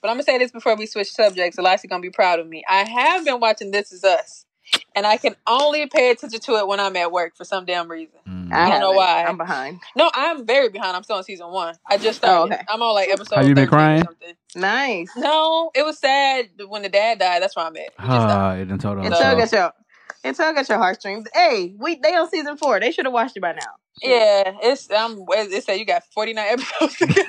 But 0.03 0.09
I'm 0.09 0.15
gonna 0.15 0.23
say 0.25 0.39
this 0.39 0.51
before 0.51 0.77
we 0.77 0.87
switch 0.87 1.11
subjects. 1.13 1.59
Eliza 1.59 1.87
gonna 1.89 2.01
be 2.03 2.11
proud 2.11 2.39
of 2.39 2.49
me. 2.49 2.65
I 2.69 2.85
have 2.89 3.25
been 3.25 3.41
watching 3.41 3.71
This 3.71 3.93
Is 3.93 4.03
Us, 4.05 4.47
and 4.97 5.07
I 5.07 5.17
can 5.19 5.37
only 5.47 5.87
pay 5.89 6.11
attention 6.11 6.41
to 6.41 6.53
it 6.57 6.67
when 6.67 6.81
I'm 6.81 6.97
at 6.97 7.13
work 7.13 7.37
for 7.37 7.45
some 7.45 7.65
damn 7.67 7.91
reason. 7.91 8.19
Mm. 8.29 8.53
I 8.53 8.69
don't 8.71 8.81
know 8.81 8.93
why. 8.93 9.25
I'm 9.25 9.37
behind. 9.37 9.81
No, 9.97 10.11
I'm 10.15 10.47
very 10.47 10.71
behind. 10.71 10.97
I'm 10.97 11.03
still 11.03 11.17
on 11.17 11.25
season 11.25 11.49
one. 11.49 11.75
I 11.89 11.99
just 11.99 12.19
started. 12.19 12.53
Oh, 12.55 12.55
okay. 12.57 12.65
I'm 12.69 12.83
on 12.83 12.95
like 12.95 13.09
episode. 13.11 13.37
Have 13.37 13.49
you 13.49 13.55
been 13.55 13.69
crying? 13.69 14.03
Nice. 14.57 15.09
No, 15.17 15.71
it 15.75 15.85
was 15.85 15.99
sad 15.99 16.49
when 16.67 16.83
the 16.83 16.89
dad 16.89 17.19
died. 17.19 17.43
That's 17.43 17.55
where 17.55 17.67
I'm 17.67 17.77
at. 17.77 17.83
It 17.83 17.93
just 17.99 18.09
died. 18.09 18.09
Ah, 18.09 18.53
it 18.55 18.65
done 18.67 18.79
told 18.79 18.99
on 18.99 19.05
It 19.07 19.13
So- 19.13 19.21
tug 19.21 19.39
itself. 19.39 19.53
at 19.53 19.53
your, 19.53 19.73
it 20.25 20.37
tug 20.37 20.57
at 20.57 20.69
your 20.69 20.79
heartstrings. 20.79 21.27
Hey, 21.35 21.75
we 21.79 21.97
they 22.03 22.15
on 22.15 22.29
season 22.31 22.57
four. 22.57 22.79
They 22.81 22.93
should 22.93 23.05
have 23.07 23.13
watched 23.15 23.37
it 23.37 23.41
by 23.41 23.53
now. 23.53 23.73
Yeah, 24.03 24.53
it's 24.63 24.91
um. 24.91 25.25
It 25.31 25.65
said 25.65 25.75
you 25.79 25.85
got 25.85 26.03
49 26.15 26.47
episodes. 26.51 26.97
to 26.97 27.07
go. 27.07 27.23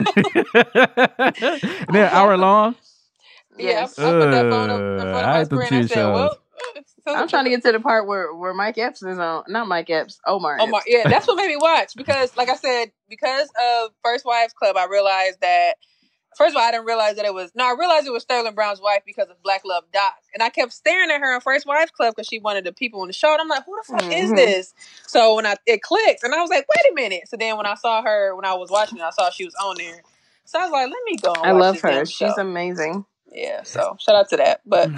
and 0.54 1.88
they're 1.96 2.06
an 2.08 2.12
hour 2.14 2.38
long. 2.38 2.76
yeah, 3.58 3.70
I, 3.70 3.72
I 3.72 3.82
Yes. 3.82 3.96
put 3.96 4.32
that 4.32 4.50
phone 4.50 4.70
up 4.70 4.80
in 4.80 4.98
front 4.98 5.10
of 5.10 5.16
I 5.16 5.34
my 5.34 5.38
hate 5.40 5.50
them 5.50 5.62
screen. 5.62 5.74
I 5.74 5.84
TV 5.84 5.88
said, 5.90 5.96
shows. 5.96 6.14
"Well, 6.14 6.38
So 7.08 7.16
I'm 7.16 7.28
trying 7.28 7.44
to 7.46 7.50
get 7.50 7.64
to 7.64 7.72
the 7.72 7.80
part 7.80 8.08
where, 8.08 8.34
where 8.34 8.54
Mike 8.54 8.78
Epps 8.78 9.02
is 9.04 9.18
on. 9.20 9.44
Not 9.48 9.68
Mike 9.68 9.90
Epps. 9.90 10.20
Omar. 10.28 10.58
Oh 10.60 10.68
my, 10.68 10.82
yeah, 10.86 11.08
that's 11.10 11.28
what 11.28 11.36
made 11.38 11.48
me 11.50 11.58
watch 11.58 11.94
because, 11.96 12.36
like 12.38 12.50
I 12.50 12.56
said, 12.56 12.92
because 13.10 13.50
of 13.62 13.92
First 14.04 14.26
Wives 14.26 14.54
Club, 14.54 14.78
I 14.78 14.86
realized 14.86 15.42
that. 15.42 15.74
First 16.38 16.56
of 16.56 16.62
all, 16.62 16.68
I 16.68 16.72
didn't 16.72 16.86
realize 16.86 17.18
that 17.18 17.26
it 17.26 17.34
was. 17.34 17.52
No, 17.56 17.66
I 17.66 17.76
realized 17.78 18.08
it 18.08 18.12
was 18.12 18.24
Sterling 18.24 18.56
Brown's 18.56 18.82
wife 18.82 19.02
because 19.06 19.28
of 19.30 19.42
Black 19.44 19.64
Love 19.66 19.84
Doc, 19.94 20.16
and 20.34 20.42
I 20.42 20.50
kept 20.50 20.72
staring 20.72 21.12
at 21.12 21.20
her 21.20 21.36
on 21.36 21.42
First 21.42 21.66
Wives 21.68 21.92
Club 21.92 22.14
because 22.16 22.28
she 22.28 22.40
wanted 22.40 22.64
the 22.64 22.72
people 22.72 23.02
on 23.02 23.08
the 23.08 23.14
show. 23.14 23.32
And 23.34 23.42
I'm 23.42 23.50
like, 23.50 23.66
who 23.66 23.76
the 23.76 23.94
fuck 23.94 24.12
is 24.12 24.32
Mhm. 24.32 24.36
this? 24.38 24.74
So 25.08 25.36
when 25.36 25.46
I 25.46 25.56
it 25.66 25.82
clicked, 25.82 26.24
and 26.24 26.34
I 26.34 26.42
was 26.42 26.50
like, 26.50 26.66
wait 26.68 26.92
a 26.92 26.96
minute. 26.96 27.28
So 27.28 27.38
then 27.38 27.58
when 27.58 27.66
I 27.66 27.76
saw 27.76 28.02
her 28.02 28.36
when 28.36 28.46
I 28.46 28.54
was 28.54 28.70
watching 28.72 28.98
it, 29.00 29.04
I 29.04 29.10
saw 29.12 29.30
she 29.30 29.46
was 29.46 29.56
on 29.56 29.76
there. 29.78 30.02
So 30.46 30.60
I 30.60 30.64
was 30.64 30.72
like, 30.72 30.90
let 30.90 31.04
me 31.06 31.18
go. 31.18 31.34
And 31.34 31.46
I 31.46 31.52
watch 31.54 31.62
love 31.62 31.74
this 31.76 31.82
damn 31.82 32.00
her. 32.00 32.06
She's 32.06 32.38
amazing. 32.38 33.06
Yeah, 33.34 33.64
so 33.64 33.96
shout 34.00 34.16
out 34.16 34.30
to 34.30 34.38
that. 34.38 34.62
But 34.66 34.90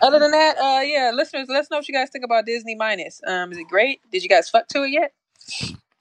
other 0.00 0.18
than 0.18 0.30
that, 0.32 0.58
uh 0.58 0.80
yeah, 0.82 1.12
listeners, 1.14 1.48
let 1.48 1.60
us 1.60 1.70
know 1.70 1.78
what 1.78 1.88
you 1.88 1.94
guys 1.94 2.10
think 2.10 2.24
about 2.24 2.46
Disney 2.46 2.74
Minus. 2.74 3.20
Um, 3.26 3.52
is 3.52 3.58
it 3.58 3.68
great? 3.68 4.00
Did 4.12 4.22
you 4.22 4.28
guys 4.28 4.48
fuck 4.48 4.68
to 4.68 4.82
it 4.84 4.90
yet? 4.90 5.12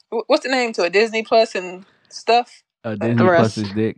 What's 0.10 0.44
the 0.44 0.50
name 0.50 0.74
to 0.74 0.84
it? 0.84 0.94
Disney 0.94 1.24
Plus 1.24 1.54
and 1.56 1.86
stuff. 2.10 2.64
Uh, 2.84 2.92
The 2.92 2.98
Disney 3.10 3.24
rest. 3.26 3.40
plus 3.40 3.56
his 3.56 3.72
dick. 3.74 3.98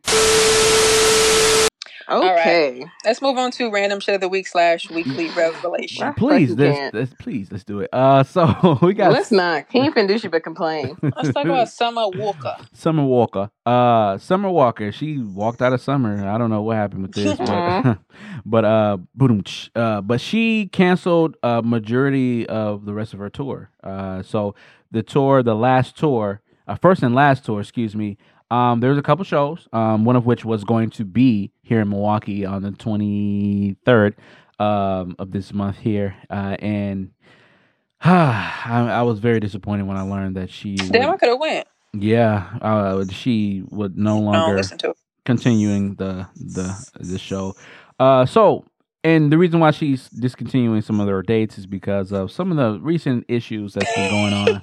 Okay. 2.10 2.86
Let's 3.06 3.22
move 3.22 3.38
on 3.38 3.52
to 3.52 3.72
random 3.72 4.02
shit 4.02 4.16
of 4.16 4.22
the 4.22 4.28
week 4.28 4.46
slash 4.46 4.90
weekly 4.90 5.30
revelation. 5.30 6.14
Please, 6.16 6.50
fucking 6.50 6.66
let's, 6.66 6.94
let's 6.94 7.14
please 7.14 7.50
let's 7.52 7.64
do 7.64 7.80
it. 7.80 7.90
Uh, 7.94 8.24
so 8.26 8.80
we 8.82 8.94
got 8.94 9.14
Let's 9.14 9.32
not. 9.32 9.66
He 9.70 9.80
ain't 9.80 9.96
finna 9.96 10.10
do 10.10 10.18
shit 10.18 10.32
but 10.32 10.44
complain. 10.44 10.98
Let's 11.02 11.32
talk 11.32 11.46
about 11.46 11.70
Summer 11.70 12.10
Walker. 12.10 12.58
Summer 12.74 13.06
Walker. 13.06 13.50
Uh, 13.66 14.18
Summer 14.18 14.50
Walker. 14.50 14.92
She 14.92 15.20
walked 15.20 15.62
out 15.62 15.72
of 15.72 15.80
summer. 15.80 16.28
I 16.28 16.38
don't 16.38 16.50
know 16.50 16.62
what 16.64 16.76
happened 16.76 17.04
with 17.04 17.14
this, 17.14 17.38
but 17.38 18.00
but 18.46 18.66
uh, 18.66 18.98
boom, 19.16 19.44
uh, 19.76 20.02
but 20.02 20.20
she 20.20 20.68
canceled 20.68 21.38
a 21.44 21.62
majority 21.62 22.46
of 22.48 22.86
the 22.86 22.94
rest 22.94 23.14
of 23.14 23.20
her 23.20 23.30
tour. 23.30 23.70
Uh, 23.84 24.22
so 24.22 24.54
the 24.92 25.02
tour, 25.04 25.44
the 25.44 25.56
last 25.56 25.98
tour, 25.98 26.42
uh, 26.68 26.76
first 26.76 27.04
and 27.04 27.16
last 27.16 27.46
tour, 27.46 27.62
excuse 27.62 27.96
me. 27.96 28.18
Um, 28.52 28.80
there's 28.82 28.98
a 28.98 29.02
couple 29.02 29.24
shows. 29.26 29.68
Um, 29.74 30.06
one 30.06 30.16
of 30.16 30.26
which 30.28 30.46
was 30.46 30.64
going 30.64 30.90
to 30.92 31.06
be 31.06 31.52
here 31.64 31.80
in 31.82 31.90
Milwaukee 31.90 32.46
on 32.46 32.62
the 32.62 32.72
23rd 32.72 34.14
um 34.60 35.16
of 35.18 35.32
this 35.32 35.54
month 35.54 35.78
here, 35.80 36.16
uh, 36.30 36.56
and. 36.60 37.12
I, 38.04 38.88
I 38.90 39.02
was 39.04 39.20
very 39.20 39.40
disappointed 39.40 39.84
when 39.86 39.96
I 39.96 40.02
learned 40.02 40.36
that 40.36 40.50
she 40.50 40.76
Damn, 40.76 41.12
I 41.12 41.18
could 41.18 41.30
have 41.30 41.40
went. 41.40 41.68
yeah, 41.94 42.58
uh, 42.60 43.06
she 43.12 43.62
would 43.70 43.96
no 43.96 44.18
longer 44.20 44.56
listen 44.56 44.80
to 44.80 44.96
continuing 45.24 45.94
the 45.96 46.28
the 46.36 46.74
the 47.00 47.20
show. 47.20 47.54
Uh, 48.00 48.26
so 48.26 48.66
and 49.04 49.32
the 49.32 49.38
reason 49.38 49.60
why 49.60 49.72
she's 49.72 50.10
discontinuing 50.10 50.82
some 50.82 51.00
of 51.00 51.08
her 51.08 51.24
dates 51.24 51.58
is 51.58 51.66
because 51.66 52.12
of 52.12 52.32
some 52.32 52.52
of 52.52 52.58
the 52.58 52.80
recent 52.84 53.26
issues 53.28 53.74
that's 53.74 53.94
been 53.96 54.10
going 54.12 54.62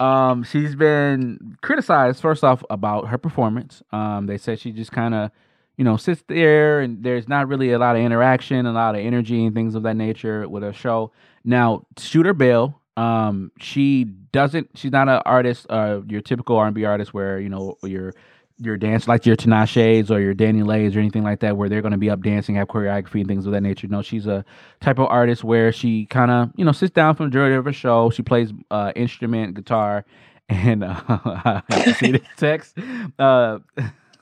on. 0.00 0.30
um, 0.30 0.42
she's 0.44 0.74
been 0.76 1.56
criticized 1.62 2.20
first 2.20 2.44
off 2.44 2.62
about 2.70 3.08
her 3.08 3.18
performance. 3.18 3.82
Um, 3.90 4.26
they 4.26 4.38
said 4.38 4.60
she 4.60 4.70
just 4.70 4.92
kind 4.92 5.14
of 5.14 5.30
you 5.76 5.84
know 5.84 5.96
sits 5.96 6.22
there 6.28 6.80
and 6.80 7.02
there's 7.02 7.28
not 7.28 7.48
really 7.48 7.72
a 7.72 7.78
lot 7.78 7.96
of 7.96 8.02
interaction, 8.02 8.66
a 8.66 8.72
lot 8.72 8.94
of 8.94 9.00
energy 9.00 9.44
and 9.44 9.54
things 9.54 9.74
of 9.74 9.82
that 9.82 9.96
nature 9.96 10.48
with 10.48 10.62
her 10.62 10.72
show. 10.72 11.10
Now, 11.44 11.86
Shooter 11.98 12.34
Bell, 12.34 12.80
um, 12.96 13.50
she 13.58 14.04
doesn't. 14.04 14.70
She's 14.74 14.92
not 14.92 15.08
an 15.08 15.22
artist, 15.26 15.66
uh, 15.68 16.02
your 16.06 16.20
typical 16.20 16.56
R 16.56 16.66
and 16.66 16.74
B 16.74 16.84
artist 16.84 17.12
where 17.12 17.40
you 17.40 17.48
know 17.48 17.76
your 17.82 18.14
your 18.58 18.76
dance 18.76 19.06
like 19.06 19.26
your 19.26 19.36
Tinashes 19.36 20.10
or 20.10 20.20
your 20.20 20.34
DaniLeighs 20.34 20.96
or 20.96 20.98
anything 20.98 21.22
like 21.22 21.40
that, 21.40 21.56
where 21.56 21.68
they're 21.68 21.82
going 21.82 21.92
to 21.92 21.98
be 21.98 22.10
up 22.10 22.22
dancing, 22.22 22.54
have 22.54 22.68
choreography 22.68 23.20
and 23.20 23.28
things 23.28 23.46
of 23.46 23.52
that 23.52 23.62
nature. 23.62 23.86
No, 23.88 24.02
she's 24.02 24.26
a 24.26 24.44
type 24.80 24.98
of 24.98 25.06
artist 25.08 25.44
where 25.44 25.72
she 25.72 26.06
kind 26.06 26.30
of 26.30 26.50
you 26.56 26.64
know 26.64 26.72
sits 26.72 26.92
down 26.92 27.14
for 27.14 27.24
the 27.24 27.28
majority 27.28 27.56
of 27.56 27.64
her 27.64 27.72
show. 27.72 28.10
She 28.10 28.22
plays 28.22 28.52
uh, 28.70 28.92
instrument, 28.96 29.54
guitar, 29.54 30.04
and 30.48 30.84
uh, 30.84 31.00
I 31.06 31.92
see 31.98 32.12
the 32.12 32.22
text. 32.36 32.78
Uh, 33.18 33.58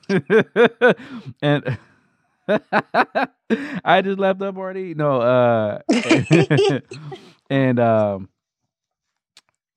and 1.41 1.77
I 2.47 4.01
just 4.03 4.19
left 4.19 4.41
up 4.41 4.57
already. 4.57 4.93
No, 4.93 5.21
uh, 5.21 5.79
and 7.49 7.79
um, 7.79 8.29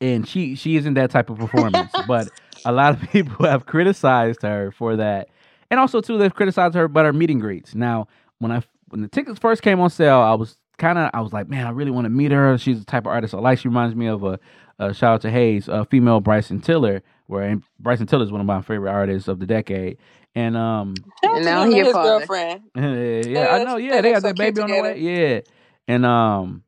and 0.00 0.28
she 0.28 0.54
she 0.54 0.76
isn't 0.76 0.94
that 0.94 1.10
type 1.10 1.30
of 1.30 1.38
performance. 1.38 1.92
but 2.06 2.28
a 2.64 2.72
lot 2.72 2.94
of 2.94 3.10
people 3.12 3.46
have 3.46 3.66
criticized 3.66 4.42
her 4.42 4.70
for 4.72 4.96
that, 4.96 5.28
and 5.70 5.78
also 5.80 6.00
too 6.00 6.18
they've 6.18 6.34
criticized 6.34 6.74
her 6.74 6.84
about 6.84 7.04
her 7.06 7.12
meet 7.12 7.30
and 7.30 7.40
greets. 7.40 7.74
Now, 7.74 8.08
when 8.38 8.52
I 8.52 8.62
when 8.88 9.02
the 9.02 9.08
tickets 9.08 9.38
first 9.38 9.62
came 9.62 9.80
on 9.80 9.90
sale, 9.90 10.18
I 10.20 10.34
was 10.34 10.56
kind 10.78 10.98
of 10.98 11.10
I 11.12 11.20
was 11.20 11.32
like, 11.32 11.48
man, 11.48 11.66
I 11.66 11.70
really 11.70 11.90
want 11.90 12.04
to 12.06 12.10
meet 12.10 12.30
her. 12.32 12.56
She's 12.58 12.78
the 12.78 12.84
type 12.86 13.02
of 13.04 13.08
artist 13.12 13.34
I 13.34 13.38
like. 13.38 13.58
She 13.58 13.68
reminds 13.68 13.94
me 13.94 14.06
of 14.06 14.22
a, 14.24 14.38
a 14.78 14.94
shout 14.94 15.14
out 15.14 15.20
to 15.22 15.30
Hayes, 15.30 15.68
a 15.68 15.84
female 15.84 16.20
Bryson 16.20 16.60
Tiller, 16.60 17.02
where 17.26 17.42
and 17.42 17.62
Bryson 17.80 18.06
Tiller 18.06 18.24
is 18.24 18.32
one 18.32 18.40
of 18.40 18.46
my 18.46 18.62
favorite 18.62 18.90
artists 18.90 19.28
of 19.28 19.40
the 19.40 19.46
decade. 19.46 19.98
And 20.34 20.56
um, 20.56 20.94
And 21.22 21.44
now 21.44 21.64
him 21.64 21.72
he 21.72 21.80
a 21.80 21.84
his 21.84 21.92
father. 21.92 22.18
girlfriend. 22.18 22.62
yeah, 22.76 23.48
I 23.50 23.64
know. 23.64 23.76
Yeah, 23.76 24.00
they 24.00 24.12
got 24.12 24.22
that 24.22 24.36
baby 24.36 24.60
on 24.60 24.70
the 24.70 24.80
way. 24.80 24.98
Yeah, 25.00 25.40
and 25.88 26.06
um, 26.06 26.62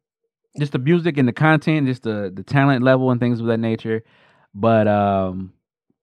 just 0.58 0.72
the 0.72 0.78
music 0.78 1.18
and 1.18 1.28
the 1.28 1.32
content, 1.32 1.86
just 1.86 2.02
the 2.02 2.32
the 2.34 2.42
talent 2.42 2.82
level 2.82 3.10
and 3.10 3.20
things 3.20 3.38
of 3.40 3.46
that 3.46 3.58
nature. 3.58 4.02
But 4.54 4.88
um, 4.88 5.52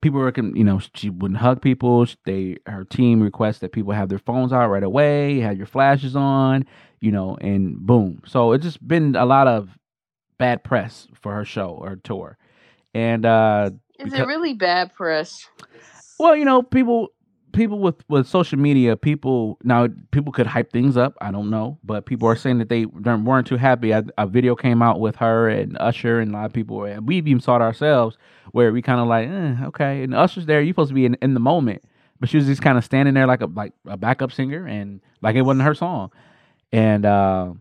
people 0.01 0.19
were, 0.19 0.33
you 0.35 0.63
know, 0.63 0.79
she 0.95 1.09
wouldn't 1.09 1.39
hug 1.39 1.61
people. 1.61 2.05
They 2.25 2.57
her 2.65 2.83
team 2.85 3.21
requests 3.21 3.59
that 3.59 3.71
people 3.71 3.93
have 3.93 4.09
their 4.09 4.19
phones 4.19 4.53
out 4.53 4.69
right 4.69 4.83
away, 4.83 5.39
have 5.39 5.57
your 5.57 5.65
flashes 5.67 6.15
on, 6.15 6.65
you 7.01 7.11
know, 7.11 7.37
and 7.41 7.77
boom. 7.79 8.21
So 8.25 8.51
it's 8.53 8.63
just 8.63 8.85
been 8.87 9.15
a 9.15 9.25
lot 9.25 9.47
of 9.47 9.77
bad 10.37 10.63
press 10.63 11.07
for 11.13 11.33
her 11.33 11.45
show 11.45 11.69
or 11.69 11.95
tour, 11.97 12.37
and 12.93 13.25
uh, 13.25 13.71
Is 13.99 14.05
Because- 14.05 14.19
it 14.19 14.27
really 14.27 14.53
bad 14.53 14.93
press? 14.93 15.47
well, 16.19 16.35
you 16.35 16.45
know, 16.45 16.61
people 16.61 17.09
people 17.57 17.79
with 17.79 17.95
with 18.09 18.27
social 18.27 18.59
media, 18.59 18.95
people 18.97 19.59
now 19.63 19.89
people 20.11 20.31
could 20.31 20.47
hype 20.47 20.71
things 20.71 20.97
up. 20.97 21.15
I 21.21 21.31
don't 21.31 21.49
know, 21.49 21.79
but 21.83 22.05
people 22.05 22.29
are 22.29 22.37
saying 22.37 22.59
that 22.59 22.69
they 22.69 22.85
weren't 22.85 23.47
too 23.47 23.57
happy. 23.57 23.91
A, 23.91 24.05
video 24.27 24.55
came 24.55 24.81
out 24.81 24.99
with 25.01 25.17
her 25.17 25.49
and 25.49 25.77
Usher, 25.79 26.21
and 26.21 26.31
a 26.31 26.37
lot 26.37 26.45
of 26.45 26.53
people, 26.53 26.77
were, 26.77 27.01
we 27.01 27.17
even 27.17 27.41
saw 27.41 27.57
it 27.57 27.61
ourselves, 27.61 28.17
where 28.53 28.71
we 28.71 28.81
kind 28.81 29.01
of 29.01 29.07
like, 29.07 29.27
eh, 29.29 29.65
okay, 29.67 30.03
and 30.03 30.15
Usher's 30.15 30.45
there. 30.45 30.61
You're 30.61 30.73
supposed 30.73 30.89
to 30.89 30.95
be 30.95 31.05
in, 31.05 31.15
in 31.21 31.33
the 31.33 31.41
moment, 31.41 31.83
but 32.19 32.29
she 32.29 32.37
was 32.37 32.45
just 32.45 32.61
kind 32.61 32.77
of 32.77 32.85
standing 32.85 33.15
there 33.15 33.27
like 33.27 33.41
a 33.41 33.47
like 33.47 33.73
a 33.87 33.97
backup 33.97 34.31
singer, 34.31 34.65
and 34.65 35.01
like 35.21 35.35
it 35.35 35.43
wasn't 35.43 35.65
her 35.65 35.75
song, 35.75 36.11
and. 36.71 37.05
uh 37.05 37.53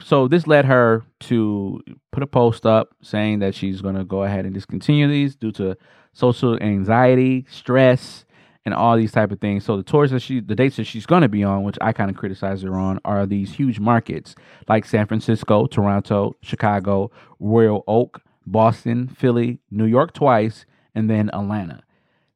so 0.00 0.28
this 0.28 0.46
led 0.46 0.64
her 0.66 1.04
to 1.20 1.80
put 2.12 2.22
a 2.22 2.26
post 2.26 2.66
up 2.66 2.94
saying 3.02 3.38
that 3.40 3.54
she's 3.54 3.80
going 3.80 3.94
to 3.94 4.04
go 4.04 4.24
ahead 4.24 4.44
and 4.44 4.52
discontinue 4.52 5.08
these 5.08 5.36
due 5.36 5.52
to 5.52 5.76
social 6.12 6.58
anxiety, 6.62 7.46
stress, 7.50 8.23
and 8.64 8.74
all 8.74 8.96
these 8.96 9.12
type 9.12 9.30
of 9.30 9.40
things. 9.40 9.64
So 9.64 9.76
the 9.76 9.82
tours 9.82 10.10
that 10.10 10.20
she, 10.20 10.40
the 10.40 10.54
dates 10.54 10.76
that 10.76 10.84
she's 10.84 11.06
going 11.06 11.22
to 11.22 11.28
be 11.28 11.44
on, 11.44 11.64
which 11.64 11.76
I 11.80 11.92
kind 11.92 12.10
of 12.10 12.16
criticize 12.16 12.62
her 12.62 12.76
on, 12.76 12.98
are 13.04 13.26
these 13.26 13.52
huge 13.52 13.78
markets 13.78 14.34
like 14.68 14.84
San 14.86 15.06
Francisco, 15.06 15.66
Toronto, 15.66 16.34
Chicago, 16.42 17.10
Royal 17.38 17.84
Oak, 17.86 18.22
Boston, 18.46 19.08
Philly, 19.08 19.60
New 19.70 19.86
York 19.86 20.14
twice, 20.14 20.64
and 20.94 21.10
then 21.10 21.30
Atlanta. 21.32 21.82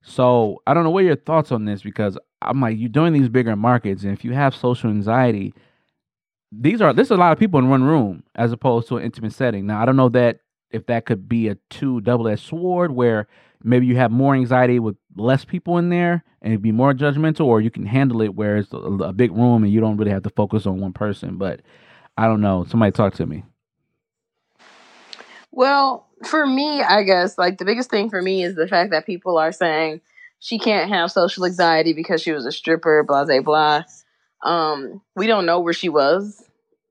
So 0.03 0.63
I 0.67 0.75
don't 0.75 0.85
know 0.85 0.91
what 0.91 1.05
your 1.05 1.17
thoughts 1.17 1.53
on 1.53 1.65
this 1.65 1.83
because 1.83 2.19
I'm 2.41 2.61
like 2.61 2.79
you're 2.79 2.89
doing 2.89 3.13
these 3.13 3.29
bigger 3.29 3.57
markets, 3.57 4.05
and 4.05 4.13
if 4.13 4.25
you 4.25 4.33
have 4.33 4.55
social 4.55 4.91
anxiety, 4.91 5.55
these 6.51 6.81
are 6.81 6.93
there's 6.93 7.11
a 7.11 7.17
lot 7.17 7.33
of 7.33 7.39
people 7.39 7.59
in 7.59 7.69
one 7.69 7.85
room 7.85 8.23
as 8.35 8.53
opposed 8.53 8.89
to 8.89 8.97
an 8.97 9.05
intimate 9.05 9.33
setting. 9.33 9.67
Now 9.67 9.83
I 9.83 9.85
don't 9.85 9.97
know 9.97 10.09
that 10.11 10.41
if 10.71 10.87
that 10.87 11.07
could 11.07 11.29
be 11.29 11.49
a 11.49 11.57
two 11.71 12.01
double 12.01 12.29
edged 12.29 12.45
sword 12.45 12.93
where 12.93 13.27
maybe 13.63 13.87
you 13.87 13.97
have 13.97 14.11
more 14.11 14.35
anxiety 14.35 14.79
with 14.79 14.97
less 15.19 15.45
people 15.45 15.79
in 15.79 15.91
there 15.91 16.25
and 16.43 16.63
be 16.63 16.73
more 16.73 16.95
judgmental, 16.95 17.47
or 17.47 17.61
you 17.61 17.71
can 17.71 17.87
handle 17.87 18.23
it 18.23 18.35
where 18.35 18.57
it's 18.59 18.73
a, 18.73 18.77
a 18.77 19.13
big 19.13 19.33
room 19.33 19.65
and 19.65 19.73
you 19.73 19.81
don't 19.81 19.97
really 19.97 20.11
have 20.13 20.23
to 20.25 20.31
focus 20.31 20.67
on 20.67 20.81
one 20.81 20.93
person. 20.93 21.37
But 21.37 21.61
I 22.17 22.27
don't 22.27 22.41
know. 22.41 22.65
Somebody 22.69 22.93
talk 22.93 23.15
to 23.15 23.27
me. 23.27 23.45
Well, 25.53 26.07
for 26.25 26.47
me, 26.47 26.83
I 26.83 27.03
guess 27.03 27.39
like 27.39 27.59
the 27.59 27.65
biggest 27.65 27.91
thing 27.91 28.11
for 28.11 28.21
me 28.23 28.43
is 28.45 28.55
the 28.55 28.69
fact 28.69 28.91
that 28.91 29.07
people 29.07 29.39
are 29.39 29.53
saying 29.53 30.01
she 30.41 30.59
can't 30.59 30.89
have 30.91 31.11
social 31.11 31.45
anxiety 31.45 31.93
because 31.93 32.23
she 32.23 32.33
was 32.33 32.47
a 32.47 32.53
stripper, 32.53 33.03
blah 33.05 33.25
blah 33.25 33.41
blah. 33.41 33.83
Um, 34.45 35.01
we 35.17 35.27
don't 35.27 35.47
know 35.47 35.61
where 35.61 35.73
she 35.73 35.89
was, 35.89 36.43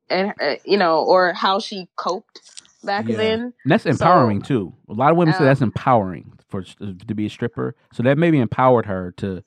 and 0.10 0.34
uh, 0.42 0.56
you 0.66 0.78
know, 0.78 1.04
or 1.04 1.34
how 1.34 1.60
she 1.60 1.88
coped 1.96 2.42
back 2.84 3.08
Yeah. 3.08 3.18
then. 3.18 3.54
And 3.64 3.72
that's 3.72 3.86
So, 3.92 3.92
empowering 3.92 4.42
too. 4.42 4.74
A 4.90 4.94
lot 4.94 5.12
of 5.12 5.18
women 5.18 5.34
say 5.34 5.44
um, 5.44 5.46
that's 5.46 5.62
empowering 5.62 6.37
for 6.48 6.64
to 6.64 7.16
be 7.16 7.26
a 7.26 7.30
stripper. 7.30 7.76
So 7.94 8.04
that 8.04 8.18
maybe 8.18 8.40
empowered 8.40 8.86
her 8.86 9.14
to 9.18 9.44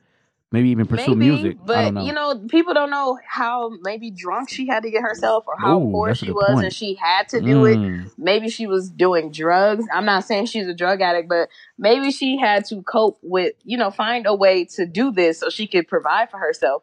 maybe 0.53 0.69
even 0.71 0.87
pursue 0.87 1.15
Maybe, 1.15 1.31
music. 1.31 1.59
but 1.65 1.77
I 1.77 1.85
don't 1.85 1.95
know. 1.95 2.05
you 2.05 2.13
know, 2.13 2.39
people 2.49 2.75
don't 2.75 2.91
know 2.91 3.19
how 3.27 3.71
maybe 3.83 4.11
drunk 4.11 4.51
she 4.51 4.67
had 4.67 4.83
to 4.83 4.91
get 4.91 5.03
herself, 5.03 5.45
or 5.47 5.57
how 5.59 5.81
Ooh, 5.81 5.93
poor 5.93 6.15
she 6.15 6.33
was, 6.33 6.55
point. 6.55 6.65
and 6.65 6.75
she 6.75 6.95
had 6.95 7.29
to 7.29 7.41
do 7.41 7.65
it. 7.67 7.77
Mm. 7.77 8.11
Maybe 8.19 8.49
she 8.49 8.67
was 8.67 8.91
doing 8.91 9.31
drugs. 9.31 9.85
I'm 9.93 10.05
not 10.05 10.25
saying 10.25 10.47
she's 10.47 10.67
a 10.67 10.75
drug 10.75 11.01
addict, 11.01 11.29
but 11.29 11.49
maybe 11.79 12.11
she 12.11 12.37
had 12.37 12.65
to 12.67 12.83
cope 12.83 13.19
with, 13.23 13.55
you 13.65 13.77
know, 13.79 13.91
find 13.91 14.27
a 14.27 14.35
way 14.35 14.65
to 14.77 14.87
do 14.87 15.13
this 15.13 15.39
so 15.39 15.51
she 15.51 15.67
could 15.69 15.87
provide 15.87 16.31
for 16.31 16.39
herself. 16.39 16.83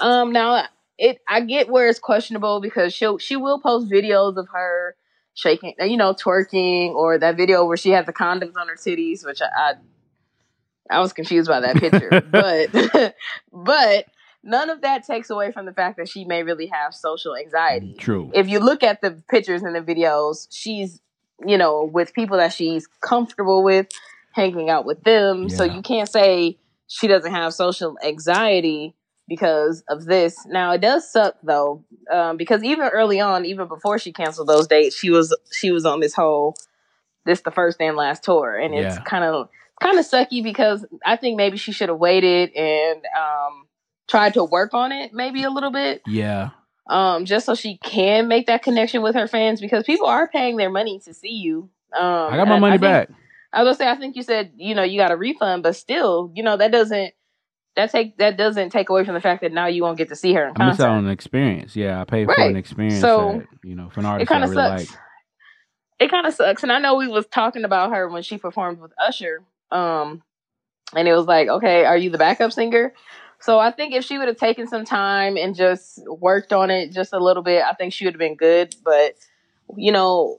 Um, 0.00 0.32
now 0.32 0.66
it 0.98 1.20
I 1.26 1.40
get 1.40 1.68
where 1.70 1.88
it's 1.88 1.98
questionable 1.98 2.60
because 2.60 2.92
she'll 2.92 3.18
she 3.18 3.36
will 3.36 3.58
post 3.58 3.90
videos 3.90 4.36
of 4.36 4.48
her 4.52 4.96
shaking, 5.38 5.74
you 5.78 5.96
know, 5.96 6.14
twerking, 6.14 6.94
or 6.94 7.16
that 7.18 7.36
video 7.36 7.64
where 7.64 7.76
she 7.76 7.90
had 7.90 8.06
the 8.06 8.12
condoms 8.12 8.56
on 8.56 8.66
her 8.66 8.74
titties, 8.74 9.24
which 9.24 9.40
I 9.40 9.46
I, 10.90 10.96
I 10.96 11.00
was 11.00 11.12
confused 11.12 11.48
by 11.48 11.60
that 11.60 11.76
picture, 11.76 12.20
but 12.30 13.14
but 13.52 14.06
none 14.42 14.68
of 14.68 14.80
that 14.80 15.06
takes 15.06 15.30
away 15.30 15.52
from 15.52 15.64
the 15.64 15.72
fact 15.72 15.96
that 15.98 16.08
she 16.08 16.24
may 16.24 16.42
really 16.42 16.66
have 16.66 16.92
social 16.92 17.36
anxiety. 17.36 17.94
True. 17.98 18.32
If 18.34 18.48
you 18.48 18.58
look 18.58 18.82
at 18.82 19.00
the 19.00 19.22
pictures 19.30 19.62
and 19.62 19.76
the 19.76 19.80
videos, 19.80 20.48
she's 20.50 21.00
you 21.46 21.56
know 21.56 21.84
with 21.84 22.14
people 22.14 22.38
that 22.38 22.52
she's 22.52 22.88
comfortable 23.00 23.62
with, 23.62 23.86
hanging 24.32 24.70
out 24.70 24.84
with 24.84 25.04
them. 25.04 25.48
So 25.48 25.62
you 25.62 25.82
can't 25.82 26.08
say 26.08 26.58
she 26.88 27.06
doesn't 27.06 27.32
have 27.32 27.54
social 27.54 27.96
anxiety 28.02 28.96
because 29.28 29.82
of 29.88 30.04
this. 30.06 30.36
Now 30.46 30.72
it 30.72 30.80
does 30.80 31.10
suck 31.10 31.36
though, 31.42 31.84
um, 32.10 32.36
because 32.36 32.64
even 32.64 32.88
early 32.88 33.20
on, 33.20 33.44
even 33.44 33.68
before 33.68 33.98
she 33.98 34.12
canceled 34.12 34.48
those 34.48 34.66
dates, 34.66 34.96
she 34.96 35.10
was 35.10 35.36
she 35.52 35.70
was 35.70 35.84
on 35.84 36.00
this 36.00 36.14
whole 36.14 36.54
this 37.26 37.42
the 37.42 37.50
first 37.50 37.80
and 37.80 37.96
last 37.96 38.24
tour, 38.24 38.56
and 38.56 38.74
it's 38.74 38.96
Yeah. 38.96 39.02
kind 39.02 39.24
of 39.24 39.48
kind 39.80 39.98
of 39.98 40.04
sucky 40.06 40.42
because 40.42 40.84
I 41.04 41.16
think 41.16 41.36
maybe 41.36 41.56
she 41.56 41.72
should 41.72 41.88
have 41.88 41.98
waited 41.98 42.52
and 42.54 43.02
um, 43.16 43.66
tried 44.08 44.34
to 44.34 44.42
work 44.44 44.74
on 44.74 44.90
it 44.92 45.12
maybe 45.12 45.42
a 45.44 45.50
little 45.50 45.70
bit, 45.70 46.02
Yeah. 46.06 46.50
um, 46.88 47.26
just 47.26 47.46
so 47.46 47.54
she 47.54 47.76
can 47.76 48.26
make 48.28 48.46
that 48.46 48.62
connection 48.62 49.02
with 49.02 49.14
her 49.14 49.28
fans 49.28 49.60
because 49.60 49.84
people 49.84 50.06
are 50.06 50.26
paying 50.26 50.56
their 50.56 50.70
money 50.70 50.98
to 51.04 51.12
see 51.14 51.34
you. 51.34 51.68
Um, 51.96 52.32
I 52.32 52.36
got 52.36 52.48
my 52.48 52.58
money 52.58 52.72
think- 52.72 52.80
back. 52.82 53.10
I 53.52 53.62
was 53.62 53.78
gonna 53.78 53.88
say, 53.88 53.90
I 53.90 53.98
think 53.98 54.14
you 54.16 54.22
said, 54.22 54.52
you 54.56 54.74
know, 54.74 54.82
you 54.82 54.98
got 54.98 55.10
a 55.10 55.16
refund, 55.16 55.62
but 55.62 55.74
still, 55.76 56.30
you 56.34 56.42
know, 56.42 56.56
that 56.58 56.70
doesn't 56.72 57.14
that 57.78 57.90
take 57.92 58.18
that 58.18 58.36
doesn't 58.36 58.70
take 58.70 58.90
away 58.90 59.04
from 59.04 59.14
the 59.14 59.20
fact 59.20 59.40
that 59.40 59.52
now 59.52 59.66
you 59.66 59.82
won't 59.82 59.96
get 59.96 60.08
to 60.10 60.16
see 60.16 60.34
her 60.34 60.48
in 60.48 60.52
I 60.60 60.66
missed 60.66 60.80
out 60.80 60.86
concert. 60.86 60.88
on 60.88 61.04
an 61.06 61.10
experience. 61.10 61.74
Yeah, 61.76 62.00
I 62.00 62.04
paid 62.04 62.26
for 62.26 62.40
an 62.42 62.56
experience 62.56 63.00
So, 63.00 63.38
that, 63.38 63.68
you 63.68 63.74
know, 63.76 63.88
for 63.88 64.00
an 64.00 64.06
artist 64.06 64.28
that 64.28 64.34
I 64.34 64.38
kind 64.40 64.44
of 64.44 64.50
really 64.56 64.78
sucks. 64.84 64.90
like. 64.92 65.00
It 66.00 66.10
kind 66.10 66.26
of 66.26 66.34
sucks, 66.34 66.62
and 66.62 66.70
I 66.70 66.78
know 66.78 66.96
we 66.96 67.08
was 67.08 67.26
talking 67.26 67.64
about 67.64 67.90
her 67.90 68.08
when 68.08 68.22
she 68.22 68.36
performed 68.38 68.78
with 68.80 68.92
Usher, 69.00 69.42
um, 69.72 70.22
and 70.94 71.08
it 71.08 71.12
was 71.14 71.26
like, 71.26 71.48
okay, 71.48 71.84
are 71.84 71.96
you 71.96 72.10
the 72.10 72.18
backup 72.18 72.52
singer? 72.52 72.92
So 73.40 73.58
I 73.58 73.70
think 73.72 73.94
if 73.94 74.04
she 74.04 74.18
would 74.18 74.28
have 74.28 74.36
taken 74.36 74.66
some 74.68 74.84
time 74.84 75.36
and 75.36 75.54
just 75.56 76.00
worked 76.06 76.52
on 76.52 76.70
it 76.70 76.92
just 76.92 77.12
a 77.12 77.18
little 77.18 77.42
bit, 77.42 77.62
I 77.64 77.72
think 77.74 77.92
she 77.92 78.04
would 78.04 78.14
have 78.14 78.18
been 78.20 78.36
good. 78.36 78.74
But 78.84 79.14
you 79.76 79.92
know, 79.92 80.38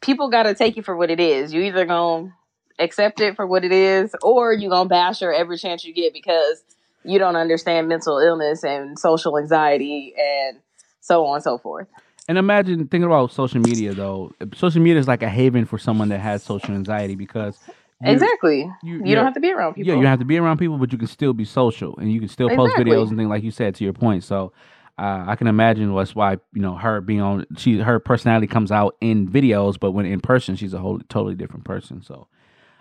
people 0.00 0.28
got 0.30 0.44
to 0.44 0.54
take 0.54 0.76
you 0.76 0.82
for 0.82 0.96
what 0.96 1.10
it 1.10 1.18
is. 1.20 1.52
You 1.52 1.62
either 1.62 1.84
gonna 1.86 2.32
accept 2.80 3.20
it 3.20 3.36
for 3.36 3.46
what 3.46 3.64
it 3.64 3.72
is, 3.72 4.14
or 4.22 4.52
you 4.52 4.68
gonna 4.68 4.88
bash 4.88 5.20
her 5.20 5.32
every 5.32 5.58
chance 5.58 5.84
you 5.84 5.94
get 5.94 6.12
because 6.12 6.62
you 7.04 7.18
don't 7.18 7.36
understand 7.36 7.88
mental 7.88 8.18
illness 8.18 8.64
and 8.64 8.98
social 8.98 9.38
anxiety 9.38 10.14
and 10.18 10.58
so 11.00 11.24
on 11.26 11.36
and 11.36 11.44
so 11.44 11.58
forth. 11.58 11.86
And 12.28 12.38
imagine 12.38 12.78
thinking 12.88 13.04
about 13.04 13.32
social 13.32 13.60
media 13.60 13.92
though. 13.94 14.32
Social 14.54 14.80
media 14.80 14.98
is 15.00 15.08
like 15.08 15.22
a 15.22 15.28
haven 15.28 15.64
for 15.64 15.78
someone 15.78 16.08
that 16.10 16.20
has 16.20 16.42
social 16.42 16.74
anxiety 16.74 17.14
because 17.16 17.58
you- 18.00 18.12
exactly. 18.12 18.70
you- 18.82 19.02
You, 19.04 19.14
don't 19.14 19.24
have 19.24 19.34
to 19.34 19.40
be 19.40 19.50
around 19.52 19.74
people. 19.74 19.88
Yeah, 19.88 19.94
you 19.96 20.02
don't 20.02 20.10
have 20.10 20.18
to 20.20 20.24
be 20.24 20.38
around 20.38 20.58
people, 20.58 20.78
but 20.78 20.92
you 20.92 20.98
can 20.98 21.08
still 21.08 21.32
be 21.32 21.44
social 21.44 21.96
and 21.98 22.12
you 22.12 22.20
can 22.20 22.28
still 22.28 22.48
post 22.48 22.72
Exactly. 22.74 22.84
videos 22.96 23.08
and 23.08 23.16
things 23.18 23.28
like 23.30 23.42
you 23.42 23.50
said 23.50 23.74
to 23.76 23.84
your 23.84 23.92
point. 23.92 24.24
So 24.24 24.52
uh, 24.98 25.24
I 25.26 25.34
can 25.36 25.46
imagine 25.46 25.94
that's 25.94 26.14
why 26.14 26.32
you 26.52 26.60
know 26.62 26.76
her 26.76 27.00
being 27.00 27.20
on 27.20 27.46
she 27.56 27.78
her 27.78 27.98
personality 27.98 28.46
comes 28.46 28.70
out 28.70 28.96
in 29.00 29.26
videos, 29.28 29.80
but 29.80 29.92
when 29.92 30.06
in 30.06 30.20
person 30.20 30.54
she's 30.56 30.74
a 30.74 30.78
whole 30.78 30.98
totally 31.08 31.34
different 31.34 31.64
person. 31.64 32.02
So 32.02 32.28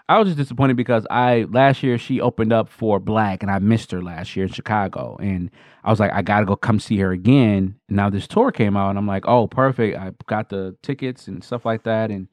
I 0.10 0.18
was 0.18 0.30
just 0.30 0.40
disappointed 0.40 0.76
because 0.76 1.06
I 1.12 1.46
last 1.52 1.84
year 1.84 2.00
she 2.00 2.20
opened 2.20 2.52
up 2.52 2.68
for 2.68 3.00
6LACK 3.00 3.44
and 3.44 3.52
I 3.52 3.60
missed 3.60 3.92
her 3.92 4.02
last 4.02 4.36
year 4.36 4.48
in 4.48 4.52
Chicago 4.52 5.18
and 5.22 5.52
I 5.84 5.92
was 5.92 6.00
like 6.00 6.12
I 6.12 6.24
gotta 6.24 6.48
go 6.48 6.56
come 6.56 6.80
see 6.80 6.98
her 6.98 7.12
again. 7.12 7.76
And 7.88 7.96
now 7.96 8.10
this 8.10 8.28
tour 8.28 8.52
came 8.52 8.76
out 8.76 8.90
and 8.90 8.98
I'm 8.98 9.06
like 9.06 9.28
oh 9.28 9.48
perfect 9.48 9.98
I 9.98 10.14
got 10.26 10.50
the 10.50 10.76
tickets 10.82 11.28
and 11.28 11.44
stuff 11.44 11.64
like 11.64 11.84
that 11.84 12.10
and 12.10 12.28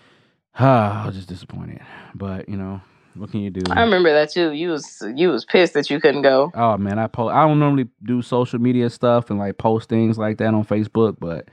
I 0.54 1.04
was 1.06 1.16
just 1.16 1.28
disappointed. 1.28 1.80
But 2.14 2.48
you 2.48 2.56
know 2.56 2.80
what 3.14 3.32
can 3.32 3.40
you 3.40 3.50
do? 3.50 3.62
I 3.68 3.82
remember 3.82 4.12
that 4.12 4.30
too. 4.30 4.52
You 4.52 4.70
was 4.70 5.02
you 5.16 5.30
was 5.30 5.44
pissed 5.44 5.74
that 5.74 5.90
you 5.90 6.00
couldn't 6.00 6.22
go. 6.22 6.52
Oh 6.54 6.76
man, 6.76 7.00
I 7.00 7.08
post. 7.08 7.34
I 7.34 7.48
don't 7.48 7.58
normally 7.58 7.88
do 8.04 8.22
social 8.22 8.60
media 8.60 8.88
stuff 8.90 9.28
and 9.28 9.40
like 9.40 9.58
post 9.58 9.88
things 9.88 10.18
like 10.18 10.38
that 10.38 10.54
on 10.54 10.64
Facebook, 10.64 11.16
but 11.18 11.48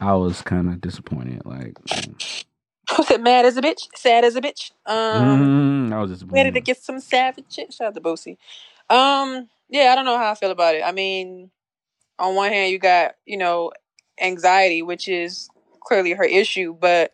I 0.00 0.14
was 0.14 0.42
kind 0.42 0.68
of 0.68 0.80
disappointed. 0.80 1.42
Like, 1.44 1.74
mm. 1.74 2.44
Was 2.98 3.10
it 3.10 3.20
mad 3.22 3.44
as 3.46 3.56
a 3.56 3.62
bitch? 3.62 3.88
Sad 3.96 4.24
as 4.24 4.36
a 4.36 4.40
bitch? 4.40 4.72
Um, 4.86 5.40
mm, 5.40 5.92
I 5.92 6.00
was 6.00 6.10
just 6.10 6.24
ready 6.30 6.50
disappointed. 6.50 6.54
to 6.54 6.60
get 6.60 6.78
some 6.82 7.00
savage 7.00 7.46
shit. 7.50 7.72
Shout 7.72 7.88
out 7.88 7.94
to 7.94 8.00
Boosie. 8.00 8.36
Um, 8.90 9.48
yeah, 9.68 9.90
I 9.92 9.94
don't 9.96 10.04
know 10.04 10.18
how 10.18 10.30
I 10.30 10.34
feel 10.34 10.50
about 10.52 10.74
it. 10.76 10.82
I 10.84 10.92
mean, 10.92 11.50
on 12.18 12.34
one 12.34 12.50
hand, 12.50 12.72
you 12.72 12.78
got 12.78 13.14
you 13.26 13.38
know 13.38 13.72
anxiety, 14.20 14.82
which 14.82 15.08
is 15.08 15.48
clearly 15.80 16.12
her 16.12 16.24
issue, 16.24 16.74
but 16.78 17.12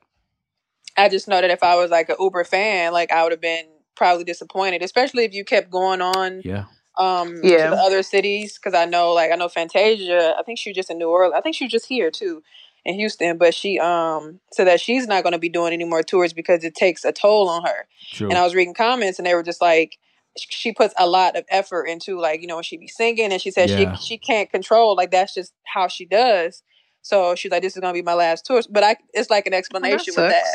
I 0.97 1.09
just 1.09 1.29
know 1.29 1.41
that 1.41 1.51
if 1.51 1.63
I 1.63 1.77
was 1.77 1.91
like 1.91 2.09
an 2.11 2.17
Uber 2.21 2.45
fan, 2.45 2.93
like 2.93 3.13
I 3.13 3.23
would 3.23 3.33
have 3.33 3.41
been 3.41 3.67
probably 3.97 4.25
disappointed, 4.25 4.83
especially 4.83 5.25
if 5.25 5.35
you 5.35 5.45
kept 5.45 5.71
going 5.71 6.03
on 6.03 6.43
yeah, 6.45 6.65
um 6.99 7.41
Yeah. 7.43 7.65
to 7.65 7.71
the 7.71 7.79
other 7.83 8.03
cities 8.03 8.59
because 8.59 8.75
I 8.75 8.85
know 8.85 9.13
like 9.13 9.33
I 9.33 9.37
know 9.37 9.49
Fantasia. 9.49 10.35
I 10.39 10.43
think 10.43 10.59
she 10.59 10.71
was 10.71 10.77
just 10.77 10.91
in 10.91 10.99
New 10.99 11.09
Orleans. 11.09 11.35
I 11.37 11.41
think 11.41 11.57
she 11.57 11.65
was 11.65 11.73
just 11.73 11.87
here 11.89 12.11
too 12.11 12.43
in 12.85 12.95
Houston, 12.95 13.39
but 13.39 13.55
she 13.55 13.79
um 13.79 14.41
said 14.53 14.67
that 14.67 14.81
she's 14.81 15.07
not 15.07 15.23
going 15.23 15.33
to 15.33 15.39
be 15.39 15.49
doing 15.49 15.73
any 15.73 15.85
more 15.85 16.03
tours 16.03 16.33
because 16.33 16.65
it 16.65 16.75
takes 16.75 17.05
a 17.05 17.13
toll 17.13 17.49
on 17.49 17.65
her. 17.65 17.87
true. 18.13 18.29
And 18.29 18.39
I 18.39 18.43
was 18.43 18.55
reading 18.55 18.75
comments 18.75 19.19
and 19.19 19.27
they 19.27 19.35
were 19.35 19.43
just 19.43 19.61
like 19.61 19.99
she 20.37 20.73
puts 20.73 20.95
a 20.99 21.07
lot 21.07 21.37
of 21.37 21.45
effort 21.51 21.85
into 21.85 22.19
like 22.19 22.41
you 22.41 22.47
know 22.47 22.57
when 22.57 22.65
she 22.65 22.77
be 22.77 22.89
singing 22.89 23.33
and 23.33 23.41
she 23.41 23.51
said 23.51 23.71
Yeah. 23.71 23.95
she 23.95 24.15
she 24.15 24.19
can't 24.19 24.51
control 24.51 24.97
like 24.97 25.11
that's 25.11 25.35
just 25.35 25.53
how 25.65 25.89
she 25.89 26.05
does. 26.05 26.63
So 27.03 27.35
she's 27.35 27.51
like 27.51 27.63
this 27.63 27.77
is 27.77 27.81
going 27.81 27.93
to 27.93 27.99
be 27.99 28.05
my 28.05 28.15
last 28.15 28.47
tour, 28.47 28.63
but 28.71 28.83
I 28.83 28.97
it's 29.13 29.31
like 29.31 29.47
an 29.47 29.55
explanation 29.55 30.15
with 30.17 30.31
that. 30.31 30.55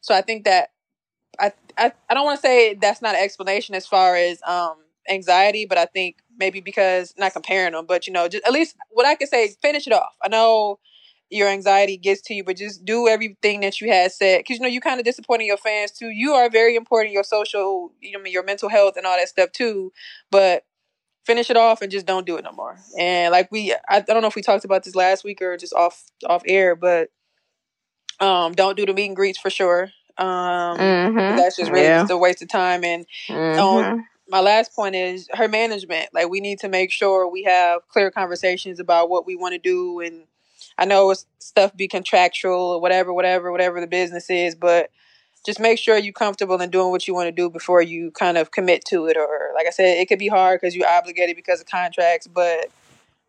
So 0.00 0.14
I 0.14 0.22
think 0.22 0.44
that 0.44 0.70
I 1.38 1.52
I, 1.78 1.92
I 2.08 2.14
don't 2.14 2.24
want 2.24 2.40
to 2.40 2.46
say 2.46 2.74
that's 2.74 3.02
not 3.02 3.14
an 3.14 3.22
explanation 3.22 3.74
as 3.74 3.86
far 3.86 4.16
as 4.16 4.40
um 4.46 4.76
anxiety, 5.08 5.66
but 5.66 5.78
I 5.78 5.86
think 5.86 6.16
maybe 6.38 6.60
because 6.60 7.14
not 7.18 7.32
comparing 7.32 7.72
them, 7.72 7.86
but 7.86 8.06
you 8.06 8.12
know, 8.12 8.28
just 8.28 8.44
at 8.46 8.52
least 8.52 8.76
what 8.90 9.06
I 9.06 9.14
can 9.14 9.28
say 9.28 9.48
finish 9.62 9.86
it 9.86 9.92
off. 9.92 10.14
I 10.22 10.28
know 10.28 10.78
your 11.30 11.48
anxiety 11.48 11.96
gets 11.96 12.20
to 12.22 12.34
you, 12.34 12.44
but 12.44 12.56
just 12.56 12.84
do 12.84 13.08
everything 13.08 13.60
that 13.60 13.80
you 13.80 13.90
had 13.92 14.12
said 14.12 14.40
because 14.40 14.56
you 14.58 14.62
know 14.62 14.68
you 14.68 14.80
kind 14.80 15.00
of 15.00 15.04
disappointing 15.06 15.46
your 15.46 15.56
fans 15.56 15.92
too. 15.92 16.08
You 16.10 16.32
are 16.34 16.50
very 16.50 16.76
important, 16.76 17.12
your 17.14 17.24
social, 17.24 17.92
you 18.00 18.12
know, 18.18 18.24
your 18.26 18.44
mental 18.44 18.68
health 18.68 18.94
and 18.96 19.06
all 19.06 19.16
that 19.16 19.28
stuff 19.28 19.52
too. 19.52 19.92
But 20.30 20.64
finish 21.26 21.50
it 21.50 21.56
off 21.56 21.82
and 21.82 21.92
just 21.92 22.06
don't 22.06 22.26
do 22.26 22.36
it 22.36 22.44
no 22.44 22.52
more. 22.52 22.78
And 22.98 23.32
like 23.32 23.50
we, 23.52 23.72
I, 23.72 23.78
I 23.98 24.00
don't 24.00 24.22
know 24.22 24.28
if 24.28 24.36
we 24.36 24.42
talked 24.42 24.64
about 24.64 24.84
this 24.84 24.94
last 24.96 25.24
week 25.24 25.42
or 25.42 25.56
just 25.56 25.74
off 25.74 26.04
off 26.26 26.42
air, 26.46 26.76
but 26.76 27.10
um, 28.20 28.52
don't 28.52 28.76
do 28.76 28.86
the 28.86 28.92
meet 28.92 29.06
and 29.06 29.16
greets 29.16 29.38
for 29.38 29.50
sure. 29.50 29.90
Um, 30.18 30.78
Mm-hmm. 30.78 31.36
that's 31.36 31.56
just 31.56 31.70
really 31.70 31.86
yeah. 31.86 31.98
just 32.00 32.10
a 32.10 32.18
waste 32.18 32.42
of 32.42 32.48
time. 32.48 32.84
And 32.84 33.06
Mhm. 33.28 34.04
my 34.28 34.40
last 34.40 34.74
point 34.74 34.94
is 34.94 35.28
her 35.32 35.48
management. 35.48 36.10
Like 36.12 36.28
we 36.28 36.40
need 36.40 36.58
to 36.60 36.68
make 36.68 36.92
sure 36.92 37.28
we 37.28 37.42
have 37.44 37.86
clear 37.88 38.10
conversations 38.10 38.78
about 38.80 39.08
what 39.10 39.26
we 39.26 39.36
want 39.36 39.54
to 39.54 39.58
do. 39.58 40.00
And 40.00 40.24
I 40.80 40.86
know 40.86 41.10
it's 41.12 41.26
stuff 41.40 41.76
be 41.76 41.88
contractual 41.88 42.54
or 42.72 42.80
whatever, 42.82 43.14
whatever, 43.14 43.52
whatever 43.52 43.80
the 43.80 43.88
business 43.88 44.30
is, 44.30 44.56
but 44.56 44.90
just 45.46 45.60
make 45.60 45.78
sure 45.78 45.98
you're 45.98 46.12
comfortable 46.14 46.60
in 46.60 46.70
doing 46.70 46.90
what 46.90 47.08
you 47.08 47.14
want 47.14 47.28
to 47.28 47.32
do 47.32 47.50
before 47.50 47.82
you 47.82 48.12
kind 48.12 48.38
of 48.38 48.52
commit 48.52 48.84
to 48.86 49.06
it. 49.06 49.18
Or 49.18 49.52
like 49.56 49.66
I 49.68 49.70
said, 49.70 49.98
it 49.98 50.08
could 50.08 50.20
be 50.20 50.28
hard 50.28 50.60
because 50.60 50.76
you're 50.76 50.88
obligated 50.88 51.36
because 51.36 51.60
of 51.60 51.66
contracts, 51.68 52.28
but 52.28 52.68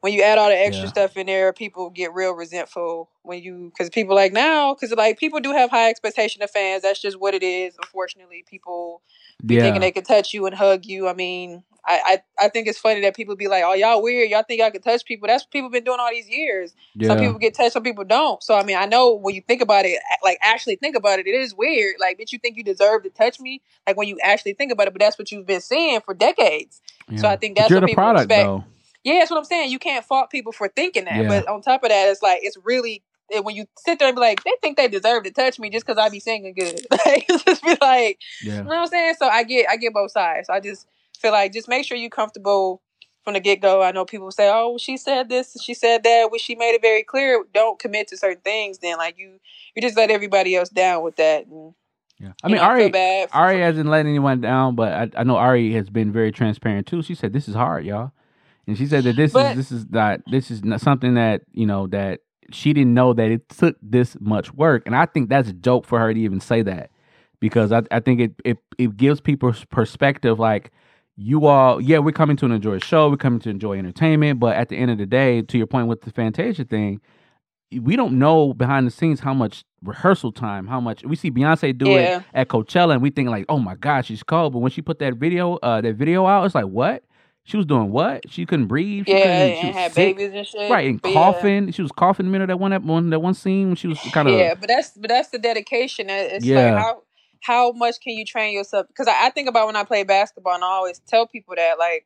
when 0.02 0.14
you 0.14 0.24
add 0.24 0.38
all 0.38 0.50
the 0.50 0.58
extra 0.58 0.88
Yeah. 0.88 0.90
stuff 0.90 1.18
in 1.18 1.28
there, 1.28 1.54
people 1.54 1.90
get 1.90 2.14
real 2.14 2.34
resentful 2.34 3.10
when 3.24 3.42
you 3.44 3.72
because 3.72 3.90
people 3.90 4.16
like 4.16 4.34
now 4.34 4.74
because 4.74 4.92
like 4.98 5.20
people 5.20 5.40
do 5.40 5.52
have 5.54 5.70
high 5.70 5.90
expectation 5.90 6.42
of 6.42 6.52
fans. 6.52 6.84
That's 6.84 7.02
just 7.02 7.20
what 7.20 7.34
it 7.36 7.44
is. 7.44 7.76
Unfortunately, 7.78 8.44
people 8.50 9.02
be 9.48 9.58
yeah, 9.58 9.62
thinking 9.62 9.82
they 9.82 9.92
can 9.92 10.04
touch 10.04 10.34
you 10.34 10.46
and 10.48 10.56
hug 10.56 10.86
you. 10.86 11.08
I 11.08 11.14
mean, 11.14 11.64
I, 11.86 12.22
I 12.40 12.46
I 12.46 12.50
think 12.50 12.68
it's 12.68 12.78
funny 12.78 13.02
that 13.02 13.16
people 13.16 13.36
be 13.36 13.48
like, 13.48 13.64
"Oh, 13.66 13.74
y'all 13.74 14.02
weird. 14.02 14.30
Y'all 14.30 14.44
think 14.44 14.62
y'all 14.62 14.72
can 14.72 14.82
touch 14.82 15.04
people." 15.06 15.28
That's 15.28 15.44
what 15.44 15.52
people 15.52 15.70
been 15.70 15.84
doing 15.84 16.00
all 16.00 16.10
these 16.12 16.30
years. 16.30 16.74
yeah. 16.96 17.08
Some 17.08 17.20
people 17.20 17.40
get 17.40 17.56
touched, 17.56 17.74
some 17.74 17.84
people 17.84 18.04
don't. 18.04 18.42
So 18.44 18.56
I 18.56 18.64
mean, 18.64 18.78
I 18.78 18.86
know 18.86 19.14
when 19.14 19.34
you 19.34 19.42
think 19.42 19.62
about 19.62 19.86
it, 19.86 20.00
like 20.24 20.38
actually 20.42 20.76
think 20.76 20.96
about 20.96 21.20
it, 21.20 21.28
it 21.28 21.36
is 21.36 21.56
weird. 21.56 21.96
Like, 22.00 22.20
bitch, 22.20 22.32
you 22.32 22.40
think 22.40 22.58
you 22.58 22.64
deserve 22.64 23.04
to 23.04 23.10
touch 23.10 23.40
me? 23.40 23.62
Like 23.88 23.98
when 23.98 24.08
you 24.08 24.18
actually 24.24 24.54
think 24.54 24.72
about 24.72 24.88
it, 24.88 24.94
but 24.94 25.00
that's 25.00 25.18
what 25.18 25.32
you've 25.32 25.48
been 25.48 25.62
seeing 25.62 26.02
for 26.02 26.14
decades. 26.14 26.82
So. 27.18 27.28
I 27.28 27.36
think 27.36 27.58
that's 27.58 27.70
you're 27.70 27.78
what 27.78 27.82
the 27.82 27.88
people 27.88 28.04
product 28.04 28.32
expect. 28.32 28.46
though. 28.46 28.64
Yeah, 29.04 29.20
that's 29.20 29.32
what 29.32 29.38
I'm 29.38 29.46
saying. 29.46 29.72
You 29.72 29.80
can't 29.80 30.06
fault 30.06 30.30
people 30.30 30.52
for 30.52 30.68
thinking 30.68 31.06
that. 31.06 31.24
Yeah. 31.24 31.28
But 31.28 31.48
on 31.48 31.62
top 31.62 31.84
of 31.84 31.90
that, 31.90 32.10
it's 32.10 32.22
like 32.22 32.40
it's 32.44 32.58
really 32.64 33.04
when 33.40 33.56
you 33.56 33.66
sit 33.78 34.00
there 34.00 34.10
and 34.10 34.16
be 34.16 34.22
like, 34.22 34.44
they 34.44 34.52
think 34.62 34.78
they 34.78 34.88
deserve 34.88 35.24
to 35.24 35.32
touch 35.32 35.58
me 35.60 35.70
just 35.70 35.86
because 35.86 35.98
I 35.98 36.10
be 36.10 36.20
singing 36.20 36.54
good. 36.54 36.86
Like, 37.06 37.28
just 37.46 37.64
be 37.64 37.76
like, 37.82 38.20
Yeah, 38.44 38.58
you 38.58 38.64
know 38.64 38.70
what 38.70 38.78
I'm 38.80 38.88
saying? 38.88 39.16
So 39.18 39.28
I 39.28 39.44
get 39.44 39.70
I 39.70 39.78
get 39.78 39.94
both 39.94 40.12
sides. 40.12 40.50
I 40.50 40.60
just 40.60 40.88
feel 41.22 41.32
like 41.32 41.54
just 41.54 41.68
make 41.70 41.86
sure 41.86 41.98
you're 41.98 42.10
comfortable 42.10 42.82
from 43.24 43.36
the 43.36 43.40
get 43.40 43.62
go. 43.62 43.84
I 43.84 43.92
know 43.92 44.04
people 44.06 44.32
say, 44.32 44.50
"Oh, 44.52 44.78
she 44.78 44.98
said 44.98 45.30
this, 45.30 45.56
she 45.64 45.74
said 45.74 46.04
that," 46.04 46.32
which 46.32 46.42
she 46.42 46.56
made 46.56 46.72
it 46.74 46.82
very 46.82 47.04
clear. 47.04 47.44
Don't 47.54 47.80
commit 47.80 48.08
to 48.10 48.18
certain 48.18 48.42
things. 48.42 48.80
Then 48.80 48.98
like 48.98 49.18
you, 49.18 49.40
you 49.76 49.82
just 49.82 49.96
let 49.98 50.10
everybody 50.12 50.56
else 50.56 50.70
down 50.70 51.04
with 51.04 51.18
that. 51.18 51.46
And, 51.46 51.74
yeah. 52.20 52.34
I 52.44 52.48
you 52.48 52.54
mean, 52.54 52.62
know, 52.62 52.68
Ari, 52.68 53.28
Ari 53.32 53.60
hasn't 53.62 53.90
let 53.90 54.06
anyone 54.06 54.42
down, 54.42 54.76
but 54.76 54.92
I, 54.94 55.22
I 55.22 55.24
know 55.24 55.38
Ari 55.38 55.74
has 55.74 55.90
been 55.90 56.12
very 56.12 56.32
transparent 56.32 56.88
too. 56.88 57.02
She 57.02 57.16
said 57.16 57.34
this 57.34 57.48
is 57.48 57.56
hard, 57.56 57.86
y'all, 57.86 58.12
and 58.68 58.78
she 58.78 58.88
said 58.88 59.04
that 59.06 59.16
this 59.16 59.34
But- 59.34 59.52
is 59.52 59.58
this 59.58 59.72
is 59.72 59.90
not 59.90 60.22
this 60.30 60.52
is 60.52 60.64
not 60.64 60.82
something 60.82 61.14
that 61.16 61.42
you 61.52 61.66
know 61.66 61.88
that 61.88 62.22
she 62.52 62.74
didn't 62.74 62.94
know 62.94 63.14
that 63.14 63.32
it 63.32 63.48
took 63.50 63.78
this 63.82 64.18
much 64.20 64.54
work, 64.54 64.84
and 64.86 64.96
I 64.96 65.06
think 65.06 65.30
that's 65.30 65.54
dope 65.54 65.86
for 65.86 66.00
her 66.00 66.14
to 66.14 66.20
even 66.20 66.40
say 66.40 66.62
that 66.64 66.90
because 67.40 67.72
I, 67.72 67.84
I 67.92 68.00
think 68.00 68.20
it, 68.20 68.32
it 68.44 68.58
it 68.78 68.98
gives 68.98 69.22
people 69.22 69.54
perspective 69.70 70.38
like 70.40 70.72
you 71.22 71.46
all 71.46 71.82
yeah 71.82 72.00
we're 72.00 72.12
coming 72.12 72.38
to 72.38 72.46
enjoy 72.48 72.74
a 72.76 72.80
show 72.80 73.10
we're 73.10 73.18
coming 73.18 73.40
to 73.40 73.50
enjoy 73.50 73.78
entertainment 73.78 74.40
but 74.40 74.56
at 74.56 74.70
the 74.70 74.78
end 74.78 74.92
of 74.92 74.98
the 74.98 75.06
day 75.06 75.42
to 75.44 75.58
your 75.58 75.68
point 75.68 75.88
with 75.88 76.02
the 76.02 76.12
fantasia 76.12 76.64
thing 76.64 77.00
we 77.82 77.96
don't 77.96 78.18
know 78.20 78.54
behind 78.54 78.88
the 78.88 78.92
scenes 78.92 79.20
how 79.22 79.34
much 79.34 79.64
rehearsal 79.84 80.32
time 80.32 80.68
how 80.68 80.80
much 80.82 81.04
we 81.06 81.16
see 81.16 81.32
beyonce 81.32 81.78
do 81.78 81.96
Yeah. 81.96 82.18
it 82.20 82.26
at 82.34 82.48
coachella 82.50 82.94
and 82.94 83.02
we 83.02 83.10
think 83.12 83.30
like 83.30 83.46
oh 83.50 83.60
my 83.60 83.76
god 83.76 84.06
she's 84.06 84.24
cold 84.24 84.54
but 84.54 84.60
when 84.60 84.72
she 84.72 84.82
put 84.82 85.00
that 85.00 85.16
video 85.16 85.56
uh 85.58 85.82
that 85.82 85.96
video 85.96 86.26
out 86.26 86.46
it's 86.46 86.56
like 86.56 86.66
what 86.66 87.04
she 87.44 87.58
was 87.58 87.66
doing 87.66 87.92
what 87.92 88.30
she 88.30 88.46
couldn't 88.46 88.68
breathe 88.68 89.06
she 89.06 89.14
Yeah, 89.14 89.18
couldn't, 89.18 89.58
she 89.58 89.68
and 89.68 89.76
had 89.76 89.92
sick. 89.94 90.16
babies 90.16 90.32
and 90.34 90.48
shit. 90.48 90.72
right 90.72 90.88
and 90.90 91.02
But 91.02 91.12
yeah. 91.12 91.14
coughing 91.14 91.72
she 91.72 91.82
was 91.82 91.92
coughing 91.92 92.26
in 92.28 92.32
the 92.32 92.38
middle 92.40 92.44
of 92.46 92.50
that 92.50 92.60
one 92.60 92.72
that 92.72 92.84
one 92.84 93.10
that 93.10 93.20
one 93.20 93.34
scene 93.34 93.68
when 93.68 93.76
she 93.76 93.88
was 93.88 94.00
kind 94.12 94.28
of 94.28 94.36
Yeah, 94.36 94.56
but 94.56 94.68
that's 94.68 94.92
but 94.92 95.10
that's 95.10 95.30
the 95.30 95.40
dedication. 95.40 96.08
It's 96.10 96.46
Yeah. 96.46 96.66
like 96.76 96.76
how 96.76 97.04
how 97.42 97.72
much 97.72 98.00
can 98.00 98.14
you 98.14 98.26
train 98.26 98.54
yourself? 98.54 98.88
Because 98.88 99.08
I, 99.08 99.28
I 99.28 99.30
think 99.32 99.50
about 99.50 99.68
when 99.68 99.76
I 99.76 99.84
play 99.84 100.04
basketball, 100.04 100.56
and 100.56 100.64
I 100.64 100.68
always 100.68 101.00
tell 101.08 101.28
people 101.28 101.56
that 101.58 101.78
like, 101.78 102.06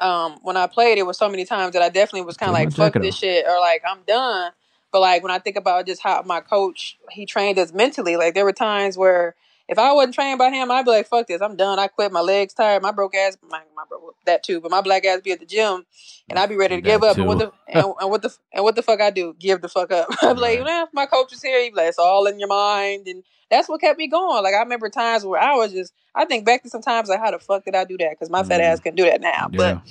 um, 0.00 0.38
when 0.42 0.56
I 0.56 0.66
played, 0.66 0.98
it 0.98 1.06
was 1.06 1.16
so 1.18 1.28
many 1.28 1.44
times 1.44 1.74
that 1.74 1.82
I 1.82 1.88
definitely 1.88 2.22
was 2.22 2.36
kind 2.36 2.48
of 2.50 2.54
like, 2.54 2.72
fuck 2.72 2.94
this 3.00 3.16
shit, 3.16 3.46
or 3.46 3.60
like 3.60 3.82
I'm 3.88 4.02
done. 4.06 4.52
But 4.92 5.00
like 5.00 5.22
when 5.22 5.32
I 5.32 5.38
think 5.38 5.56
about 5.56 5.86
just 5.86 6.02
how 6.02 6.22
my 6.24 6.40
coach 6.40 6.98
he 7.10 7.26
trained 7.26 7.58
us 7.58 7.72
mentally, 7.72 8.16
like 8.16 8.34
there 8.34 8.44
were 8.44 8.52
times 8.52 8.96
where 8.98 9.34
if 9.68 9.78
I 9.78 9.92
wasn't 9.92 10.14
trained 10.14 10.38
by 10.38 10.50
him, 10.50 10.70
I'd 10.70 10.84
be 10.84 10.90
like, 10.90 11.06
fuck 11.08 11.26
this, 11.26 11.40
I'm 11.40 11.56
done. 11.56 11.78
I 11.78 11.86
quit. 11.86 12.12
My 12.12 12.20
legs 12.20 12.52
tired. 12.54 12.82
My 12.82 12.92
broke 12.92 13.14
ass, 13.14 13.36
my, 13.48 13.60
my 13.74 13.84
broke 13.88 14.16
that 14.26 14.42
too, 14.42 14.60
but 14.60 14.70
my 14.70 14.80
black 14.80 15.04
ass 15.04 15.20
be 15.22 15.32
at 15.32 15.40
the 15.40 15.46
gym, 15.46 15.84
and 16.28 16.38
I'd 16.38 16.48
be 16.48 16.56
ready 16.56 16.76
to 16.76 16.82
That 16.82 16.88
give 16.88 17.02
up. 17.02 17.16
And 17.16 17.26
what 17.26 17.38
the 17.38 17.52
and, 17.68 17.86
and 18.00 18.10
what 18.10 18.22
the 18.22 18.36
and 18.52 18.64
what 18.64 18.76
the 18.76 18.82
fuck 18.82 19.00
I 19.00 19.10
do? 19.10 19.34
Give 19.38 19.60
the 19.60 19.68
fuck 19.68 19.90
up. 19.92 20.08
I'm 20.22 20.36
like, 20.36 20.58
Right. 20.60 20.66
nah, 20.66 20.86
my 20.92 21.06
coach 21.06 21.32
is 21.32 21.42
here. 21.42 21.62
He's 21.64 21.74
like, 21.74 21.88
it's 21.88 21.98
all 21.98 22.26
in 22.26 22.38
your 22.38 22.48
mind, 22.48 23.06
and 23.08 23.22
that's 23.50 23.68
what 23.68 23.80
kept 23.80 23.98
me 23.98 24.08
going. 24.08 24.42
Like 24.42 24.54
I 24.54 24.60
remember 24.60 24.88
times 24.90 25.24
where 25.24 25.40
I 25.40 25.54
was 25.54 25.72
just, 25.72 25.92
I 26.14 26.24
think 26.24 26.44
back 26.44 26.62
to 26.64 26.70
some 26.70 26.82
times 26.82 27.08
like, 27.08 27.20
how 27.20 27.30
the 27.30 27.38
fuck 27.38 27.64
did 27.64 27.74
I 27.74 27.84
do 27.84 27.96
that? 27.98 28.10
Because 28.10 28.30
my 28.30 28.42
fat 28.42 28.60
Mm. 28.60 28.64
ass 28.64 28.80
can 28.80 28.94
do 28.94 29.04
that 29.04 29.20
now. 29.20 29.48
yeah 29.52 29.74
But 29.74 29.82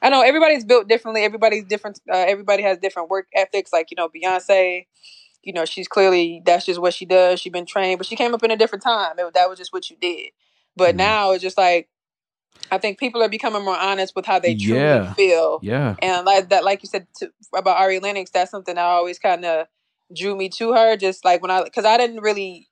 I 0.00 0.10
know 0.10 0.22
everybody's 0.22 0.64
built 0.64 0.88
differently. 0.88 1.22
Everybody's 1.24 1.64
different. 1.64 2.00
Uh, 2.10 2.16
everybody 2.16 2.62
has 2.62 2.78
different 2.78 3.10
work 3.10 3.26
ethics. 3.34 3.72
Like 3.72 3.90
you 3.90 3.96
know, 3.96 4.08
Beyonce. 4.08 4.86
You 5.42 5.52
know, 5.52 5.64
she's 5.64 5.88
clearly 5.88 6.42
that's 6.44 6.66
just 6.66 6.80
what 6.80 6.94
she 6.94 7.06
does. 7.06 7.40
She's 7.40 7.52
been 7.52 7.66
trained, 7.66 7.98
but 7.98 8.06
she 8.06 8.16
came 8.16 8.34
up 8.34 8.42
in 8.42 8.50
a 8.50 8.56
different 8.56 8.82
time. 8.84 9.18
It, 9.18 9.34
that 9.34 9.48
was 9.48 9.58
just 9.58 9.72
what 9.72 9.90
you 9.90 9.96
did. 10.00 10.30
But 10.76 10.94
Mhm. 10.94 10.98
now 10.98 11.32
it's 11.32 11.42
just 11.42 11.58
like 11.58 11.88
I 12.70 12.78
think 12.78 12.98
people 12.98 13.22
are 13.22 13.28
becoming 13.28 13.64
more 13.64 13.76
honest 13.78 14.14
with 14.16 14.26
how 14.26 14.38
they 14.38 14.54
truly 14.54 14.80
Yeah. 14.80 15.14
feel. 15.14 15.60
yeah 15.62 15.96
And 16.02 16.26
like 16.26 16.50
that, 16.50 16.64
like 16.64 16.82
you 16.82 16.88
said 16.88 17.06
to, 17.18 17.32
about 17.56 17.78
Ari 17.78 18.00
Lennox, 18.00 18.30
that's 18.30 18.50
something 18.50 18.74
that 18.76 18.84
always 18.84 19.18
kind 19.18 19.44
of 19.44 19.68
drew 20.14 20.36
me 20.36 20.48
to 20.50 20.72
her. 20.74 20.96
Just 20.96 21.24
like 21.24 21.42
when 21.42 21.50
I, 21.50 21.64
because 21.64 21.84
I 21.86 21.96
didn't 21.96 22.20
really 22.22 22.68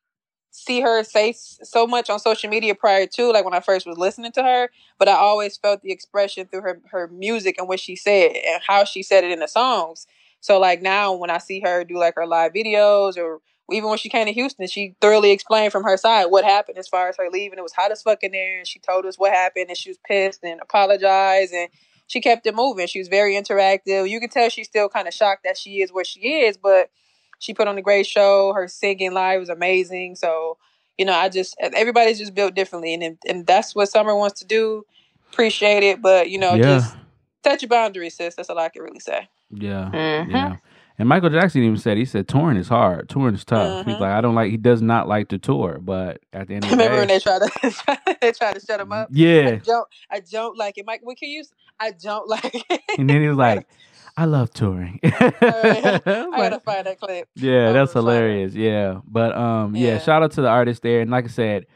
see 0.51 0.81
her 0.81 1.05
say 1.05 1.35
so 1.35 1.87
much 1.87 2.11
on 2.11 2.19
social 2.19 2.51
media 2.51 2.75
prior 2.75 3.07
to, 3.07 3.33
like 3.33 3.45
when 3.45 3.55
I 3.55 3.61
first 3.61 3.87
was 3.87 3.99
listening 3.99 4.33
to 4.33 4.43
her. 4.43 4.71
But 4.99 5.09
I 5.09 5.15
always 5.15 5.57
felt 5.57 5.83
the 5.83 5.93
expression 5.93 6.47
through 6.47 6.63
her 6.63 6.81
her 6.91 7.09
music 7.09 7.57
and 7.59 7.69
what 7.69 7.81
she 7.81 7.97
said 7.97 8.33
and 8.37 8.63
how 8.67 8.85
she 8.85 9.03
said 9.03 9.25
it 9.25 9.31
in 9.33 9.41
the 9.41 9.49
songs. 9.49 10.07
So 10.41 10.59
like 10.59 10.83
now 10.83 11.15
when 11.15 11.31
I 11.31 11.39
see 11.39 11.61
her 11.61 11.85
do 11.85 11.99
like 11.99 12.15
her 12.17 12.27
live 12.27 12.53
videos 12.53 13.17
or 13.17 13.41
even 13.71 13.89
when 13.89 13.99
she 13.99 14.09
came 14.09 14.27
to 14.27 14.33
Houston, 14.33 14.69
she 14.69 14.95
thoroughly 15.01 15.33
explained 15.33 15.73
from 15.73 15.83
her 15.85 15.97
side 15.97 16.27
what 16.27 16.45
happened 16.45 16.79
as 16.79 16.87
far 16.89 17.09
as 17.09 17.17
her 17.17 17.29
leaving. 17.33 17.59
It 17.59 17.63
was 17.63 17.73
hot 17.73 17.91
as 17.91 18.03
fuck 18.03 18.23
in 18.23 18.31
there, 18.33 18.59
and 18.59 18.67
she 18.67 18.79
told 18.79 19.05
us 19.07 19.19
what 19.19 19.33
happened, 19.33 19.67
and 19.69 19.77
she 19.77 19.91
was 19.91 19.99
pissed 20.07 20.45
and 20.45 20.61
apologized, 20.61 21.53
and 21.53 21.69
she 22.07 22.21
kept 22.21 22.47
it 22.47 22.55
moving. 22.55 22.87
She 22.87 23.01
was 23.01 23.09
very 23.09 23.35
interactive. 23.35 24.09
You 24.09 24.21
can 24.21 24.29
tell 24.31 24.49
she's 24.51 24.69
still 24.69 24.89
kind 24.89 25.09
of 25.09 25.15
shocked 25.15 25.43
that 25.45 25.59
she 25.59 25.83
is 25.83 25.93
where 25.93 26.05
she 26.05 26.21
is, 26.45 26.57
but 26.57 26.91
she 27.41 27.55
put 27.55 27.67
on 27.67 27.77
a 27.77 27.83
great 27.83 28.07
show. 28.07 28.53
Her 28.53 28.69
singing 28.69 29.13
live 29.13 29.41
was 29.41 29.49
amazing. 29.49 30.15
So, 30.15 30.59
you 30.97 31.05
know, 31.05 31.15
I 31.15 31.29
just 31.29 31.57
everybody's 31.61 32.21
just 32.21 32.35
built 32.35 32.55
differently, 32.55 32.95
and 32.95 33.19
and 33.27 33.47
that's 33.49 33.75
what 33.75 33.89
Summer 33.89 34.15
wants 34.15 34.39
to 34.41 34.47
do. 34.47 34.85
Appreciate 35.33 35.83
it, 35.83 36.01
but 36.01 36.31
you 36.31 36.39
know, 36.39 36.55
Yeah. 36.55 36.79
just 36.79 36.97
set 37.43 37.63
your 37.63 37.69
boundaries, 37.69 38.15
sis. 38.17 38.37
That's 38.37 38.49
all 38.49 38.59
I 38.61 38.69
can 38.69 38.83
really 38.83 39.01
say. 39.01 39.29
Yeah, 39.51 39.91
Mhm. 39.93 40.31
yeah. 40.31 40.57
And 40.99 41.09
Michael 41.09 41.29
Jackson 41.31 41.63
even 41.63 41.77
said 41.77 41.99
he 41.99 42.07
said 42.07 42.27
touring 42.27 42.57
is 42.57 42.69
hard, 42.69 43.09
touring 43.11 43.35
is 43.35 43.45
tough. 43.45 43.85
He's 43.85 43.97
Mhm. 43.97 44.01
like, 44.01 44.13
I 44.13 44.21
don't 44.23 44.35
like. 44.35 44.51
He 44.51 44.57
does 44.57 44.81
not 44.83 45.09
like 45.09 45.29
to 45.29 45.39
tour, 45.39 45.79
but 45.81 46.21
at 46.33 46.49
the 46.49 46.55
end 46.55 46.65
of 46.65 46.71
the 46.71 46.77
Remember 46.77 46.99
when 46.99 47.09
day, 47.09 47.15
they 47.15 47.21
tried 47.21 47.41
to 47.43 47.99
they 48.23 48.33
tried 48.33 48.55
to 48.55 48.61
shut 48.67 48.81
him 48.81 48.93
up? 48.93 49.09
Yeah, 49.11 49.51
I 49.51 49.57
don't 49.65 49.89
I 50.11 50.21
don't 50.21 50.57
like 50.57 50.79
it. 50.79 50.87
Mike, 50.87 51.03
we 51.05 51.15
can 51.15 51.29
use 51.29 51.53
I 51.79 51.91
don't 51.93 52.27
like 52.31 52.65
it. 52.71 52.81
And 52.99 53.11
then 53.11 53.21
he 53.21 53.29
was 53.29 53.37
like, 53.37 53.69
I 54.17 54.25
love 54.25 54.51
touring. 54.55 54.99
I 55.05 56.01
gotta 56.35 56.61
find 56.65 56.87
that 56.87 56.99
clip. 56.99 57.29
yeah, 57.35 57.73
that's 57.73 57.91
it. 57.91 57.95
hilarious. 57.99 58.55
Yeah, 58.55 59.01
but 59.07 59.37
um, 59.37 59.77
yeah. 59.77 59.93
Yeah. 59.95 59.99
shout 59.99 60.23
out 60.23 60.33
to 60.33 60.41
the 60.43 60.49
artist 60.49 60.83
there, 60.83 61.01
and 61.03 61.11
like 61.11 61.27
I 61.27 61.29
said, 61.29 61.67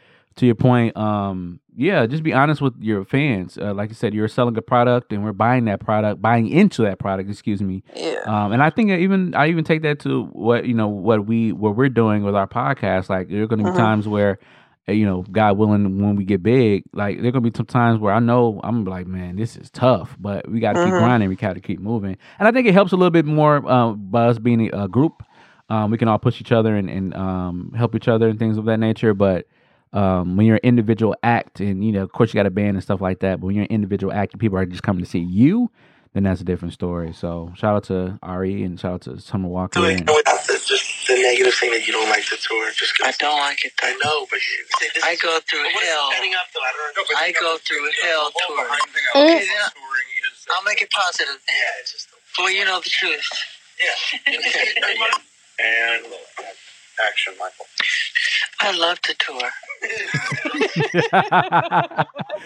to 0.40 0.46
your 0.46 0.54
point, 0.56 0.96
um, 0.96 1.60
yeah, 1.76 2.04
just 2.06 2.22
be 2.22 2.32
honest 2.32 2.60
with 2.60 2.74
your 2.80 3.04
fans. 3.04 3.56
Uh, 3.56 3.72
like 3.72 3.88
you 3.90 3.94
said, 3.94 4.12
you're 4.12 4.28
selling 4.28 4.56
a 4.56 4.62
product, 4.62 5.12
and 5.12 5.22
we're 5.24 5.32
buying 5.32 5.64
that 5.66 5.80
product, 5.80 6.20
buying 6.20 6.48
into 6.48 6.82
that 6.82 6.98
product. 6.98 7.30
Excuse 7.30 7.62
me. 7.62 7.82
Yeah. 7.94 8.20
Um, 8.26 8.52
and 8.52 8.62
I 8.62 8.70
think 8.70 8.90
even 8.90 9.34
I 9.34 9.48
even 9.48 9.64
take 9.64 9.82
that 9.82 10.00
to 10.00 10.24
what 10.32 10.66
you 10.66 10.74
know 10.74 10.88
what 10.88 11.26
we 11.26 11.52
what 11.52 11.76
we're 11.76 11.88
doing 11.88 12.22
with 12.24 12.34
our 12.34 12.46
podcast. 12.48 13.08
Like 13.08 13.28
there 13.28 13.42
are 13.42 13.46
going 13.46 13.60
to 13.60 13.64
be 13.66 13.70
Mhm. 13.70 13.76
times 13.76 14.08
where, 14.08 14.38
uh, 14.88 14.92
you 14.92 15.06
know, 15.06 15.22
God 15.30 15.56
willing, 15.58 16.00
when 16.02 16.16
we 16.16 16.24
get 16.24 16.42
big, 16.42 16.82
like 16.92 17.18
there 17.20 17.28
are 17.28 17.32
going 17.32 17.44
to 17.44 17.50
be 17.50 17.56
some 17.56 17.66
times 17.66 17.98
where 18.00 18.12
I 18.12 18.18
know 18.18 18.60
I'm 18.64 18.84
like, 18.84 19.06
man, 19.06 19.36
this 19.36 19.56
is 19.56 19.70
tough, 19.70 20.16
but 20.18 20.50
we 20.50 20.58
got 20.60 20.72
to 20.74 20.84
keep 20.84 20.94
Mhm. 20.94 20.98
grinding. 20.98 21.28
We 21.28 21.36
got 21.36 21.54
to 21.54 21.60
keep 21.60 21.80
moving. 21.80 22.16
And 22.38 22.48
I 22.48 22.52
think 22.52 22.66
it 22.66 22.74
helps 22.74 22.92
a 22.92 22.96
little 22.96 23.10
bit 23.10 23.26
more 23.26 23.56
uh, 23.70 23.92
by 23.92 24.26
us 24.26 24.38
being 24.38 24.70
a 24.74 24.88
group. 24.88 25.22
Um, 25.68 25.90
we 25.92 25.98
can 25.98 26.08
all 26.08 26.18
push 26.18 26.40
each 26.40 26.50
other 26.52 26.74
and, 26.74 26.90
and 26.90 27.14
um, 27.14 27.72
help 27.76 27.94
each 27.94 28.08
other 28.08 28.28
and 28.28 28.38
things 28.38 28.58
of 28.58 28.64
that 28.64 28.78
nature. 28.80 29.14
But 29.14 29.46
um, 29.92 30.36
when 30.36 30.46
you're 30.46 30.56
an 30.56 30.62
individual 30.64 31.14
act, 31.22 31.60
and 31.60 31.84
you 31.84 31.92
know, 31.92 32.02
of 32.02 32.12
course, 32.12 32.32
you 32.32 32.38
got 32.38 32.46
a 32.46 32.50
band 32.50 32.76
and 32.76 32.82
stuff 32.82 33.00
like 33.00 33.20
that. 33.20 33.40
But 33.40 33.46
when 33.46 33.54
you're 33.56 33.64
an 33.64 33.70
individual 33.72 34.12
act, 34.12 34.32
and 34.32 34.40
people 34.40 34.58
are 34.58 34.66
just 34.66 34.82
coming 34.82 35.02
to 35.04 35.10
see 35.10 35.18
you, 35.18 35.70
then 36.14 36.22
that's 36.24 36.40
a 36.40 36.44
different 36.44 36.74
story. 36.74 37.12
So 37.12 37.52
shout 37.56 37.74
out 37.76 37.84
to 37.84 38.18
Ari 38.22 38.62
and 38.64 38.78
shout 38.78 38.92
out 38.94 39.00
to 39.02 39.20
Summer 39.20 39.48
Walker. 39.48 39.80
Do 39.80 39.86
it 39.86 40.00
And, 40.00 40.08
without 40.10 40.42
the, 40.46 40.58
just 40.66 41.06
the 41.08 41.14
negative 41.22 41.54
thing 41.54 41.70
that 41.72 41.86
you 41.86 41.92
don't 41.92 42.08
like 42.10 42.24
the 42.28 42.36
tour. 42.40 42.70
Just 42.74 42.98
'cause- 42.98 43.14
I 43.14 43.22
don't 43.22 43.38
like 43.38 43.64
it. 43.64 43.72
I 43.82 43.92
know, 44.02 44.26
but 44.30 44.38
you, 44.38 44.64
see, 44.78 44.88
this 44.94 45.04
I 45.04 45.10
is- 45.12 45.20
go 45.22 45.38
through 45.48 45.62
but 45.64 45.74
what 45.74 45.82
is 45.84 45.88
hell. 45.90 46.06
up, 46.06 46.46
though? 46.54 46.60
I 46.60 46.72
don't 46.94 47.10
know. 47.10 47.16
I 47.18 47.32
go 47.32 47.58
through 47.58 47.90
hell 48.02 48.30
touring. 48.46 48.80
Okay, 49.16 49.46
then 49.46 49.70
I'll 50.56 50.64
make 50.64 50.82
it 50.82 50.90
positive. 50.90 51.38
Yeah, 51.48 51.80
it's 51.80 51.92
just. 51.92 52.08
Well, 52.38 52.50
you 52.50 52.64
know 52.70 52.80
the 52.80 52.90
truth. 52.90 53.26
Yeah. 53.78 54.34
And 55.60 56.06
action, 57.08 57.34
Michael. 57.38 57.66
I 58.60 58.76
love 58.76 59.00
to 59.02 59.14
tour. 59.14 59.50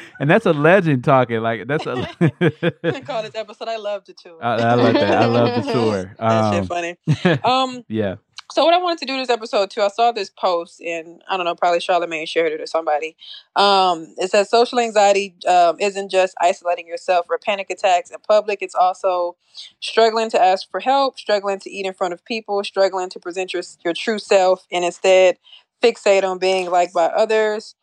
and 0.21 0.31
that's 0.31 0.47
a 0.47 0.53
legend 0.53 1.05
talking. 1.05 1.41
Like 1.41 1.67
that's 1.67 1.87
a. 1.87 1.95
Call 3.05 3.23
this 3.23 3.35
episode 3.35 3.69
I 3.69 3.77
love 3.77 4.05
to 4.05 4.15
tour. 4.15 4.39
I, 4.43 4.55
I 4.55 4.75
like 4.75 4.95
that. 4.95 5.23
I 5.23 5.27
love 5.27 5.65
the 5.65 5.73
tour. 5.73 6.15
that 6.19 6.53
shit 6.53 6.61
Um, 6.63 6.67
funny. 6.67 6.97
Um 7.45 7.85
yeah. 7.89 8.17
So 8.55 8.65
what 8.65 8.73
I 8.73 8.79
wanted 8.79 9.01
to 9.01 9.07
do 9.07 9.17
this 9.17 9.31
episode 9.31 9.69
too, 9.69 9.81
I 9.81 9.89
saw 9.89 10.13
this 10.13 10.31
post 10.31 10.81
and 10.81 11.21
I 11.29 11.37
don't 11.37 11.45
know, 11.45 11.57
probably 11.57 11.81
Charlemagne 11.81 12.25
shared 12.25 12.53
it 12.53 12.61
or 12.61 12.67
somebody. 12.67 13.17
Um, 13.57 14.15
it 14.17 14.31
says 14.31 14.49
social 14.49 14.79
anxiety 14.79 15.35
um, 15.49 15.77
isn't 15.81 16.09
just 16.09 16.37
isolating 16.41 16.87
yourself 16.87 17.27
or 17.29 17.37
panic 17.37 17.69
attacks 17.71 18.13
in 18.13 18.19
public. 18.21 18.63
It's 18.63 18.77
also 18.77 19.35
struggling 19.81 20.31
to 20.31 20.41
ask 20.41 20.71
for 20.71 20.79
help, 20.79 21.19
struggling 21.19 21.59
to 21.59 21.69
eat 21.69 21.85
in 21.85 21.95
front 21.95 22.15
of 22.15 22.25
people, 22.25 22.63
struggling 22.63 23.11
to 23.11 23.19
present 23.19 23.53
your 23.53 23.65
your 23.85 23.93
true 23.93 24.21
self, 24.21 24.69
and 24.71 24.85
instead 24.85 25.37
fixate 25.83 26.23
on 26.23 26.39
being 26.39 26.71
liked 26.71 26.95
by 26.95 27.07
others. 27.07 27.75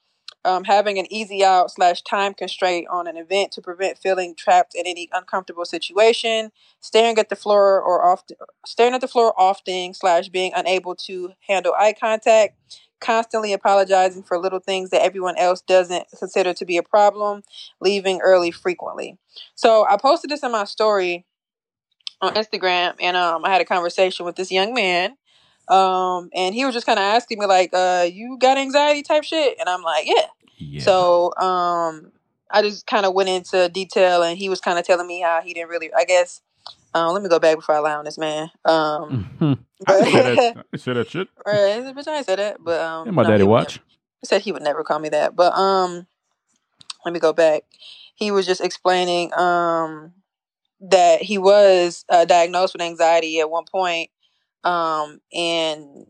Um, 0.44 0.64
having 0.64 0.98
an 0.98 1.06
easy 1.14 1.44
out 1.44 1.70
slash 1.70 2.02
time 2.02 2.34
constraint 2.34 2.88
on 2.90 3.06
an 3.06 3.16
event 3.16 3.52
to 3.52 3.62
prevent 3.62 4.00
feeling 4.00 4.34
trapped 4.36 4.74
in 4.74 4.88
any 4.88 5.08
uncomfortable 5.14 5.66
situation, 5.66 6.52
staring 6.80 7.20
at 7.20 7.30
the 7.30 7.36
floor 7.36 7.80
or 7.80 8.04
often 8.04 8.38
staring 8.66 8.96
at 8.96 9.02
the 9.02 9.08
floor 9.08 9.34
often 9.38 9.94
slash 9.94 10.30
being 10.30 10.52
unable 10.56 10.96
to 10.96 11.34
handle 11.48 11.74
eye 11.78 11.94
contact 11.94 12.56
constantly 13.02 13.52
apologizing 13.52 14.24
for 14.24 14.38
little 14.38 14.60
things 14.60 14.92
that 14.92 15.02
everyone 15.02 15.36
else 15.38 15.60
doesn't 15.62 16.06
consider 16.18 16.54
to 16.54 16.66
be 16.66 16.78
a 16.78 16.84
problem 16.84 17.42
leaving 17.82 18.22
early 18.22 18.52
frequently. 18.52 19.18
So 19.56 19.86
i 19.90 19.98
posted 19.98 20.30
this 20.30 20.44
in 20.44 20.52
my 20.52 20.64
story 20.64 21.26
on 22.22 22.36
instagram 22.36 22.94
and 23.02 23.18
um, 23.18 23.44
i 23.44 23.50
had 23.50 23.62
a 23.62 23.66
conversation 23.66 24.26
with 24.26 24.36
this 24.36 24.52
young 24.52 24.74
man 24.74 25.18
um, 25.68 26.30
and 26.36 26.54
he 26.56 26.66
was 26.66 26.74
just 26.74 26.86
kind 26.86 27.00
of 27.00 27.04
asking 27.04 27.40
me 27.40 27.46
like 27.46 27.70
uh, 27.74 28.08
you 28.12 28.38
got 28.40 28.58
anxiety 28.58 29.02
type 29.04 29.24
shit 29.24 29.58
and 29.60 29.70
i'm 29.70 29.82
like 29.84 30.06
yeah 30.06 30.26
Yeah. 30.58 30.84
so 30.84 31.34
um, 31.38 32.12
I 32.54 32.62
just 32.62 32.86
kind 32.86 33.06
of 33.06 33.14
went 33.14 33.30
into 33.30 33.70
detail, 33.70 34.24
and 34.24 34.38
he 34.38 34.50
was 34.50 34.60
kind 34.60 34.78
of 34.78 34.86
telling 34.86 35.08
me 35.08 35.22
how 35.22 35.42
he 35.42 35.54
didn't 35.54 35.70
really. 35.70 35.90
I 35.94 36.04
guess. 36.04 36.42
Um, 36.94 37.14
let 37.14 37.24
me 37.24 37.30
go 37.30 37.40
back 37.40 37.56
before 37.56 37.76
I 37.76 37.80
lie 37.80 37.94
on 37.96 38.04
this 38.04 38.18
man. 38.18 38.52
Um, 38.66 39.30
but, 39.40 39.58
I 39.88 40.12
said 40.12 40.38
that, 40.38 40.66
I 40.74 40.78
said 40.78 40.96
that 40.98 41.10
shit. 41.10 41.28
right, 41.46 41.96
bitch, 41.96 42.08
I 42.10 42.22
said 42.24 42.40
that, 42.40 42.58
but 42.60 42.82
um, 42.82 43.08
And 43.08 43.16
my 43.16 43.24
no, 43.24 43.30
daddy 43.30 43.44
watch. 43.46 43.76
never- 43.78 43.86
He 44.20 44.26
said 44.28 44.42
he 44.42 44.52
would 44.52 44.62
never 44.64 44.84
call 44.84 45.00
me 45.00 45.08
that, 45.10 45.34
but 45.34 45.54
um, 45.54 46.08
let 47.06 47.14
me 47.14 47.20
go 47.22 47.32
back. 47.32 47.64
He 48.16 48.32
was 48.32 48.46
just 48.46 48.60
explaining 48.62 49.32
um 49.40 50.12
that 50.82 51.22
he 51.22 51.38
was 51.38 52.04
uh, 52.10 52.26
diagnosed 52.26 52.74
with 52.74 52.82
anxiety 52.82 53.40
at 53.40 53.50
one 53.50 53.66
point, 53.72 54.10
um, 54.64 55.22
and 55.34 56.08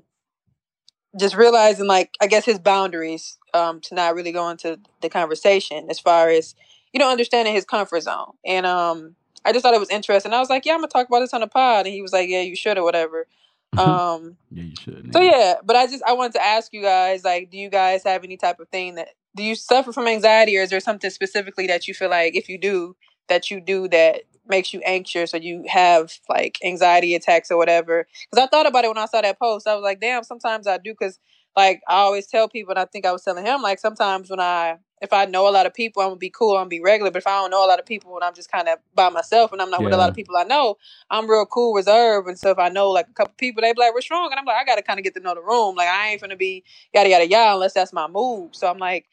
just 1.19 1.35
realizing 1.35 1.87
like 1.87 2.15
I 2.21 2.27
guess 2.27 2.45
his 2.45 2.59
boundaries 2.59 3.37
um, 3.53 3.81
to 3.81 3.95
not 3.95 4.15
really 4.15 4.31
go 4.31 4.49
into 4.49 4.79
the 5.01 5.09
conversation 5.09 5.87
as 5.89 5.99
far 5.99 6.29
as 6.29 6.55
you 6.93 6.99
know 6.99 7.11
understanding 7.11 7.53
his 7.53 7.65
comfort 7.65 8.01
zone. 8.01 8.33
And 8.45 8.65
um, 8.65 9.15
I 9.43 9.51
just 9.51 9.63
thought 9.63 9.73
it 9.73 9.79
was 9.79 9.89
interesting. 9.89 10.33
I 10.33 10.39
was 10.39 10.49
like, 10.49 10.65
yeah, 10.65 10.73
I'm 10.73 10.79
gonna 10.79 10.87
talk 10.87 11.07
about 11.07 11.19
this 11.19 11.33
on 11.33 11.41
the 11.41 11.47
pod, 11.47 11.85
and 11.85 11.93
he 11.93 12.01
was 12.01 12.13
like, 12.13 12.29
yeah, 12.29 12.41
you 12.41 12.55
should 12.55 12.77
or 12.77 12.83
whatever. 12.83 13.27
Um, 13.77 14.35
yeah, 14.51 14.63
you 14.63 14.75
should. 14.75 15.13
so 15.13 15.21
yeah, 15.21 15.53
but 15.63 15.77
I 15.77 15.87
just 15.87 16.03
I 16.05 16.11
wanted 16.11 16.33
to 16.33 16.43
ask 16.43 16.73
you 16.73 16.81
guys 16.81 17.23
like, 17.23 17.49
do 17.49 17.57
you 17.57 17.69
guys 17.69 18.03
have 18.03 18.25
any 18.25 18.35
type 18.35 18.59
of 18.59 18.67
thing 18.67 18.95
that 18.95 19.07
do 19.33 19.43
you 19.43 19.55
suffer 19.55 19.93
from 19.93 20.07
anxiety, 20.07 20.57
or 20.57 20.61
is 20.61 20.69
there 20.69 20.81
something 20.81 21.09
specifically 21.09 21.67
that 21.67 21.87
you 21.87 21.93
feel 21.93 22.09
like 22.09 22.35
if 22.35 22.49
you 22.49 22.57
do 22.57 22.97
that 23.29 23.49
you 23.49 23.61
do 23.61 23.87
that 23.87 24.23
makes 24.51 24.73
you 24.73 24.81
anxious 24.85 25.33
or 25.33 25.37
you 25.37 25.65
have 25.67 26.13
like 26.29 26.59
anxiety 26.63 27.15
attacks 27.15 27.49
or 27.49 27.57
whatever? 27.57 28.07
Because 28.29 28.45
I 28.45 28.47
thought 28.47 28.67
about 28.67 28.85
it 28.85 28.89
when 28.89 28.99
I 28.99 29.07
saw 29.07 29.21
that 29.21 29.39
post. 29.39 29.67
I 29.67 29.73
was 29.73 29.83
like, 29.83 29.99
damn, 29.99 30.23
sometimes 30.23 30.67
I 30.67 30.77
do 30.77 30.91
because 30.91 31.19
like 31.57 31.81
I 31.87 31.95
always 31.95 32.27
tell 32.27 32.47
people, 32.47 32.71
and 32.71 32.79
I 32.79 32.85
think 32.85 33.05
I 33.05 33.11
was 33.11 33.23
telling 33.23 33.45
him 33.45 33.61
like 33.61 33.79
sometimes 33.79 34.29
when 34.29 34.39
I 34.39 34.77
if 35.01 35.11
I 35.11 35.25
know 35.25 35.49
a 35.49 35.51
lot 35.51 35.65
of 35.65 35.73
people, 35.73 36.03
I'm 36.03 36.09
gonna 36.09 36.17
be 36.17 36.29
cool, 36.29 36.51
I'm 36.51 36.61
gonna 36.61 36.69
be 36.69 36.79
regular. 36.79 37.11
But 37.11 37.23
if 37.23 37.27
I 37.27 37.31
don't 37.31 37.49
know 37.49 37.65
a 37.65 37.67
lot 37.67 37.79
of 37.79 37.85
people 37.85 38.15
and 38.15 38.23
I'm 38.23 38.35
just 38.35 38.51
kind 38.51 38.69
of 38.69 38.77
by 38.93 39.09
myself 39.09 39.51
and 39.51 39.61
I'm 39.61 39.71
not 39.71 39.83
with 39.83 39.93
a 39.93 39.97
lot 39.97 40.09
of 40.09 40.15
people 40.15 40.37
I 40.37 40.43
know, 40.43 40.77
I'm 41.09 41.29
real 41.29 41.45
cool, 41.47 41.73
reserved. 41.73 42.27
And 42.27 42.37
so 42.37 42.51
if 42.51 42.59
I 42.59 42.69
know 42.69 42.89
like 42.91 43.07
a 43.09 43.13
couple 43.13 43.33
people, 43.37 43.61
they 43.61 43.73
be 43.73 43.81
like, 43.81 43.93
"What's 43.95 44.11
wrong?" 44.11 44.29
And 44.31 44.39
I'm 44.39 44.45
like, 44.45 44.57
I 44.57 44.63
gotta 44.63 44.83
kind 44.83 44.99
of 44.99 45.03
get 45.03 45.15
to 45.15 45.19
know 45.19 45.33
the 45.33 45.41
room. 45.41 45.75
Like 45.75 45.89
I 45.89 46.09
ain't 46.09 46.21
gonna 46.21 46.35
be 46.37 46.63
yada 46.93 47.09
yada 47.09 47.27
yada 47.27 47.53
unless 47.55 47.73
that's 47.73 47.93
my 47.93 48.07
move. 48.07 48.55
So 48.55 48.69
I'm 48.69 48.77
like, 48.77 49.07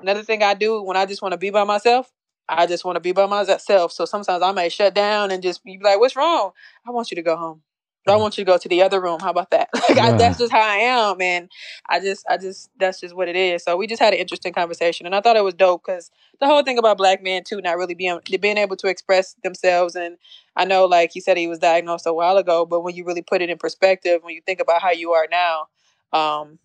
another 0.00 0.22
thing 0.22 0.42
I 0.42 0.54
do 0.54 0.82
when 0.82 0.96
I 0.96 1.06
just 1.06 1.22
want 1.22 1.32
to 1.32 1.38
be 1.38 1.50
by 1.50 1.64
myself, 1.64 2.10
I 2.48 2.66
just 2.66 2.84
want 2.84 2.96
to 2.96 3.00
be 3.00 3.12
by 3.12 3.26
myself. 3.26 3.92
So 3.92 4.04
sometimes 4.04 4.42
I 4.42 4.52
may 4.52 4.68
shut 4.68 4.94
down 4.94 5.30
and 5.30 5.42
just 5.42 5.64
be 5.64 5.78
like, 5.82 5.98
"What's 6.00 6.16
wrong?" 6.16 6.52
I 6.86 6.90
want 6.90 7.10
you 7.10 7.14
to 7.16 7.22
go 7.22 7.36
home. 7.36 7.62
I 8.08 8.16
want 8.16 8.36
you 8.36 8.44
to 8.44 8.50
go 8.50 8.58
to 8.58 8.68
the 8.68 8.82
other 8.82 9.00
room. 9.00 9.20
How 9.20 9.30
about 9.30 9.50
that? 9.50 9.68
Like 9.88 9.98
I, 9.98 10.16
that's 10.16 10.38
just 10.38 10.50
how 10.52 10.60
I 10.60 10.76
am, 10.76 11.20
and 11.20 11.50
I 11.88 12.00
just, 12.00 12.24
I 12.28 12.38
just, 12.38 12.70
that's 12.78 12.98
just 13.00 13.14
what 13.14 13.28
it 13.28 13.36
is. 13.36 13.62
So 13.62 13.76
we 13.76 13.86
just 13.86 14.00
had 14.00 14.14
an 14.14 14.20
interesting 14.20 14.52
conversation, 14.52 15.06
and 15.06 15.14
I 15.14 15.20
thought 15.20 15.36
it 15.36 15.44
was 15.44 15.54
dope 15.54 15.84
because 15.84 16.10
the 16.40 16.46
whole 16.46 16.62
thing 16.62 16.78
about 16.78 16.96
black 16.96 17.22
men 17.22 17.44
too, 17.44 17.60
not 17.60 17.76
really 17.76 17.94
being 17.94 18.18
being 18.40 18.56
able 18.56 18.76
to 18.76 18.88
express 18.88 19.34
themselves. 19.42 19.94
And 19.94 20.16
I 20.56 20.64
know, 20.64 20.86
like 20.86 21.10
he 21.12 21.20
said, 21.20 21.36
he 21.36 21.46
was 21.46 21.58
diagnosed 21.58 22.06
a 22.06 22.14
while 22.14 22.38
ago, 22.38 22.64
but 22.64 22.80
when 22.80 22.94
you 22.94 23.04
really 23.04 23.22
put 23.22 23.42
it 23.42 23.50
in 23.50 23.58
perspective, 23.58 24.22
when 24.22 24.34
you 24.34 24.40
think 24.44 24.60
about 24.60 24.82
how 24.82 24.90
you 24.92 25.12
are 25.12 25.28
now, 25.30 25.66
um, 26.12 26.58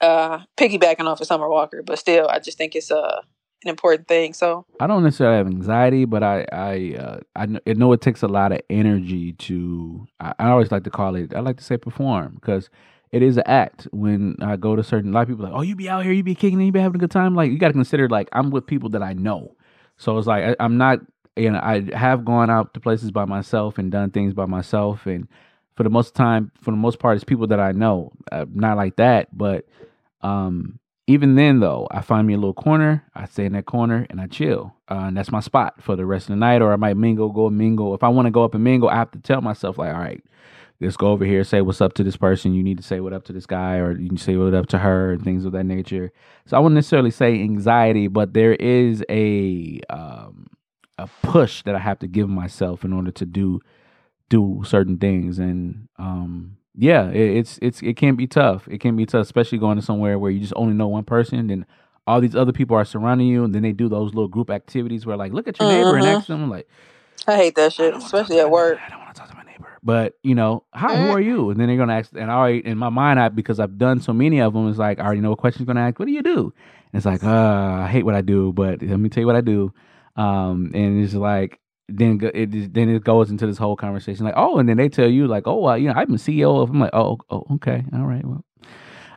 uh, 0.00 0.40
piggybacking 0.56 1.06
off 1.06 1.20
of 1.20 1.26
Summer 1.26 1.48
Walker, 1.48 1.82
but 1.82 1.98
still, 1.98 2.28
I 2.28 2.38
just 2.38 2.58
think 2.58 2.76
it's 2.76 2.90
uh, 2.90 3.22
an 3.64 3.70
important 3.70 4.08
thing. 4.08 4.32
So 4.32 4.64
I 4.80 4.86
don't 4.86 5.02
necessarily 5.02 5.38
have 5.38 5.46
anxiety, 5.46 6.04
but 6.04 6.22
I 6.22 6.46
I 6.52 6.96
uh, 6.98 7.20
I 7.36 7.46
kn- 7.46 7.60
I 7.66 7.72
know 7.74 7.92
it 7.92 8.00
takes 8.00 8.22
a 8.22 8.28
lot 8.28 8.52
of 8.52 8.60
energy 8.70 9.32
to. 9.32 10.06
I, 10.20 10.34
I 10.38 10.48
always 10.50 10.70
like 10.70 10.84
to 10.84 10.90
call 10.90 11.16
it. 11.16 11.34
I 11.34 11.40
like 11.40 11.56
to 11.58 11.64
say 11.64 11.76
perform 11.76 12.34
because 12.34 12.70
it 13.10 13.22
is 13.22 13.36
an 13.36 13.44
act. 13.46 13.88
When 13.92 14.36
I 14.40 14.56
go 14.56 14.76
to 14.76 14.82
certain, 14.84 15.10
a 15.10 15.14
lot 15.14 15.22
of 15.22 15.28
people 15.28 15.44
like, 15.44 15.54
oh, 15.54 15.62
you 15.62 15.74
be 15.74 15.88
out 15.88 16.04
here, 16.04 16.12
you 16.12 16.22
be 16.22 16.34
kicking, 16.34 16.60
it, 16.60 16.66
you 16.66 16.72
be 16.72 16.80
having 16.80 16.96
a 16.96 17.00
good 17.00 17.10
time. 17.10 17.34
Like 17.34 17.50
you 17.50 17.58
got 17.58 17.68
to 17.68 17.74
consider 17.74 18.08
like 18.08 18.28
I'm 18.32 18.50
with 18.50 18.66
people 18.66 18.90
that 18.90 19.02
I 19.02 19.12
know, 19.12 19.56
so 19.96 20.18
it's 20.18 20.26
like 20.26 20.44
I, 20.44 20.56
I'm 20.60 20.76
not. 20.76 21.00
You 21.36 21.52
know, 21.52 21.60
I 21.62 21.88
have 21.96 22.24
gone 22.24 22.50
out 22.50 22.74
to 22.74 22.80
places 22.80 23.12
by 23.12 23.24
myself 23.24 23.78
and 23.78 23.92
done 23.92 24.10
things 24.10 24.34
by 24.34 24.46
myself, 24.46 25.06
and 25.06 25.28
for 25.76 25.84
the 25.84 25.90
most 25.90 26.16
time, 26.16 26.50
for 26.60 26.72
the 26.72 26.76
most 26.76 26.98
part, 26.98 27.14
it's 27.14 27.22
people 27.22 27.46
that 27.46 27.60
I 27.60 27.70
know. 27.70 28.10
Uh, 28.32 28.46
not 28.52 28.76
like 28.76 28.96
that, 28.96 29.36
but 29.36 29.64
um 30.20 30.80
even 31.08 31.34
then 31.36 31.60
though 31.60 31.88
i 31.90 32.00
find 32.02 32.26
me 32.28 32.34
a 32.34 32.38
little 32.38 32.54
corner 32.54 33.04
i 33.16 33.26
stay 33.26 33.46
in 33.46 33.54
that 33.54 33.66
corner 33.66 34.06
and 34.10 34.20
i 34.20 34.28
chill. 34.28 34.74
Uh, 34.90 35.06
and 35.08 35.16
that's 35.16 35.32
my 35.32 35.40
spot 35.40 35.82
for 35.82 35.96
the 35.96 36.06
rest 36.06 36.26
of 36.26 36.30
the 36.30 36.36
night 36.36 36.62
or 36.62 36.72
i 36.72 36.76
might 36.76 36.96
mingle 36.96 37.30
go 37.30 37.50
mingle. 37.50 37.94
If 37.94 38.04
i 38.04 38.08
want 38.08 38.26
to 38.26 38.32
go 38.32 38.44
up 38.44 38.54
and 38.54 38.64
mingle 38.64 38.88
i 38.90 38.96
have 38.96 39.10
to 39.12 39.20
tell 39.20 39.40
myself 39.40 39.78
like 39.78 39.92
all 39.92 40.00
right 40.00 40.22
let's 40.80 40.96
go 40.96 41.08
over 41.08 41.24
here 41.24 41.44
say 41.44 41.60
what's 41.62 41.80
up 41.80 41.94
to 41.94 42.04
this 42.04 42.16
person. 42.16 42.54
You 42.54 42.62
need 42.62 42.78
to 42.78 42.84
say 42.84 43.00
what 43.00 43.12
up 43.12 43.24
to 43.24 43.32
this 43.32 43.46
guy 43.46 43.76
or 43.78 43.98
you 43.98 44.08
can 44.08 44.18
say 44.18 44.36
what 44.36 44.54
up 44.54 44.66
to 44.68 44.78
her 44.78 45.12
and 45.12 45.24
things 45.24 45.44
of 45.44 45.52
that 45.52 45.64
nature. 45.64 46.12
So 46.46 46.56
i 46.56 46.60
wouldn't 46.60 46.76
necessarily 46.76 47.10
say 47.10 47.42
anxiety 47.42 48.08
but 48.08 48.34
there 48.34 48.54
is 48.54 49.04
a 49.10 49.80
um 49.90 50.48
a 50.98 51.08
push 51.22 51.62
that 51.64 51.74
i 51.76 51.80
have 51.80 52.00
to 52.00 52.08
give 52.08 52.28
myself 52.28 52.84
in 52.84 52.92
order 52.92 53.12
to 53.12 53.26
do 53.26 53.60
do 54.28 54.62
certain 54.66 54.98
things. 54.98 55.38
And 55.38 55.88
um 55.98 56.57
yeah 56.78 57.10
it, 57.10 57.38
it's 57.38 57.60
it's 57.62 57.82
it 57.82 57.96
can 57.98 58.16
be 58.16 58.28
tough. 58.28 58.68
It 58.70 58.80
can 58.80 58.96
be 58.96 59.06
tough 59.06 59.22
especially 59.22 59.58
going 59.58 59.76
to 59.78 59.82
somewhere 59.84 60.18
where 60.18 60.32
you 60.32 60.40
just 60.40 60.54
only 60.56 60.74
know 60.74 60.88
one 60.88 61.04
person 61.04 61.50
and 61.50 61.66
all 62.06 62.22
these 62.22 62.36
other 62.36 62.52
people 62.52 62.76
are 62.76 62.86
surrounding 62.86 63.28
you 63.28 63.44
and 63.44 63.54
then 63.54 63.62
they 63.62 63.72
do 63.72 63.88
those 63.90 64.14
little 64.14 64.28
group 64.28 64.50
activities 64.50 65.06
where 65.06 65.16
like 65.18 65.32
look 65.34 65.48
at 65.48 65.60
your 65.60 65.68
neighbor 65.68 65.96
and 65.96 66.06
Mhm. 66.06 66.16
ask 66.18 66.28
them 66.28 66.50
like 66.50 66.68
I 67.26 67.36
hate 67.36 67.56
that 67.56 67.72
shit, 67.74 67.94
especially 67.96 68.40
at 68.40 68.50
work. 68.50 68.78
I 68.86 68.90
don't 68.90 69.00
want 69.00 69.14
to 69.14 69.20
talk 69.20 69.30
to 69.30 69.36
my 69.36 69.44
neighbor. 69.44 69.78
But 69.82 70.14
you 70.24 70.34
know 70.36 70.64
hi 70.74 70.96
who 70.98 71.10
are 71.10 71.20
you? 71.20 71.50
And 71.50 71.60
then 71.60 71.68
they're 71.68 71.76
gonna 71.78 71.94
ask 71.94 72.12
and 72.14 72.30
I 72.30 72.34
already 72.34 72.66
in 72.66 72.78
my 72.78 72.90
mind 72.90 73.20
I 73.20 73.28
because 73.30 73.60
I've 73.60 73.78
done 73.78 74.00
so 74.00 74.12
many 74.14 74.40
of 74.40 74.54
them 74.54 74.68
it's 74.68 74.78
like 74.78 75.00
I 75.00 75.04
already 75.04 75.20
know 75.22 75.30
what 75.30 75.38
question's 75.38 75.66
gonna 75.66 75.80
ask 75.82 75.98
what 75.98 76.06
do 76.06 76.12
you 76.12 76.22
do? 76.22 76.52
And 76.92 76.98
it's 77.00 77.06
like 77.06 77.24
uh 77.24 77.28
I 77.28 77.88
hate 77.88 78.04
what 78.04 78.14
I 78.14 78.22
do 78.22 78.52
but 78.52 78.82
let 78.82 78.98
me 79.00 79.08
tell 79.08 79.22
you 79.22 79.26
what 79.26 79.36
I 79.36 79.40
do. 79.42 79.72
Um 80.16 80.70
and 80.74 81.02
it's 81.04 81.14
like 81.14 81.60
then 81.88 82.20
it 82.34 82.74
then 82.74 82.88
it 82.88 83.02
goes 83.02 83.30
into 83.30 83.46
this 83.46 83.58
whole 83.58 83.76
conversation 83.76 84.24
like 84.24 84.34
oh 84.36 84.58
and 84.58 84.68
then 84.68 84.76
they 84.76 84.88
tell 84.88 85.08
you 85.08 85.26
like 85.26 85.46
oh 85.46 85.68
uh, 85.68 85.74
you 85.74 85.88
know 85.88 85.94
I'm 85.94 86.12
a 86.12 86.18
CEO 86.18 86.62
of 86.62 86.70
I'm 86.70 86.80
like 86.80 86.92
oh 86.92 87.18
oh 87.30 87.44
okay 87.54 87.84
all 87.94 88.04
right 88.04 88.24
well 88.24 88.44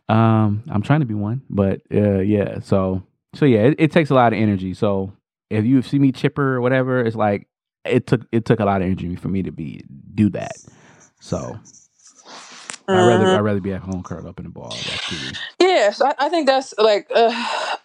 um 0.09 0.63
I'm 0.69 0.81
trying 0.81 1.01
to 1.01 1.05
be 1.05 1.13
one 1.13 1.41
but 1.49 1.81
uh 1.93 2.19
yeah 2.19 2.59
so 2.59 3.03
so 3.33 3.45
yeah 3.45 3.59
it, 3.59 3.75
it 3.77 3.91
takes 3.91 4.09
a 4.09 4.13
lot 4.13 4.33
of 4.33 4.39
energy 4.39 4.73
so 4.73 5.11
if 5.49 5.65
you 5.65 5.81
see 5.81 5.99
me 5.99 6.11
chipper 6.11 6.55
or 6.55 6.61
whatever 6.61 7.01
it's 7.01 7.15
like 7.15 7.47
it 7.83 8.07
took 8.07 8.21
it 8.31 8.45
took 8.45 8.59
a 8.59 8.65
lot 8.65 8.81
of 8.81 8.85
energy 8.85 9.15
for 9.15 9.27
me 9.27 9.43
to 9.43 9.51
be 9.51 9.83
do 10.13 10.29
that 10.29 10.53
so 11.19 11.59
I'd 12.87 13.01
rather 13.01 13.25
Mhm. 13.25 13.37
I'd 13.37 13.39
rather 13.41 13.59
be 13.61 13.73
at 13.73 13.81
home 13.81 14.03
curled 14.03 14.25
up 14.25 14.39
in 14.39 14.45
a 14.45 14.49
ball. 14.49 14.77
Yeah, 15.59 15.91
so 15.91 16.07
I, 16.07 16.15
I 16.19 16.29
think 16.29 16.47
that's 16.47 16.73
like 16.77 17.07
uh, 17.13 17.31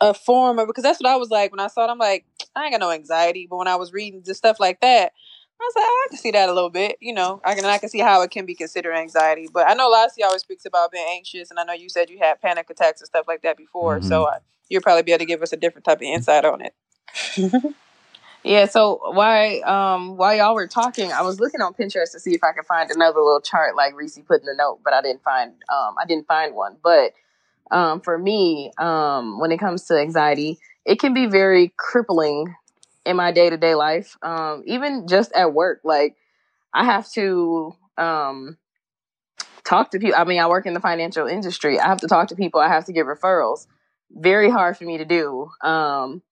a 0.00 0.14
form 0.14 0.58
of 0.58 0.66
because 0.66 0.82
that's 0.82 1.00
what 1.00 1.08
I 1.10 1.16
was 1.16 1.30
like 1.30 1.50
when 1.52 1.60
I 1.60 1.68
saw 1.68 1.84
it. 1.86 1.90
I'm 1.90 1.98
like, 1.98 2.24
I 2.54 2.64
ain't 2.64 2.72
got 2.72 2.80
no 2.80 2.90
anxiety, 2.90 3.46
but 3.48 3.56
when 3.56 3.68
I 3.68 3.76
was 3.76 3.92
reading 3.92 4.22
just 4.24 4.38
stuff 4.38 4.58
like 4.58 4.80
that, 4.80 5.12
I 5.60 5.64
was 5.64 5.72
like, 5.76 5.84
oh, 5.86 6.06
I 6.06 6.08
can 6.10 6.18
see 6.18 6.30
that 6.32 6.48
a 6.48 6.52
little 6.52 6.70
bit. 6.70 6.96
You 7.00 7.14
know, 7.14 7.40
I 7.44 7.54
can 7.54 7.64
I 7.64 7.78
can 7.78 7.88
see 7.88 8.00
how 8.00 8.22
it 8.22 8.30
can 8.30 8.46
be 8.46 8.54
considered 8.54 8.94
anxiety. 8.94 9.48
But 9.52 9.68
I 9.68 9.74
know 9.74 9.88
Lassie 9.88 10.22
always 10.22 10.42
speaks 10.42 10.64
about 10.64 10.92
being 10.92 11.06
anxious, 11.10 11.50
and 11.50 11.58
I 11.60 11.64
know 11.64 11.72
you 11.72 11.88
said 11.88 12.10
you 12.10 12.18
had 12.18 12.40
panic 12.40 12.68
attacks 12.70 13.00
and 13.00 13.06
stuff 13.06 13.26
like 13.28 13.42
that 13.42 13.56
before. 13.56 14.00
So 14.02 14.24
uh, 14.24 14.38
you'll 14.68 14.82
probably 14.82 15.02
be 15.02 15.12
able 15.12 15.20
to 15.20 15.26
give 15.26 15.42
us 15.42 15.52
a 15.52 15.56
different 15.56 15.84
type 15.84 15.98
of 15.98 16.02
insight 16.02 16.44
on 16.44 16.62
it. 16.62 16.74
Yeah, 18.46 18.66
so 18.66 19.00
why 19.12 19.58
um 19.62 20.16
while 20.16 20.32
y'all 20.36 20.54
were 20.54 20.68
talking, 20.68 21.10
I 21.10 21.22
was 21.22 21.40
looking 21.40 21.60
on 21.60 21.74
Pinterest 21.74 22.12
to 22.12 22.20
see 22.20 22.32
if 22.32 22.44
I 22.44 22.52
could 22.52 22.64
find 22.64 22.88
another 22.92 23.18
little 23.18 23.40
chart 23.40 23.74
like 23.74 23.96
Reese 23.96 24.20
put 24.24 24.40
in 24.40 24.46
the 24.46 24.54
note, 24.56 24.78
but 24.84 24.92
I 24.92 25.02
didn't 25.02 25.24
find 25.24 25.50
um 25.68 25.96
I 26.00 26.06
didn't 26.06 26.28
find 26.28 26.54
one. 26.54 26.76
But 26.80 27.12
um 27.72 28.00
for 28.00 28.16
me, 28.16 28.72
um 28.78 29.40
when 29.40 29.50
it 29.52 29.58
comes 29.58 29.86
to 29.86 29.98
anxiety, 29.98 30.58
it 30.84 31.00
can 31.00 31.12
be 31.12 31.26
very 31.26 31.72
crippling 31.76 32.54
in 33.04 33.16
my 33.16 33.32
day 33.32 33.50
to 33.50 33.56
day 33.56 33.74
life. 33.74 34.16
Um 34.22 34.62
even 34.66 35.08
just 35.08 35.32
at 35.32 35.52
work. 35.52 35.80
Like 35.82 36.16
I 36.72 36.84
have 36.84 37.10
to 37.12 37.74
um 37.98 38.58
talk 39.64 39.90
to 39.90 39.98
people. 39.98 40.18
I 40.18 40.24
mean, 40.24 40.40
I 40.40 40.46
work 40.48 40.66
in 40.66 40.74
the 40.74 40.80
financial 40.80 41.26
industry. 41.26 41.80
I 41.80 41.86
have 41.88 42.00
to 42.00 42.08
talk 42.08 42.28
to 42.28 42.36
people. 42.36 42.60
I 42.60 42.68
have 42.68 42.84
to 42.86 42.92
give 42.92 43.06
referrals. 43.06 43.66
Very 44.10 44.50
hard 44.50 44.76
for 44.76 44.84
me 44.84 44.98
to 44.98 45.04
do. 45.04 45.48
Um, 45.62 46.22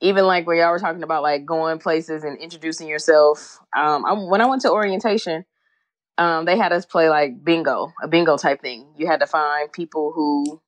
even 0.00 0.24
like 0.26 0.46
where 0.46 0.56
y'all 0.56 0.70
were 0.70 0.78
talking 0.78 1.02
about 1.02 1.22
like 1.22 1.44
going 1.44 1.78
places 1.78 2.24
and 2.24 2.38
introducing 2.38 2.88
yourself. 2.88 3.58
Um, 3.76 4.04
I, 4.04 4.12
when 4.14 4.40
I 4.40 4.46
went 4.46 4.62
to 4.62 4.70
orientation, 4.70 5.44
um, 6.18 6.44
they 6.44 6.56
had 6.56 6.72
us 6.72 6.86
play 6.86 7.08
like 7.08 7.42
bingo, 7.44 7.92
a 8.02 8.08
bingo 8.08 8.36
type 8.36 8.60
thing. 8.60 8.86
You 8.96 9.06
had 9.06 9.20
to 9.20 9.26
find 9.26 9.72
people 9.72 10.12
who, 10.14 10.60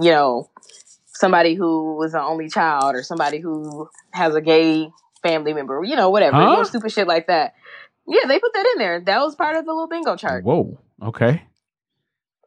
you 0.00 0.10
know, 0.10 0.50
somebody 1.06 1.54
who 1.54 1.96
was 1.96 2.14
an 2.14 2.20
only 2.20 2.48
child 2.48 2.94
or 2.94 3.02
somebody 3.02 3.38
who 3.38 3.88
has 4.12 4.34
a 4.34 4.40
gay 4.40 4.90
family 5.22 5.52
member, 5.54 5.82
you 5.84 5.96
know, 5.96 6.10
whatever, 6.10 6.36
Huh? 6.36 6.50
you 6.50 6.56
know, 6.56 6.62
stupid 6.64 6.92
shit 6.92 7.06
like 7.06 7.26
that. 7.28 7.54
Yeah, 8.06 8.28
they 8.28 8.38
put 8.38 8.52
that 8.52 8.66
in 8.74 8.78
there. 8.78 9.00
That 9.00 9.20
was 9.20 9.34
part 9.34 9.56
of 9.56 9.64
the 9.64 9.72
little 9.72 9.88
bingo 9.88 10.14
chart. 10.16 10.44
Whoa. 10.44 10.78
Okay. 11.02 11.42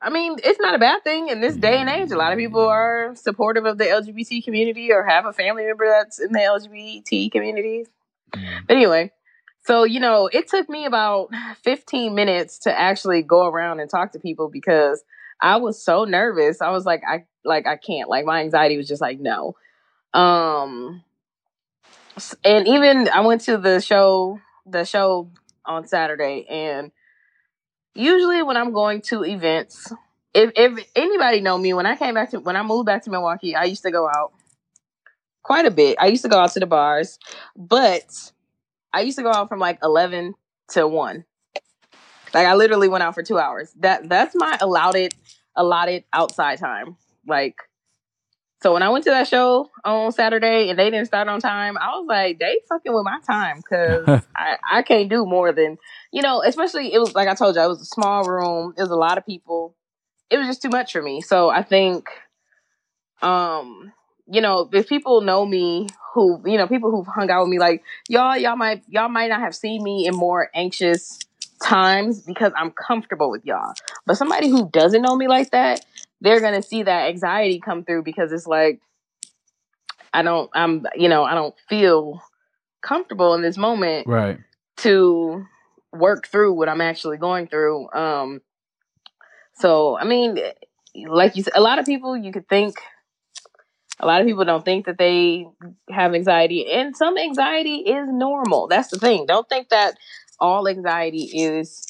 I 0.01 0.09
mean, 0.09 0.37
it's 0.43 0.59
not 0.59 0.75
a 0.75 0.79
bad 0.79 1.03
thing 1.03 1.27
in 1.27 1.41
this 1.41 1.55
day 1.57 1.77
and 1.77 1.89
age. 1.89 2.11
A 2.11 2.17
lot 2.17 2.31
of 2.31 2.37
people 2.37 2.61
are 2.61 3.13
supportive 3.15 3.65
of 3.65 3.77
the 3.77 3.83
LGBT 3.83 4.43
community 4.43 4.91
or 4.91 5.03
have 5.03 5.25
a 5.25 5.33
family 5.33 5.65
member 5.65 5.87
that's 5.87 6.19
in 6.19 6.31
the 6.31 6.39
LGBT 6.39 7.31
community. 7.31 7.85
But 8.31 8.77
anyway, 8.77 9.11
so 9.65 9.83
you 9.83 9.99
know, 9.99 10.27
it 10.31 10.47
took 10.47 10.69
me 10.69 10.85
about 10.85 11.29
15 11.63 12.15
minutes 12.15 12.59
to 12.59 12.79
actually 12.79 13.23
go 13.23 13.47
around 13.47 13.81
and 13.81 13.89
talk 13.89 14.13
to 14.13 14.19
people 14.19 14.49
because 14.49 15.03
I 15.41 15.57
was 15.57 15.83
so 15.83 16.05
nervous. 16.05 16.61
I 16.61 16.71
was 16.71 16.85
like, 16.85 17.03
I 17.07 17.25
like 17.43 17.67
I 17.67 17.75
can't. 17.75 18.09
Like 18.09 18.25
my 18.25 18.41
anxiety 18.41 18.77
was 18.77 18.87
just 18.87 19.01
like, 19.01 19.19
no. 19.19 19.55
Um 20.13 21.03
and 22.43 22.67
even 22.67 23.09
I 23.09 23.21
went 23.21 23.41
to 23.41 23.57
the 23.57 23.81
show 23.81 24.39
the 24.65 24.85
show 24.85 25.29
on 25.65 25.87
Saturday 25.87 26.45
and 26.49 26.91
usually 27.95 28.43
when 28.43 28.57
I'm 28.57 28.71
going 28.71 29.01
to 29.03 29.23
events, 29.23 29.91
if 30.33 30.51
if 30.55 30.89
anybody 30.95 31.41
know 31.41 31.57
me, 31.57 31.73
when 31.73 31.85
I 31.85 31.95
came 31.95 32.13
back 32.13 32.31
to 32.31 32.39
when 32.39 32.55
I 32.55 32.63
moved 32.63 32.85
back 32.85 33.03
to 33.03 33.09
Milwaukee, 33.09 33.55
I 33.55 33.65
used 33.65 33.83
to 33.83 33.91
go 33.91 34.07
out 34.07 34.33
quite 35.43 35.65
a 35.65 35.71
bit. 35.71 35.97
I 35.99 36.07
used 36.07 36.23
to 36.23 36.29
go 36.29 36.39
out 36.39 36.51
to 36.53 36.59
the 36.59 36.65
bars, 36.65 37.19
but 37.55 38.31
I 38.93 39.01
used 39.01 39.17
to 39.17 39.23
go 39.23 39.31
out 39.31 39.49
from 39.49 39.59
like 39.59 39.79
eleven 39.83 40.35
to 40.69 40.87
one. 40.87 41.25
Like 42.33 42.45
I 42.45 42.53
literally 42.53 42.89
went 42.89 43.03
out 43.03 43.15
for 43.15 43.23
two 43.23 43.39
hours. 43.39 43.73
That 43.79 44.07
that's 44.07 44.35
my 44.35 44.57
allotted 44.61 45.13
allotted 45.55 46.03
outside 46.13 46.59
time. 46.59 46.95
Like 47.27 47.57
so 48.61 48.73
when 48.73 48.83
I 48.83 48.89
went 48.89 49.05
to 49.05 49.11
that 49.11 49.27
show 49.27 49.69
on 49.85 50.11
Saturday 50.11 50.69
and 50.69 50.77
they 50.77 50.89
didn't 50.89 51.05
start 51.05 51.27
on 51.27 51.39
time, 51.39 51.77
I 51.77 51.89
was 51.97 52.05
like, 52.07 52.39
they 52.39 52.59
fucking 52.67 52.93
with 52.93 53.05
my 53.05 53.19
time 53.25 53.57
because 53.57 54.23
I, 54.35 54.57
I 54.69 54.81
can't 54.81 55.09
do 55.09 55.25
more 55.25 55.51
than 55.51 55.77
you 56.11 56.21
know, 56.21 56.41
especially 56.43 56.93
it 56.93 56.99
was 56.99 57.15
like 57.15 57.27
I 57.27 57.35
told 57.35 57.55
you, 57.55 57.61
it 57.61 57.67
was 57.67 57.81
a 57.81 57.85
small 57.85 58.23
room, 58.23 58.73
it 58.77 58.81
was 58.81 58.91
a 58.91 58.95
lot 58.95 59.17
of 59.17 59.25
people. 59.25 59.75
It 60.29 60.37
was 60.37 60.47
just 60.47 60.61
too 60.61 60.69
much 60.69 60.91
for 60.91 61.01
me. 61.01 61.21
So 61.21 61.49
I 61.49 61.63
think 61.63 62.09
um 63.21 63.93
you 64.31 64.41
know, 64.41 64.69
if 64.71 64.87
people 64.87 65.21
know 65.21 65.45
me 65.45 65.87
who, 66.13 66.41
you 66.45 66.57
know, 66.57 66.67
people 66.67 66.91
who've 66.91 67.07
hung 67.07 67.29
out 67.29 67.41
with 67.41 67.49
me, 67.49 67.59
like 67.59 67.83
y'all, 68.07 68.37
y'all 68.37 68.55
might, 68.55 68.83
y'all 68.87 69.09
might 69.09 69.29
not 69.29 69.39
have 69.39 69.55
seen 69.55 69.83
me 69.83 70.05
in 70.05 70.15
more 70.15 70.49
anxious 70.53 71.19
times 71.61 72.21
because 72.21 72.53
I'm 72.55 72.71
comfortable 72.71 73.31
with 73.31 73.45
y'all. 73.45 73.73
But 74.05 74.17
somebody 74.17 74.49
who 74.49 74.69
doesn't 74.69 75.01
know 75.01 75.15
me 75.15 75.27
like 75.27 75.51
that, 75.51 75.83
they're 76.21 76.41
gonna 76.41 76.61
see 76.61 76.83
that 76.83 77.09
anxiety 77.09 77.59
come 77.59 77.83
through 77.83 78.03
because 78.03 78.31
it's 78.31 78.47
like, 78.47 78.81
I 80.13 80.21
don't, 80.21 80.49
I'm, 80.53 80.85
you 80.95 81.09
know, 81.09 81.23
I 81.23 81.35
don't 81.35 81.55
feel 81.67 82.21
comfortable 82.81 83.33
in 83.35 83.41
this 83.41 83.57
moment 83.57 84.07
Right. 84.07 84.39
to 84.77 85.45
work 85.91 86.27
through 86.27 86.53
what 86.53 86.69
I'm 86.69 86.81
actually 86.81 87.17
going 87.17 87.47
through. 87.47 87.91
Um, 87.91 88.41
so 89.55 89.97
I 89.97 90.05
mean, 90.05 90.39
like 91.07 91.35
you 91.35 91.43
said, 91.43 91.53
a 91.55 91.61
lot 91.61 91.79
of 91.79 91.85
people 91.85 92.17
you 92.17 92.31
could 92.31 92.47
think 92.47 92.77
a 93.99 94.05
lot 94.05 94.21
of 94.21 94.27
people 94.27 94.45
don't 94.45 94.63
think 94.63 94.85
that 94.85 94.97
they 94.97 95.45
have 95.89 96.13
anxiety, 96.15 96.71
and 96.71 96.95
some 96.95 97.17
anxiety 97.17 97.79
is 97.79 98.07
normal. 98.09 98.67
That's 98.67 98.89
the 98.89 98.97
thing. 98.97 99.25
Don't 99.25 99.47
think 99.49 99.69
that 99.69 99.95
all 100.39 100.67
anxiety 100.69 101.23
is, 101.23 101.85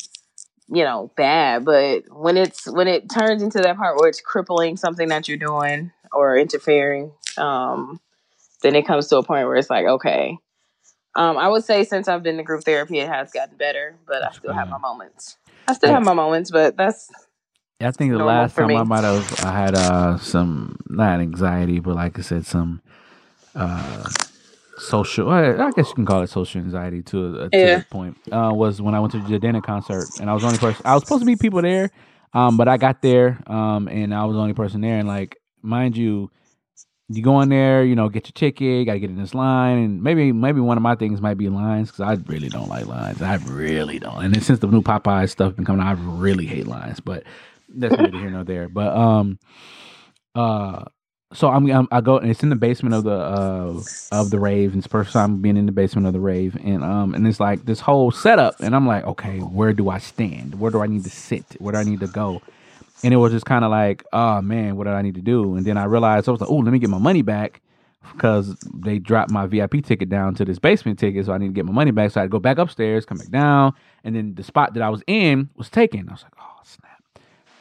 you 0.71 0.83
know, 0.83 1.11
bad. 1.15 1.65
But 1.65 2.03
when 2.11 2.37
it's 2.37 2.65
when 2.71 2.87
it 2.87 3.09
turns 3.09 3.41
into 3.41 3.59
that 3.59 3.77
part 3.77 3.97
where 3.97 4.09
it's 4.09 4.21
crippling 4.21 4.77
something 4.77 5.09
that 5.09 5.27
you're 5.27 5.37
doing 5.37 5.91
or 6.11 6.37
interfering, 6.37 7.11
um, 7.37 7.99
then 8.61 8.75
it 8.75 8.85
comes 8.85 9.07
to 9.07 9.17
a 9.17 9.23
point 9.23 9.47
where 9.47 9.55
it's 9.55 9.69
like, 9.69 9.85
okay. 9.85 10.37
Um, 11.15 11.37
I 11.37 11.47
would 11.47 11.63
say 11.63 11.83
since 11.83 12.07
I've 12.07 12.23
been 12.23 12.37
to 12.37 12.43
group 12.43 12.63
therapy, 12.63 12.99
it 12.99 13.09
has 13.09 13.31
gotten 13.31 13.57
better, 13.57 13.97
but 14.07 14.23
I 14.23 14.31
still 14.31 14.53
have 14.53 14.69
my 14.69 14.77
moments. 14.77 15.37
I 15.67 15.73
still 15.73 15.91
have 15.91 16.03
my 16.03 16.13
moments, 16.13 16.51
but 16.51 16.77
that's 16.77 17.11
Yeah, 17.79 17.89
I 17.89 17.91
think 17.91 18.11
the 18.11 18.19
last 18.19 18.55
time 18.55 18.75
I 18.75 18.83
might 18.83 19.03
have 19.03 19.43
I 19.43 19.51
had 19.51 19.75
uh 19.75 20.17
some 20.17 20.77
not 20.87 21.19
anxiety, 21.19 21.79
but 21.79 21.95
like 21.95 22.17
I 22.19 22.21
said, 22.21 22.45
some 22.45 22.81
uh 23.55 24.09
social. 24.79 25.29
I 25.29 25.71
guess 25.71 25.89
you 25.89 25.95
can 25.95 26.05
call 26.05 26.21
it 26.23 26.29
social 26.29 26.61
anxiety 26.61 27.01
to 27.03 27.41
a, 27.43 27.49
to 27.49 27.57
Yeah. 27.57 27.77
a 27.79 27.81
point. 27.81 28.17
Uh, 28.31 28.51
was 28.53 28.81
when 28.81 28.95
I 28.95 28.99
went 28.99 29.11
to 29.13 29.19
the 29.19 29.39
Jidenna 29.39 29.61
concert, 29.63 30.09
and 30.19 30.29
I 30.29 30.33
was 30.33 30.41
the 30.41 30.47
only 30.47 30.57
person. 30.59 30.81
I 30.85 30.93
was 30.93 31.03
supposed 31.03 31.21
to 31.21 31.25
be 31.25 31.35
people 31.35 31.61
there, 31.61 31.91
um, 32.33 32.57
but 32.57 32.67
I 32.67 32.77
got 32.77 33.01
there, 33.01 33.41
um, 33.47 33.87
and 33.87 34.13
I 34.13 34.25
was 34.25 34.35
the 34.35 34.41
only 34.41 34.53
person 34.53 34.81
there. 34.81 34.97
And 34.97 35.07
like, 35.07 35.37
mind 35.61 35.97
you, 35.97 36.31
you 37.09 37.23
go 37.23 37.41
in 37.41 37.49
there, 37.49 37.83
you 37.83 37.95
know, 37.95 38.07
get 38.09 38.27
your 38.27 38.33
ticket, 38.33 38.85
got 38.85 38.93
to 38.93 38.99
get 38.99 39.09
in 39.09 39.17
this 39.17 39.33
line, 39.33 39.77
and 39.79 40.03
maybe 40.03 40.31
maybe 40.31 40.59
one 40.61 40.77
of 40.77 40.83
my 40.83 40.95
things 40.95 41.21
might 41.21 41.37
be 41.37 41.49
lines 41.49 41.89
because 41.91 42.01
I 42.01 42.13
really 42.31 42.49
don't 42.49 42.69
like 42.69 42.85
lines. 42.85 43.21
I 43.21 43.35
really 43.35 43.97
don't. 43.99 44.23
And 44.23 44.33
then 44.33 44.41
since 44.41 44.59
the 44.59 44.67
new 44.67 44.81
Popeye 44.83 45.27
stuff 45.29 45.55
been 45.55 45.65
coming 45.65 45.81
out, 45.81 45.97
I 45.97 46.01
really 46.01 46.45
hate 46.45 46.67
lines. 46.67 46.99
But 46.99 47.23
that's 47.67 47.97
neither 47.97 48.17
here 48.17 48.29
nor 48.29 48.43
there. 48.43 48.69
But 48.69 48.95
um, 48.95 49.39
uh, 50.35 50.85
so 51.33 51.49
I'm, 51.49 51.69
I'm 51.69 51.87
I 51.91 52.01
go 52.01 52.17
and 52.17 52.29
it's 52.29 52.41
in 52.41 52.49
the 52.49 52.55
basement 52.55 52.95
of 52.95 53.03
the 53.03 53.11
uh 53.11 53.81
of 54.11 54.29
the 54.31 54.39
rave. 54.39 54.71
And 54.71 54.79
it's 54.79 54.85
the 54.85 54.91
first 54.91 55.13
time 55.13 55.41
being 55.41 55.57
in 55.57 55.65
the 55.65 55.71
basement 55.71 56.07
of 56.07 56.13
the 56.13 56.19
rave, 56.19 56.57
and 56.63 56.83
um, 56.83 57.13
and 57.13 57.27
it's 57.27 57.39
like 57.39 57.65
this 57.65 57.79
whole 57.79 58.11
setup, 58.11 58.59
and 58.59 58.75
I'm 58.75 58.87
like, 58.87 59.05
okay, 59.05 59.39
where 59.39 59.73
do 59.73 59.89
I 59.89 59.99
stand? 59.99 60.59
Where 60.59 60.71
do 60.71 60.81
I 60.81 60.87
need 60.87 61.03
to 61.03 61.09
sit? 61.09 61.45
Where 61.59 61.73
do 61.73 61.77
I 61.77 61.83
need 61.83 61.99
to 61.99 62.07
go? 62.07 62.41
And 63.03 63.13
it 63.13 63.17
was 63.17 63.31
just 63.31 63.45
kind 63.45 63.63
of 63.63 63.71
like, 63.71 64.03
oh 64.11 64.41
man, 64.41 64.75
what 64.75 64.85
did 64.85 64.93
I 64.93 65.01
need 65.01 65.15
to 65.15 65.21
do? 65.21 65.55
And 65.55 65.65
then 65.65 65.77
I 65.77 65.85
realized 65.85 66.27
I 66.27 66.31
was 66.31 66.41
like, 66.41 66.49
oh, 66.49 66.57
let 66.57 66.73
me 66.73 66.79
get 66.79 66.89
my 66.89 66.97
money 66.97 67.21
back 67.21 67.61
because 68.13 68.55
they 68.73 68.97
dropped 68.97 69.29
my 69.31 69.45
VIP 69.45 69.83
ticket 69.85 70.09
down 70.09 70.33
to 70.35 70.45
this 70.45 70.57
basement 70.57 70.97
ticket, 70.99 71.27
so 71.27 71.33
I 71.33 71.37
need 71.37 71.47
to 71.47 71.53
get 71.53 71.65
my 71.65 71.71
money 71.71 71.91
back. 71.91 72.11
So 72.11 72.19
I 72.19 72.23
had 72.23 72.27
to 72.27 72.31
go 72.31 72.39
back 72.39 72.57
upstairs, 72.57 73.05
come 73.05 73.19
back 73.19 73.29
down, 73.29 73.73
and 74.03 74.15
then 74.15 74.33
the 74.33 74.43
spot 74.43 74.73
that 74.73 74.83
I 74.83 74.89
was 74.89 75.03
in 75.05 75.49
was 75.55 75.69
taken. 75.69 76.09
I 76.09 76.13
was 76.13 76.23
like. 76.23 76.38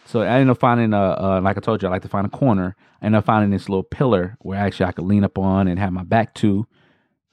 So 0.09 0.23
I 0.23 0.39
ended 0.39 0.49
up 0.49 0.59
finding 0.59 0.95
a, 0.95 0.97
uh, 0.97 1.41
like 1.43 1.59
I 1.59 1.61
told 1.61 1.83
you, 1.83 1.89
I 1.89 1.91
like 1.91 2.01
to 2.01 2.09
find 2.09 2.27
a 2.27 2.31
corner. 2.31 2.75
I 3.03 3.07
ended 3.07 3.19
up 3.19 3.27
finding 3.27 3.51
this 3.51 3.69
little 3.69 3.83
pillar 3.83 4.39
where 4.41 4.59
actually 4.59 4.87
I 4.87 4.93
could 4.93 5.05
lean 5.05 5.23
up 5.23 5.37
on 5.37 5.69
and 5.69 5.79
have 5.79 5.93
my 5.93 6.03
back 6.03 6.33
to. 6.37 6.67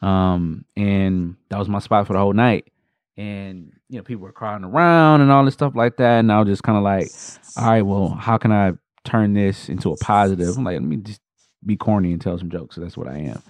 Um, 0.02 0.66
and 0.76 1.38
that 1.50 1.58
was 1.58 1.70
my 1.70 1.80
spot 1.80 2.06
for 2.06 2.12
the 2.12 2.20
whole 2.20 2.34
night. 2.34 2.70
And 3.16 3.72
you 3.88 3.96
know, 3.96 4.04
people 4.04 4.24
were 4.24 4.34
crowding 4.34 4.66
around 4.66 5.22
and 5.22 5.32
all 5.32 5.46
this 5.46 5.54
stuff 5.54 5.74
like 5.74 5.96
that. 5.98 6.20
And 6.20 6.30
I 6.30 6.40
was 6.40 6.50
just 6.50 6.64
kind 6.64 6.78
of 6.78 6.84
like, 6.84 7.08
all 7.56 7.66
right, 7.66 7.82
well, 7.82 8.10
how 8.10 8.38
can 8.38 8.52
I 8.52 8.74
turn 9.06 9.34
this 9.34 9.70
into 9.70 9.94
a 9.94 9.98
positive? 9.98 10.58
I'm 10.58 10.66
like, 10.66 10.74
let 10.74 10.84
me 10.84 10.98
just 10.98 11.22
be 11.66 11.78
corny 11.78 12.12
and 12.12 12.20
tell 12.20 12.38
some 12.38 12.50
jokes. 12.50 12.76
So 12.76 12.82
that's 12.82 12.98
what 12.98 13.08
I 13.08 13.20
am. 13.20 13.42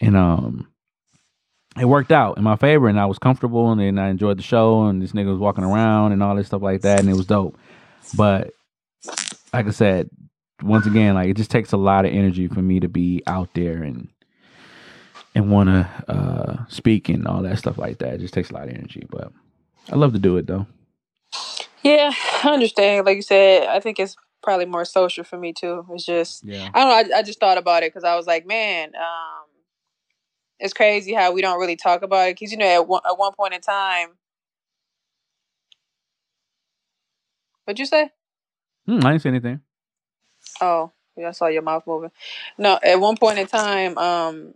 And 0.00 0.16
um, 0.16 0.68
it 1.80 1.86
worked 1.86 2.12
out 2.12 2.38
in 2.38 2.44
my 2.44 2.54
favor, 2.54 2.86
and 2.86 3.00
I 3.00 3.06
was 3.06 3.18
comfortable, 3.18 3.72
and 3.72 3.80
then 3.80 3.98
I 3.98 4.08
enjoyed 4.08 4.38
the 4.38 4.44
show, 4.44 4.84
and 4.84 5.02
this 5.02 5.10
nigga 5.10 5.32
was 5.32 5.40
walking 5.40 5.64
around 5.64 6.12
and 6.12 6.22
all 6.22 6.36
this 6.36 6.46
stuff 6.46 6.62
like 6.62 6.82
that, 6.82 7.00
and 7.00 7.08
it 7.08 7.14
was 7.14 7.26
dope. 7.26 7.58
But 8.16 8.52
like 9.52 9.66
I 9.66 9.70
said, 9.70 10.10
once 10.62 10.86
again, 10.86 11.14
like 11.14 11.28
it 11.28 11.36
just 11.36 11.50
takes 11.50 11.72
a 11.72 11.76
lot 11.76 12.04
of 12.04 12.12
energy 12.12 12.48
for 12.48 12.62
me 12.62 12.80
to 12.80 12.88
be 12.88 13.22
out 13.26 13.50
there 13.54 13.82
and 13.82 14.08
and 15.34 15.50
want 15.50 15.68
to 15.68 15.88
uh, 16.08 16.64
speak 16.68 17.08
and 17.08 17.26
all 17.26 17.42
that 17.42 17.58
stuff 17.58 17.78
like 17.78 17.98
that. 17.98 18.14
It 18.14 18.20
just 18.20 18.34
takes 18.34 18.50
a 18.50 18.54
lot 18.54 18.64
of 18.68 18.74
energy, 18.74 19.06
but 19.08 19.32
I 19.90 19.96
love 19.96 20.12
to 20.12 20.18
do 20.18 20.36
it 20.36 20.46
though. 20.46 20.66
Yeah, 21.82 22.12
I 22.44 22.50
understand. 22.50 23.06
Like 23.06 23.16
you 23.16 23.22
said, 23.22 23.68
I 23.68 23.80
think 23.80 23.98
it's 23.98 24.16
probably 24.42 24.66
more 24.66 24.84
social 24.84 25.24
for 25.24 25.38
me 25.38 25.52
too. 25.52 25.86
It's 25.90 26.04
just 26.04 26.44
Yeah. 26.44 26.70
I 26.74 26.80
don't 26.80 27.08
know. 27.08 27.16
I, 27.16 27.18
I 27.20 27.22
just 27.22 27.40
thought 27.40 27.58
about 27.58 27.82
it 27.82 27.92
because 27.92 28.04
I 28.04 28.16
was 28.16 28.26
like, 28.26 28.46
man, 28.46 28.92
um, 28.96 29.46
it's 30.58 30.74
crazy 30.74 31.14
how 31.14 31.32
we 31.32 31.42
don't 31.42 31.60
really 31.60 31.76
talk 31.76 32.02
about 32.02 32.28
it. 32.28 32.36
Because 32.36 32.50
you 32.50 32.58
know, 32.58 32.66
at 32.66 32.88
one, 32.88 33.02
at 33.08 33.18
one 33.18 33.32
point 33.34 33.54
in 33.54 33.60
time, 33.60 34.10
what'd 37.64 37.78
you 37.78 37.86
say? 37.86 38.10
Hmm, 38.88 39.06
I 39.06 39.12
didn't 39.12 39.22
say 39.22 39.30
anything. 39.30 39.62
Oh, 40.62 40.92
yeah, 41.16 41.28
I 41.28 41.32
saw 41.32 41.48
your 41.48 41.62
mouth 41.62 41.84
moving. 41.86 42.12
No, 42.58 42.78
at 42.82 43.00
one 43.00 43.16
point 43.18 43.40
in 43.40 43.48
time, 43.48 43.98
um, 43.98 44.54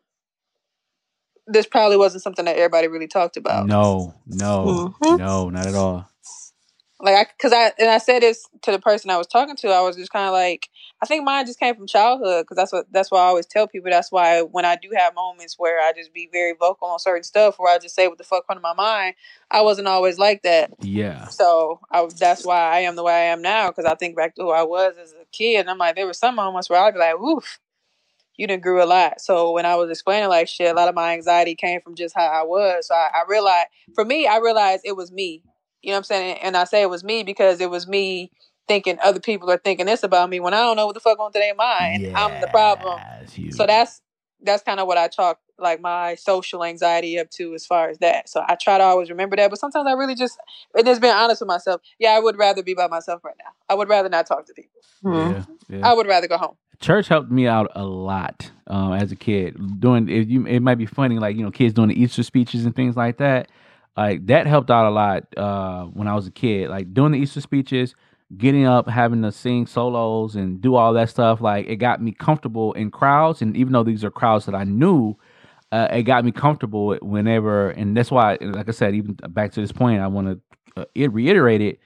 this 1.46 1.66
probably 1.66 1.98
wasn't 1.98 2.24
something 2.24 2.46
that 2.46 2.56
everybody 2.56 2.88
really 2.88 3.08
talked 3.08 3.36
about. 3.38 3.70
No, 3.70 4.14
no, 4.26 4.94
Mhm. 5.02 5.10
no, 5.10 5.50
not 5.50 5.68
at 5.68 5.74
all. 5.74 6.08
Like 7.02 7.16
I 7.16 7.30
because 7.36 7.52
I 7.52 7.72
and 7.80 7.90
I 7.90 7.98
said 7.98 8.22
this 8.22 8.46
to 8.62 8.70
the 8.70 8.78
person 8.78 9.10
I 9.10 9.18
was 9.18 9.26
talking 9.26 9.56
to. 9.56 9.68
I 9.68 9.80
was 9.80 9.96
just 9.96 10.12
kind 10.12 10.26
of 10.26 10.32
like, 10.32 10.68
I 11.02 11.06
think 11.06 11.24
mine 11.24 11.44
just 11.46 11.58
came 11.58 11.74
from 11.74 11.88
childhood 11.88 12.44
because 12.44 12.56
that's 12.56 12.72
what 12.72 12.86
that's 12.92 13.10
why 13.10 13.18
I 13.18 13.24
always 13.24 13.46
tell 13.46 13.66
people. 13.66 13.90
That's 13.90 14.12
why 14.12 14.42
when 14.42 14.64
I 14.64 14.76
do 14.76 14.88
have 14.96 15.12
moments 15.14 15.56
where 15.58 15.80
I 15.80 15.92
just 15.92 16.14
be 16.14 16.28
very 16.32 16.54
vocal 16.58 16.86
on 16.88 17.00
certain 17.00 17.24
stuff, 17.24 17.56
where 17.58 17.74
I 17.74 17.78
just 17.78 17.96
say 17.96 18.06
what 18.06 18.18
the 18.18 18.24
fuck 18.24 18.46
comes 18.46 18.58
to 18.58 18.62
my 18.62 18.74
mind, 18.74 19.16
I 19.50 19.62
wasn't 19.62 19.88
always 19.88 20.16
like 20.16 20.42
that. 20.42 20.70
Yeah. 20.80 21.26
So 21.26 21.80
I, 21.90 22.06
that's 22.16 22.46
why 22.46 22.56
I 22.56 22.78
am 22.80 22.94
the 22.94 23.02
way 23.02 23.14
I 23.14 23.32
am 23.32 23.42
now 23.42 23.68
because 23.68 23.84
I 23.84 23.96
think 23.96 24.16
back 24.16 24.36
to 24.36 24.42
who 24.42 24.50
I 24.50 24.62
was 24.62 24.94
as 24.96 25.12
a 25.12 25.24
kid, 25.32 25.60
and 25.60 25.70
I'm 25.70 25.78
like, 25.78 25.96
there 25.96 26.06
were 26.06 26.12
some 26.12 26.36
moments 26.36 26.70
where 26.70 26.80
I'd 26.80 26.94
be 26.94 27.00
like, 27.00 27.18
"Woof, 27.18 27.58
you 28.36 28.46
didn't 28.46 28.62
grew 28.62 28.80
a 28.80 28.86
lot." 28.86 29.20
So 29.20 29.50
when 29.50 29.66
I 29.66 29.74
was 29.74 29.90
explaining 29.90 30.28
like 30.28 30.46
shit, 30.46 30.70
a 30.70 30.74
lot 30.74 30.88
of 30.88 30.94
my 30.94 31.14
anxiety 31.14 31.56
came 31.56 31.80
from 31.80 31.96
just 31.96 32.14
how 32.14 32.26
I 32.26 32.44
was. 32.44 32.86
So 32.86 32.94
I, 32.94 33.08
I 33.12 33.22
realized, 33.28 33.66
for 33.96 34.04
me, 34.04 34.28
I 34.28 34.38
realized 34.38 34.82
it 34.84 34.96
was 34.96 35.10
me. 35.10 35.42
You 35.82 35.90
know 35.90 35.94
what 35.94 35.98
I'm 35.98 36.04
saying? 36.04 36.38
And 36.42 36.56
I 36.56 36.64
say 36.64 36.82
it 36.82 36.90
was 36.90 37.04
me 37.04 37.22
because 37.22 37.60
it 37.60 37.70
was 37.70 37.86
me 37.86 38.30
thinking 38.68 38.98
other 39.02 39.20
people 39.20 39.50
are 39.50 39.58
thinking 39.58 39.86
this 39.86 40.02
about 40.02 40.30
me 40.30 40.40
when 40.40 40.54
I 40.54 40.58
don't 40.58 40.76
know 40.76 40.86
what 40.86 40.94
the 40.94 41.00
fuck 41.00 41.18
on 41.18 41.32
to 41.32 41.38
their 41.38 41.54
mind. 41.54 42.04
And 42.04 42.16
I'm 42.16 42.40
the 42.40 42.48
problem. 42.48 43.00
So 43.50 43.66
that's 43.66 44.00
that's 44.44 44.62
kind 44.62 44.80
of 44.80 44.86
what 44.86 44.98
I 44.98 45.08
chalk 45.08 45.38
like 45.58 45.80
my 45.80 46.16
social 46.16 46.64
anxiety 46.64 47.18
up 47.18 47.30
to 47.30 47.54
as 47.54 47.64
far 47.64 47.88
as 47.88 47.98
that. 47.98 48.28
So 48.28 48.44
I 48.46 48.56
try 48.56 48.78
to 48.78 48.84
always 48.84 49.10
remember 49.10 49.36
that, 49.36 49.50
but 49.50 49.58
sometimes 49.58 49.86
I 49.86 49.92
really 49.92 50.14
just 50.14 50.38
and 50.74 50.84
just 50.84 51.00
being 51.00 51.14
honest 51.14 51.40
with 51.40 51.48
myself. 51.48 51.80
Yeah, 51.98 52.10
I 52.10 52.20
would 52.20 52.36
rather 52.38 52.62
be 52.62 52.74
by 52.74 52.88
myself 52.88 53.24
right 53.24 53.36
now. 53.38 53.50
I 53.68 53.74
would 53.74 53.88
rather 53.88 54.08
not 54.08 54.26
talk 54.26 54.46
to 54.46 54.52
people. 54.54 54.80
Yeah, 55.04 55.44
yeah. 55.68 55.88
I 55.88 55.94
would 55.94 56.06
rather 56.06 56.28
go 56.28 56.38
home. 56.38 56.56
church 56.80 57.08
helped 57.08 57.30
me 57.30 57.46
out 57.46 57.70
a 57.74 57.84
lot 57.84 58.50
um, 58.66 58.92
as 58.92 59.12
a 59.12 59.16
kid. 59.16 59.80
Doing 59.80 60.08
it, 60.08 60.28
you, 60.28 60.46
it 60.46 60.60
might 60.60 60.76
be 60.76 60.86
funny, 60.86 61.18
like 61.18 61.36
you 61.36 61.44
know, 61.44 61.50
kids 61.50 61.74
doing 61.74 61.88
the 61.88 62.00
Easter 62.00 62.22
speeches 62.22 62.64
and 62.64 62.74
things 62.74 62.96
like 62.96 63.18
that. 63.18 63.48
Like 63.96 64.26
that 64.26 64.46
helped 64.46 64.70
out 64.70 64.86
a 64.86 64.90
lot 64.90 65.24
uh, 65.36 65.84
when 65.84 66.08
I 66.08 66.14
was 66.14 66.26
a 66.26 66.30
kid. 66.30 66.70
Like 66.70 66.94
doing 66.94 67.12
the 67.12 67.18
Easter 67.18 67.40
speeches, 67.40 67.94
getting 68.36 68.64
up, 68.64 68.88
having 68.88 69.22
to 69.22 69.32
sing 69.32 69.66
solos 69.66 70.34
and 70.34 70.60
do 70.60 70.74
all 70.74 70.94
that 70.94 71.10
stuff. 71.10 71.40
Like 71.40 71.66
it 71.66 71.76
got 71.76 72.02
me 72.02 72.12
comfortable 72.12 72.72
in 72.72 72.90
crowds, 72.90 73.42
and 73.42 73.56
even 73.56 73.72
though 73.72 73.84
these 73.84 74.04
are 74.04 74.10
crowds 74.10 74.46
that 74.46 74.54
I 74.54 74.64
knew, 74.64 75.16
uh, 75.70 75.88
it 75.90 76.04
got 76.04 76.24
me 76.24 76.32
comfortable 76.32 76.96
whenever. 77.02 77.70
And 77.70 77.96
that's 77.96 78.10
why, 78.10 78.38
like 78.40 78.68
I 78.68 78.72
said, 78.72 78.94
even 78.94 79.14
back 79.28 79.52
to 79.52 79.60
this 79.60 79.72
point, 79.72 80.00
I 80.00 80.06
want 80.06 80.28
to 80.28 80.82
uh, 80.82 80.84
it- 80.94 81.12
reiterate 81.12 81.60
it 81.60 81.78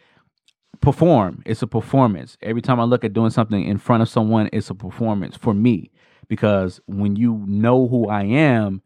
perform. 0.81 1.43
It's 1.47 1.63
a 1.63 1.67
performance. 1.67 2.37
Every 2.43 2.63
time 2.63 2.79
I 2.79 2.85
look 2.85 3.05
at 3.05 3.13
doing 3.13 3.31
something 3.31 3.65
in 3.65 3.79
front 3.79 4.03
of 4.03 4.09
someone, 4.09 4.49
it's 4.53 4.71
a 4.71 4.75
performance 4.75 5.37
for 5.37 5.55
me. 5.55 5.91
Because 6.29 6.81
when 6.87 7.17
you 7.17 7.45
know 7.47 7.89
who 7.89 8.09
I 8.09 8.23
am, 8.25 8.83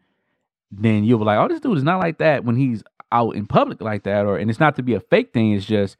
then 0.70 1.04
you'll 1.04 1.18
be 1.18 1.24
like, 1.24 1.38
oh, 1.38 1.48
this 1.48 1.60
dude 1.60 1.76
is 1.76 1.84
not 1.84 1.98
like 1.98 2.18
that 2.18 2.44
when 2.44 2.56
he's 2.56 2.82
out 3.12 3.34
in 3.34 3.46
public 3.46 3.80
like 3.80 4.04
that, 4.04 4.26
or 4.26 4.36
and 4.36 4.50
it's 4.50 4.60
not 4.60 4.76
to 4.76 4.82
be 4.82 4.94
a 4.94 5.00
fake 5.00 5.32
thing. 5.32 5.52
It's 5.52 5.66
just 5.66 5.96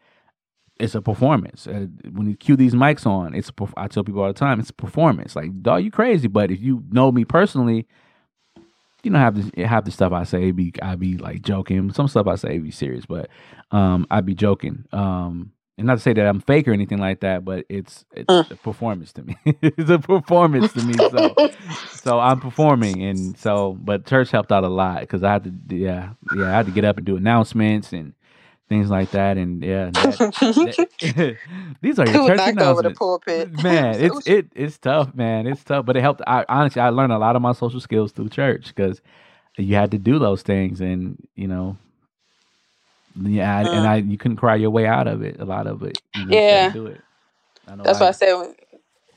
it's 0.79 0.95
a 0.95 1.03
performance. 1.03 1.67
Uh, 1.67 1.87
when 2.13 2.29
you 2.29 2.37
cue 2.37 2.57
these 2.57 2.75
mics 2.75 3.07
on, 3.07 3.35
it's 3.35 3.51
I 3.77 3.89
tell 3.89 4.03
people 4.03 4.23
all 4.23 4.29
the 4.29 4.35
time, 4.35 4.61
it's 4.61 4.71
a 4.71 4.75
performance. 4.75 5.37
Like, 5.37 5.63
dog, 5.63 5.85
you 5.85 5.91
crazy, 5.91 6.29
but 6.29 6.51
if 6.51 6.61
you 6.61 6.83
know 6.91 7.13
me 7.13 7.25
personally, 7.25 7.87
you 9.03 9.11
know, 9.11 9.19
have 9.19 9.35
this 9.35 9.67
have 9.67 9.85
the 9.85 9.91
stuff 9.91 10.13
I 10.13 10.25
say 10.25 10.51
be 10.51 10.73
I 10.83 10.97
be 10.97 11.17
like 11.17 11.43
joking. 11.43 11.93
Some 11.93 12.09
stuff 12.09 12.27
I 12.27 12.37
say 12.37 12.59
be 12.59 12.71
serious, 12.71 13.07
but 13.07 13.29
um, 13.71 14.07
I 14.11 14.21
be 14.21 14.35
joking. 14.35 14.85
Um, 14.93 15.53
and 15.81 15.87
not 15.89 15.95
to 15.97 16.01
say 16.01 16.13
that 16.13 16.27
I'm 16.27 16.41
fake 16.41 16.69
or 16.69 16.73
anything 16.73 16.99
like 16.99 17.21
that, 17.21 17.45
but 17.45 17.65
it's 17.69 18.05
it's 18.15 18.27
Mm. 18.29 18.51
a 18.53 18.57
performance 18.57 19.13
to 19.15 19.23
me. 19.25 19.37
it's 19.63 19.91
a 19.91 19.99
performance 19.99 20.73
to 20.75 20.83
me. 20.85 20.95
So 20.95 21.35
so 21.93 22.21
I'm 22.21 22.39
performing, 22.39 23.03
and 23.03 23.37
so 23.37 23.77
but 23.81 24.07
church 24.07 24.31
helped 24.31 24.53
out 24.53 24.63
a 24.63 24.69
lot 24.69 25.01
because 25.01 25.25
I 25.25 25.33
had 25.33 25.45
to 25.45 25.77
yeah 25.77 26.11
yeah 26.37 26.49
I 26.49 26.53
had 26.53 26.67
to 26.67 26.73
get 26.73 26.85
up 26.85 26.99
and 26.99 27.05
do 27.07 27.17
announcements 27.17 27.93
and 27.93 28.13
things 28.69 28.89
like 28.89 29.11
that, 29.11 29.37
and 29.37 29.65
yeah. 29.65 29.91
that- 29.95 30.19
that- 30.19 31.37
these 31.83 31.99
are 31.99 32.07
your 32.07 32.29
church 32.29 32.37
knocked 32.39 32.61
over 32.61 32.83
the 32.83 32.91
announcements. 32.91 32.99
pulpit? 32.99 33.63
Man, 33.65 34.01
it's 34.01 34.27
it 34.29 34.47
it's 34.55 34.79
tough, 34.79 35.13
man. 35.15 35.47
It's 35.49 35.65
tough, 35.65 35.85
but 35.87 35.97
it 35.97 36.03
helped. 36.03 36.21
I 36.27 36.45
honestly, 36.49 36.81
I 36.81 36.91
learned 36.91 37.13
a 37.13 37.19
lot 37.19 37.35
of 37.37 37.43
my 37.43 37.53
social 37.53 37.81
skills 37.81 38.13
through 38.13 38.29
church 38.29 38.69
because 38.69 39.01
you 39.59 39.75
had 39.75 39.91
to 39.91 39.99
do 39.99 40.19
those 40.21 40.43
things, 40.43 40.81
and 40.81 41.17
you 41.35 41.49
know, 41.49 41.77
yeah, 43.17 43.59
I- 43.59 43.63
and 43.63 43.87
Mm. 43.87 43.89
I 43.89 43.97
you 43.97 44.19
couldn't 44.19 44.39
cry 44.39 44.57
your 44.57 44.71
way 44.71 44.87
out 44.87 45.09
of 45.09 45.23
it. 45.23 45.41
A 45.41 45.45
lot 45.45 45.67
of 45.67 45.83
it, 45.83 45.99
you 46.15 46.27
just 46.27 46.45
Yeah. 46.45 46.73
do 46.73 46.87
it. 46.87 47.01
I 47.69 47.77
know 47.77 47.85
That's 47.85 48.01
why 48.01 48.09
I 48.09 48.13
said 48.13 48.35
when, 48.35 48.55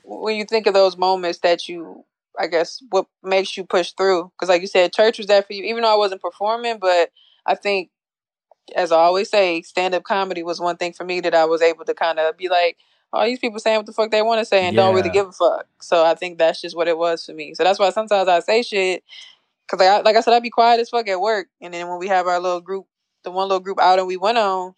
when 0.03 0.35
you 0.37 0.45
think 0.45 0.67
of 0.67 0.73
those 0.73 0.97
moments 0.97 1.39
that 1.39 1.69
you, 1.69 2.05
I 2.39 2.47
guess, 2.47 2.83
what 2.91 3.07
makes 3.23 3.57
you 3.57 3.65
push 3.65 3.91
through. 3.93 4.31
Because, 4.35 4.49
like 4.49 4.61
you 4.61 4.67
said, 4.67 4.93
church 4.93 5.17
was 5.17 5.27
there 5.27 5.43
for 5.43 5.53
you, 5.53 5.63
even 5.65 5.83
though 5.83 5.93
I 5.93 5.97
wasn't 5.97 6.21
performing. 6.21 6.79
But 6.79 7.11
I 7.45 7.55
think, 7.55 7.91
as 8.75 8.91
I 8.91 8.97
always 8.97 9.29
say, 9.29 9.61
stand 9.63 9.95
up 9.95 10.03
comedy 10.03 10.43
was 10.43 10.59
one 10.61 10.77
thing 10.77 10.93
for 10.93 11.05
me 11.05 11.21
that 11.21 11.35
I 11.35 11.45
was 11.45 11.61
able 11.61 11.85
to 11.85 11.93
kind 11.93 12.19
of 12.19 12.37
be 12.37 12.49
like, 12.49 12.77
all 13.13 13.25
these 13.25 13.39
people 13.39 13.59
saying 13.59 13.77
what 13.77 13.85
the 13.87 13.93
fuck 13.93 14.11
they 14.11 14.21
want 14.23 14.39
to 14.39 14.45
say 14.45 14.67
and 14.67 14.75
don't 14.75 14.95
really 14.95 15.09
Yeah. 15.09 15.13
give 15.13 15.29
a 15.29 15.31
fuck. 15.33 15.67
So 15.81 16.05
I 16.05 16.15
think 16.15 16.37
that's 16.39 16.61
just 16.61 16.75
what 16.75 16.87
it 16.87 16.97
was 16.97 17.25
for 17.25 17.33
me. 17.33 17.53
So 17.55 17.63
that's 17.63 17.79
why 17.79 17.89
sometimes 17.91 18.29
I 18.29 18.39
say 18.41 18.63
shit. 18.63 19.03
Because, 19.67 19.79
like, 19.79 19.89
I- 19.89 20.01
like 20.01 20.15
I 20.17 20.21
said, 20.21 20.33
I'd 20.33 20.43
be 20.43 20.49
quiet 20.51 20.79
as 20.81 20.89
fuck 20.89 21.07
at 21.09 21.21
work. 21.21 21.47
And 21.61 21.73
then 21.73 21.87
when 21.89 21.99
we 21.99 22.07
have 22.09 22.27
our 22.27 22.39
little 22.39 22.61
group, 22.61 22.87
the 23.23 23.31
one 23.31 23.47
little 23.47 23.59
group 23.59 23.79
out 23.79 23.99
and 23.99 24.07
we 24.07 24.17
went 24.17 24.37
on, 24.37 24.73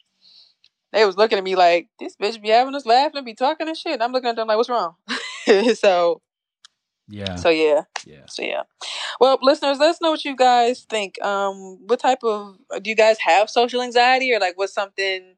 they 0.93 1.05
was 1.05 1.17
looking 1.17 1.37
at 1.37 1.43
me 1.43 1.55
like, 1.55 1.89
this 1.99 2.15
bitch 2.15 2.41
be 2.41 2.49
having 2.49 2.75
us 2.75 2.85
laughing 2.85 3.17
and 3.17 3.25
be 3.25 3.33
talking 3.33 3.67
and 3.67 3.77
shit. 3.77 3.93
And 3.93 4.03
I'm 4.03 4.11
looking 4.11 4.29
at 4.29 4.35
them 4.35 4.47
like, 4.47 4.57
what's 4.57 4.69
wrong? 4.69 4.95
so, 5.75 6.21
yeah, 7.07 7.35
so 7.35 7.49
yeah. 7.49 7.81
yeah. 8.05 8.25
So 8.27 8.41
yeah. 8.41 8.63
Well, 9.19 9.37
listeners, 9.41 9.79
let 9.79 9.91
us 9.91 10.01
know 10.01 10.11
what 10.11 10.25
you 10.25 10.35
guys 10.35 10.85
think. 10.89 11.21
Um, 11.23 11.79
what 11.87 11.99
type 11.99 12.23
of 12.23 12.57
do 12.81 12.89
you 12.89 12.95
guys 12.95 13.17
have 13.19 13.49
social 13.49 13.81
anxiety 13.81 14.33
or 14.33 14.39
like 14.39 14.57
what's 14.57 14.73
something 14.73 15.35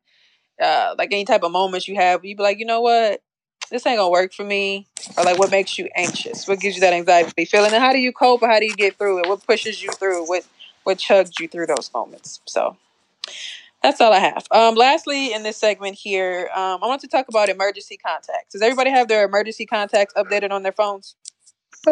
uh 0.62 0.96
like 0.98 1.12
any 1.12 1.26
type 1.26 1.44
of 1.44 1.52
moments 1.52 1.88
you 1.88 1.96
have 1.96 2.24
you 2.24 2.36
be 2.36 2.44
like, 2.44 2.60
you 2.60 2.66
know 2.66 2.82
what? 2.82 3.22
This 3.70 3.86
ain't 3.86 3.98
gonna 3.98 4.10
work 4.10 4.34
for 4.34 4.46
me. 4.46 4.88
Or 5.18 5.24
like 5.24 5.38
what 5.38 5.52
makes 5.52 5.78
you 5.78 5.90
anxious? 5.96 6.48
What 6.48 6.60
gives 6.60 6.76
you 6.76 6.82
that 6.82 6.94
anxiety 6.94 7.46
feeling? 7.46 7.74
And 7.74 7.84
how 7.84 7.92
do 7.92 8.00
you 8.00 8.14
cope 8.14 8.42
or 8.42 8.48
how 8.48 8.60
do 8.60 8.66
you 8.66 8.76
get 8.76 8.98
through 8.98 9.20
it? 9.20 9.28
What 9.28 9.46
pushes 9.46 9.82
you 9.84 9.92
through? 9.92 10.26
What 10.26 10.48
what 10.84 11.00
chugs 11.00 11.38
you 11.40 11.50
through 11.50 11.68
those 11.68 11.92
moments? 11.94 12.40
So 12.46 12.78
that's 13.84 14.02
all 14.02 14.12
I 14.12 14.20
have. 14.20 14.46
Um, 14.52 14.76
lastly, 14.76 15.34
in 15.34 15.44
this 15.44 15.58
segment 15.58 15.96
here, 15.96 16.50
um, 16.56 16.84
I 16.84 16.88
want 16.88 17.02
to 17.02 17.08
talk 17.08 17.28
about 17.30 17.50
emergency 17.50 17.98
contacts. 17.98 18.54
Does 18.54 18.62
everybody 18.62 18.90
have 18.90 19.08
their 19.08 19.26
emergency 19.26 19.66
contacts 19.66 20.14
updated 20.16 20.52
on 20.52 20.64
their 20.64 20.72
phones? 20.72 21.16
Uh, 21.86 21.92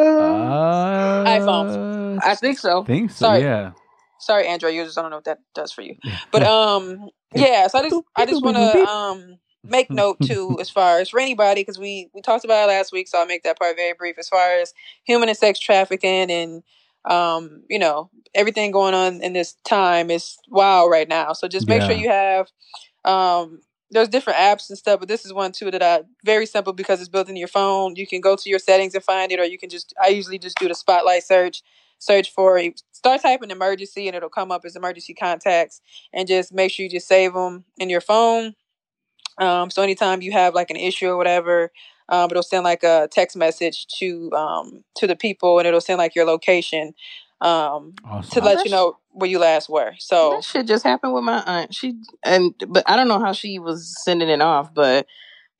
iPhones. 1.26 2.20
I 2.24 2.36
think 2.36 2.58
so. 2.58 2.84
think 2.84 3.12
so. 3.12 3.28
Sorry. 3.28 3.42
Yeah. 3.42 3.72
Sorry, 4.20 4.48
Android 4.48 4.74
users. 4.74 4.98
I 4.98 5.02
don't 5.04 5.12
know 5.12 5.18
what 5.18 5.26
that 5.26 5.40
does 5.54 5.72
for 5.72 5.82
you, 5.82 5.96
but 6.32 6.44
um, 6.48 7.10
yeah. 7.34 7.68
So 7.68 7.80
I 7.80 7.90
just 7.90 8.04
I 8.16 8.26
just 8.26 8.44
want 8.44 8.58
to 8.58 8.80
um 8.90 9.38
make 9.64 9.92
note 9.92 10.18
too 10.22 10.58
as 10.60 10.70
far 10.70 11.00
as 11.00 11.10
for 11.10 11.20
anybody 11.20 11.62
because 11.62 11.78
we 11.78 12.10
we 12.14 12.22
talked 12.22 12.46
about 12.46 12.64
it 12.64 12.72
last 12.72 12.92
week, 12.92 13.08
so 13.08 13.20
I'll 13.20 13.28
make 13.28 13.44
that 13.44 13.60
part 13.60 13.76
very 13.76 13.94
brief. 13.94 14.18
As 14.18 14.28
far 14.28 14.58
as 14.58 14.74
human 15.04 15.30
and 15.30 15.38
sex 15.38 15.60
trafficking 15.60 16.32
and 16.32 16.64
um, 17.10 17.64
you 17.70 17.80
know 17.80 18.10
everything 18.34 18.72
going 18.72 18.94
on 18.94 19.22
in 19.22 19.34
this 19.34 19.54
time 19.66 20.12
is 20.12 20.38
wow 20.50 20.88
right 20.88 21.08
now. 21.08 21.34
So 21.34 21.48
just 21.48 21.68
make 21.68 21.82
sure 21.84 21.96
you 21.96 22.10
have 22.10 22.48
um. 23.06 23.62
There's 23.92 24.10
different 24.10 24.40
apps 24.40 24.70
and 24.70 24.78
stuff, 24.78 25.00
but 25.00 25.08
this 25.08 25.26
is 25.26 25.32
one 25.34 25.52
too 25.52 25.70
that 25.72 25.84
I 25.84 26.02
very 26.26 26.48
simple 26.48 26.74
because 26.74 27.00
it's 27.00 27.08
built 27.10 27.30
into 27.30 27.40
your 27.40 27.48
phone. 27.48 27.96
You 27.96 28.08
can 28.08 28.20
go 28.20 28.36
to 28.36 28.50
your 28.50 28.60
settings 28.60 28.96
and 28.96 29.04
find 29.04 29.32
it, 29.32 29.40
or 29.40 29.46
you 29.46 29.60
can 29.60 29.70
just 29.70 29.94
I 30.04 30.10
usually 30.10 30.40
just 30.40 30.58
do 30.58 30.68
the 30.68 30.76
spotlight 30.76 31.24
search 31.24 31.62
search 32.00 32.32
for 32.32 32.62
start 32.92 33.22
typing 33.22 33.52
emergency 33.52 34.08
and 34.08 34.16
it'll 34.16 34.30
come 34.30 34.52
up 34.52 34.64
as 34.66 34.76
emergency 34.76 35.14
contacts 35.14 35.82
and 36.14 36.28
just 36.28 36.54
make 36.54 36.72
sure 36.72 36.84
you 36.84 36.90
just 36.90 37.08
save 37.08 37.34
them 37.34 37.64
in 37.78 37.90
your 37.90 38.02
phone 38.02 38.54
um, 39.38 39.70
so 39.70 39.82
anytime 39.82 40.22
you 40.22 40.32
have 40.32 40.54
like 40.54 40.70
an 40.70 40.78
issue 40.78 41.08
or 41.08 41.18
whatever 41.18 41.72
um, 42.10 42.30
it'll 42.30 42.44
send 42.44 42.64
like 42.64 42.84
a 42.84 43.08
text 43.12 43.36
message 43.36 43.88
to 44.00 44.32
um, 44.34 44.84
to 44.96 45.08
the 45.08 45.16
people 45.16 45.60
and 45.60 45.68
it'll 45.68 45.82
send 45.82 45.98
like 45.98 46.16
your 46.16 46.26
location 46.26 46.94
um, 47.42 47.94
to 48.32 48.40
let 48.42 48.46
that's- 48.46 48.66
you 48.66 48.72
know 48.72 48.98
where 49.12 49.30
you 49.30 49.40
last 49.40 49.70
were 49.70 49.94
so 49.98 50.32
That 50.36 50.44
shit 50.44 50.68
just 50.68 50.84
happened 50.84 51.14
with 51.14 51.24
my 51.24 51.42
aunt. 51.46 51.74
She 51.74 51.96
and 52.24 52.54
but 52.68 52.84
I 52.86 52.96
don't 52.98 53.08
know 53.08 53.20
how 53.20 53.32
she 53.34 53.60
was 53.60 53.96
sending 54.04 54.30
it 54.30 54.42
off, 54.42 54.74
but 54.74 55.08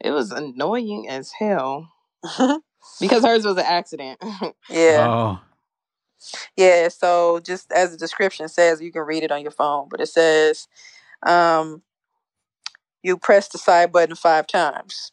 it 0.02 0.12
was 0.12 0.32
annoying 0.32 1.08
as 1.10 1.32
hell 1.32 1.92
because 3.00 3.24
hers 3.24 3.46
was 3.46 3.58
an 3.58 3.66
accident. 3.66 4.20
yeah 4.70 5.08
Oh, 5.08 5.40
Yeah, 6.58 6.90
so 6.90 7.40
just 7.40 7.72
as 7.72 7.92
the 7.92 7.98
description 7.98 8.48
says, 8.50 8.82
you 8.82 8.92
can 8.92 9.04
read 9.04 9.24
it 9.24 9.32
on 9.32 9.42
your 9.42 9.52
phone, 9.52 9.88
but 9.90 10.02
it 10.02 10.08
says 10.08 10.68
um, 11.26 11.82
you 13.04 13.18
press 13.18 13.48
the 13.48 13.58
side 13.58 13.92
button 13.92 14.16
five 14.16 14.48
times. 14.48 15.12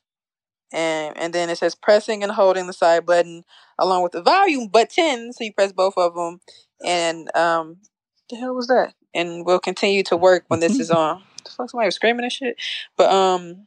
And 0.72 1.16
and 1.18 1.32
then 1.32 1.50
it 1.50 1.58
says 1.58 1.74
pressing 1.74 2.22
and 2.22 2.32
holding 2.32 2.66
the 2.66 2.72
side 2.72 3.04
button 3.06 3.44
along 3.78 4.02
with 4.02 4.12
the 4.12 4.22
volume 4.22 4.68
button. 4.68 5.32
So 5.32 5.44
you 5.44 5.52
press 5.52 5.72
both 5.72 5.94
of 5.96 6.14
them. 6.14 6.40
And 6.84 7.34
um, 7.36 7.78
the 8.30 8.36
hell 8.36 8.54
was 8.54 8.66
that? 8.68 8.94
And 9.14 9.44
we'll 9.44 9.58
continue 9.60 10.02
to 10.04 10.16
work 10.16 10.44
when 10.48 10.60
this 10.60 10.80
is 10.80 10.90
on. 11.02 11.22
the 11.44 11.50
fuck, 11.50 11.70
somebody 11.70 11.86
was 11.88 11.94
screaming 11.96 12.24
and 12.24 12.32
shit. 12.32 12.56
But 12.96 13.12
um, 13.12 13.66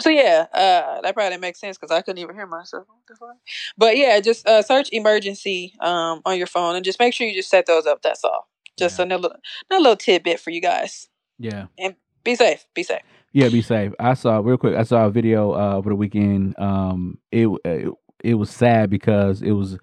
so 0.00 0.10
yeah, 0.10 0.46
uh, 0.52 1.00
that 1.02 1.14
probably 1.14 1.30
didn't 1.30 1.42
make 1.42 1.56
sense 1.56 1.76
because 1.78 1.92
I 1.94 2.00
couldn't 2.02 2.18
even 2.18 2.34
hear 2.34 2.46
myself. 2.46 2.86
What? 3.18 3.36
But 3.78 3.96
yeah, 3.96 4.18
just 4.20 4.46
uh, 4.46 4.62
search 4.62 4.88
emergency 4.92 5.74
um 5.80 6.20
on 6.24 6.36
your 6.38 6.46
phone 6.48 6.74
and 6.76 6.84
just 6.84 6.98
make 6.98 7.14
sure 7.14 7.26
you 7.26 7.34
just 7.34 7.50
set 7.50 7.66
those 7.66 7.86
up. 7.86 8.02
That's 8.02 8.24
all. 8.24 8.48
Just 8.78 8.98
Yeah. 8.98 9.04
another 9.04 9.28
another 9.70 9.82
little 9.82 9.96
tidbit 9.96 10.40
for 10.40 10.50
you 10.50 10.60
guys. 10.60 11.08
yeah. 11.38 11.66
And 11.78 11.94
be 12.24 12.34
safe. 12.34 12.64
Be 12.74 12.82
safe. 12.82 13.02
Yeah, 13.34 13.48
be 13.48 13.62
safe. 13.62 13.92
I 13.98 14.14
saw 14.14 14.38
real 14.38 14.56
quick. 14.56 14.76
I 14.76 14.84
saw 14.84 15.06
a 15.06 15.10
video 15.10 15.52
uh, 15.54 15.74
over 15.76 15.90
the 15.90 15.96
weekend. 15.96 16.54
Um, 16.58 17.18
it 17.32 17.48
it, 17.64 17.88
it 18.22 18.34
was 18.34 18.48
sad 18.48 18.90
because 18.90 19.42
it 19.42 19.50
was 19.50 19.76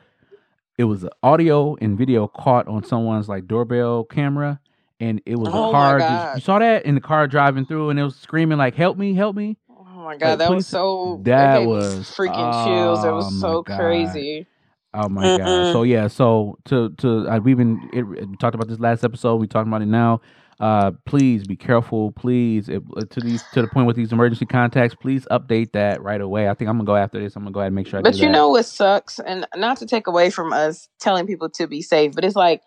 it 0.78 0.86
was 0.86 1.06
audio 1.22 1.76
and 1.82 1.98
video 1.98 2.28
caught 2.28 2.68
on 2.70 2.84
someone's 2.86 3.28
like 3.28 3.48
doorbell 3.48 4.06
camera, 4.06 4.62
and 5.02 5.22
it 5.26 5.36
was 5.36 5.50
Oh 5.52 5.68
a 5.68 5.72
car. 5.74 6.00
Just, 6.00 6.36
you 6.36 6.42
saw 6.42 6.60
that 6.60 6.86
in 6.86 6.96
the 6.96 7.02
car 7.02 7.28
driving 7.28 7.66
through, 7.66 7.90
and 7.90 8.00
it 8.00 8.04
was 8.04 8.16
screaming 8.16 8.58
like 8.58 8.74
"Help 8.74 8.98
me! 8.98 9.14
Help 9.14 9.36
me!" 9.36 9.58
oh 9.70 9.84
my 10.06 10.16
god, 10.16 10.38
that 10.38 10.48
please- 10.48 10.56
was 10.56 10.68
so 10.68 11.20
that 11.24 11.66
was- 11.66 12.10
freaking 12.10 12.66
chills. 12.66 13.04
It 13.04 13.10
oh 13.10 13.16
was 13.18 13.42
so 13.42 13.64
God. 13.64 13.78
crazy. 13.78 14.48
Oh 14.94 15.10
my 15.10 15.38
god! 15.38 15.74
So 15.74 15.84
yeah, 15.84 16.08
so 16.08 16.58
to 16.66 16.90
to 17.00 17.28
uh, 17.28 17.40
we've 17.40 17.58
been 17.58 17.90
it, 17.92 18.04
we 18.04 18.38
talked 18.38 18.56
about 18.56 18.70
this 18.70 18.80
last 18.80 19.04
episode. 19.04 19.36
We 19.42 19.48
talked 19.48 19.68
about 19.68 19.82
it 19.82 19.88
now. 19.88 20.22
Uh, 20.62 20.94
please 21.08 21.46
be 21.46 21.58
careful. 21.58 22.14
Please, 22.14 22.70
if, 22.70 22.84
uh, 22.98 23.06
to 23.12 23.22
these 23.22 23.44
to 23.54 23.62
the 23.62 23.70
point 23.70 23.88
with 23.88 23.98
these 23.98 24.14
emergency 24.14 24.48
contacts, 24.48 24.96
please 24.96 25.28
update 25.32 25.74
that 25.74 26.04
right 26.04 26.22
away. 26.22 26.50
I 26.50 26.56
think 26.56 26.70
I'm 26.70 26.78
gonna 26.78 26.88
go 26.88 26.98
after 26.98 27.20
this. 27.22 27.36
I'm 27.36 27.44
gonna 27.44 27.54
go 27.54 27.62
ahead 27.62 27.70
and 27.70 27.76
make 27.78 27.88
sure. 27.88 28.00
I 28.00 28.04
But 28.04 28.16
do 28.16 28.20
you 28.20 28.30
that. 28.30 28.32
know 28.32 28.50
what 28.50 28.66
sucks, 28.66 29.20
and 29.20 29.48
not 29.56 29.78
to 29.80 29.88
take 29.88 30.08
away 30.08 30.30
from 30.32 30.54
us 30.54 30.90
telling 31.00 31.28
people 31.28 31.50
to 31.52 31.68
be 31.68 31.82
safe, 31.82 32.14
but 32.16 32.26
it's 32.26 32.36
like 32.36 32.62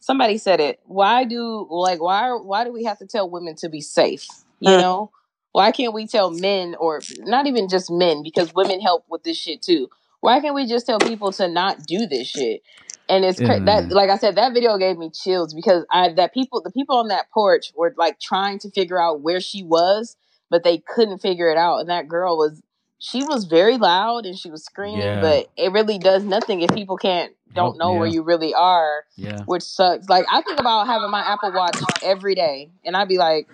somebody 0.00 0.38
said 0.38 0.60
it. 0.60 0.80
Why 0.86 1.24
do 1.24 1.66
like 1.70 2.02
why 2.02 2.30
why 2.32 2.64
do 2.64 2.72
we 2.72 2.84
have 2.84 2.98
to 3.00 3.06
tell 3.06 3.30
women 3.30 3.56
to 3.56 3.68
be 3.70 3.80
safe? 3.82 4.26
You 4.60 4.74
Mm. 4.74 4.78
know, 4.78 5.12
why 5.52 5.72
can't 5.72 5.94
we 5.94 6.06
tell 6.06 6.30
men 6.30 6.76
or 6.80 7.02
not 7.20 7.46
even 7.46 7.68
just 7.68 7.90
men 7.90 8.22
because 8.22 8.54
women 8.54 8.80
help 8.80 9.04
with 9.10 9.24
this 9.24 9.38
shit 9.38 9.62
too? 9.62 9.88
Why 10.20 10.40
can't 10.40 10.54
we 10.54 10.66
just 10.66 10.86
tell 10.86 11.00
people 11.00 11.32
to 11.32 11.48
not 11.48 11.86
do 11.86 12.06
this 12.06 12.28
shit? 12.28 12.62
And 13.08 13.24
it's 13.24 13.38
cra- 13.38 13.58
Yeah. 13.58 13.64
that 13.64 13.84
mm. 13.84 13.90
like 13.92 14.10
I 14.10 14.16
said, 14.18 14.34
that 14.36 14.52
video 14.52 14.76
gave 14.78 14.98
me 14.98 15.10
chills 15.10 15.54
because 15.54 15.84
I 15.90 16.12
that 16.14 16.34
people 16.34 16.60
the 16.62 16.70
people 16.72 16.96
on 16.96 17.08
that 17.08 17.30
porch 17.32 17.72
were 17.76 17.94
like 17.96 18.18
trying 18.20 18.58
to 18.60 18.70
figure 18.70 19.00
out 19.00 19.20
where 19.20 19.40
she 19.40 19.62
was, 19.62 20.16
but 20.50 20.64
they 20.64 20.78
couldn't 20.78 21.18
figure 21.18 21.48
it 21.50 21.56
out. 21.58 21.78
And 21.78 21.88
that 21.88 22.08
girl 22.08 22.36
was 22.36 22.62
she 22.98 23.22
was 23.24 23.44
very 23.44 23.76
loud 23.76 24.24
and 24.26 24.38
she 24.38 24.50
was 24.50 24.64
screaming, 24.64 25.00
Yeah. 25.00 25.20
but 25.20 25.50
it 25.56 25.70
really 25.72 25.98
does 25.98 26.24
nothing 26.24 26.62
if 26.62 26.70
people 26.74 26.96
can't 26.96 27.32
don't 27.54 27.78
know 27.78 27.94
where 27.94 28.06
you 28.08 28.22
really 28.22 28.52
are, 28.54 29.04
Yeah. 29.16 29.42
which 29.46 29.62
sucks. 29.62 30.08
Like 30.08 30.26
I 30.30 30.42
think 30.42 30.58
about 30.60 30.86
having 30.86 31.10
my 31.10 31.20
Apple 31.20 31.52
Watch 31.52 31.76
every 32.02 32.34
day, 32.34 32.70
and 32.84 32.96
I'd 32.96 33.08
be 33.08 33.18
like, 33.18 33.48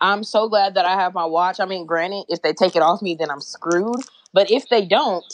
I'm 0.00 0.24
so 0.24 0.48
glad 0.48 0.74
that 0.74 0.86
I 0.86 0.94
have 0.94 1.12
my 1.14 1.26
watch. 1.26 1.60
I 1.60 1.66
mean, 1.66 1.84
granted, 1.84 2.24
if 2.28 2.40
they 2.42 2.52
take 2.54 2.74
it 2.74 2.82
off 2.82 3.02
me, 3.02 3.14
then 3.14 3.30
I'm 3.30 3.40
screwed. 3.42 4.00
But 4.32 4.50
if 4.50 4.68
they 4.68 4.86
don't, 4.86 5.24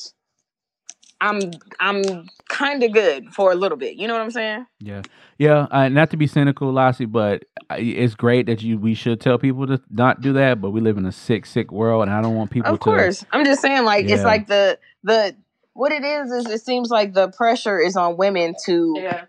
I'm 1.21 1.41
I'm 1.81 2.27
kind 2.49 2.83
of 2.83 2.93
good 2.93 3.33
for 3.33 3.53
a 3.53 3.55
little 3.55 3.79
bit. 3.79 3.97
You 3.97 4.07
know 4.07 4.15
what 4.15 4.23
I'm 4.23 4.31
saying? 4.31 4.67
Yeah, 4.81 5.03
yeah. 5.39 5.67
Uh, 5.71 5.89
not 5.89 6.11
to 6.11 6.17
be 6.17 6.27
cynical, 6.27 6.73
Lassie, 6.73 7.07
but 7.07 7.45
it's 7.71 8.15
great 8.15 8.47
that 8.47 8.63
you 8.63 8.79
we 8.79 8.95
should 8.95 9.21
tell 9.21 9.39
people 9.39 9.67
to 9.67 9.81
not 9.91 10.21
do 10.21 10.33
that. 10.35 10.61
But 10.61 10.71
we 10.71 10.81
live 10.81 10.99
in 10.99 11.07
a 11.07 11.13
sick, 11.13 11.47
sick 11.47 11.73
world, 11.73 12.03
and 12.03 12.11
I 12.13 12.21
don't 12.21 12.35
want 12.35 12.51
people 12.51 12.73
Of 12.75 12.81
to. 12.81 12.85
course. 12.85 13.25
I'm 13.33 13.45
just 13.45 13.63
saying, 13.63 13.85
like 13.85 14.07
it's 14.07 14.23
like 14.25 14.47
the 14.47 14.79
the 15.05 15.37
what 15.73 15.93
it 15.93 16.05
is 16.05 16.31
is 16.31 16.47
it 16.51 16.61
seems 16.63 16.91
like 16.91 17.15
the 17.15 17.29
pressure 17.31 17.79
is 17.81 17.97
on 17.97 18.17
women 18.17 18.55
to 18.67 18.95
Yeah. 18.99 19.25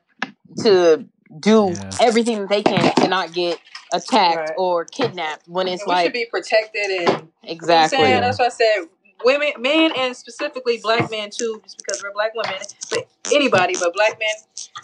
to 0.63 1.05
do 1.39 1.71
Yeah. 1.71 1.89
everything 2.01 2.39
that 2.41 2.49
they 2.49 2.63
can 2.63 2.93
to 2.95 3.07
not 3.07 3.33
get 3.33 3.59
attacked 3.93 4.37
Right. 4.49 4.55
or 4.57 4.85
kidnapped 4.85 5.47
when 5.47 5.67
it's 5.67 5.81
And 5.83 5.89
we 5.89 5.93
like 5.95 6.05
should 6.05 6.13
be 6.13 6.25
protected 6.29 6.81
and 6.85 6.99
You 6.99 7.05
know 7.05 7.11
what 7.11 7.23
I'm 7.43 7.49
exactly. 7.51 7.97
saying? 7.99 8.21
That's 8.21 8.39
what 8.39 8.45
I 8.45 8.49
said 8.49 8.87
women, 9.23 9.51
men, 9.59 9.91
and 9.97 10.15
specifically 10.15 10.79
black 10.81 11.09
men 11.11 11.29
too, 11.29 11.61
just 11.63 11.77
because 11.77 12.01
we're 12.03 12.11
black 12.13 12.33
women. 12.35 12.53
But 12.89 13.07
anybody, 13.33 13.75
but 13.79 13.93
black 13.93 14.17
men, 14.19 14.29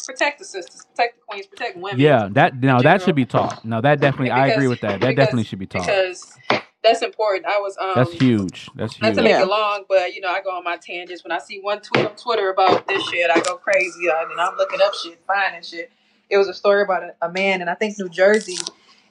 protect 0.06 0.40
the 0.40 0.46
sisters, 0.46 0.86
protect 0.92 1.18
the 1.18 1.22
queens, 1.28 1.48
protect 1.48 1.78
women. 1.78 2.00
Yeah, 2.00 2.28
that 2.32 2.56
now 2.62 2.80
that 2.82 3.02
should 3.02 3.16
be 3.16 3.26
taught. 3.26 3.64
No, 3.66 3.82
that 3.82 4.00
definitely 4.00 4.32
I 4.32 4.48
agree 4.48 4.68
with 4.68 4.82
that. 4.82 5.00
That 5.00 5.10
because- 5.10 5.16
definitely 5.26 5.44
should 5.46 5.60
be 5.60 5.68
taught. 5.68 5.86
because 5.86 6.38
that's 6.84 7.02
important. 7.02 7.46
I 7.46 7.60
was 7.60 7.78
um. 7.80 7.92
That's 7.96 8.12
huge. 8.12 8.70
That's 8.76 9.00
Not 9.00 9.08
huge. 9.10 9.18
to 9.18 9.24
make 9.24 9.30
Yeah. 9.32 9.44
it 9.44 9.48
long, 9.48 9.86
but 9.88 10.14
you 10.14 10.22
know, 10.22 10.28
I 10.30 10.42
go 10.42 10.50
on 10.52 10.64
my 10.64 10.78
tangents. 10.78 11.24
When 11.24 11.32
I 11.32 11.40
see 11.40 11.60
one 11.62 11.80
tweet 11.82 12.06
on 12.06 12.16
Twitter 12.16 12.50
about 12.50 12.88
this 12.88 13.02
shit, 13.10 13.30
I 13.32 13.40
go 13.42 13.56
crazy. 13.56 14.10
uh, 14.10 14.26
And 14.30 14.40
I'm 14.40 14.58
looking 14.58 14.82
up 14.82 14.94
shit, 14.94 15.20
finding 15.26 15.62
shit. 15.64 15.92
It 16.30 16.38
was 16.38 16.48
a 16.48 16.54
story 16.54 16.82
about 16.82 17.04
a, 17.04 17.16
a 17.22 17.32
man 17.32 17.62
in 17.62 17.70
I 17.70 17.76
think 17.76 17.98
New 18.00 18.10
Jersey, 18.10 18.58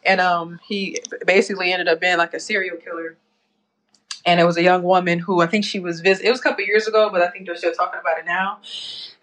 and 0.04 0.20
um, 0.20 0.58
he 0.66 0.98
basically 1.26 1.72
ended 1.72 1.88
up 1.88 2.00
being 2.00 2.18
like 2.18 2.34
a 2.34 2.40
serial 2.40 2.76
killer. 2.76 3.16
And 4.24 4.40
it 4.40 4.44
was 4.44 4.56
a 4.56 4.62
young 4.62 4.82
woman 4.84 5.18
who 5.18 5.40
I 5.40 5.46
think 5.46 5.64
she 5.64 5.80
was 5.80 6.00
visit. 6.00 6.24
It 6.26 6.30
was 6.30 6.38
a 6.40 6.42
couple 6.42 6.64
years 6.64 6.86
ago, 6.86 7.10
but 7.10 7.22
I 7.22 7.28
think 7.30 7.46
they're 7.46 7.56
still 7.56 7.72
talking 7.72 7.98
about 8.00 8.18
it 8.18 8.24
now. 8.24 8.60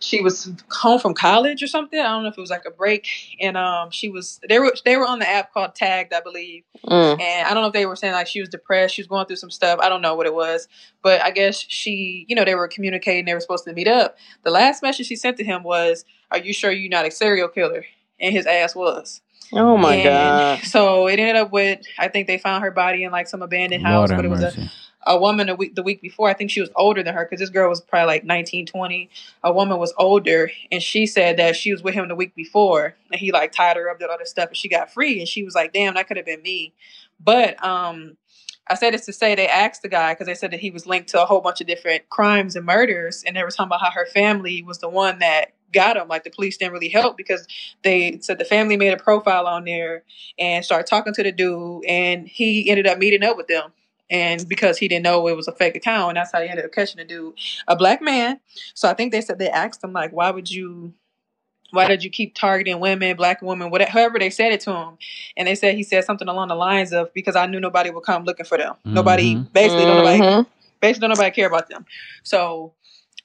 She 0.01 0.21
was 0.21 0.49
home 0.71 0.99
from 0.99 1.13
college 1.13 1.61
or 1.61 1.67
something. 1.67 1.99
I 1.99 2.03
don't 2.03 2.23
know 2.23 2.29
if 2.29 2.37
it 2.37 2.41
was 2.41 2.49
like 2.49 2.63
a 2.65 2.71
break, 2.71 3.07
and 3.41 3.57
um, 3.57 3.91
she 3.91 4.07
was 4.09 4.39
they 4.47 4.57
were 4.59 4.73
they 4.85 4.95
were 4.97 5.05
on 5.05 5.19
the 5.19 5.29
app 5.29 5.53
called 5.53 5.75
Tagged, 5.75 6.13
I 6.13 6.21
believe 6.21 6.63
Mm. 6.85 7.19
and 7.19 7.47
I 7.47 7.53
don't 7.53 7.61
know 7.61 7.67
if 7.67 7.73
they 7.73 7.85
were 7.85 7.97
saying 7.97 8.13
like 8.13 8.27
she 8.27 8.39
was 8.39 8.47
depressed, 8.49 8.95
she 8.95 9.01
was 9.01 9.07
going 9.07 9.25
through 9.25 9.35
some 9.35 9.51
stuff. 9.51 9.79
I 9.81 9.89
don't 9.89 10.01
know 10.01 10.15
what 10.15 10.25
it 10.25 10.33
was, 10.33 10.69
but 11.03 11.21
I 11.21 11.31
guess 11.31 11.57
she, 11.67 12.25
you 12.29 12.35
know, 12.35 12.45
they 12.45 12.55
were 12.55 12.69
communicating. 12.69 13.25
They 13.25 13.33
were 13.33 13.41
supposed 13.41 13.65
to 13.65 13.73
meet 13.73 13.87
up. 13.89 14.17
The 14.43 14.51
last 14.51 14.81
message 14.81 15.07
she 15.07 15.17
sent 15.17 15.35
to 15.37 15.43
him 15.43 15.63
was, 15.63 16.05
"Are 16.31 16.37
you 16.37 16.53
sure 16.53 16.71
you're 16.71 16.89
not 16.89 17.05
a 17.05 17.11
serial 17.11 17.49
killer?" 17.49 17.83
And 18.21 18.33
his 18.33 18.45
ass 18.45 18.75
was. 18.75 19.21
Oh 19.51 19.75
my 19.77 19.95
And 19.95 20.03
god. 20.03 20.59
So 20.67 21.07
it 21.07 21.19
ended 21.19 21.35
up 21.35 21.51
with 21.51 21.81
I 21.97 22.07
think 22.07 22.27
they 22.27 22.37
found 22.37 22.63
her 22.63 22.71
body 22.71 23.03
in 23.03 23.11
like 23.11 23.27
some 23.27 23.41
abandoned 23.41 23.83
house, 23.85 24.09
Lord 24.09 24.17
but 24.19 24.25
it 24.25 24.29
was 24.29 24.41
mercy. 24.41 24.61
a 24.61 24.71
woman 25.07 25.49
a 25.49 25.55
week 25.55 25.75
the 25.75 25.83
week 25.83 26.01
before. 26.01 26.29
I 26.29 26.33
think 26.33 26.51
she 26.51 26.61
was 26.61 26.69
older 26.75 27.03
than 27.03 27.13
her 27.13 27.25
because 27.25 27.39
this 27.39 27.49
girl 27.49 27.69
was 27.69 27.81
probably 27.81 28.07
like 28.07 28.23
19, 28.23 28.65
20. 28.65 29.09
A 29.43 29.53
woman 29.53 29.77
was 29.77 29.93
older, 29.97 30.51
and 30.71 30.81
she 30.81 31.05
said 31.05 31.37
that 31.37 31.55
she 31.55 31.71
was 31.71 31.81
with 31.81 31.93
him 31.93 32.07
the 32.07 32.15
week 32.15 32.35
before, 32.35 32.95
and 33.11 33.19
he 33.19 33.31
like 33.31 33.51
tied 33.51 33.77
her 33.77 33.89
up, 33.89 33.99
did 33.99 34.09
all 34.09 34.17
this 34.17 34.29
stuff, 34.29 34.49
and 34.49 34.57
she 34.57 34.69
got 34.69 34.91
free. 34.91 35.19
And 35.19 35.27
she 35.27 35.43
was 35.43 35.55
like, 35.55 35.73
"Damn, 35.73 35.95
that 35.95 36.07
could 36.07 36.17
have 36.17 36.25
been 36.25 36.41
me." 36.41 36.73
But 37.19 37.63
um, 37.63 38.17
I 38.67 38.75
said 38.75 38.93
this 38.93 39.05
to 39.05 39.13
say 39.13 39.35
they 39.35 39.47
asked 39.47 39.81
the 39.81 39.89
guy 39.89 40.13
because 40.13 40.27
they 40.27 40.35
said 40.35 40.51
that 40.51 40.59
he 40.59 40.69
was 40.69 40.85
linked 40.85 41.09
to 41.09 41.23
a 41.23 41.25
whole 41.25 41.41
bunch 41.41 41.59
of 41.59 41.67
different 41.67 42.09
crimes 42.09 42.55
and 42.55 42.65
murders, 42.65 43.23
and 43.25 43.35
they 43.35 43.43
were 43.43 43.49
talking 43.49 43.67
about 43.67 43.81
how 43.81 43.91
her 43.91 44.05
family 44.05 44.61
was 44.63 44.77
the 44.77 44.89
one 44.89 45.19
that 45.19 45.53
got 45.73 45.97
him. 45.97 46.07
Like 46.07 46.23
the 46.23 46.29
police 46.29 46.57
didn't 46.57 46.73
really 46.73 46.89
help 46.89 47.17
because 47.17 47.47
they 47.83 48.19
said 48.21 48.37
the 48.37 48.45
family 48.45 48.77
made 48.77 48.93
a 48.93 48.97
profile 48.97 49.47
on 49.47 49.65
there 49.65 50.03
and 50.37 50.63
started 50.63 50.87
talking 50.87 51.13
to 51.13 51.23
the 51.23 51.31
dude, 51.31 51.85
and 51.85 52.27
he 52.27 52.69
ended 52.69 52.87
up 52.87 52.97
meeting 52.99 53.23
up 53.23 53.37
with 53.37 53.47
them. 53.47 53.71
And 54.09 54.47
because 54.49 54.77
he 54.77 54.87
didn't 54.87 55.03
know 55.03 55.27
it 55.27 55.35
was 55.35 55.47
a 55.47 55.51
fake 55.51 55.75
account, 55.75 56.09
and 56.09 56.17
that's 56.17 56.31
how 56.31 56.41
he 56.41 56.49
ended 56.49 56.65
up 56.65 56.71
catching 56.71 56.99
a 56.99 57.05
dude, 57.05 57.35
a 57.67 57.75
black 57.75 58.01
man. 58.01 58.39
So 58.73 58.89
I 58.89 58.93
think 58.93 59.11
they 59.11 59.21
said 59.21 59.37
they 59.39 59.49
asked 59.49 59.83
him 59.83 59.93
like, 59.93 60.11
"Why 60.11 60.31
would 60.31 60.49
you? 60.49 60.93
Why 61.71 61.87
did 61.87 62.03
you 62.03 62.09
keep 62.09 62.33
targeting 62.33 62.79
women, 62.79 63.15
black 63.15 63.41
women, 63.43 63.69
whatever?" 63.69 63.91
However 63.91 64.17
they 64.17 64.31
said 64.31 64.51
it 64.51 64.61
to 64.61 64.73
him, 64.73 64.97
and 65.37 65.47
they 65.47 65.53
said 65.55 65.75
he 65.75 65.83
said 65.83 66.03
something 66.05 66.27
along 66.27 66.47
the 66.47 66.55
lines 66.55 66.91
of, 66.91 67.13
"Because 67.13 67.35
I 67.35 67.45
knew 67.45 67.59
nobody 67.59 67.91
would 67.91 68.03
come 68.03 68.23
looking 68.23 68.45
for 68.47 68.57
them. 68.57 68.75
Nobody, 68.83 69.35
Mhm. 69.35 69.53
basically, 69.53 69.85
don't 69.85 69.97
nobody 69.97 70.19
Mhm. 70.21 70.45
basically 70.81 71.07
don't 71.07 71.15
nobody 71.17 71.31
care 71.31 71.47
about 71.47 71.69
them. 71.69 71.85
So 72.23 72.73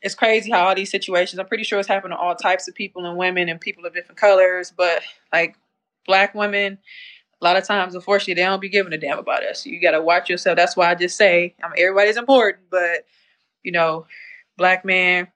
it's 0.02 0.14
crazy 0.14 0.50
how 0.50 0.68
all 0.68 0.74
these 0.74 0.90
situations. 0.90 1.38
I'm 1.38 1.46
pretty 1.46 1.64
sure 1.64 1.78
it's 1.78 1.88
happened 1.88 2.12
to 2.12 2.18
all 2.18 2.34
types 2.34 2.68
of 2.68 2.74
people 2.74 3.06
and 3.06 3.16
women 3.16 3.48
and 3.48 3.58
people 3.58 3.86
of 3.86 3.94
different 3.94 4.18
colors, 4.18 4.70
but 4.76 5.02
like 5.32 5.56
black 6.04 6.34
women, 6.34 6.76
a 7.44 7.46
lot 7.46 7.56
of 7.56 7.64
times, 7.64 7.94
unfortunately, 7.94 8.34
they 8.34 8.46
don't 8.46 8.60
be 8.60 8.70
giving 8.70 8.92
a 8.94 8.98
damn 8.98 9.18
about 9.18 9.44
us. 9.44 9.66
You 9.66 9.78
got 9.80 9.90
to 9.90 10.00
watch 10.00 10.30
yourself. 10.30 10.56
That's 10.56 10.76
why 10.76 10.90
I 10.90 10.94
just 10.94 11.16
say, 11.16 11.54
I 11.62 11.68
mean, 11.68 11.76
everybody's 11.78 12.16
important, 12.16 12.64
but 12.70 13.04
you 13.62 13.70
know, 13.70 14.06
black 14.56 14.84
man, 14.84 15.28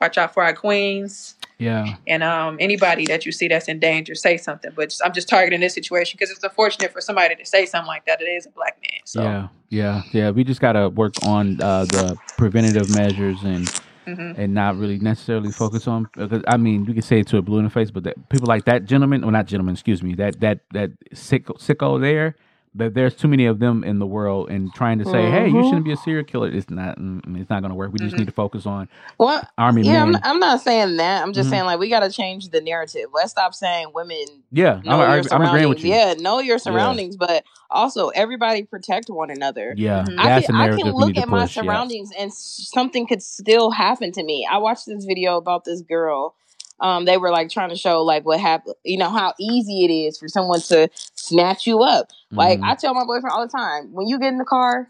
watch 0.00 0.16
out 0.16 0.32
for 0.32 0.44
our 0.44 0.52
queens. 0.52 1.34
Yeah. 1.58 1.96
And 2.06 2.22
um, 2.22 2.56
anybody 2.60 3.06
that 3.06 3.26
you 3.26 3.32
see 3.32 3.48
that's 3.48 3.66
in 3.66 3.80
danger, 3.80 4.14
say 4.14 4.36
something. 4.36 4.70
But 4.76 4.90
just, 4.90 5.02
I'm 5.04 5.12
just 5.12 5.28
targeting 5.28 5.60
this 5.60 5.74
situation 5.74 6.18
because 6.18 6.30
it's 6.30 6.44
unfortunate 6.44 6.92
for 6.92 7.00
somebody 7.00 7.34
to 7.34 7.44
say 7.44 7.66
something 7.66 7.88
like 7.88 8.06
that. 8.06 8.20
It 8.20 8.26
is 8.26 8.46
a 8.46 8.50
black 8.50 8.78
man. 8.82 9.00
So 9.04 9.22
Yeah, 9.22 9.48
yeah, 9.70 10.02
yeah. 10.12 10.30
We 10.30 10.44
just 10.44 10.60
gotta 10.60 10.88
work 10.90 11.14
on 11.24 11.60
uh, 11.60 11.86
the 11.86 12.16
preventative 12.36 12.94
measures 12.94 13.42
and 13.42 13.68
mhm. 14.06 14.38
and 14.38 14.54
not 14.54 14.76
really 14.76 14.98
necessarily 14.98 15.50
focus 15.50 15.86
on. 15.86 16.08
Because 16.14 16.42
I 16.46 16.56
mean, 16.56 16.84
you 16.84 16.94
can 16.94 17.02
say 17.02 17.20
it 17.20 17.26
to 17.28 17.38
a 17.38 17.42
blue 17.42 17.58
in 17.58 17.64
the 17.64 17.70
face, 17.70 17.90
but 17.90 18.04
that, 18.04 18.28
people 18.28 18.46
like 18.46 18.64
that 18.64 18.84
gentleman, 18.84 19.24
or 19.24 19.32
not 19.32 19.46
gentleman, 19.46 19.74
excuse 19.74 20.02
me, 20.02 20.14
that 20.14 20.40
that 20.40 20.60
that 20.72 20.90
sicko 21.14 22.00
there. 22.00 22.36
That 22.76 22.94
there's 22.94 23.14
too 23.14 23.28
many 23.28 23.46
of 23.46 23.58
them 23.58 23.82
in 23.84 23.98
the 23.98 24.06
world, 24.06 24.50
and 24.50 24.72
trying 24.74 24.98
to 24.98 25.04
say, 25.04 25.30
"Hey, 25.30 25.48
you 25.48 25.54
Mhm. 25.54 25.64
shouldn't 25.64 25.84
be 25.84 25.92
a 25.92 25.96
serial 25.96 26.24
killer," 26.24 26.48
it's 26.48 26.68
not. 26.68 26.98
mm, 26.98 27.40
It's 27.40 27.48
not 27.48 27.60
going 27.62 27.70
to 27.70 27.74
work. 27.74 27.92
We 27.92 27.98
just 27.98 28.14
Mhm. 28.14 28.18
need 28.18 28.26
to 28.26 28.32
focus 28.32 28.66
on 28.66 28.88
Well, 29.18 29.42
army 29.56 29.82
yeah, 29.82 30.02
I'm. 30.02 30.16
I'm 30.22 30.38
not 30.38 30.60
saying 30.60 30.96
that. 30.96 31.22
I'm 31.22 31.32
just 31.32 31.48
Mhm. 31.48 31.50
saying 31.50 31.64
like 31.64 31.78
we 31.78 31.88
got 31.88 32.00
to 32.00 32.10
change 32.10 32.50
the 32.50 32.60
narrative. 32.60 33.08
Let's 33.14 33.30
stop 33.30 33.54
saying 33.54 33.92
women 33.94 34.24
yeah, 34.52 34.80
know 34.84 35.00
I'm, 35.00 35.10
your 35.10 35.22
I, 35.22 35.22
surroundings. 35.22 35.32
I'm 35.32 35.42
agreeing 35.42 35.68
with 35.70 35.84
you. 35.84 35.90
Yeah, 35.90 36.14
know 36.18 36.40
your 36.40 36.58
surroundings, 36.58 37.16
but 37.16 37.44
also 37.70 38.08
everybody 38.08 38.64
protect 38.64 39.08
one 39.08 39.30
another. 39.30 39.74
Yeah, 39.76 40.02
Mhm. 40.04 40.18
I 40.18 40.40
can, 40.42 40.54
I 40.54 40.68
can 40.76 40.92
look 40.92 41.16
at 41.16 41.28
my 41.28 41.44
push. 41.44 41.56
Yeah. 41.56 41.62
surroundings 41.62 42.10
and 42.18 42.32
something 42.32 43.06
could 43.06 43.22
still 43.22 43.70
happen 43.70 44.12
to 44.12 44.22
me. 44.22 44.46
I 44.50 44.58
watched 44.58 44.86
this 44.86 45.04
video 45.04 45.36
about 45.36 45.64
this 45.64 45.80
girl. 45.82 46.34
Um, 46.80 47.04
they 47.06 47.16
were 47.16 47.30
like 47.30 47.50
trying 47.50 47.70
to 47.70 47.76
show 47.76 48.02
like 48.02 48.24
what 48.26 48.38
happened, 48.40 48.74
you 48.84 48.98
know, 48.98 49.10
how 49.10 49.34
easy 49.40 49.84
it 49.84 49.90
is 49.90 50.18
for 50.18 50.28
someone 50.28 50.60
to 50.62 50.88
snatch 51.14 51.66
you 51.66 51.80
up. 51.82 52.10
Like 52.32 52.60
Mhm. 52.60 52.64
I 52.64 52.74
tell 52.74 52.94
my 52.94 53.04
boyfriend 53.04 53.32
all 53.32 53.46
the 53.46 53.52
time, 53.56 53.92
when 53.92 54.06
you 54.08 54.18
get 54.18 54.28
in 54.28 54.38
the 54.38 54.44
car, 54.44 54.86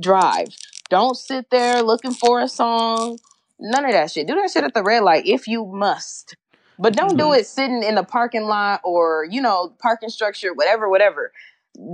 drive. 0.00 0.48
Don't 0.88 1.16
sit 1.16 1.50
there 1.50 1.82
looking 1.82 2.12
for 2.14 2.40
a 2.40 2.48
song. 2.48 3.18
None 3.58 3.84
of 3.84 3.92
that 3.92 4.10
shit. 4.10 4.26
Do 4.26 4.34
that 4.34 4.50
shit 4.50 4.64
at 4.64 4.74
the 4.74 4.82
red 4.82 5.02
light 5.02 5.26
if 5.26 5.46
you 5.48 5.64
must. 5.66 6.36
But 6.78 6.94
don't 6.94 7.16
do 7.16 7.24
Mm-hmm. 7.24 7.40
it 7.40 7.46
sitting 7.46 7.82
in 7.82 7.94
the 7.96 8.02
parking 8.04 8.44
lot 8.44 8.80
or, 8.84 9.26
you 9.30 9.40
know, 9.40 9.74
parking 9.80 10.08
structure, 10.10 10.52
whatever, 10.54 10.88
whatever. 10.88 11.32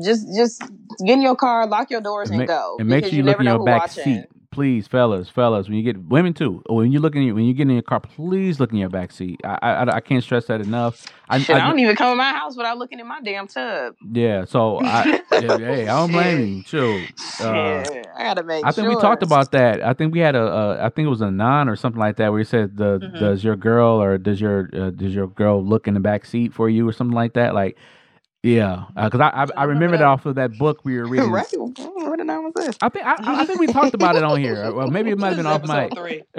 Just 0.04 0.26
just 0.36 0.60
get 1.04 1.14
in 1.14 1.22
your 1.22 1.34
car, 1.36 1.66
lock 1.66 1.90
your 1.90 2.00
doors, 2.00 2.30
and, 2.30 2.40
and, 2.40 2.48
ma- 2.48 2.54
go. 2.54 2.76
and 2.78 2.88
make 2.88 2.98
because 2.98 3.10
sure 3.10 3.16
you 3.16 3.22
look 3.24 3.32
never 3.32 3.42
in 3.42 3.46
know 3.46 3.56
your 3.56 3.64
back 3.64 3.82
watching. 3.82 4.04
seat, 4.04 4.26
please, 4.52 4.86
fellas, 4.86 5.28
fellas. 5.28 5.66
When 5.68 5.76
you 5.76 5.82
get 5.82 5.98
women 6.04 6.32
too, 6.34 6.62
when 6.68 6.92
you 6.92 7.00
look 7.00 7.16
in 7.16 7.22
your, 7.22 7.34
when 7.34 7.44
you 7.44 7.54
get 7.54 7.62
in 7.62 7.70
your 7.70 7.82
car, 7.82 7.98
please 7.98 8.60
look 8.60 8.70
in 8.70 8.76
your 8.78 8.88
back 8.88 9.10
seat. 9.10 9.40
I 9.44 9.58
I, 9.62 9.96
I 9.96 10.00
can't 10.00 10.22
stress 10.22 10.44
that 10.46 10.60
enough. 10.60 11.04
I, 11.28 11.38
Shit, 11.38 11.56
I, 11.56 11.60
I- 11.64 11.68
don't 11.68 11.78
even 11.80 11.96
come 11.96 12.12
in 12.12 12.18
my 12.18 12.30
house 12.30 12.56
without 12.56 12.78
looking 12.78 13.00
in 13.00 13.06
my 13.08 13.20
damn 13.22 13.48
tub. 13.48 13.96
yeah, 14.12 14.44
so 14.44 14.78
I 14.84 15.22
hey, 15.30 15.88
I 15.88 15.98
don't 15.98 16.12
blame 16.12 16.56
you. 16.58 16.62
Chill. 16.62 17.00
Uh, 17.40 17.82
I 18.16 18.22
gotta 18.24 18.42
make. 18.44 18.64
I 18.64 18.70
think 18.70 18.86
sure. 18.86 18.94
we 18.94 19.00
talked 19.00 19.22
about 19.24 19.50
that. 19.52 19.82
I 19.82 19.94
think 19.94 20.12
we 20.14 20.20
had 20.20 20.36
a, 20.36 20.44
a 20.46 20.84
I 20.86 20.88
think 20.90 21.06
it 21.06 21.10
was 21.10 21.22
a 21.22 21.30
non 21.30 21.68
or 21.68 21.74
something 21.74 21.98
like 22.00 22.16
that 22.18 22.30
where 22.30 22.38
you 22.38 22.44
said 22.44 22.76
the 22.76 22.98
Mhm. 23.00 23.18
does 23.18 23.42
your 23.42 23.56
girl 23.56 24.00
or 24.02 24.18
does 24.18 24.40
your 24.40 24.68
uh, 24.72 24.90
does 24.90 25.14
your 25.14 25.26
girl 25.28 25.64
look 25.64 25.88
in 25.88 25.94
the 25.94 26.00
back 26.00 26.24
seat 26.24 26.52
for 26.52 26.68
you 26.68 26.86
or 26.88 26.92
something 26.92 27.14
like 27.16 27.32
that. 27.34 27.54
Like 27.54 27.76
yeah, 28.42 28.84
because 28.96 29.20
I 29.20 29.28
I, 29.28 29.46
I 29.56 29.64
remember 29.64 29.68
remember 29.68 29.96
that 29.98 29.98
that. 29.98 30.04
off 30.04 30.26
of 30.26 30.34
that 30.36 30.58
book 30.58 30.84
we 30.84 30.96
were 30.96 31.06
reading. 31.08 31.30
right? 31.30 31.46
What 31.56 32.18
the 32.18 32.24
hell 32.26 32.42
was 32.42 32.52
this? 32.54 32.76
I 32.80 32.88
think 32.88 33.06
I, 33.06 33.16
I 33.20 33.44
think 33.46 33.60
we 33.60 33.66
talked 33.68 33.94
about 33.94 34.16
it 34.16 34.24
on 34.24 34.40
here. 34.40 34.72
Well, 34.72 34.88
maybe 34.88 35.10
it 35.10 35.18
might 35.18 35.28
have 35.28 35.36
been 35.36 35.46
off 35.46 35.62
mic. 35.66 35.94
three. 35.94 36.22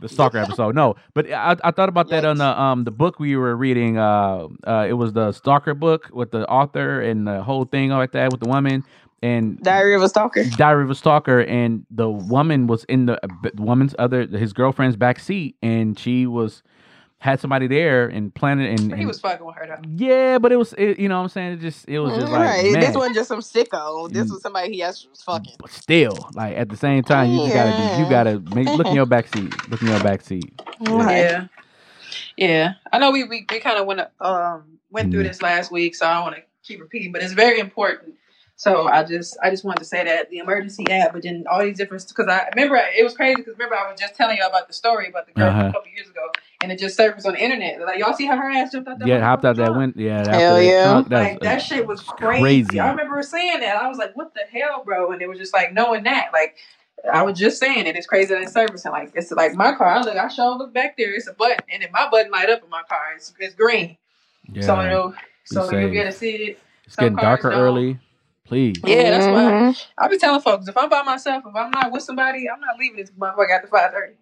the 0.00 0.08
stalker 0.08 0.38
episode. 0.38 0.74
No, 0.74 0.96
but 1.14 1.30
I, 1.30 1.56
I 1.64 1.70
thought 1.70 1.88
about 1.88 2.08
that 2.10 2.24
on 2.24 2.38
the 2.38 2.60
um 2.60 2.84
the 2.84 2.90
book 2.90 3.18
we 3.18 3.36
were 3.36 3.56
reading. 3.56 3.98
Uh, 3.98 4.48
uh, 4.66 4.86
it 4.88 4.94
was 4.94 5.12
the 5.12 5.32
stalker 5.32 5.74
book 5.74 6.10
with 6.12 6.30
the 6.30 6.46
author 6.48 7.00
and 7.00 7.26
the 7.26 7.42
whole 7.42 7.64
thing 7.64 7.90
like 7.90 8.12
that 8.12 8.30
with 8.30 8.40
the 8.40 8.48
woman 8.48 8.84
and 9.22 9.58
Diary 9.60 9.94
of 9.94 10.02
a 10.02 10.08
Stalker. 10.08 10.44
Diary 10.44 10.84
of 10.84 10.90
a 10.90 10.94
Stalker, 10.94 11.40
and 11.40 11.84
the 11.90 12.08
woman 12.10 12.66
was 12.66 12.84
in 12.84 13.06
the, 13.06 13.18
the 13.54 13.62
woman's 13.62 13.94
other 13.98 14.26
his 14.26 14.52
girlfriend's 14.52 14.96
back 14.96 15.18
seat, 15.18 15.56
and 15.62 15.98
she 15.98 16.26
was 16.26 16.62
had 17.20 17.38
somebody 17.38 17.66
there 17.66 18.06
and 18.08 18.34
planted 18.34 18.80
and, 18.80 18.94
he 18.94 19.04
was 19.04 19.20
fucking 19.20 19.44
with 19.46 19.54
her 19.56 19.66
though. 19.66 19.88
yeah, 19.96 20.38
but 20.38 20.52
it 20.52 20.56
was 20.56 20.72
it, 20.72 20.98
you 20.98 21.06
know 21.08 21.18
what 21.18 21.24
I'm 21.24 21.28
saying 21.28 21.52
it 21.52 21.60
just 21.60 21.86
it 21.86 21.98
was 22.00 22.14
just 22.16 22.32
like 22.32 22.40
right. 22.40 22.72
man, 22.72 22.80
This 22.80 22.96
wasn't 22.96 23.14
just 23.14 23.28
some 23.28 23.40
sicko. 23.40 24.10
This 24.10 24.26
Mm. 24.26 24.30
was 24.32 24.42
somebody 24.42 24.72
he 24.72 24.82
actually 24.82 25.10
was 25.10 25.22
fucking. 25.22 25.52
but 25.58 25.70
still 25.70 26.30
like 26.34 26.56
at 26.56 26.70
the 26.70 26.76
same 26.76 27.02
time 27.04 27.30
you 27.30 27.40
just 27.40 27.54
gotta 27.54 27.72
do, 27.72 28.02
you 28.02 28.08
gotta 28.08 28.42
make, 28.54 28.68
look 28.68 28.86
in 28.86 28.94
your 28.94 29.06
back 29.14 29.28
seat, 29.28 29.52
look 29.70 29.82
in 29.82 29.88
your 29.88 30.00
back 30.00 30.22
seat. 30.22 30.52
Yeah. 30.80 31.46
Yeah. 32.36 32.74
I 32.92 32.98
know 32.98 33.10
we 33.10 33.24
we, 33.24 33.46
we 33.50 33.60
kind 33.60 33.78
of 33.78 33.86
went 33.86 34.00
um 34.20 34.78
went 34.90 35.10
through 35.12 35.24
this 35.24 35.42
last 35.42 35.70
week, 35.70 35.94
so 35.94 36.06
I 36.06 36.14
don't 36.14 36.22
want 36.24 36.36
to 36.36 36.42
keep 36.62 36.80
repeating, 36.80 37.12
but 37.12 37.22
it's 37.22 37.32
very 37.34 37.58
important 37.60 38.14
So 38.56 38.88
I 38.88 39.04
just 39.04 39.36
I 39.42 39.50
just 39.50 39.64
wanted 39.64 39.80
to 39.80 39.84
say 39.84 40.04
that 40.04 40.30
the 40.30 40.38
emergency 40.38 40.84
app, 40.90 41.12
but 41.12 41.22
then 41.22 41.44
all 41.50 41.60
these 41.62 41.76
different 41.76 42.06
because 42.08 42.28
I 42.28 42.48
remember 42.54 42.76
it 42.76 43.04
was 43.04 43.14
crazy 43.14 43.36
because 43.36 43.54
remember 43.54 43.76
I 43.76 43.90
was 43.90 44.00
just 44.00 44.14
telling 44.16 44.36
you 44.38 44.46
about 44.46 44.68
the 44.68 44.74
story 44.74 45.08
about 45.08 45.26
the 45.26 45.32
girl 45.32 45.48
Uh-huh. 45.50 45.68
a 45.68 45.72
couple 45.72 45.90
years 45.94 46.08
ago, 46.08 46.22
and 46.62 46.70
it 46.72 46.78
just 46.78 46.96
surfaced 46.96 47.26
on 47.26 47.34
the 47.34 47.42
internet. 47.42 47.80
Like 47.80 47.98
y'all 47.98 48.12
see 48.12 48.26
how 48.26 48.36
her 48.36 48.50
ass 48.50 48.72
jumped 48.72 48.88
out 48.88 48.98
that 48.98 49.08
Yeah, 49.08 49.20
hopped 49.20 49.44
out 49.44 49.56
that 49.56 49.74
window. 49.74 50.00
Yeah, 50.00 50.20
after 50.20 50.32
Hell 50.32 50.56
that 50.56 50.64
yeah. 50.64 50.82
trunk, 50.82 51.08
that 51.08 51.18
like 51.20 51.32
was, 51.40 51.48
that 51.48 51.62
shit 51.62 51.86
was 51.86 52.00
crazy. 52.02 52.40
crazy. 52.40 52.80
I 52.80 52.90
remember 52.90 53.16
her 53.16 53.22
saying 53.22 53.60
that. 53.60 53.76
I 53.76 53.88
was 53.88 53.98
like, 53.98 54.16
"What 54.16 54.34
the 54.34 54.42
hell, 54.52 54.82
bro?" 54.84 55.12
And 55.12 55.22
it 55.22 55.28
was 55.28 55.38
just 55.38 55.54
like 55.54 55.72
knowing 55.72 56.04
that, 56.04 56.30
like, 56.32 56.56
I 57.12 57.22
was 57.22 57.38
just 57.38 57.58
saying 57.58 57.86
it. 57.86 57.96
It's 57.96 58.06
crazy 58.06 58.34
that 58.34 58.42
it's 58.42 58.52
servicing. 58.52 58.92
Like, 58.92 59.12
it's 59.14 59.30
like 59.32 59.54
my 59.54 59.74
car. 59.74 59.88
I 59.88 60.02
look, 60.02 60.16
I 60.16 60.28
sure 60.28 60.56
look 60.56 60.74
back 60.74 60.96
there. 60.96 61.14
It's 61.14 61.28
a 61.28 61.32
button, 61.32 61.58
and 61.72 61.82
if 61.82 61.90
my 61.92 62.08
button 62.10 62.30
light 62.30 62.50
up 62.50 62.62
in 62.62 62.70
my 62.70 62.82
car, 62.88 63.14
it's, 63.16 63.32
it's 63.38 63.54
green. 63.54 63.96
yeah. 64.52 64.62
So 64.66 64.80
it'll, 64.82 65.14
so 65.44 65.70
you'll 65.78 65.90
get 65.90 66.04
to 66.04 66.12
see 66.12 66.30
it. 66.36 66.58
it's 66.84 66.94
some 66.96 67.04
getting 67.06 67.16
darker 67.18 67.50
don't. 67.50 67.60
early. 67.60 67.98
Please. 68.46 68.80
Yeah, 68.84 69.10
that's 69.10 69.26
why 69.26 69.52
Mhm. 69.52 69.86
I 69.96 70.08
be 70.08 70.18
telling 70.18 70.40
folks 70.40 70.68
if 70.68 70.76
I'm 70.76 70.88
by 70.88 71.02
myself, 71.02 71.44
if 71.46 71.54
I'm 71.54 71.70
not 71.70 71.92
with 71.92 72.02
somebody, 72.02 72.50
I'm 72.50 72.60
not 72.60 72.78
leaving 72.78 72.98
this 72.98 73.10
motherfucker 73.12 73.50
after 73.54 73.68
five 73.68 73.92
thirty. 73.92 74.14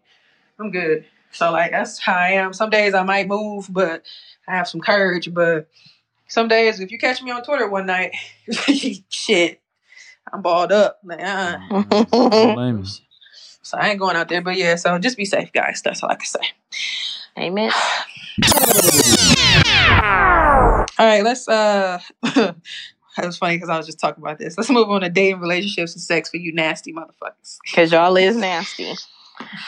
I'm 0.60 0.70
good. 0.70 1.06
So 1.32 1.50
like 1.52 1.70
that's 1.70 1.98
how 1.98 2.14
I 2.14 2.30
am. 2.30 2.52
Some 2.52 2.70
days 2.70 2.94
I 2.94 3.02
might 3.02 3.28
move, 3.28 3.66
but 3.70 4.02
I 4.46 4.56
have 4.56 4.68
some 4.68 4.80
courage. 4.80 5.32
But 5.32 5.68
some 6.26 6.48
days, 6.48 6.80
if 6.80 6.90
you 6.90 6.98
catch 6.98 7.22
me 7.22 7.30
on 7.30 7.42
Twitter 7.42 7.68
one 7.68 7.86
night, 7.86 8.12
shit, 9.08 9.60
I'm 10.32 10.42
balled 10.42 10.72
up. 10.72 10.98
Like, 11.04 11.20
Don't 11.20 12.54
blame 12.54 12.80
me. 12.80 12.88
so 13.62 13.78
I 13.78 13.90
ain't 13.90 14.00
going 14.00 14.16
out 14.16 14.28
there. 14.28 14.42
But 14.42 14.56
yeah, 14.56 14.76
so 14.76 14.98
just 14.98 15.16
be 15.16 15.24
safe, 15.24 15.52
guys. 15.52 15.82
That's 15.82 16.02
all 16.02 16.10
I 16.10 16.16
can 16.16 16.26
say. 16.26 16.40
Amen. 17.38 17.70
All 20.98 21.06
right, 21.06 21.22
let's. 21.22 21.48
uh 21.48 22.00
It 23.20 23.26
was 23.26 23.36
funny 23.36 23.56
because 23.56 23.68
I 23.68 23.76
was 23.76 23.86
just 23.86 23.98
talking 23.98 24.22
about 24.22 24.38
this. 24.38 24.56
Let's 24.56 24.70
move 24.70 24.88
on 24.90 25.00
to 25.00 25.08
dating, 25.08 25.40
relationships, 25.40 25.92
and 25.94 26.00
sex 26.00 26.30
for 26.30 26.36
you 26.36 26.52
nasty 26.54 26.92
motherfuckers. 26.92 27.58
Cause 27.74 27.90
y'all 27.90 28.16
is 28.16 28.36
nasty. 28.36 28.94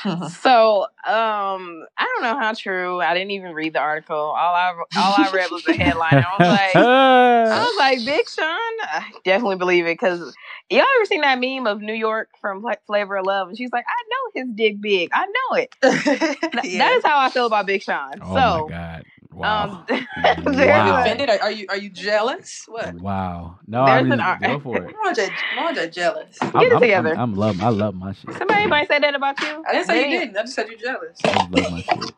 So, 0.31 0.83
um, 1.07 1.85
I 1.99 2.05
don't 2.05 2.23
know 2.23 2.39
how 2.39 2.55
true. 2.55 3.01
I 3.01 3.13
didn't 3.15 3.33
even 3.33 3.53
read 3.53 3.75
the 3.75 3.81
article. 3.81 4.17
All 4.17 4.35
I 4.55 4.73
all 4.97 5.15
I 5.15 5.31
read 5.33 5.51
was 5.51 5.63
the 5.65 5.75
headline. 5.75 6.15
I 6.15 6.39
was 6.39 6.49
like, 6.49 6.77
I 6.77 7.65
was 7.65 7.77
like, 7.79 7.99
Big 8.07 8.29
Sean. 8.29 8.47
I 8.47 9.13
definitely 9.25 9.57
believe 9.57 9.85
it 9.87 9.95
because 9.99 10.35
y'all 10.71 10.85
ever 10.97 11.05
seen 11.05 11.21
that 11.23 11.39
meme 11.39 11.67
of 11.67 11.81
New 11.81 11.95
York 11.95 12.29
from 12.41 12.63
Fla- 12.63 12.79
Flavor 12.87 13.17
of 13.17 13.27
Love? 13.27 13.49
And 13.49 13.59
she's 13.59 13.73
like, 13.73 13.85
I 13.87 14.03
know 14.09 14.43
his 14.43 14.55
dick 14.55 14.81
big. 14.81 15.11
I 15.13 15.27
know 15.27 15.57
it. 15.57 15.75
Th- 15.83 16.79
That 16.79 16.95
is 16.99 17.05
how 17.05 17.19
I 17.19 17.31
feel 17.31 17.47
about 17.47 17.67
Big 17.67 17.83
Sean. 17.83 18.15
oh 18.23 18.35
so, 18.35 18.65
my 18.65 18.69
god. 18.69 19.05
Wow. 19.33 19.85
um, 19.91 19.97
Are 20.25 20.35
you 20.53 20.67
Wow. 20.67 21.01
offended? 21.03 21.31
Are, 21.31 21.39
are 21.43 21.51
you 21.53 21.67
are 21.69 21.77
you 21.77 21.89
jealous? 21.91 22.65
What? 22.67 22.95
wow. 22.95 23.59
No, 23.67 23.83
I 23.83 23.97
There's 23.97 24.05
mean, 24.05 24.13
an 24.15 24.21
ar- 24.21 24.39
go 24.43 24.59
for 24.61 24.77
it. 24.79 24.95
Mwanje, 25.05 25.31
Mwanje 25.57 25.93
jealous. 25.95 26.37
I'm, 26.43 26.51
Get 26.53 26.63
it 26.65 26.73
I'm, 26.75 26.81
together. 26.81 27.13
I'm, 27.13 27.19
I'm 27.21 27.35
love. 27.37 27.63
I 27.63 27.69
love 27.69 27.95
my 27.95 28.13
shit. 28.13 28.35
somebody 28.37 28.67
might 28.67 28.89
say 28.89 28.99
that 28.99 29.15
about 29.15 29.41
you. 29.41 29.63
I 29.69 29.73
didn't 29.73 29.87
say 29.87 29.95
They- 30.03 30.11
you 30.11 30.19
didn't. 30.21 30.37
I 30.37 30.43
just 30.43 30.55
said 30.55 30.69
you're 30.69 30.79
jealous. 30.79 31.17
I 31.25 31.47
love 31.51 31.71
my 31.73 31.81
shit. 31.81 32.15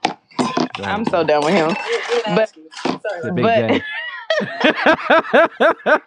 I'm 0.86 1.04
so 1.04 1.22
done 1.22 1.44
with 1.44 1.54
him. 1.54 1.68
You're, 1.68 2.00
you're 2.26 2.36
But- 2.36 2.48
Sorry. 2.50 3.22
The 3.22 3.32
But- 3.42 3.68
J. 3.68 3.82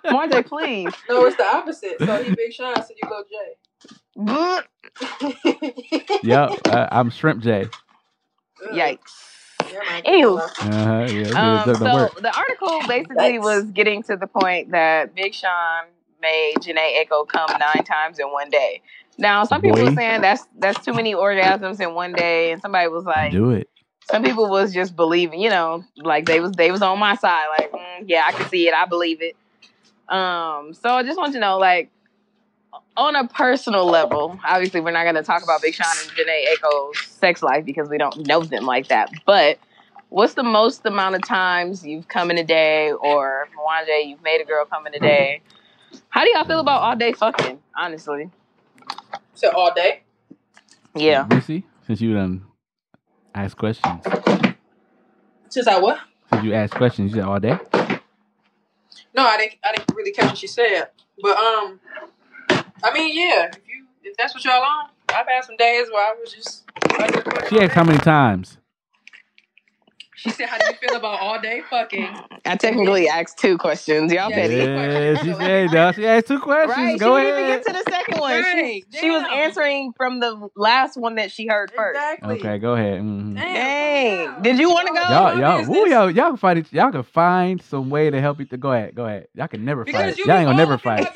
Monte, 0.12 0.42
please. 0.44 0.92
No, 1.08 1.26
it's 1.26 1.38
the 1.38 1.46
opposite. 1.46 1.98
So 2.00 2.24
he 2.24 2.34
Big 2.34 2.52
Sean, 2.52 2.76
so 2.76 2.90
you 2.90 3.08
go 3.08 3.24
Jay. 3.30 3.56
yep, 6.24 6.50
uh, 6.70 6.88
I'm 6.92 7.10
Shrimp 7.12 7.44
J. 7.44 7.68
Yikes. 8.74 9.35
Yeah, 9.72 9.80
man. 9.90 10.04
Anywho. 10.04 10.40
Uh-huh, 10.40 11.06
yeah, 11.12 11.64
Um, 11.64 11.76
so 11.76 11.94
work. 11.96 12.22
the 12.22 12.36
article 12.38 12.80
basically 12.88 13.34
Yikes. 13.38 13.42
was 13.44 13.64
getting 13.72 14.04
to 14.04 14.16
the 14.18 14.28
point 14.28 14.72
that 14.72 15.16
Big 15.16 15.34
Sean 15.34 15.86
made 16.22 16.56
Jhené 16.62 17.04
Aiko 17.04 17.28
come 17.28 17.50
nine 17.60 17.84
times 17.84 18.20
in 18.20 18.28
one 18.32 18.50
day. 18.50 18.82
Now, 19.18 19.44
some 19.46 19.62
people 19.62 19.78
Boy. 19.78 19.86
were 19.86 19.96
saying 19.96 20.22
that's 20.22 20.46
that's 20.58 20.84
too 20.84 20.94
many 20.94 21.14
orgasms 21.14 21.80
in 21.80 21.94
one 21.94 22.14
day, 22.14 22.52
and 22.52 22.62
somebody 22.62 22.88
was 22.90 23.06
like, 23.06 23.32
Do 23.32 23.52
it. 23.52 23.70
some 24.04 24.24
people 24.24 24.50
was 24.50 24.74
just 24.74 24.96
believing, 24.96 25.40
you 25.40 25.50
know, 25.50 25.84
like 25.98 26.26
they 26.26 26.40
was 26.42 26.52
they 26.54 26.70
was 26.72 26.82
on 26.82 27.00
my 27.00 27.16
side, 27.16 27.48
like, 27.58 27.72
mm, 27.72 28.04
yeah, 28.08 28.24
I 28.28 28.32
can 28.34 28.50
see 28.50 28.68
it, 28.68 28.74
I 28.74 28.86
believe 28.86 29.22
it. 29.22 29.36
Um, 30.14 30.74
so 30.74 30.90
I 30.90 31.04
just 31.04 31.18
want 31.18 31.34
to 31.34 31.40
know, 31.40 31.58
like, 31.58 31.90
on 32.98 33.16
a 33.16 33.28
personal 33.28 33.86
level, 33.86 34.40
obviously 34.46 34.80
we're 34.82 34.92
not 34.92 35.04
going 35.04 35.16
to 35.16 35.24
talk 35.24 35.44
about 35.44 35.62
Big 35.62 35.74
Sean 35.74 35.88
and 36.02 36.12
Jhené 36.12 36.44
Aiko's 36.54 37.00
sex 37.08 37.42
life 37.44 37.66
because 37.66 37.90
we 37.90 37.98
don't 37.98 38.26
know 38.28 38.42
them 38.42 38.66
like 38.66 38.88
that. 38.88 39.12
But 39.26 39.58
what's 40.10 40.34
the 40.36 40.44
most 40.44 40.86
amount 40.86 41.16
of 41.16 41.24
times 41.24 41.86
you've 41.86 42.08
come 42.08 42.32
in 42.32 42.38
a 42.38 42.44
day, 42.44 42.92
or 42.92 43.48
Mwanje, 43.58 44.08
you've 44.08 44.22
made 44.24 44.42
a 44.42 44.46
girl 44.46 44.66
come 44.66 44.88
in 44.88 44.94
a 44.96 45.00
day? 45.00 45.42
How 46.10 46.24
do 46.24 46.30
y'all 46.32 46.46
feel 46.46 46.60
about 46.60 46.82
all 46.82 46.96
day 46.96 47.14
fucking? 47.14 47.60
Honestly, 47.78 48.30
So 49.34 49.52
all 49.52 49.74
day. 49.74 50.04
yeah. 50.96 51.26
Missy, 51.30 51.64
since 51.86 52.00
you 52.02 52.14
done 52.14 52.46
ask 53.34 53.58
questions, 53.58 54.04
Since 55.50 55.68
I 55.68 55.80
what? 55.80 56.00
since 56.32 56.44
you 56.44 56.54
asked 56.54 56.74
questions, 56.76 57.12
you 57.12 57.18
said 57.18 57.26
all 57.28 57.40
day. 57.40 57.58
No, 59.14 59.26
I 59.26 59.38
didn't. 59.38 59.56
I 59.64 59.72
didn't 59.76 59.96
really 59.96 60.12
catch 60.12 60.26
what 60.26 60.38
she 60.38 60.48
said. 60.48 60.90
But 61.22 61.38
um, 61.38 61.80
I 62.86 62.94
mean, 62.94 63.16
yeah. 63.18 63.48
If 63.48 63.68
you 63.68 63.86
if 64.04 64.16
that's 64.18 64.36
what 64.36 64.46
y'all 64.46 64.62
on, 64.62 64.90
I've 65.10 65.28
had 65.28 65.44
some 65.44 65.58
days 65.58 65.88
where 65.92 66.06
I 66.06 66.16
was 66.20 66.32
just. 66.32 66.64
She 67.50 67.60
asked 67.60 67.74
how 67.74 67.84
many 67.84 68.00
times. 68.00 68.60
She 70.26 70.32
said, 70.32 70.50
"How 70.50 70.58
do 70.58 70.66
you 70.66 70.74
feel 70.74 70.96
about 70.96 71.20
all 71.22 71.40
day 71.40 71.62
fucking?" 71.70 72.18
I 72.48 72.56
technically 72.56 73.08
asked 73.08 73.38
two 73.38 73.60
questions. 73.60 74.12
Y'all 74.12 74.32
Yeah, 74.32 74.36
petty. 74.36 74.56
Yeah, 74.56 75.22
she 75.22 75.34
said. 75.34 75.72
No, 75.72 75.92
she 75.92 76.08
asked 76.08 76.28
two 76.28 76.40
questions. 76.40 76.76
Right, 76.78 77.00
Go 77.00 77.16
she 77.16 77.22
didn't 77.24 77.40
ahead. 77.40 77.40
even 77.40 77.64
get 77.64 77.66
to 77.68 77.74
the 77.86 77.92
second 77.92 78.20
one. 78.20 78.34
Right, 78.42 78.84
She, 78.92 78.98
she 79.00 79.10
was 79.12 79.24
answering 79.32 79.94
from 79.96 80.20
the 80.20 80.50
last 80.56 80.98
one 80.98 81.16
that 81.16 81.32
she 81.32 81.46
heard 81.46 81.72
first. 81.76 81.96
Exactly. 81.96 82.40
Okay, 82.40 82.58
go 82.58 82.74
ahead. 82.74 83.02
hmm 83.02 83.36
Dang. 83.36 84.34
calm. 84.34 84.44
Did 84.44 84.58
you 84.60 84.70
wanna 84.72 84.90
go? 84.94 84.96
Y'all, 84.96 85.10
my 85.36 85.36
y'all, 85.40 85.58
business. 85.60 85.78
woo, 85.78 85.90
y'all, 85.90 86.10
y'all 86.10 86.28
can 86.30 86.38
fight. 86.38 86.58
Each, 86.58 86.74
y'all 86.74 86.92
can 86.92 87.04
find 87.04 87.62
some 87.62 87.92
way 87.92 88.10
to 88.10 88.20
help 88.20 88.40
you. 88.40 88.46
To, 88.46 88.58
go 88.58 88.72
ahead, 88.72 88.96
go 88.96 89.06
ahead. 89.06 89.28
Y'all 89.36 89.48
can 89.48 89.64
never 89.64 89.86
Because 89.86 90.16
fight. 90.16 90.18
you 90.18 90.26
Y'all 90.26 90.38
ain't 90.38 90.48
gonna 90.48 90.58
never 90.58 90.74
up 90.74 90.80
in 90.80 90.84
fight. 91.06 91.16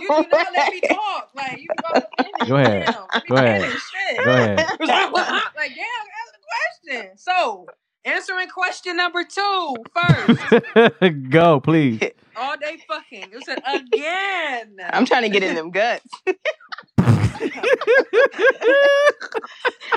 You 0.00 0.08
do 0.08 0.26
not 0.28 0.52
let 0.54 0.72
me 0.72 0.80
talk. 0.80 1.30
Like 1.34 1.60
you 1.60 1.68
all 1.84 1.96
up. 1.96 2.48
Go 2.48 2.56
ahead. 2.56 2.86
Damn, 2.86 3.02
let 3.12 3.24
me 3.24 3.28
Go 3.30 3.36
ahead. 3.36 3.62
finish. 3.62 3.90
Shit. 3.90 4.24
Go 4.24 4.30
ahead. 4.32 4.58
like, 4.80 5.74
damn, 5.74 6.06
ask 6.16 6.32
the 6.32 6.88
question. 6.88 7.16
So, 7.18 7.66
answering 8.08 8.48
question 8.48 8.96
number 8.96 9.24
two 9.24 9.76
first. 9.94 11.00
go, 11.30 11.60
please. 11.60 12.00
All 12.36 12.56
day 12.56 12.78
fucking. 12.86 13.26
It 13.32 13.44
said 13.44 13.60
again. 13.66 14.76
I'm 14.90 15.04
trying 15.06 15.22
to 15.22 15.28
get 15.28 15.42
in 15.42 15.54
them 15.56 15.70
guts. 15.72 16.06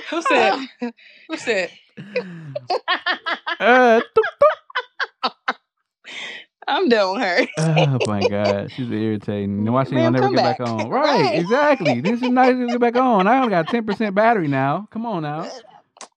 Who 0.09 0.21
said? 0.23 0.55
Who 1.29 1.37
said? 1.37 1.69
Uh, 3.59 4.01
I'm 6.67 6.89
done 6.89 7.13
with 7.13 7.21
her. 7.23 7.47
oh 7.57 7.97
my 8.07 8.27
god, 8.27 8.71
she's 8.71 8.89
irritating. 8.91 9.71
Why 9.71 9.83
she 9.83 9.95
Ma'am, 9.95 10.13
don't 10.13 10.21
never 10.21 10.33
get 10.35 10.43
back, 10.43 10.57
back. 10.59 10.67
on? 10.67 10.89
Right, 10.89 11.21
Right. 11.21 11.39
exactly. 11.39 12.01
This 12.01 12.21
is 12.21 12.29
nice 12.29 12.53
to 12.55 12.67
get 12.67 12.79
back 12.79 12.95
on. 12.95 13.27
I 13.27 13.37
only 13.37 13.49
got 13.49 13.67
ten 13.67 13.85
percent 13.85 14.15
battery 14.15 14.47
now. 14.47 14.87
Come 14.91 15.05
on 15.05 15.23
now. 15.23 15.49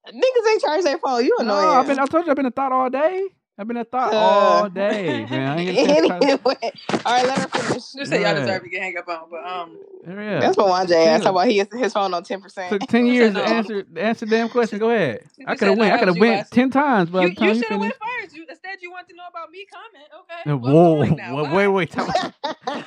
Niggas 0.09 0.51
ain't 0.51 0.61
charge 0.61 0.85
their 0.85 0.99
phone. 0.99 1.25
You 1.25 1.37
No, 1.41 1.45
annoying. 1.45 1.69
I've 1.69 1.87
been. 1.87 1.99
I 1.99 2.07
told 2.07 2.27
you 2.27 2.31
I've 2.31 2.37
been 2.37 2.47
a 2.47 2.51
thought 2.51 2.73
all 2.73 2.91
day. 2.91 3.25
I've 3.57 3.69
been 3.69 3.77
a 3.77 3.85
thought 3.85 4.13
Uh, 4.13 4.17
all 4.17 4.69
day, 4.69 5.27
man. 5.31 5.49
I 5.49 5.61
ain't 5.61 5.77
get 5.77 5.85
a 5.85 5.87
chance 5.87 6.09
to 6.09 6.15
anyway, 6.15 6.73
all 7.07 7.13
right, 7.13 7.27
let 7.27 7.39
her 7.39 7.49
finish. 7.49 7.93
Just 7.93 8.11
say 8.11 8.23
y'all 8.23 8.35
deserve 8.35 8.63
to 8.65 8.69
get 8.69 8.83
hang 8.83 8.97
up 8.97 9.09
on, 9.09 9.31
but 9.31 9.47
um, 9.47 9.79
Hurry 10.05 10.35
up. 10.35 10.41
That's 10.41 10.57
what 10.57 10.67
Mwanje 10.67 10.91
Yeah. 10.91 10.97
asked. 11.13 11.23
Talk 11.23 11.31
about 11.31 11.47
he 11.47 11.59
has 11.59 11.69
his 11.73 11.93
phone 11.93 12.13
on 12.15 12.25
ten 12.25 12.41
percent. 12.41 12.71
Took 12.71 12.89
ten 12.89 13.07
years 13.07 13.35
to 13.35 13.43
answer 13.45 13.85
answer 13.97 14.27
the 14.27 14.31
damn 14.37 14.49
question. 14.49 14.81
Go 14.81 14.91
ahead. 14.91 15.25
I 15.47 15.55
could 15.55 15.69
have 15.69 15.79
went. 15.79 15.93
I 15.93 15.99
could 15.99 16.09
have 16.09 16.17
was 16.17 16.21
went 16.21 16.51
ten 16.51 16.71
times 16.71 17.11
but 17.11 17.23
you, 17.23 17.29
you 17.29 17.53
you 17.53 17.55
should 17.55 17.69
have 17.69 17.81
went 17.81 17.95
first. 17.95 18.35
You 18.35 18.45
instead 18.49 18.79
you 18.83 18.91
want 18.91 19.09
to 19.09 19.15
know 19.15 19.23
about 19.31 19.51
me 19.51 19.67
comment. 19.73 20.05
Okay. 20.21 20.51
Whoa, 20.51 21.03
I'm 21.03 21.09
going 21.09 21.17
now. 21.17 21.37
wait, 21.37 21.45
Bye. 21.45 21.55
wait, 21.55 21.69
wait. 21.69 21.91
time- 21.93 22.33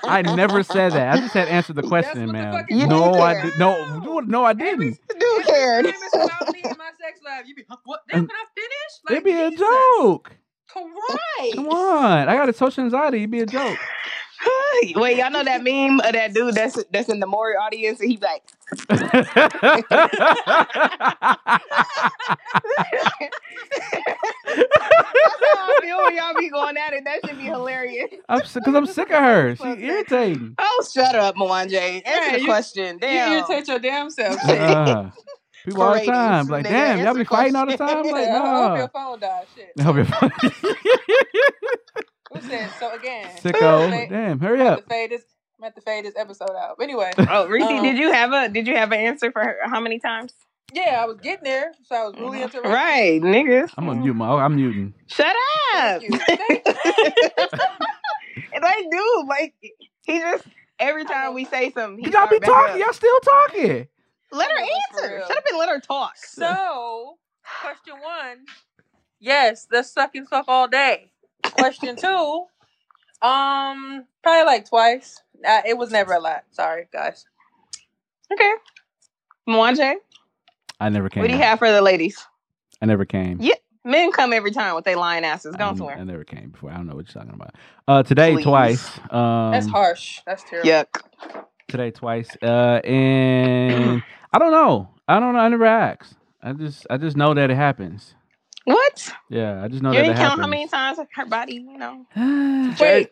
I 0.04 0.22
never 0.22 0.64
said 0.64 0.94
that. 0.94 1.16
I 1.16 1.20
just 1.22 1.32
said 1.32 1.48
answer 1.48 1.72
the 1.74 1.84
question, 1.84 2.28
what 2.28 2.34
the 2.34 2.34
man. 2.34 2.54
fuck 2.54 2.90
No. 2.90 3.14
I 3.14 3.42
did. 3.42 3.58
No, 3.58 4.00
no, 4.00 4.20
no, 4.20 4.44
I 4.44 4.52
didn't. 4.54 5.00
Dude 5.18 5.46
cared. 5.46 5.86
Every 5.86 6.00
time 6.12 6.22
about 6.26 6.52
me 6.52 6.62
and 6.68 6.78
my 6.78 6.90
sex 7.02 7.20
life, 7.24 7.46
you 7.48 7.56
be 7.56 7.64
what? 7.86 8.02
Damn, 8.10 8.28
can 8.28 8.36
I 8.36 8.46
finish? 8.54 8.72
Like, 9.06 9.12
It'd 9.14 9.24
be 9.24 9.32
a 9.32 9.58
joke. 9.58 10.36
Christ. 10.68 11.56
Come 11.56 11.68
on, 11.70 12.28
I 12.30 12.36
got 12.36 12.50
a 12.50 12.54
social 12.54 12.84
anxiety. 12.84 13.18
It'd 13.20 13.32
be 13.32 13.40
a 13.42 13.46
joke. 13.46 13.78
Wait, 14.96 15.18
y'all 15.18 15.32
know 15.32 15.44
that 15.44 15.64
meme 15.64 16.00
of 16.02 16.14
that 16.14 16.34
dude 16.34 16.54
that's 16.54 16.82
that's 16.92 17.10
in 17.10 17.20
the 17.20 17.26
Maury 17.26 17.56
audience, 17.56 18.00
and 18.00 18.10
he 18.12 18.18
like, 18.18 18.44
that's 18.88 19.10
how 24.46 25.70
I 25.70 25.80
feel 25.82 25.98
when 26.04 26.16
y'all 26.16 26.34
be 26.38 26.50
going 26.50 26.78
at 26.78 26.94
it. 26.94 27.04
That 27.06 27.20
should 27.26 27.38
be 27.38 27.44
hilarious. 27.46 28.10
I'm 28.30 28.40
because 28.40 28.76
I'm 28.76 28.86
sick 28.86 29.10
of 29.10 29.16
her. 29.24 29.56
She 29.58 29.64
irritating. 29.86 30.56
Oh, 30.60 30.86
shut 30.94 31.16
up, 31.16 31.36
Mwanje. 31.36 32.02
Answer 32.06 32.20
Right, 32.20 32.34
the 32.34 32.40
you- 32.42 32.46
question. 32.46 33.00
You 33.02 33.08
irritate 33.08 33.68
your 33.68 33.80
damn 33.80 34.10
self. 34.10 34.38
Uh, 34.48 35.10
people 35.68 35.82
all 35.84 35.94
the 35.94 36.06
time 36.06 36.48
like, 36.48 36.64
damn, 36.64 36.98
y'all 37.00 37.08
Answer 37.10 37.20
be 37.20 37.26
fighting 37.26 37.56
all 37.56 37.66
the 37.66 37.78
time. 37.78 38.06
Like, 38.06 38.26
Yeah, 38.28 38.42
I 38.44 38.68
hope 38.70 38.78
your 38.78 38.88
phone 38.90 39.20
died. 39.20 39.46
Shit. 39.56 39.72
I 39.80 39.84
hope 39.84 39.96
you're 39.98 40.06
fine. 40.06 40.32
Who 42.34 42.42
said 42.42 42.70
so 42.80 42.94
again? 42.94 43.30
Sicko. 43.42 43.90
Fade- 43.90 44.10
Damn, 44.10 44.40
hurry 44.40 44.58
The 44.60 44.66
up. 44.74 44.90
fade 44.90 45.12
is 45.12 45.22
I'm 45.60 45.66
at 45.66 45.76
to 45.76 45.82
fade 45.82 46.06
this 46.06 46.14
episode 46.18 46.52
out. 46.52 46.76
But 46.78 46.84
anyway, 46.84 47.12
Oh, 47.18 47.48
Reese, 47.48 47.64
Um, 47.64 47.82
did 47.84 47.98
you 47.98 48.12
have 48.12 48.32
a 48.34 48.50
did 48.50 48.68
you 48.68 48.76
have 48.76 48.92
an 48.92 49.00
answer 49.00 49.32
for 49.32 49.42
her, 49.44 49.58
how 49.64 49.80
many 49.80 49.98
times? 50.00 50.34
yeah, 50.74 51.00
I 51.02 51.06
was 51.06 51.18
getting 51.22 51.46
there, 51.46 51.72
so 51.86 51.96
I 51.96 52.04
was 52.06 52.16
really 52.20 52.42
interested. 52.42 52.68
Right, 52.70 53.22
niggas. 53.22 53.72
I'm 53.78 53.86
gonna 53.88 54.02
mute 54.02 54.14
my. 54.14 54.30
I'm 54.36 54.56
muting. 54.56 54.94
Shut 55.08 55.34
up. 55.76 56.02
Thank 56.02 56.04
you. 56.04 56.20
Thank 56.20 56.66
you. 56.68 56.74
And 58.54 58.62
like, 58.64 58.86
dude, 58.92 59.28
like 59.28 59.56
he 60.06 60.20
just 60.20 60.44
every 60.78 61.06
time 61.06 61.34
we 61.34 61.46
say 61.46 61.72
something, 61.72 62.04
he 62.06 62.12
Y'all 62.12 62.28
be 62.28 62.40
talking. 62.40 62.74
up. 62.74 62.80
Y'all 62.80 62.94
still 62.94 63.20
talking. 63.22 63.88
Let 64.32 64.52
her 64.52 64.58
answer. 64.58 65.16
real. 65.18 65.28
Shut 65.28 65.38
up 65.38 65.44
and 65.50 65.58
let 65.58 65.70
her 65.70 65.80
talk. 65.80 66.18
So, 66.18 67.18
question 67.62 67.96
one, 68.02 68.46
yes, 69.20 69.68
let's 69.72 69.92
suck 69.92 70.16
and 70.16 70.28
fuck 70.28 70.46
all 70.48 70.68
day. 70.68 71.12
Question 71.44 71.96
two, 72.02 72.46
um, 73.22 74.06
probably 74.24 74.46
like 74.46 74.68
twice. 74.68 75.22
Uh, 75.48 75.62
it 75.66 75.78
was 75.78 75.92
never 75.92 76.14
a 76.14 76.20
lot. 76.20 76.44
Sorry, 76.52 76.88
guys. 76.92 77.26
Okay. 78.32 78.54
Mwanje, 79.48 79.96
I 80.80 80.90
never 80.90 81.10
came. 81.10 81.22
what 81.22 81.28
do 81.28 81.34
you 81.34 81.42
have 81.42 81.60
for 81.60 81.72
the 81.72 81.82
ladies? 81.82 82.26
I 82.82 82.86
never 82.86 83.06
came. 83.06 83.38
Yeah, 83.40 83.56
men 83.86 84.12
come 84.12 84.34
every 84.34 84.52
time 84.52 84.76
with 84.76 84.84
their 84.84 84.98
lying 84.98 85.24
asses. 85.24 85.56
Go 85.56 85.70
I, 85.70 85.76
somewhere. 85.76 85.98
I 85.98 86.04
never 86.04 86.24
came 86.26 86.50
before. 86.50 86.72
I 86.72 86.76
don't 86.76 86.88
know 86.88 86.96
what 86.96 87.08
you're 87.08 87.24
talking 87.24 87.34
about. 87.34 87.56
Uh, 87.88 88.04
today 88.04 88.34
Please. 88.34 88.44
twice. 88.44 89.00
Um, 89.10 89.52
That's 89.52 89.68
harsh. 89.68 90.22
That's 90.26 90.44
terrible. 90.44 90.70
Yuck. 90.70 91.02
today 91.70 91.92
twice. 91.92 92.30
Uh, 92.42 92.82
and 92.84 94.04
I 94.34 94.40
don't 94.40 94.52
know. 94.52 94.90
I 95.08 95.20
don't 95.20 95.34
know. 95.34 95.40
I 95.40 95.48
never 95.50 95.66
asked. 95.66 96.16
I 96.44 96.54
just 96.54 96.86
I 96.90 96.98
just 96.98 97.16
know 97.18 97.34
that 97.34 97.50
it 97.52 97.56
happens. 97.56 98.14
What? 98.66 99.12
Yeah, 99.30 99.64
I 99.64 99.68
just 99.70 99.82
know 99.84 99.94
you 99.94 99.96
that 99.96 100.02
didn't 100.02 100.10
it 100.10 100.18
count 100.18 100.20
happens. 100.20 100.42
how 100.42 100.48
many 100.50 100.68
times 100.68 101.00
her 101.16 101.26
body, 101.28 101.54
you 101.56 101.78
know? 101.78 102.06
Wait, 102.80 103.10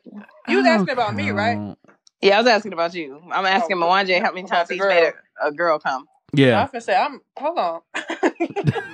you 0.48 0.58
was 0.58 0.66
asking 0.68 0.94
about 0.94 1.16
me, 1.16 1.32
right? 1.32 1.76
Yeah, 2.22 2.36
I 2.38 2.40
was 2.40 2.48
asking 2.48 2.74
about 2.74 2.94
you. 2.96 3.22
I'm 3.32 3.46
asking 3.46 3.78
Oh, 3.78 3.80
Mwanje 3.80 4.22
how 4.22 4.32
many 4.34 4.48
times 4.48 4.70
the 4.70 4.76
he's 4.76 4.78
girl. 4.78 4.88
made 4.88 5.14
a, 5.44 5.48
a 5.48 5.52
girl 5.54 5.80
come. 5.80 6.08
Yeah, 6.36 6.60
I 6.60 6.62
Yeah, 6.62 6.62
was 6.64 6.72
gonna 6.72 6.82
say, 6.82 6.96
I'm. 6.96 7.22
Hold 7.38 7.60
on. 7.60 7.82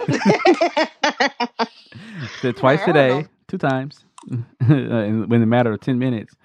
Said 2.38 2.58
twice 2.58 2.82
I 2.94 3.08
don't 3.08 3.14
today, 3.14 3.28
two 3.48 3.60
times, 3.60 4.06
in 4.62 5.22
within 5.30 5.44
a 5.44 5.48
matter 5.48 5.74
of 5.74 5.82
ten 5.82 6.00
minutes. 6.00 6.36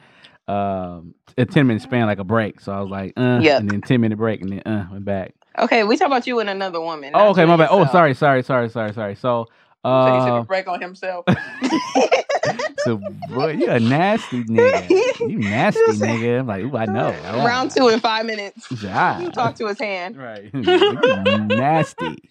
Um, 0.49 1.15
a 1.39 1.47
ten 1.47 1.67
minute 1.67 1.83
span 1.83 2.07
like 2.07 2.19
a 2.21 2.25
break. 2.25 2.61
So 2.61 2.73
I 2.73 2.81
was 2.81 2.91
like, 2.91 3.15
uh, 3.17 3.37
Yep. 3.37 3.59
and 3.59 3.71
then 3.71 3.83
ten 3.83 4.01
minute 4.01 4.19
break, 4.19 4.43
and 4.43 4.53
then 4.53 4.61
uh, 4.67 4.89
went 4.93 5.05
back. 5.07 5.35
Okay, 5.59 5.85
we 5.85 5.97
talk 5.97 6.07
about 6.07 6.27
you 6.27 6.41
and 6.41 6.49
another 6.49 6.81
woman. 6.81 7.13
Oh, 7.15 7.31
okay, 7.31 7.45
my 7.45 7.57
bad. 7.57 7.69
Oh, 7.71 7.87
sorry, 7.87 8.15
sorry, 8.15 8.43
sorry, 8.43 8.69
sorry, 8.71 8.93
sorry. 8.93 9.15
So, 9.15 9.47
so 9.85 10.07
he 10.07 10.19
took 10.19 10.35
uh, 10.35 10.41
a 10.41 10.45
break 10.45 10.69
on 10.69 10.81
himself. 10.81 11.25
so 12.79 13.01
boy, 13.29 13.53
you 13.53 13.69
a 13.69 13.81
nasty 13.81 14.45
nigga. 14.45 15.31
You 15.31 15.39
nasty 15.39 15.81
nigga. 15.81 16.41
I'm 16.41 16.47
like, 16.47 16.65
ooh, 16.65 16.77
I 16.77 16.87
know. 16.87 17.09
Yeah. 17.09 17.45
Round 17.47 17.71
two 17.71 17.89
in 17.89 18.01
five 18.01 18.27
minutes. 18.27 18.67
He 18.67 18.77
said, 18.77 18.93
ah. 18.95 19.21
You 19.21 19.31
talk 19.31 19.57
to 19.57 19.67
his 19.67 19.79
hand. 19.79 20.17
Right. 20.17 20.53
Nasty. 20.55 22.31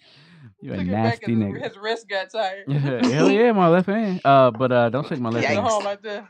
You 0.60 0.72
a 0.72 0.76
Took 0.76 0.86
it 0.86 0.90
back 0.90 1.04
nasty 1.20 1.36
nigga. 1.36 1.62
His 1.62 1.76
wrist 1.76 2.08
got 2.08 2.30
tired. 2.30 2.70
Hell 2.70 3.30
yeah, 3.30 3.52
my 3.52 3.68
left 3.68 3.86
hand. 3.86 4.20
Uh, 4.24 4.50
but 4.50 4.72
uh, 4.72 4.88
don't 4.90 5.06
shake 5.06 5.20
my 5.20 5.30
left 5.30 5.46
hand. 5.46 5.60
home 5.60 5.84
right 5.84 6.02
there. 6.02 6.28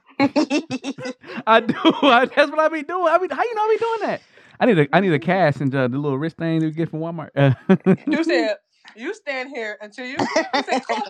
I 1.47 1.61
do. 1.61 1.75
I, 1.77 2.27
that's 2.27 2.51
what 2.51 2.59
I 2.59 2.69
be 2.69 2.83
doing. 2.83 3.09
I 3.09 3.19
mean, 3.19 3.31
how 3.31 3.43
you 3.43 3.55
know 3.55 3.63
I 3.63 3.77
be 3.79 3.85
doing 3.85 4.11
that? 4.11 4.21
I 4.61 4.67
need 4.67 4.79
a 4.79 4.89
I 4.93 5.01
need 5.01 5.13
a 5.13 5.19
cast 5.19 5.61
and 5.61 5.75
uh, 5.75 5.89
the 5.89 5.99
little 5.99 6.19
wrist 6.19 6.37
thing 6.37 6.63
you 6.63 6.71
get 6.71 6.89
from 6.91 7.01
Walmart. 7.01 7.31
You 8.07 8.25
said 8.25 8.57
you 8.97 9.13
stand 9.15 9.51
here 9.51 9.77
until 9.81 10.07
you. 10.07 10.17
You 10.19 10.63
said 10.63 10.83
coach. 10.89 11.03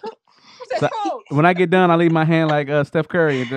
So- 0.80 1.22
when 1.30 1.46
I 1.46 1.52
get 1.52 1.70
done, 1.70 1.90
I 1.90 1.96
leave 1.96 2.10
my 2.12 2.24
hand 2.24 2.50
like 2.50 2.68
uh, 2.68 2.82
Steph 2.84 3.08
Curry. 3.08 3.48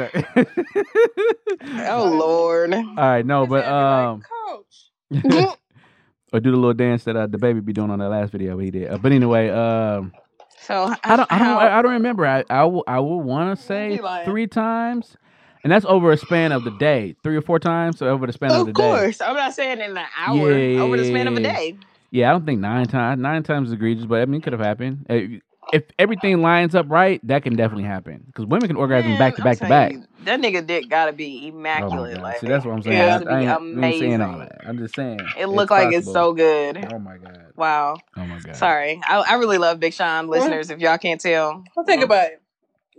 Oh 1.63 2.05
Lord. 2.17 2.73
All 2.73 2.95
right, 2.97 3.25
no, 3.25 3.41
His 3.41 3.49
but 3.49 3.65
hand 3.65 4.21
be 4.21 5.13
like, 5.13 5.23
um, 5.23 5.33
coach. 5.35 5.55
or 6.33 6.39
do 6.39 6.51
the 6.51 6.57
little 6.57 6.73
dance 6.73 7.03
that 7.05 7.15
uh, 7.15 7.27
the 7.27 7.37
baby 7.37 7.59
be 7.59 7.73
doing 7.73 7.89
on 7.89 7.99
that 7.99 8.09
last 8.09 8.31
video 8.31 8.57
he 8.59 8.71
did. 8.71 8.91
Uh, 8.91 8.97
but 8.97 9.11
anyway, 9.11 9.49
um, 9.49 10.13
So 10.61 10.93
I 11.03 11.15
don't, 11.15 11.31
I 11.31 11.39
don't, 11.39 11.47
how- 11.47 11.59
I 11.59 11.81
don't 11.81 11.93
remember. 11.93 12.25
I, 12.25 12.43
I 12.49 12.63
will, 12.65 12.83
I 12.87 12.99
will 12.99 13.21
want 13.21 13.57
to 13.57 13.65
say 13.65 13.99
three 14.25 14.47
times, 14.47 15.17
and 15.63 15.71
that's 15.71 15.85
over 15.85 16.11
a 16.11 16.17
span 16.17 16.51
of 16.51 16.63
the 16.63 16.71
day, 16.71 17.15
three 17.23 17.35
or 17.35 17.41
four 17.41 17.59
times. 17.59 17.97
So 17.99 18.07
over 18.07 18.25
the 18.27 18.33
span 18.33 18.51
of, 18.51 18.65
the 18.65 18.71
Of 18.71 18.75
day. 18.75 18.83
Of 18.89 18.97
course. 18.97 19.21
I'm 19.21 19.35
not 19.35 19.53
saying 19.53 19.79
in 19.81 19.97
an 19.97 20.05
hour. 20.17 20.51
Yeah, 20.57 20.81
over 20.81 20.97
the 20.97 21.05
span 21.05 21.27
of 21.27 21.35
a 21.35 21.41
day. 21.41 21.77
Yeah, 22.11 22.29
I 22.29 22.31
don't 22.33 22.45
think 22.45 22.59
nine 22.59 22.87
times. 22.87 23.21
Nine 23.21 23.43
times 23.43 23.69
is 23.69 23.73
egregious, 23.73 24.05
but 24.05 24.21
I 24.21 24.25
mean, 24.25 24.41
it 24.41 24.43
could 24.43 24.53
have 24.53 24.61
happened. 24.61 25.05
Uh, 25.09 25.39
If 25.71 25.83
everything 25.99 26.41
lines 26.41 26.73
up 26.73 26.87
right, 26.89 27.19
that 27.27 27.43
can 27.43 27.55
definitely 27.55 27.83
happen 27.83 28.23
because 28.25 28.45
women 28.47 28.67
can 28.67 28.77
orgasm 28.77 29.09
Man, 29.11 29.19
back 29.19 29.35
to 29.35 29.41
I'm 29.41 29.45
back 29.45 29.57
to 29.59 29.67
back. 29.67 29.91
you, 29.91 30.03
That 30.25 30.41
nigga 30.41 30.65
dick 30.65 30.89
gotta 30.89 31.13
be 31.13 31.43
Oh 31.43 31.49
immaculate. 31.49 32.15
god! 32.15 32.23
like 32.23 32.39
See, 32.39 32.47
that's 32.47 32.65
what 32.65 32.71
I'm 32.71 32.79
it 32.79 32.83
saying. 32.85 32.97
has 32.97 33.21
I, 33.21 33.25
to 33.25 33.29
I 33.29 33.39
be 33.39 33.45
ain't, 33.45 33.51
I 33.51 33.87
ain't 33.87 33.99
saying 33.99 34.21
all 34.21 34.27
amazing. 34.31 34.39
that. 34.39 34.61
I'm 34.67 34.77
just 34.79 34.95
saying 34.95 35.19
It 35.37 35.45
looked 35.45 35.71
like 35.71 35.93
it's 35.93 36.11
so 36.11 36.33
good. 36.33 36.77
Oh 36.91 36.97
my 36.97 37.17
god! 37.17 37.53
Wow. 37.55 37.97
Oh 38.17 38.25
my 38.25 38.39
god! 38.39 38.55
Sorry. 38.55 38.99
I, 39.07 39.19
I 39.29 39.33
really 39.35 39.59
love 39.59 39.79
Big 39.79 39.93
Sean 39.93 40.27
listeners, 40.27 40.71
if 40.71 40.79
y'all 40.79 40.97
can't 40.97 41.21
tell. 41.21 41.63
Well, 41.75 41.85
think 41.85 42.01
about 42.03 42.27
it. 42.27 42.41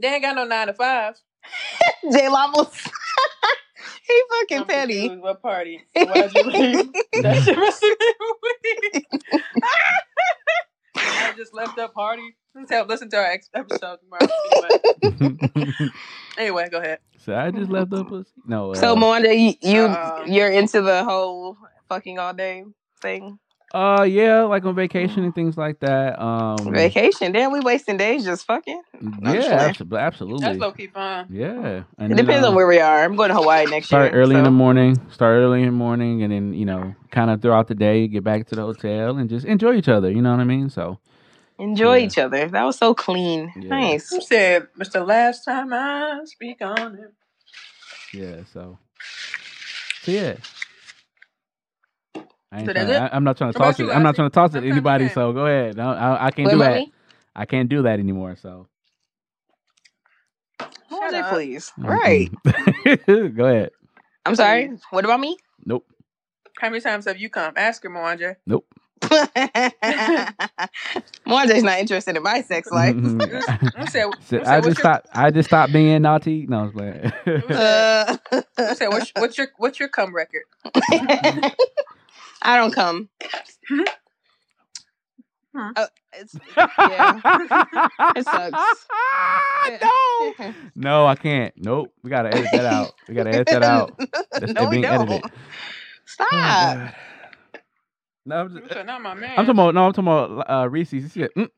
They 0.01 0.07
ain't 0.09 0.23
got 0.23 0.37
no 0.37 0.45
nine 0.45 0.69
to 0.69 0.73
fives. 0.74 1.23
J 2.12 2.28
Lamos. 2.28 2.68
he 4.06 4.22
fucking 4.30 4.58
I'm 4.60 4.66
petty. 4.66 5.08
What 5.16 5.42
party? 5.42 5.80
Why'd 5.96 6.32
you 6.34 6.42
leave? 6.44 6.90
That's 7.22 7.46
your 7.46 7.60
rest 7.60 7.82
of 7.82 7.98
the 7.98 8.34
week. 8.92 9.06
I 10.96 11.32
just 11.36 11.54
left 11.54 11.76
that 11.76 11.94
party. 11.94 12.36
Let's 12.54 12.70
have 12.72 12.88
listen 12.88 13.08
to 13.10 13.16
our 13.16 13.26
ex- 13.26 13.48
episode 13.54 13.98
tomorrow. 14.00 14.26
Anyway. 15.02 15.90
anyway, 16.36 16.68
go 16.70 16.78
ahead. 16.78 16.98
so 17.18 17.34
I 17.36 17.50
just 17.50 17.70
left 17.70 17.90
the 17.90 18.04
pussy. 18.04 18.30
No. 18.46 18.72
Uh, 18.72 18.74
So 18.74 18.96
Mwanje, 18.96 19.38
you, 19.38 19.54
you 19.70 19.84
Um, 19.86 20.26
you're 20.26 20.50
into 20.50 20.80
the 20.82 21.04
whole 21.04 21.56
fucking 21.88 22.18
all 22.18 22.32
day 22.34 22.64
thing. 23.00 23.38
Uh, 23.72 24.02
yeah, 24.02 24.42
like 24.42 24.64
on 24.64 24.74
vacation 24.74 25.22
and 25.24 25.34
things 25.34 25.56
like 25.56 25.78
that. 25.80 26.20
Um, 26.20 26.72
Vacation. 26.72 27.30
Damn, 27.32 27.52
we 27.52 27.60
wasting 27.60 27.97
days 27.97 28.24
just 28.24 28.44
fucking. 28.47 28.82
I'm 29.24 29.34
Yeah, 29.34 29.72
sure. 29.72 29.84
abso- 29.86 30.01
absolutely. 30.01 30.44
That's 30.44 30.59
low 30.59 30.72
key 30.72 30.88
fun. 30.88 31.26
Yeah, 31.30 31.84
and 31.97 32.12
It 32.12 32.16
then, 32.16 32.26
depends 32.26 32.44
uh, 32.44 32.48
on 32.48 32.55
where 32.56 32.66
we 32.66 32.80
are. 32.80 33.05
I'm 33.05 33.14
going 33.14 33.28
to 33.28 33.34
Hawaii 33.36 33.66
next 33.66 33.86
Start 33.86 34.02
year. 34.02 34.10
Start 34.10 34.14
early 34.20 34.36
in 34.36 34.44
the 34.44 34.51
morning. 34.51 35.01
Start 35.12 35.36
early 35.36 35.60
in 35.60 35.66
the 35.66 35.72
morning, 35.72 36.22
and 36.24 36.32
then 36.32 36.52
you 36.52 36.64
know, 36.64 36.94
kind 37.12 37.30
of 37.30 37.40
throughout 37.42 37.68
the 37.68 37.76
day, 37.76 38.09
get 38.09 38.24
back 38.24 38.47
to 38.48 38.56
the 38.56 38.62
hotel 38.62 39.16
and 39.18 39.30
just 39.30 39.47
enjoy 39.47 39.74
each 39.74 39.88
other. 39.88 40.10
You 40.10 40.20
know 40.22 40.32
what 40.32 40.40
I 40.40 40.44
mean? 40.44 40.68
So 40.70 40.98
Enjoy 41.59 41.98
Yeah. 41.98 42.06
each 42.06 42.18
other. 42.18 42.48
That 42.48 42.64
was 42.64 42.76
so 42.78 42.94
clean. 42.94 43.52
Yeah. 43.55 43.68
Nice. 43.68 44.10
You 44.10 44.22
said, 44.22 44.66
Mr. 44.78 45.06
Last 45.06 45.44
time 45.44 45.72
I 45.72 46.20
speak 46.24 46.59
on 46.62 46.94
it. 46.97 47.12
yeah, 48.14 48.42
so 48.52 48.78
so 50.02 50.10
yeah. 50.10 50.34
I 52.52 52.60
ain't 52.60 52.66
So 52.66 52.72
trying, 52.72 52.86
that's 52.89 52.98
it? 52.98 53.02
I, 53.12 53.16
am 53.16 53.24
not 53.24 53.36
trying 53.36 53.52
to 53.52 53.59
What 53.59 53.64
about 53.64 53.77
toss 53.77 53.81
it. 53.81 53.85
you, 53.85 53.93
I'm 53.93 54.02
not 54.02 54.14
trying 54.16 54.31
to 54.31 54.35
toss 54.35 54.55
it 54.55 54.60
to 54.62 54.68
anybody. 54.68 55.09
So 55.09 55.32
go 55.32 55.47
ahead. 55.47 55.77
No, 55.77 55.90
I, 55.90 56.27
I 56.27 56.31
can't 56.31 56.47
What 56.47 56.52
do 56.52 56.59
that. 56.59 56.74
me? 56.77 56.93
I 57.35 57.47
can't 57.47 57.68
do 57.68 57.82
that 57.82 57.98
anymore. 57.98 58.36
So 58.36 58.66
What 60.89 61.02
was 61.02 61.12
it, 61.14 61.20
up. 61.20 61.32
please? 61.32 61.72
Right. 61.78 62.31
go 63.36 63.44
ahead. 63.47 63.70
I'm 64.27 64.35
sorry. 64.35 64.70
What 64.90 65.05
about 65.05 65.20
me? 65.20 65.36
Nope. 65.64 65.86
How 66.60 66.68
many 66.70 66.81
times 66.81 67.06
have 67.06 67.18
you 67.18 67.31
come? 67.31 67.55
Ask 67.56 67.82
her, 67.85 67.90
Mwanje. 67.90 68.36
Nope. 68.47 68.66
Mwanje's 71.27 71.62
not 71.62 71.78
interested 71.78 72.16
in 72.16 72.22
my 72.22 72.43
sex 72.43 72.70
life. 72.72 72.97
I 73.77 73.86
said, 73.86 74.10
So 74.20 74.40
I 74.40 74.44
said, 74.44 74.47
I 74.47 74.60
what's 74.60 74.66
just 74.66 74.78
your, 74.78 74.85
stopped. 74.85 75.09
I 75.14 75.31
just 75.31 75.48
stopped 75.48 75.72
being 75.72 76.02
naughty. 76.02 76.47
No, 76.47 76.59
I 76.60 76.62
was 76.64 76.72
playing. 76.72 77.12
Uh, 77.51 78.16
I 78.59 78.74
said, 78.74 78.89
what's, 78.89 79.10
what's 79.16 79.39
your 79.39 79.48
what's 79.56 79.78
your 79.81 79.89
cum 79.89 80.14
record? 80.14 80.43
I 82.42 82.56
don't 82.56 82.72
come. 82.74 83.08
Hmm. 83.68 83.80
Uh, 85.74 85.86
it's, 86.12 86.34
yeah. 86.56 87.20
It 88.16 88.24
sucks. 88.24 88.86
no, 89.82 90.54
no, 90.76 91.06
I 91.06 91.16
can't. 91.16 91.52
Nope. 91.56 91.92
We 92.04 92.10
gotta 92.10 92.28
edit 92.28 92.46
that 92.52 92.66
out. 92.66 92.92
We 93.08 93.14
gotta 93.14 93.30
edit 93.30 93.48
that 93.48 93.62
out. 93.64 93.98
That's 94.32 94.52
no, 94.52 94.64
we 94.64 94.70
being 94.70 94.82
don't. 94.82 95.10
edited. 95.10 95.30
Stop. 96.06 96.28
Oh, 96.32 96.36
God. 96.36 96.94
No, 98.26 98.36
I'm, 98.36 98.50
You 98.50 98.60
just, 98.60 98.72
said, 98.72 98.86
not 98.86 99.02
my 99.02 99.14
man. 99.14 99.30
I'm 99.30 99.36
talking 99.46 99.50
about. 99.50 99.74
No, 99.74 99.86
I'm 99.86 99.92
talking 99.92 100.06
about 100.06 100.50
uh, 100.50 100.68
Reese's. 100.68 101.12
She 101.12 101.20
said, 101.20 101.30
mm. 101.36 101.48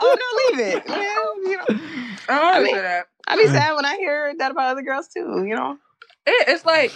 oh 0.00 0.02
no, 0.02 0.58
leave 0.58 0.74
it. 0.74 0.88
Man, 0.88 1.16
you 1.44 1.56
know, 1.56 1.64
I 2.28 2.58
I 2.58 2.62
mean- 2.62 2.76
I 3.26 3.36
be 3.36 3.46
sad 3.46 3.74
when 3.74 3.86
I 3.86 3.96
hear 3.96 4.34
that 4.38 4.50
about 4.50 4.72
other 4.72 4.82
girls 4.82 5.08
too. 5.08 5.44
You 5.46 5.54
know. 5.54 5.78
It, 6.26 6.48
it's 6.48 6.66
like 6.66 6.92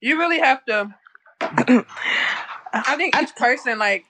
you 0.00 0.18
really 0.18 0.40
have 0.40 0.64
to. 0.64 0.92
I 1.40 2.94
think 2.96 3.16
each 3.20 3.34
person 3.36 3.78
like 3.78 4.04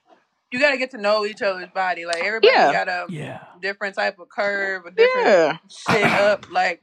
you 0.53 0.59
got 0.59 0.73
to 0.73 0.79
get 0.79 0.91
to 0.91 0.99
know 0.99 1.25
each 1.25 1.43
other's 1.43 1.69
body. 1.71 2.05
Like 2.07 2.19
everybody 2.25 2.49
Yeah. 2.53 2.73
got 2.73 2.89
a 2.89 3.07
Yeah. 3.09 3.41
different 3.63 3.95
type 3.95 4.19
of 4.19 4.29
curve, 4.29 4.85
a 4.87 4.91
different 4.91 5.27
Yeah. 5.27 5.57
shit 5.69 6.05
up. 6.05 6.51
Like 6.51 6.83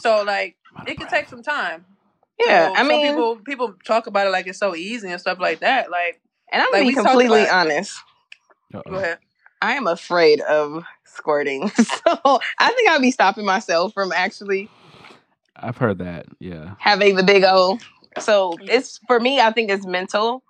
so, 0.00 0.22
like 0.24 0.56
it 0.86 0.98
can 0.98 1.08
take 1.08 1.28
some 1.28 1.42
time. 1.42 1.84
Yeah. 2.44 2.68
So, 2.68 2.74
I 2.80 2.82
mean, 2.82 3.06
people 3.06 3.36
people 3.36 3.74
talk 3.86 4.06
about 4.06 4.26
it 4.26 4.30
like 4.30 4.46
it's 4.46 4.58
so 4.58 4.74
easy 4.74 5.08
and 5.10 5.20
stuff 5.20 5.38
like 5.40 5.60
that. 5.60 5.90
Like, 5.90 6.20
and 6.52 6.62
I'm 6.62 6.68
like, 6.72 6.82
gonna 6.82 6.88
be 6.88 6.94
completely 6.94 7.42
about- 7.44 7.66
honest. 7.66 7.96
go 8.72 8.80
Uh-oh. 8.80 8.94
ahead. 8.96 9.18
I 9.62 9.72
am 9.74 9.86
afraid 9.86 10.40
of 10.42 10.84
squirting, 11.04 11.68
so 11.70 12.40
I 12.58 12.72
think 12.72 12.90
I'll 12.90 13.00
be 13.00 13.10
stopping 13.10 13.46
myself 13.46 13.94
from 13.94 14.12
actually 14.12 14.68
I've 15.58 15.78
heard 15.78 15.98
that. 15.98 16.26
Yeah. 16.40 16.74
having 16.78 17.16
the 17.16 17.22
big 17.22 17.42
O 17.44 17.78
So 18.20 18.56
it's 18.62 18.98
for 19.06 19.20
me. 19.20 19.40
I 19.40 19.52
think 19.52 19.70
it's 19.70 19.86
mental. 19.86 20.42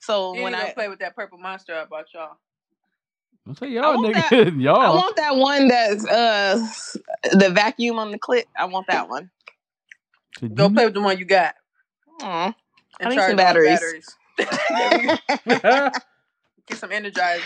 So 0.00 0.34
You 0.34 0.42
when 0.42 0.54
I 0.54 0.72
play 0.72 0.88
with 0.88 0.98
that 0.98 1.14
purple 1.14 1.38
monster 1.38 1.74
I 1.74 1.84
bought 1.84 2.06
y'all. 2.12 2.36
Don't 3.46 3.58
say 3.58 3.70
y'all, 3.70 3.94
want 3.94 4.14
nigga. 4.14 4.60
y'all. 4.60 4.80
I 4.80 4.90
want 4.90 5.16
that 5.16 5.36
one 5.36 5.68
that's 5.68 6.06
uh 6.06 6.68
the 7.32 7.50
vacuum 7.50 7.98
on 7.98 8.10
the 8.10 8.18
clip. 8.18 8.46
I 8.56 8.66
want 8.66 8.86
that 8.88 9.08
one. 9.08 9.30
Go 10.54 10.70
play 10.70 10.84
with 10.84 10.94
the 10.94 11.00
one 11.00 11.18
you 11.18 11.24
got. 11.24 11.54
Aw. 12.22 12.54
And 13.00 13.06
I 13.06 13.08
need 13.08 13.16
charge 13.16 13.28
some 13.30 13.36
batteries. 13.36 14.16
batteries. 14.38 15.20
Get 16.66 16.78
some 16.78 16.90
energizer. 16.90 17.40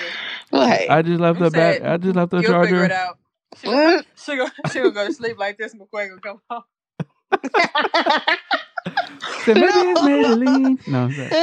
Well, 0.50 0.68
hey. 0.68 0.88
I 0.88 1.02
just 1.02 1.20
left 1.20 1.38
the 1.38 1.50
back. 1.50 1.82
I 1.82 1.96
just 1.96 2.14
left 2.14 2.30
the 2.30 2.40
You'll 2.40 2.62
figure 2.62 2.84
it 2.84 2.90
charger. 2.90 2.94
out. 2.94 3.18
She 3.56 3.66
gonna, 3.66 4.04
she 4.16 4.36
gonna, 4.36 4.52
she 4.70 4.78
gonna 4.80 4.90
go 4.92 5.06
to 5.06 5.12
sleep 5.12 5.38
like 5.38 5.56
this 5.56 5.72
and 5.72 5.80
McQuay 5.80 6.08
gonna 6.08 6.20
come 6.20 6.40
home. 6.50 6.62
Said, 9.38 9.58
maybe 9.58 9.80
it's 9.80 10.02
Maybelline. 10.02 10.78
No, 10.86 11.04
I'm 11.04 11.14
sorry. 11.14 11.36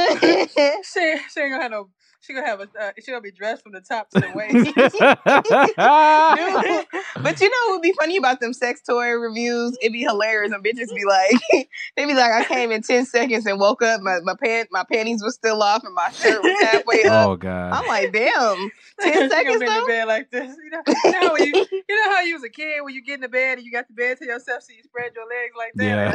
she, 0.84 1.16
she 1.32 1.40
ain't 1.40 1.52
gonna 1.52 1.62
have 1.62 1.70
no. 1.72 1.90
She 2.26 2.32
gonna 2.32 2.46
have 2.46 2.60
a. 2.60 2.68
Uh, 2.80 2.92
she 2.98 3.10
gonna 3.10 3.20
be 3.20 3.30
dressed 3.30 3.62
from 3.62 3.72
the 3.72 3.82
top 3.82 4.08
to 4.10 4.20
the 4.20 4.32
waist. 4.34 4.54
but 7.22 7.40
you 7.40 7.50
know 7.50 7.56
what 7.66 7.72
would 7.72 7.82
be 7.82 7.92
funny 7.98 8.16
about 8.16 8.40
them 8.40 8.54
sex 8.54 8.80
toy 8.80 9.10
reviews? 9.10 9.76
It'd 9.82 9.92
be 9.92 10.02
hilarious 10.02 10.50
and 10.52 10.64
bitches 10.64 10.94
be 10.94 11.04
like 11.04 11.34
they'd 11.96 12.06
be 12.06 12.14
like, 12.14 12.32
I 12.32 12.44
came 12.44 12.70
in 12.70 12.80
ten 12.82 13.04
seconds 13.04 13.44
and 13.44 13.60
woke 13.60 13.82
up, 13.82 14.00
my 14.00 14.20
my 14.22 14.34
pant 14.42 14.70
my 14.72 14.84
panties 14.90 15.22
was 15.22 15.34
still 15.34 15.62
off 15.62 15.84
and 15.84 15.92
my 15.94 16.10
shirt 16.12 16.42
was 16.42 16.56
halfway 16.62 17.04
up. 17.04 17.28
oh 17.28 17.36
God. 17.36 17.72
I'm 17.72 17.86
like, 17.86 18.10
damn. 18.12 18.70
She 19.02 19.10
Ten 19.10 19.28
gonna 19.28 19.30
seconds 19.30 19.58
be 19.58 19.66
in 19.66 19.74
the 19.74 19.84
bed 19.86 20.06
like 20.06 20.30
this. 20.30 20.56
You 20.56 20.70
know, 20.70 20.80
you 20.86 21.10
know, 21.10 21.20
how 21.20 21.36
you, 21.36 21.66
you 21.88 21.88
know 21.88 22.10
how 22.14 22.20
you 22.22 22.34
was 22.34 22.44
a 22.44 22.48
kid 22.48 22.80
when 22.82 22.94
you 22.94 23.02
get 23.02 23.14
in 23.14 23.20
the 23.22 23.28
bed 23.28 23.58
and 23.58 23.66
you 23.66 23.72
got 23.72 23.88
the 23.88 23.92
bed 23.92 24.18
to 24.18 24.24
yourself, 24.24 24.62
so 24.62 24.72
you 24.72 24.84
spread 24.84 25.10
your 25.14 25.26
legs 25.28 25.54
like 25.56 25.72
that. 25.74 25.84
Yeah. 25.84 26.12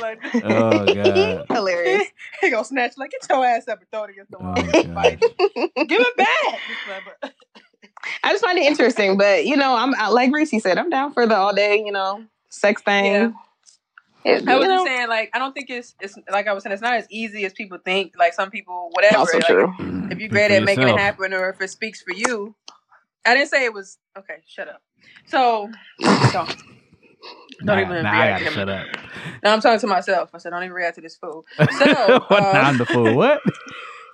Like 0.00 0.20
oh 0.44 0.94
God. 0.94 1.46
Hilarious. 1.50 2.08
he 2.40 2.50
gonna 2.50 2.64
snatch 2.64 2.96
like 2.96 3.10
get 3.10 3.26
your 3.28 3.44
ass 3.44 3.65
up 3.68 3.80
and 3.80 3.90
throw 3.90 4.04
it 4.04 4.10
against 4.10 4.30
the 4.30 4.38
wall. 4.38 4.54
Oh, 4.56 4.82
God. 4.82 5.18
Give 5.88 6.00
it 6.00 6.16
back. 6.16 6.60
I 8.22 8.32
just 8.32 8.44
find 8.44 8.58
it 8.58 8.64
interesting, 8.66 9.16
but 9.16 9.46
you 9.46 9.56
know, 9.56 9.74
I'm 9.76 9.92
like 10.12 10.32
Reese 10.32 10.62
said, 10.62 10.78
I'm 10.78 10.90
down 10.90 11.12
for 11.12 11.26
the 11.26 11.36
all 11.36 11.54
day, 11.54 11.82
you 11.84 11.92
know, 11.92 12.24
sex 12.50 12.82
thing. 12.82 13.04
Yeah. 13.04 13.30
It- 14.24 14.48
I 14.48 14.56
was 14.56 14.66
know, 14.66 14.74
just 14.74 14.86
saying, 14.86 15.08
like, 15.08 15.30
I 15.34 15.38
don't 15.38 15.52
think 15.52 15.70
it's 15.70 15.94
it's 16.00 16.18
like 16.30 16.48
I 16.48 16.52
was 16.52 16.64
saying, 16.64 16.72
it's 16.72 16.82
not 16.82 16.94
as 16.94 17.06
easy 17.10 17.44
as 17.44 17.52
people 17.52 17.78
think. 17.78 18.14
Like 18.18 18.32
some 18.34 18.50
people, 18.50 18.90
whatever. 18.92 19.18
also 19.18 19.38
like, 19.38 19.46
true. 19.46 19.72
If 20.10 20.18
you're 20.18 20.28
great 20.28 20.48
for 20.48 20.54
at 20.54 20.64
making 20.64 20.88
it 20.88 20.98
happen, 20.98 21.32
or 21.32 21.48
if 21.50 21.60
it 21.60 21.70
speaks 21.70 22.02
for 22.02 22.12
you, 22.12 22.54
I 23.24 23.34
didn't 23.34 23.50
say 23.50 23.64
it 23.64 23.72
was 23.72 23.98
okay. 24.18 24.38
Shut 24.46 24.68
up. 24.68 24.82
So, 25.26 25.70
don't, 26.32 26.56
don't 27.64 27.78
Nah, 27.78 27.82
even 27.82 28.02
nah, 28.04 28.10
I 28.10 28.26
react 28.26 28.44
gotta 28.44 28.44
to 28.44 28.60
shut 28.60 28.68
up. 28.68 28.86
No, 29.42 29.50
I'm 29.52 29.60
talking 29.60 29.80
to 29.80 29.86
myself. 29.86 30.30
I 30.34 30.38
said, 30.38 30.50
don't 30.50 30.62
even 30.62 30.74
react 30.74 30.96
to 30.96 31.00
this 31.00 31.16
fool. 31.16 31.44
So, 31.70 31.84
what? 31.84 32.42
uh, 32.42 32.58
I'm 32.58 32.78
the 32.78 32.86
fool. 32.86 33.14
What? 33.16 33.42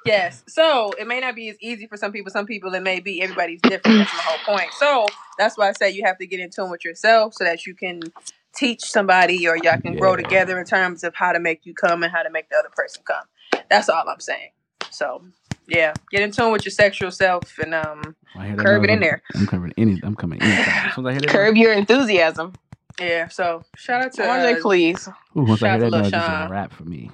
Yes. 0.05 0.43
So 0.49 0.93
it 0.99 1.07
may 1.07 1.21
not 1.21 1.37
be 1.37 1.49
as 1.49 1.57
easy 1.61 1.87
for 1.87 1.97
some 1.97 2.11
people. 2.13 2.33
Some 2.33 2.47
people 2.47 2.75
it 2.75 2.83
may 2.83 2.99
be. 2.99 3.23
Everybody's 3.23 3.61
different. 3.63 3.99
That's 3.99 4.13
my 4.13 4.23
whole 4.25 4.57
point. 4.57 4.73
So 4.75 5.07
that's 5.39 5.57
why 5.57 5.69
I 5.69 5.73
say 5.73 5.91
you 5.91 6.03
have 6.05 6.19
to 6.19 6.27
get 6.27 6.41
in 6.41 6.51
tune 6.51 6.71
with 6.71 6.85
yourself 6.85 7.35
so 7.35 7.45
that 7.45 7.67
you 7.67 7.75
can 7.75 8.01
teach 8.55 8.83
somebody 8.83 9.47
or 9.47 9.57
y'all 9.57 9.79
can 9.81 9.95
grow 9.97 10.17
together 10.17 10.59
in 10.59 10.67
terms 10.67 11.05
of 11.05 11.15
how 11.15 11.33
to 11.33 11.39
make 11.39 11.65
you 11.65 11.75
come 11.75 12.03
and 12.03 12.13
how 12.13 12.23
to 12.23 12.31
make 12.31 12.49
the 12.49 12.57
other 12.57 12.71
person 12.75 13.03
come. 13.07 13.25
That's 13.71 13.89
all 13.89 14.09
I'm 14.09 14.21
saying. 14.21 14.51
So 14.91 15.23
yeah, 15.69 15.95
get 16.11 16.23
in 16.23 16.33
tune 16.33 16.51
with 16.51 16.65
your 16.65 16.73
sexual 16.73 17.13
self 17.13 17.59
and 17.59 17.75
um 17.75 18.17
I 18.35 18.55
curb 18.57 18.83
it 18.85 18.91
in 18.91 19.01
there. 19.01 19.23
I'm, 19.37 19.47
covering 19.47 19.73
any. 19.77 20.01
I'm 20.03 20.17
coming 20.17 20.43
anytime. 20.43 20.89
As 20.89 20.95
soon 20.95 21.07
as 21.07 21.23
I 21.23 21.27
curb 21.27 21.57
your 21.57 21.73
enthusiasm. 21.73 22.55
Yeah. 23.01 23.28
So 23.28 23.64
shout 23.77 24.02
out 24.02 24.12
to 24.14 24.23
RJ, 24.23 24.59
uh, 24.59 24.60
please. 24.62 25.06
noise- 25.06 25.16
Ooh, 25.36 25.43
once 25.43 25.62
I 25.62 25.66
shout 25.66 25.77
hear 25.81 25.86
out 25.86 25.90
that 25.90 25.97
to 25.97 26.02
noise, 26.02 26.12
Lil 26.12 26.20
it's 26.20 26.28
a 26.28 26.48
Sean. 26.48 26.69
for 26.70 26.85
me. 26.85 27.10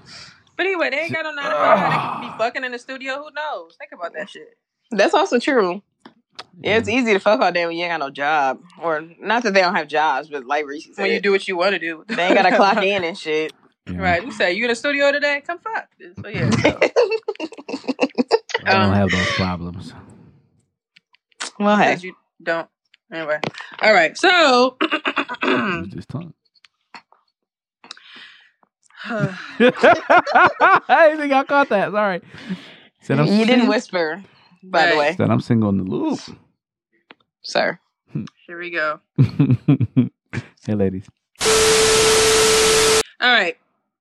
But 0.56 0.66
anyway, 0.66 0.90
they 0.90 0.96
ain't 0.98 1.12
got 1.12 1.22
no 1.22 1.30
nine 1.32 1.44
to 1.44 1.56
five. 1.56 1.92
They 2.20 2.26
could 2.26 2.32
be 2.32 2.38
fucking 2.38 2.64
in 2.64 2.72
the 2.72 2.78
studio. 2.78 3.16
Who 3.18 3.30
knows? 3.34 3.76
Think 3.78 3.92
about 3.92 4.12
that 4.14 4.28
shit. 4.28 4.58
That's 4.90 5.14
also 5.14 5.38
true. 5.38 5.82
Yeah, 6.60 6.76
it's 6.78 6.88
easy 6.88 7.12
to 7.12 7.20
fuck 7.20 7.40
all 7.40 7.52
day 7.52 7.64
when 7.66 7.76
you 7.76 7.84
ain't 7.84 7.92
got 7.92 8.00
no 8.00 8.10
job. 8.10 8.60
Or 8.82 9.02
not 9.20 9.44
that 9.44 9.54
they 9.54 9.60
don't 9.60 9.76
have 9.76 9.86
jobs, 9.86 10.28
but 10.28 10.44
like 10.46 10.66
Reese 10.66 10.86
said, 10.96 11.02
When 11.02 11.12
you 11.12 11.20
do 11.20 11.30
what 11.30 11.46
you 11.46 11.56
want 11.56 11.74
to 11.74 11.78
do, 11.78 12.04
they 12.08 12.26
ain't 12.26 12.34
gotta 12.34 12.56
clock 12.56 12.82
in 12.82 13.04
and 13.04 13.16
shit. 13.26 13.52
Yeah. 13.88 13.98
Right. 13.98 14.24
You 14.24 14.32
say 14.32 14.52
you 14.54 14.64
in 14.64 14.68
the 14.70 14.74
studio 14.74 15.12
today? 15.12 15.42
Come 15.46 15.58
fuck. 15.60 15.88
So 16.22 16.28
yeah. 16.28 16.50
So. 16.50 16.78
I 18.66 18.72
don't 18.72 18.82
Um, 18.90 18.92
have 18.94 19.10
those 19.10 19.30
problems. 19.36 19.94
Well, 21.58 21.76
hey. 21.76 21.90
Because 21.90 22.04
you 22.04 22.14
don't. 22.42 22.68
Anyway. 23.12 23.40
All 23.82 23.92
right. 23.94 24.16
So. 24.18 24.76
Use 25.42 25.90
this 25.90 26.06
tongue. 26.06 26.34
Uh, 29.08 29.32
I 29.60 31.14
think 31.16 31.32
I 31.32 31.44
caught 31.44 31.68
that. 31.70 31.92
Sorry. 31.92 32.20
Said 33.00 33.20
I'm 33.20 33.26
You 33.26 33.38
didn't 33.38 33.48
single. 33.60 33.68
whisper, 33.68 34.24
by 34.62 34.90
the 34.90 34.96
way, 34.98 35.14
Said 35.16 35.30
I'm 35.30 35.40
single 35.40 35.68
in 35.70 35.78
the 35.78 35.84
loop. 35.84 36.18
sir. 37.42 37.78
here 38.46 38.58
we 38.58 38.70
go. 38.70 39.00
hey, 40.66 40.74
ladies. 40.74 41.06
All 43.20 43.30
right. 43.32 43.56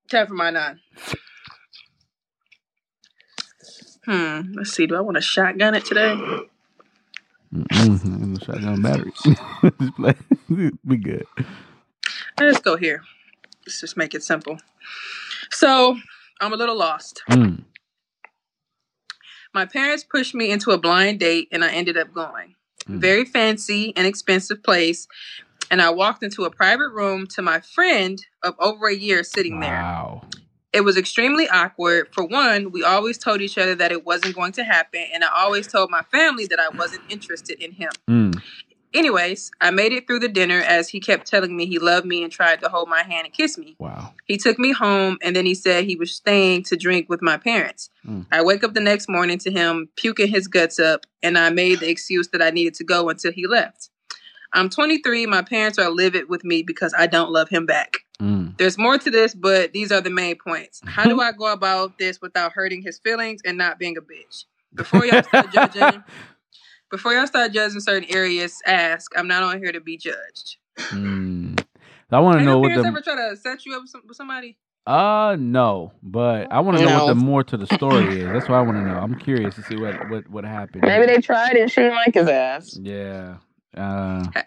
Time 0.09 0.27
for 0.27 0.33
my 0.33 0.49
nine. 0.49 0.79
Hmm. 4.05 4.53
Let's 4.55 4.71
see. 4.71 4.87
Do 4.87 4.95
I 4.95 5.01
want 5.01 5.15
to 5.15 5.21
shotgun 5.21 5.75
it 5.75 5.85
today? 5.85 6.15
Shotgun 7.53 8.81
battery. 8.81 9.13
Just 9.23 9.95
play. 9.95 10.15
we 10.85 10.97
good. 10.97 11.25
Let's 12.39 12.59
go 12.59 12.75
here. 12.75 13.03
Let's 13.65 13.81
just 13.81 13.97
make 13.97 14.13
it 14.13 14.23
simple. 14.23 14.57
So 15.51 15.97
I'm 16.39 16.53
a 16.53 16.55
little 16.55 16.77
lost. 16.77 17.21
Mm. 17.29 17.63
My 19.53 19.65
parents 19.65 20.03
pushed 20.03 20.35
me 20.35 20.51
into 20.51 20.71
a 20.71 20.77
blind 20.77 21.19
date, 21.19 21.47
and 21.51 21.63
I 21.63 21.71
ended 21.71 21.97
up 21.97 22.13
going. 22.13 22.55
Mm. 22.87 22.99
Very 22.99 23.25
fancy 23.25 23.93
and 23.95 24.05
expensive 24.05 24.61
place. 24.63 25.07
And 25.69 25.81
I 25.81 25.89
walked 25.89 26.23
into 26.23 26.45
a 26.45 26.51
private 26.51 26.89
room 26.89 27.27
to 27.27 27.41
my 27.41 27.59
friend 27.59 28.23
of 28.43 28.55
over 28.59 28.87
a 28.87 28.95
year 28.95 29.23
sitting 29.23 29.59
there. 29.59 29.81
Wow. 29.81 30.26
It 30.77 30.83
was 30.83 30.95
extremely 30.95 31.49
awkward. 31.49 32.13
For 32.13 32.23
one, 32.23 32.71
we 32.71 32.83
always 32.83 33.17
told 33.17 33.41
each 33.41 33.57
other 33.57 33.73
that 33.73 33.91
it 33.91 34.05
wasn't 34.05 34.35
going 34.35 34.51
to 34.51 34.63
happen, 34.63 35.03
and 35.11 35.23
I 35.23 35.29
always 35.35 35.65
told 35.65 35.89
my 35.89 36.03
family 36.03 36.45
that 36.45 36.59
I 36.59 36.69
wasn't 36.69 37.01
interested 37.09 37.59
in 37.59 37.71
him. 37.71 37.89
Mm. 38.07 38.39
Anyways, 38.93 39.49
I 39.59 39.71
made 39.71 39.91
it 39.91 40.05
through 40.05 40.19
the 40.19 40.27
dinner 40.27 40.59
as 40.59 40.89
he 40.89 40.99
kept 40.99 41.25
telling 41.25 41.57
me 41.57 41.65
he 41.65 41.79
loved 41.79 42.05
me 42.05 42.21
and 42.21 42.31
tried 42.31 42.61
to 42.61 42.69
hold 42.69 42.89
my 42.89 43.01
hand 43.01 43.25
and 43.25 43.33
kiss 43.33 43.57
me. 43.57 43.75
Wow. 43.79 44.13
He 44.25 44.37
took 44.37 44.59
me 44.59 44.71
home 44.71 45.17
and 45.23 45.35
then 45.35 45.47
he 45.47 45.55
said 45.55 45.85
he 45.85 45.95
was 45.95 46.13
staying 46.13 46.63
to 46.65 46.77
drink 46.77 47.09
with 47.09 47.23
my 47.23 47.37
parents. 47.37 47.89
Mm. 48.07 48.27
I 48.31 48.43
wake 48.43 48.63
up 48.63 48.75
the 48.75 48.79
next 48.79 49.09
morning 49.09 49.39
to 49.39 49.51
him 49.51 49.89
puking 49.95 50.27
his 50.27 50.47
guts 50.47 50.77
up, 50.77 51.07
and 51.23 51.39
I 51.39 51.49
made 51.49 51.79
the 51.79 51.89
excuse 51.89 52.27
that 52.27 52.41
I 52.43 52.51
needed 52.51 52.75
to 52.75 52.83
go 52.83 53.09
until 53.09 53.31
he 53.31 53.47
left. 53.47 53.89
I'm 54.53 54.69
23. 54.69 55.25
My 55.25 55.41
parents 55.41 55.77
are 55.77 55.89
livid 55.89 56.29
with 56.29 56.43
me 56.43 56.63
because 56.63 56.93
I 56.97 57.07
don't 57.07 57.31
love 57.31 57.49
him 57.49 57.65
back. 57.65 57.97
Mm. 58.21 58.57
There's 58.57 58.77
more 58.77 58.97
to 58.97 59.11
this, 59.11 59.35
but 59.35 59.73
these 59.73 59.91
are 59.91 60.01
the 60.01 60.09
main 60.09 60.37
points. 60.37 60.81
How 60.85 61.05
do 61.05 61.21
I 61.21 61.31
go 61.31 61.51
about 61.51 61.97
this 61.97 62.21
without 62.21 62.53
hurting 62.53 62.81
his 62.81 62.99
feelings 62.99 63.41
and 63.45 63.57
not 63.57 63.77
being 63.79 63.97
a 63.97 64.01
bitch? 64.01 64.45
Before 64.73 65.05
y'all 65.05 65.23
start 65.23 65.51
judging, 65.53 66.03
before 66.89 67.13
y'all 67.13 67.27
start 67.27 67.51
judging 67.51 67.79
certain 67.79 68.09
areas, 68.13 68.59
ask. 68.65 69.11
I'm 69.17 69.27
not 69.27 69.43
on 69.43 69.59
here 69.59 69.71
to 69.71 69.81
be 69.81 69.97
judged. 69.97 70.57
Mm. 70.77 71.63
I 72.11 72.19
want 72.19 72.35
to 72.35 72.39
Have 72.39 72.45
know 72.45 72.51
your 72.53 72.59
what 72.61 72.67
parents 72.69 72.83
the. 72.83 72.87
ever 72.87 73.01
try 73.01 73.29
to 73.29 73.35
set 73.35 73.65
you 73.65 73.75
up 73.75 73.81
with, 73.81 73.89
some, 73.89 74.01
with 74.07 74.15
somebody? 74.17 74.57
Uh, 74.85 75.35
no, 75.37 75.91
but 76.01 76.49
I 76.49 76.61
want 76.61 76.77
to 76.77 76.85
know 76.85 77.05
what 77.05 77.07
the 77.07 77.15
more 77.15 77.43
to 77.43 77.57
the 77.57 77.67
story 77.67 78.21
is. 78.21 78.31
That's 78.31 78.47
what 78.47 78.55
I 78.55 78.61
want 78.61 78.77
to 78.77 78.83
know. 78.85 78.97
I'm 78.97 79.15
curious 79.19 79.55
to 79.55 79.63
see 79.63 79.75
what 79.75 80.09
what 80.09 80.29
what 80.29 80.45
happened. 80.45 80.83
Maybe 80.85 81.05
they 81.07 81.19
tried 81.19 81.57
and 81.57 81.69
she 81.69 81.81
didn't 81.81 81.95
like 81.95 82.13
his 82.13 82.29
ass. 82.29 82.79
Yeah. 82.81 83.37
Uh, 83.77 84.41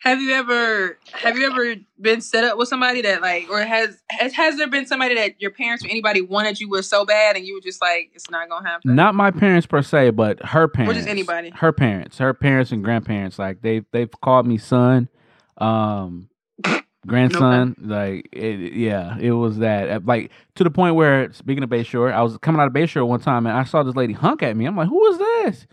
Have 0.00 0.20
you 0.20 0.32
ever 0.32 0.98
have 1.12 1.38
you 1.38 1.46
ever 1.48 1.76
been 2.00 2.20
set 2.20 2.42
up 2.42 2.58
with 2.58 2.68
somebody 2.68 3.02
that 3.02 3.22
like 3.22 3.48
or 3.48 3.60
has 3.62 4.02
has, 4.10 4.32
has 4.32 4.56
there 4.56 4.66
been 4.66 4.84
somebody 4.84 5.14
that 5.14 5.40
your 5.40 5.52
parents 5.52 5.84
or 5.84 5.88
anybody 5.88 6.20
wanted 6.20 6.58
you 6.58 6.68
with 6.68 6.84
so 6.84 7.04
bad 7.04 7.36
and 7.36 7.46
you 7.46 7.54
were 7.54 7.60
just 7.60 7.80
like 7.80 8.10
it's 8.12 8.28
not 8.28 8.48
gonna 8.48 8.68
happen? 8.68 8.96
not 8.96 9.14
my 9.14 9.30
parents 9.30 9.64
per 9.66 9.80
se, 9.80 10.10
but 10.10 10.44
her 10.44 10.66
parents. 10.66 10.92
Or 10.92 10.98
just 10.98 11.08
anybody. 11.08 11.50
Her 11.50 11.72
parents, 11.72 12.18
her 12.18 12.34
parents 12.34 12.72
and 12.72 12.82
grandparents. 12.82 13.38
Like 13.38 13.62
they 13.62 13.82
they've 13.92 14.10
called 14.22 14.44
me 14.44 14.58
son, 14.58 15.08
um, 15.58 16.28
grandson. 17.06 17.76
Like 17.80 18.28
it, 18.32 18.74
yeah, 18.74 19.16
it 19.20 19.30
was 19.30 19.58
that. 19.58 19.88
Uh, 19.88 20.00
Like 20.04 20.32
to 20.56 20.64
the 20.64 20.70
point 20.70 20.96
where 20.96 21.32
speaking 21.32 21.62
of 21.62 21.70
Bayshore, 21.70 22.12
I 22.12 22.22
was 22.22 22.36
coming 22.38 22.60
out 22.60 22.66
of 22.66 22.72
Bayshore 22.72 23.06
one 23.06 23.20
time 23.20 23.46
and 23.46 23.56
I 23.56 23.62
saw 23.62 23.84
this 23.84 23.94
lady 23.94 24.14
hunk 24.14 24.42
at 24.42 24.56
me. 24.56 24.66
I'm 24.66 24.76
like, 24.76 24.88
who 24.88 25.06
is 25.12 25.18
this? 25.18 25.66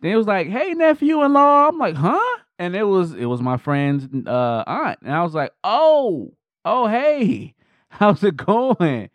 Then 0.00 0.12
it 0.12 0.16
was 0.16 0.26
like, 0.26 0.48
hey 0.48 0.74
nephew 0.74 1.22
in 1.22 1.32
law. 1.32 1.68
I'm 1.68 1.78
like, 1.78 1.94
huh? 1.94 2.38
And 2.58 2.74
it 2.76 2.84
was 2.84 3.14
it 3.14 3.26
was 3.26 3.40
my 3.40 3.56
friend's 3.56 4.06
uh, 4.26 4.64
aunt, 4.66 4.98
and 5.02 5.12
I 5.12 5.22
was 5.22 5.34
like, 5.34 5.52
oh, 5.64 6.34
oh 6.64 6.86
hey, 6.88 7.54
how's 7.88 8.22
it 8.22 8.36
going? 8.36 9.10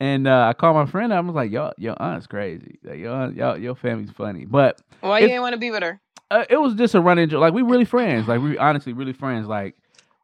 And 0.00 0.26
uh, 0.26 0.48
I 0.48 0.52
called 0.52 0.76
my 0.76 0.86
friend. 0.86 1.14
I 1.14 1.20
was 1.20 1.34
like, 1.34 1.52
"Yo, 1.52 1.70
your 1.78 2.00
aunt's 2.02 2.26
crazy. 2.26 2.80
Like, 2.82 2.98
your 2.98 3.14
aunt, 3.14 3.36
your 3.36 3.56
your 3.56 3.74
family's 3.76 4.10
funny." 4.10 4.44
But 4.46 4.82
Why 5.00 5.20
you 5.20 5.28
didn't 5.28 5.42
want 5.42 5.52
to 5.52 5.58
be 5.58 5.70
with 5.70 5.82
her? 5.84 6.00
uh, 6.32 6.44
it 6.48 6.56
was 6.56 6.74
just 6.74 6.94
a 6.94 7.00
running 7.00 7.28
joke. 7.28 7.40
Like 7.40 7.52
we 7.52 7.62
really 7.62 7.84
friends. 7.84 8.26
Like 8.26 8.40
we 8.40 8.56
honestly 8.56 8.94
really 8.94 9.12
friends. 9.12 9.46
Like 9.46 9.76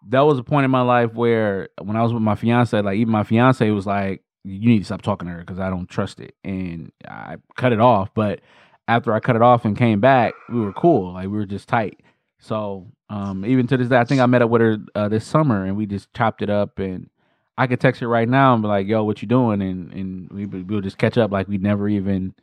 that 0.09 0.23
was 0.23 0.39
a 0.39 0.43
point 0.43 0.65
in 0.65 0.71
my 0.71 0.81
life 0.81 1.13
where 1.15 1.69
when 1.83 1.97
I 1.97 2.03
was 2.03 2.13
with 2.13 2.23
my 2.23 2.35
fiance, 2.35 2.81
like 2.81 2.97
even 2.97 3.13
my 3.13 3.25
fiance 3.25 3.71
was 3.71 3.87
like, 3.87 4.23
"You 4.43 4.69
need 4.69 4.81
to 4.81 4.85
stop 4.85 5.03
talking 5.03 5.29
to 5.29 5.35
her 5.35 5.41
because 5.41 5.59
I 5.59 5.69
don't 5.71 5.89
trust 5.89 6.19
it," 6.19 6.35
and 6.43 6.91
I 7.07 7.37
cut 7.57 7.73
it 7.73 7.81
off. 7.81 8.11
But 8.15 8.41
after 8.89 9.13
I 9.13 9.21
cut 9.21 9.37
it 9.37 9.43
off 9.43 9.65
and 9.65 9.77
came 9.77 10.01
back, 10.01 10.35
we 10.49 10.61
were 10.61 10.73
cool. 10.73 11.13
Like 11.13 11.25
we 11.25 11.37
were 11.37 11.47
just 11.47 11.69
tight. 11.69 12.01
So 12.41 12.87
um, 13.11 13.45
even 13.45 13.67
to 13.69 13.77
this 13.77 13.89
day, 13.89 13.99
I 13.99 14.05
think 14.05 14.21
I 14.21 14.27
met 14.27 14.43
up 14.43 14.51
with 14.51 14.63
her 14.63 14.79
uh, 14.95 15.09
this 15.09 15.27
summer 15.27 15.65
and 15.65 15.77
we 15.77 15.87
just 15.87 16.13
chopped 16.15 16.43
it 16.43 16.51
up. 16.51 16.79
And 16.79 17.11
I 17.57 17.67
could 17.67 17.81
text 17.81 18.01
her 18.01 18.09
right 18.09 18.29
now 18.29 18.55
and 18.55 18.63
be 18.63 18.69
like, 18.69 18.87
"Yo, 18.87 19.05
what 19.05 19.21
you 19.23 19.29
doing?" 19.29 19.61
And 19.61 19.93
and 19.93 20.31
we 20.31 20.47
we'll 20.47 20.81
just 20.81 20.99
catch 20.99 21.19
up 21.19 21.31
like 21.31 21.49
we 21.49 21.59
never 21.59 21.89
even 21.89 22.35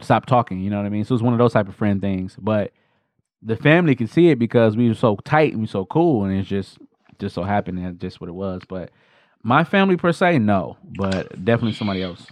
stopped 0.00 0.28
talking. 0.28 0.60
You 0.60 0.70
know 0.70 0.78
what 0.78 0.86
I 0.86 0.90
mean? 0.90 1.04
So 1.04 1.14
it's 1.14 1.22
one 1.22 1.34
of 1.34 1.38
those 1.38 1.52
type 1.52 1.68
of 1.68 1.74
friend 1.74 2.00
things. 2.00 2.36
But 2.40 2.72
the 3.42 3.56
family 3.56 3.94
can 3.94 4.06
see 4.06 4.30
it 4.30 4.38
because 4.38 4.76
we 4.76 4.88
were 4.88 4.94
so 4.94 5.16
tight 5.16 5.52
and 5.52 5.60
we 5.60 5.66
so 5.66 5.84
cool, 5.84 6.24
and 6.24 6.38
it's 6.38 6.48
just 6.48 6.78
just 7.18 7.34
so 7.34 7.42
happened 7.42 7.84
that's 7.84 7.98
just 7.98 8.20
what 8.20 8.28
it 8.28 8.34
was. 8.34 8.62
But 8.68 8.90
my 9.42 9.64
family 9.64 9.96
per 9.96 10.12
se, 10.12 10.38
no, 10.38 10.76
but 10.96 11.44
definitely 11.44 11.74
somebody 11.74 12.02
else. 12.02 12.26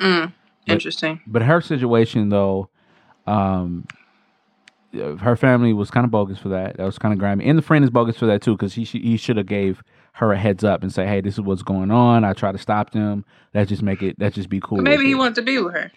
Mm, 0.00 0.32
interesting. 0.66 1.20
But 1.26 1.42
her 1.42 1.60
situation 1.60 2.28
though, 2.28 2.68
um, 3.26 3.86
uh, 4.94 5.16
her 5.16 5.36
family 5.36 5.72
was 5.72 5.90
kind 5.90 6.04
of 6.04 6.10
bogus 6.10 6.38
for 6.38 6.48
that. 6.50 6.76
That 6.76 6.84
was 6.84 6.98
kind 6.98 7.12
of 7.12 7.18
grimy, 7.18 7.44
and 7.44 7.58
the 7.58 7.62
friend 7.62 7.84
is 7.84 7.90
bogus 7.90 8.16
for 8.16 8.26
that 8.26 8.42
too 8.42 8.52
because 8.56 8.74
he 8.74 8.84
sh- 8.84 8.92
he 8.92 9.16
should 9.16 9.36
have 9.36 9.46
gave 9.46 9.82
her 10.12 10.32
a 10.32 10.38
heads 10.38 10.64
up 10.64 10.82
and 10.82 10.90
say, 10.92 11.06
hey, 11.06 11.20
this 11.20 11.34
is 11.34 11.40
what's 11.42 11.62
going 11.62 11.90
on. 11.90 12.24
I 12.24 12.32
try 12.32 12.50
to 12.50 12.56
stop 12.58 12.90
them. 12.92 13.24
Let's 13.52 13.68
just 13.68 13.82
make 13.82 14.02
it. 14.02 14.16
Let's 14.18 14.34
just 14.34 14.48
be 14.48 14.60
cool. 14.60 14.78
Maybe 14.78 15.04
he 15.04 15.12
it." 15.12 15.16
wanted 15.16 15.34
to 15.36 15.42
be 15.42 15.58
with 15.58 15.74
her. 15.74 15.92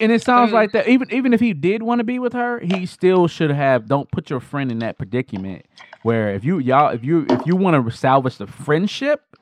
And 0.00 0.12
it 0.12 0.22
sounds 0.22 0.50
Mm. 0.50 0.54
like 0.54 0.72
that. 0.72 0.88
Even 0.88 1.12
even 1.12 1.32
if 1.32 1.40
he 1.40 1.52
did 1.52 1.82
want 1.82 1.98
to 2.00 2.04
be 2.04 2.18
with 2.18 2.32
her, 2.32 2.60
he 2.60 2.86
still 2.86 3.26
should 3.28 3.50
have. 3.50 3.86
Don't 3.86 4.10
put 4.10 4.30
your 4.30 4.40
friend 4.40 4.70
in 4.70 4.78
that 4.80 4.98
predicament 4.98 5.66
where 6.02 6.32
if 6.32 6.44
you 6.44 6.58
y'all 6.58 6.90
if 6.90 7.04
you 7.04 7.26
if 7.28 7.44
you 7.46 7.56
want 7.56 7.84
to 7.84 7.96
salvage 7.96 8.38
the 8.38 8.46
friendship, 8.46 9.33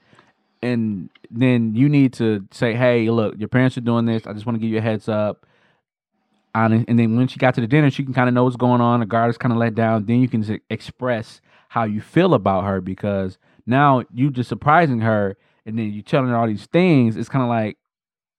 and 0.62 1.10
then 1.30 1.74
you 1.74 1.88
need 1.88 2.12
to 2.14 2.46
say, 2.50 2.74
hey, 2.74 3.10
look, 3.10 3.34
your 3.38 3.48
parents 3.48 3.76
are 3.76 3.82
doing 3.82 4.04
this. 4.04 4.26
I 4.26 4.32
just 4.32 4.46
want 4.46 4.56
to 4.56 4.60
give 4.60 4.70
you 4.70 4.78
a 4.78 4.82
heads 4.82 5.08
up. 5.08 5.46
And 6.54 6.84
then 6.86 7.16
when 7.16 7.28
she 7.28 7.38
got 7.38 7.54
to 7.54 7.60
the 7.60 7.66
dinner, 7.66 7.90
she 7.90 8.04
can 8.04 8.12
kind 8.12 8.28
of 8.28 8.34
know 8.34 8.44
what's 8.44 8.56
going 8.56 8.80
on. 8.80 9.00
The 9.00 9.06
guard 9.06 9.30
is 9.30 9.38
kind 9.38 9.52
of 9.52 9.58
let 9.58 9.74
down. 9.74 10.04
Then 10.04 10.20
you 10.20 10.28
can 10.28 10.60
express 10.68 11.40
how 11.68 11.84
you 11.84 12.00
feel 12.00 12.34
about 12.34 12.64
her 12.64 12.80
because 12.82 13.38
now 13.66 14.04
you 14.12 14.30
just 14.30 14.50
surprising 14.50 15.00
her, 15.00 15.36
and 15.64 15.78
then 15.78 15.90
you 15.90 16.02
telling 16.02 16.28
her 16.28 16.36
all 16.36 16.46
these 16.46 16.66
things. 16.66 17.16
It's 17.16 17.30
kind 17.30 17.42
of 17.42 17.48
like, 17.48 17.78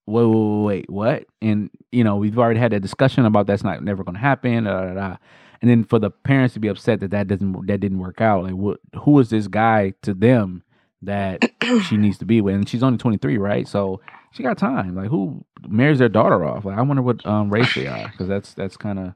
wait, 0.06 0.26
wait, 0.26 0.64
wait, 0.64 0.90
what? 0.90 1.26
And 1.42 1.72
you 1.92 2.04
know, 2.04 2.18
we've 2.18 2.38
already 2.38 2.60
had 2.60 2.72
that 2.72 2.82
discussion 2.82 3.26
about 3.26 3.48
that's 3.48 3.64
not 3.64 3.84
never 3.84 4.04
going 4.04 4.16
to 4.16 4.22
happen. 4.22 4.66
Da, 4.66 4.86
da, 4.86 4.94
da. 4.94 5.18
And 5.62 5.70
then 5.72 5.84
for 5.84 5.98
the 5.98 6.12
parents 6.12 6.54
to 6.54 6.60
be 6.60 6.68
upset 6.68 7.00
that 7.00 7.12
that 7.12 7.28
doesn't 7.28 7.66
that 7.68 7.80
didn't 7.80 8.00
work 8.00 8.22
out, 8.22 8.44
like, 8.44 8.54
what? 8.54 8.80
Who 9.02 9.18
is 9.20 9.32
this 9.32 9.48
guy 9.48 9.94
to 10.04 10.14
them 10.14 10.64
that 11.06 11.44
she 11.88 11.98
needs 11.98 12.18
to 12.20 12.26
be 12.26 12.42
with? 12.42 12.56
And 12.56 12.68
she's 12.68 12.84
only 12.84 12.98
twenty 12.98 13.18
three, 13.18 13.38
right? 13.38 13.68
So 13.68 14.02
she 14.32 14.44
got 14.44 14.58
time. 14.58 14.96
Like, 14.96 15.10
who 15.10 15.46
marries 15.68 16.00
their 16.00 16.10
daughter 16.10 16.44
off? 16.44 16.66
Like, 16.66 16.78
I 16.78 16.82
wonder 16.82 17.02
what 17.02 17.26
um, 17.26 17.50
race 17.50 17.74
they 17.76 17.88
are 17.88 18.10
because 18.10 18.28
that's 18.28 18.54
that's 18.54 18.78
kind 18.78 19.00
of 19.00 19.14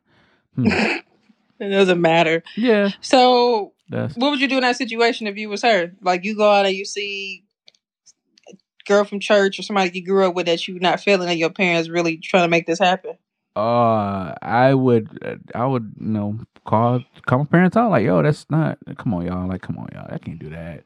hmm. 0.55 0.67
It 1.59 1.69
doesn't 1.69 1.99
matter. 1.99 2.43
yeah. 2.55 2.89
So, 3.01 3.73
That's 3.89 4.15
what 4.15 4.29
would 4.29 4.41
you 4.41 4.47
do 4.47 4.57
in 4.57 4.61
that 4.61 4.75
situation 4.77 5.27
if 5.27 5.37
you 5.37 5.49
was 5.49 5.63
her? 5.63 5.91
Like, 6.01 6.23
you 6.23 6.35
go 6.35 6.51
out 6.51 6.65
and 6.65 6.75
you 6.75 6.85
see 6.85 7.45
a 8.49 8.53
girl 8.85 9.03
from 9.05 9.19
church 9.19 9.57
or 9.57 9.63
somebody 9.63 9.91
you 9.93 10.05
grew 10.05 10.27
up 10.27 10.35
with 10.35 10.45
that 10.45 10.67
you 10.67 10.79
not 10.79 10.99
feeling 10.99 11.27
that 11.27 11.37
your 11.37 11.49
parents 11.49 11.89
really 11.89 12.17
trying 12.17 12.43
to 12.43 12.49
make 12.49 12.67
this 12.67 12.79
happen. 12.79 13.17
Uh, 13.55 14.35
I 14.39 14.75
would, 14.75 15.17
uh, 15.25 15.37
I 15.55 15.65
would, 15.65 15.95
you 15.99 16.07
know, 16.09 16.39
call 16.63 17.03
call 17.25 17.39
my 17.39 17.45
parents 17.45 17.75
out 17.75 17.89
like, 17.89 18.05
yo, 18.05 18.21
that's 18.21 18.45
not. 18.51 18.77
Come 18.97 19.15
on, 19.15 19.25
y'all. 19.25 19.47
Like, 19.47 19.63
come 19.63 19.79
on, 19.79 19.89
y'all. 19.93 20.07
I 20.11 20.19
can't 20.19 20.37
do 20.37 20.49
that. 20.49 20.83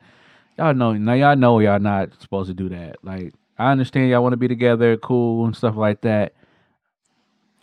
Y'all 0.58 0.74
know 0.74 0.94
now. 0.94 1.14
Y'all 1.14 1.36
know 1.36 1.60
y'all 1.60 1.80
not 1.80 2.10
supposed 2.22 2.50
to 2.50 2.54
do 2.54 2.70
that. 2.70 2.98
Like, 3.04 3.34
I 3.58 3.72
understand 3.72 4.10
y'all 4.10 4.22
want 4.22 4.34
to 4.34 4.38
be 4.38 4.48
together, 4.48 4.98
cool 4.98 5.46
and 5.46 5.56
stuff 5.56 5.76
like 5.76 6.02
that. 6.02 6.34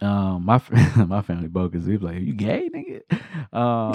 Um, 0.01 0.45
my 0.45 0.61
my 0.97 1.23
family 1.23 1.49
bogus. 1.49 1.85
Be 1.85 1.99
like, 1.99 2.21
you 2.21 2.33
gay, 2.33 2.71
nigga? 2.73 3.03
Um, 3.53 3.93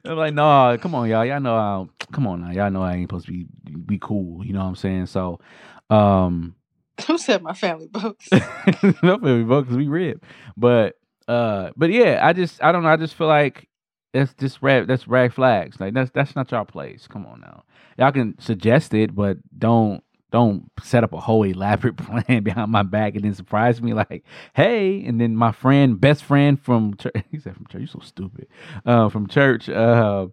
I'm 0.04 0.16
like, 0.16 0.34
no, 0.34 0.76
come 0.80 0.94
on, 0.94 1.08
y'all. 1.08 1.24
Y'all 1.24 1.40
know, 1.40 1.54
I, 1.54 1.86
come 2.12 2.26
on 2.26 2.40
now. 2.40 2.50
Y'all 2.50 2.70
know 2.70 2.82
I 2.82 2.94
ain't 2.94 3.08
supposed 3.08 3.26
to 3.26 3.32
be 3.32 3.46
be 3.86 3.98
cool. 4.00 4.44
You 4.44 4.52
know 4.52 4.60
what 4.60 4.66
I'm 4.66 4.76
saying? 4.76 5.06
So, 5.06 5.40
um. 5.90 6.54
Who 7.06 7.16
said 7.16 7.42
my 7.42 7.52
family 7.52 7.86
books? 7.86 8.28
no 8.32 9.18
family 9.18 9.44
because 9.44 9.76
we 9.76 9.86
rib. 9.86 10.20
But 10.56 10.96
uh, 11.28 11.70
but 11.76 11.90
yeah, 11.90 12.18
I 12.22 12.32
just 12.32 12.62
I 12.62 12.72
don't 12.72 12.82
know. 12.82 12.88
I 12.88 12.96
just 12.96 13.14
feel 13.14 13.28
like 13.28 13.67
that's 14.12 14.34
just 14.34 14.62
red. 14.62 14.86
That's 14.86 15.06
red 15.08 15.32
flags. 15.34 15.80
Like 15.80 15.94
that's 15.94 16.10
that's 16.10 16.34
not 16.36 16.50
y'all 16.50 16.64
place. 16.64 17.06
Come 17.06 17.26
on 17.26 17.40
now, 17.40 17.64
y'all 17.98 18.12
can 18.12 18.38
suggest 18.40 18.94
it, 18.94 19.14
but 19.14 19.38
don't 19.58 20.02
don't 20.30 20.70
set 20.82 21.04
up 21.04 21.12
a 21.12 21.20
whole 21.20 21.42
elaborate 21.44 21.96
plan 22.26 22.42
behind 22.42 22.70
my 22.70 22.82
back 22.82 23.14
and 23.14 23.24
then 23.24 23.34
surprise 23.34 23.80
me 23.80 23.94
like, 23.94 24.24
hey, 24.54 25.02
and 25.04 25.20
then 25.20 25.34
my 25.34 25.52
friend, 25.52 26.00
best 26.00 26.22
friend 26.24 26.60
from 26.60 26.94
church. 26.96 27.14
He 27.30 27.38
said 27.38 27.54
from 27.54 27.66
church. 27.66 27.80
You 27.82 27.86
so 27.86 28.00
stupid. 28.02 28.46
Uh, 28.84 29.08
from 29.08 29.26
church. 29.26 29.68
Uh, 29.68 30.28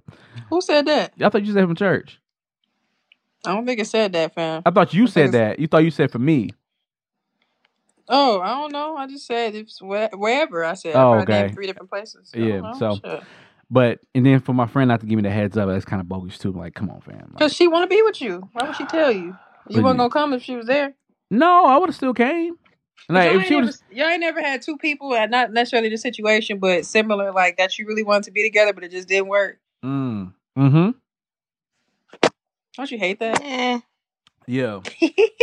Who 0.49 0.61
said 0.61 0.85
that? 0.87 1.13
I 1.21 1.29
thought 1.29 1.45
you 1.45 1.53
said 1.53 1.65
from 1.65 1.75
church. 1.75 2.19
I 3.45 3.53
don't 3.53 3.65
think 3.65 3.79
it 3.79 3.87
said 3.87 4.13
that, 4.13 4.33
fam. 4.33 4.63
I 4.65 4.71
thought 4.71 4.93
you 4.93 5.03
I 5.03 5.07
said 5.07 5.31
that. 5.33 5.59
You 5.59 5.67
thought 5.67 5.83
you 5.83 5.91
said 5.91 6.11
for 6.11 6.19
me. 6.19 6.49
Oh, 8.07 8.39
I 8.39 8.49
don't 8.49 8.71
know. 8.71 8.97
I 8.97 9.07
just 9.07 9.25
said 9.25 9.55
it's 9.55 9.81
where, 9.81 10.09
wherever. 10.13 10.63
I 10.63 10.73
said. 10.73 10.95
Oh, 10.95 10.99
I 11.13 11.15
probably 11.15 11.33
named 11.35 11.45
okay. 11.45 11.55
Three 11.55 11.67
different 11.67 11.89
places. 11.89 12.31
I 12.35 12.39
Yeah, 12.39 12.61
don't 12.61 12.79
know. 13.03 13.21
So- 13.65 13.73
But 13.73 13.99
and 14.13 14.25
then 14.25 14.39
for 14.39 14.53
my 14.53 14.67
friend 14.67 14.87
not 14.87 14.99
to 15.01 15.05
give 15.05 15.17
me 15.17 15.23
the 15.23 15.31
heads 15.31 15.57
up, 15.57 15.67
that's 15.67 15.85
kind 15.85 16.01
of 16.01 16.07
bogus 16.07 16.37
too. 16.37 16.51
Like, 16.51 16.73
come 16.75 16.89
on, 16.89 17.01
fam. 17.01 17.17
Like, 17.17 17.29
Because 17.33 17.53
she 17.53 17.67
want 17.67 17.89
to 17.89 17.95
be 17.95 18.01
with 18.01 18.21
you. 18.21 18.47
Why 18.53 18.67
would 18.67 18.75
she 18.75 18.85
tell 18.85 19.11
you? 19.11 19.35
You 19.69 19.81
What 19.81 19.83
wasn't 19.83 19.97
gonna 19.99 20.09
come 20.09 20.33
if 20.33 20.43
she 20.43 20.55
was 20.55 20.67
there. 20.67 20.93
No, 21.31 21.65
I 21.65 21.77
would 21.77 21.89
have 21.89 21.95
still 21.95 22.13
came. 22.13 22.55
Like 23.09 23.31
y'all, 23.31 23.41
if 23.41 23.47
she 23.47 23.55
ain't 23.55 23.65
was, 23.65 23.83
y'all 23.91 24.07
ain't 24.07 24.21
never 24.21 24.41
had 24.41 24.61
two 24.61 24.77
people, 24.77 25.13
and 25.13 25.29
not 25.29 25.51
necessarily 25.51 25.89
the 25.89 25.97
situation, 25.97 26.59
but 26.59 26.85
similar, 26.85 27.31
like 27.31 27.57
that 27.57 27.77
you 27.77 27.85
really 27.87 28.03
wanted 28.03 28.23
to 28.23 28.31
be 28.31 28.43
together, 28.43 28.73
but 28.73 28.83
it 28.83 28.91
just 28.91 29.07
didn't 29.07 29.27
work. 29.27 29.59
mm, 29.83 30.33
mm-hmm. 30.57 30.91
Don't 32.77 32.91
you 32.91 32.97
hate 32.97 33.19
that? 33.19 33.41
Eh. 33.43 33.79
Yeah. 34.47 34.81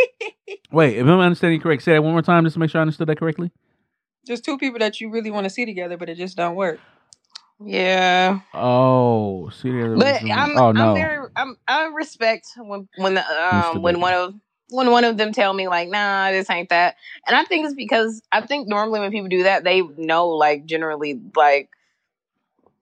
Wait, 0.73 0.97
if 0.97 1.07
I'm 1.07 1.19
understanding 1.20 1.61
correct, 1.61 1.82
say 1.82 1.93
that 1.93 2.03
one 2.03 2.12
more 2.12 2.23
time 2.23 2.44
just 2.44 2.55
to 2.55 2.61
make 2.61 2.70
sure 2.70 2.81
I 2.81 2.82
understood 2.82 3.09
that 3.09 3.19
correctly. 3.19 3.51
just 4.27 4.44
two 4.44 4.59
people 4.59 4.78
that 4.78 5.01
you 5.01 5.11
really 5.11 5.31
want 5.31 5.44
to 5.44 5.51
see 5.51 5.65
together, 5.66 5.97
but 5.97 6.09
it 6.09 6.16
just 6.16 6.36
don't 6.36 6.55
work. 6.57 6.78
Yeah, 7.64 8.40
Oh, 8.55 9.48
see 9.51 9.70
the 9.70 9.84
other 9.84 9.97
but 9.97 10.22
reason- 10.22 10.30
I'm 10.32 10.56
oh 10.56 10.72
no. 10.72 10.89
I'm 10.90 10.94
very 10.94 11.26
I'm 11.36 11.56
I 11.68 11.86
respect 11.86 12.47
when 12.56 12.89
when 12.97 13.14
the, 13.14 13.44
um 13.44 13.82
when 13.82 14.01
one 14.01 14.14
of 14.14 14.34
when 14.70 14.90
one 14.90 15.05
of 15.05 15.16
them 15.16 15.32
tell 15.32 15.52
me 15.52 15.68
like 15.68 15.89
nah 15.89 16.30
this 16.30 16.48
ain't 16.48 16.70
that 16.70 16.97
and 17.26 17.36
I 17.36 17.44
think 17.44 17.66
it's 17.66 17.74
because 17.74 18.22
I 18.32 18.40
think 18.40 18.68
normally 18.68 19.01
when 19.01 19.10
people 19.10 19.28
do 19.28 19.43
that 19.44 19.64
they 19.64 19.82
know 19.82 20.28
like 20.28 20.64
generally 20.64 21.20
like 21.36 21.68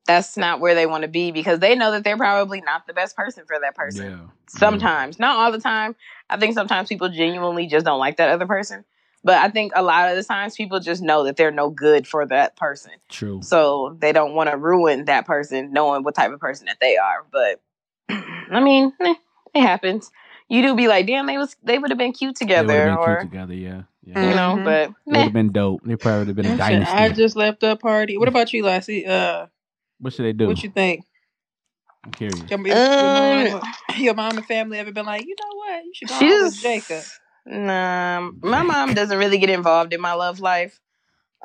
that's 0.06 0.36
not 0.36 0.60
where 0.60 0.74
they 0.74 0.86
want 0.86 1.02
to 1.02 1.08
be 1.08 1.30
because 1.30 1.60
they 1.60 1.74
know 1.76 1.92
that 1.92 2.04
they're 2.04 2.16
probably 2.16 2.60
not 2.60 2.86
the 2.86 2.92
best 2.92 3.16
person 3.16 3.44
for 3.46 3.58
that 3.60 3.76
person. 3.76 4.10
yeah. 4.10 4.26
Sometimes, 4.48 5.20
not 5.20 5.36
all 5.36 5.52
the 5.52 5.60
time. 5.60 5.94
I 6.28 6.36
think 6.36 6.54
sometimes 6.54 6.88
people 6.88 7.08
genuinely 7.08 7.68
just 7.68 7.86
don't 7.86 8.00
like 8.00 8.16
that 8.16 8.30
other 8.30 8.46
person. 8.46 8.84
But 9.22 9.38
I 9.38 9.48
think 9.50 9.72
a 9.76 9.82
lot 9.82 10.10
of 10.10 10.16
the 10.16 10.24
times 10.24 10.56
people 10.56 10.80
just 10.80 11.02
know 11.02 11.24
that 11.24 11.36
they're 11.36 11.50
no 11.50 11.70
good 11.70 12.06
for 12.08 12.26
that 12.26 12.56
person. 12.56 12.92
True. 13.08 13.42
So 13.42 13.96
they 14.00 14.12
don't 14.12 14.34
want 14.34 14.50
to 14.50 14.56
ruin 14.56 15.04
that 15.06 15.26
person 15.26 15.72
knowing 15.72 16.02
what 16.04 16.14
type 16.14 16.32
of 16.32 16.40
person 16.40 16.66
that 16.66 16.78
they 16.80 16.96
are. 16.96 17.26
But 17.30 17.60
I 18.08 18.60
mean, 18.60 18.92
eh, 19.00 19.14
it 19.54 19.60
happens. 19.60 20.10
You 20.48 20.62
do 20.62 20.74
be 20.74 20.88
like, 20.88 21.06
damn, 21.06 21.26
they 21.26 21.38
was 21.38 21.54
they 21.62 21.78
would 21.78 21.90
have 21.90 21.98
been 21.98 22.12
cute 22.12 22.36
They 22.36 22.44
together 22.46 22.84
been 22.84 22.96
or 22.96 23.18
cute 23.18 23.30
together. 23.30 23.54
Yeah. 23.54 23.82
Yeah. 24.02 24.28
you 24.28 24.34
know, 24.34 24.54
Mhm. 24.56 24.64
but 24.64 24.90
they 25.06 25.18
would 25.18 25.24
have 25.26 25.32
been 25.32 25.52
dope. 25.52 25.82
They 25.84 25.96
probably 25.96 26.18
would 26.20 26.28
have 26.28 26.36
been 26.36 26.46
a 26.46 26.50
I 26.54 26.56
said, 26.56 26.72
dynasty. 26.72 26.96
I 26.96 27.08
just 27.10 27.36
left 27.36 27.62
a 27.62 27.76
party. 27.76 28.16
What 28.18 28.28
about 28.28 28.52
you, 28.52 28.64
Lassie? 28.64 29.06
Uh, 29.06 29.46
what 30.00 30.14
should 30.14 30.24
they 30.24 30.32
do? 30.32 30.46
what 30.46 30.62
you 30.62 30.70
think? 30.70 31.04
I'm 32.04 32.12
curious. 32.12 32.50
Your, 32.50 32.66
your, 32.66 32.76
Um, 32.76 33.12
mom, 33.52 33.62
your 33.98 34.14
mom 34.14 34.38
and 34.38 34.46
family 34.46 34.78
ever 34.78 34.90
been 34.90 35.06
like, 35.06 35.26
you 35.26 35.36
know 35.38 35.56
what? 35.56 35.84
You 35.84 35.92
should 35.94 36.08
go 36.08 36.18
She's 36.18 36.42
with 36.42 36.62
Jacob. 36.62 37.04
Nah, 37.46 38.30
my 38.42 38.62
mom 38.62 38.94
doesn't 38.94 39.16
really 39.18 39.38
get 39.38 39.50
involved 39.50 39.92
in 39.92 40.00
my 40.00 40.12
love 40.14 40.40
life. 40.40 40.80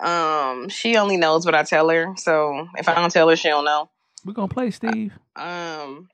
Um, 0.02 0.68
she 0.70 0.98
only 0.98 1.18
knows 1.18 1.46
what 1.46 1.56
I 1.56 1.64
tell 1.64 1.90
her. 1.90 2.14
So 2.18 2.68
if 2.78 2.88
I 2.90 2.96
don't 2.96 3.12
tell 3.12 3.30
her, 3.30 3.36
she 3.36 3.48
don't 3.48 3.66
know. 3.66 3.90
We're 4.26 4.34
gonna 4.34 4.48
play, 4.48 4.72
Steve. 4.72 5.14
Um, 5.36 6.10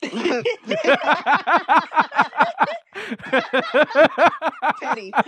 petty. 4.80 5.14
Um, 5.14 5.22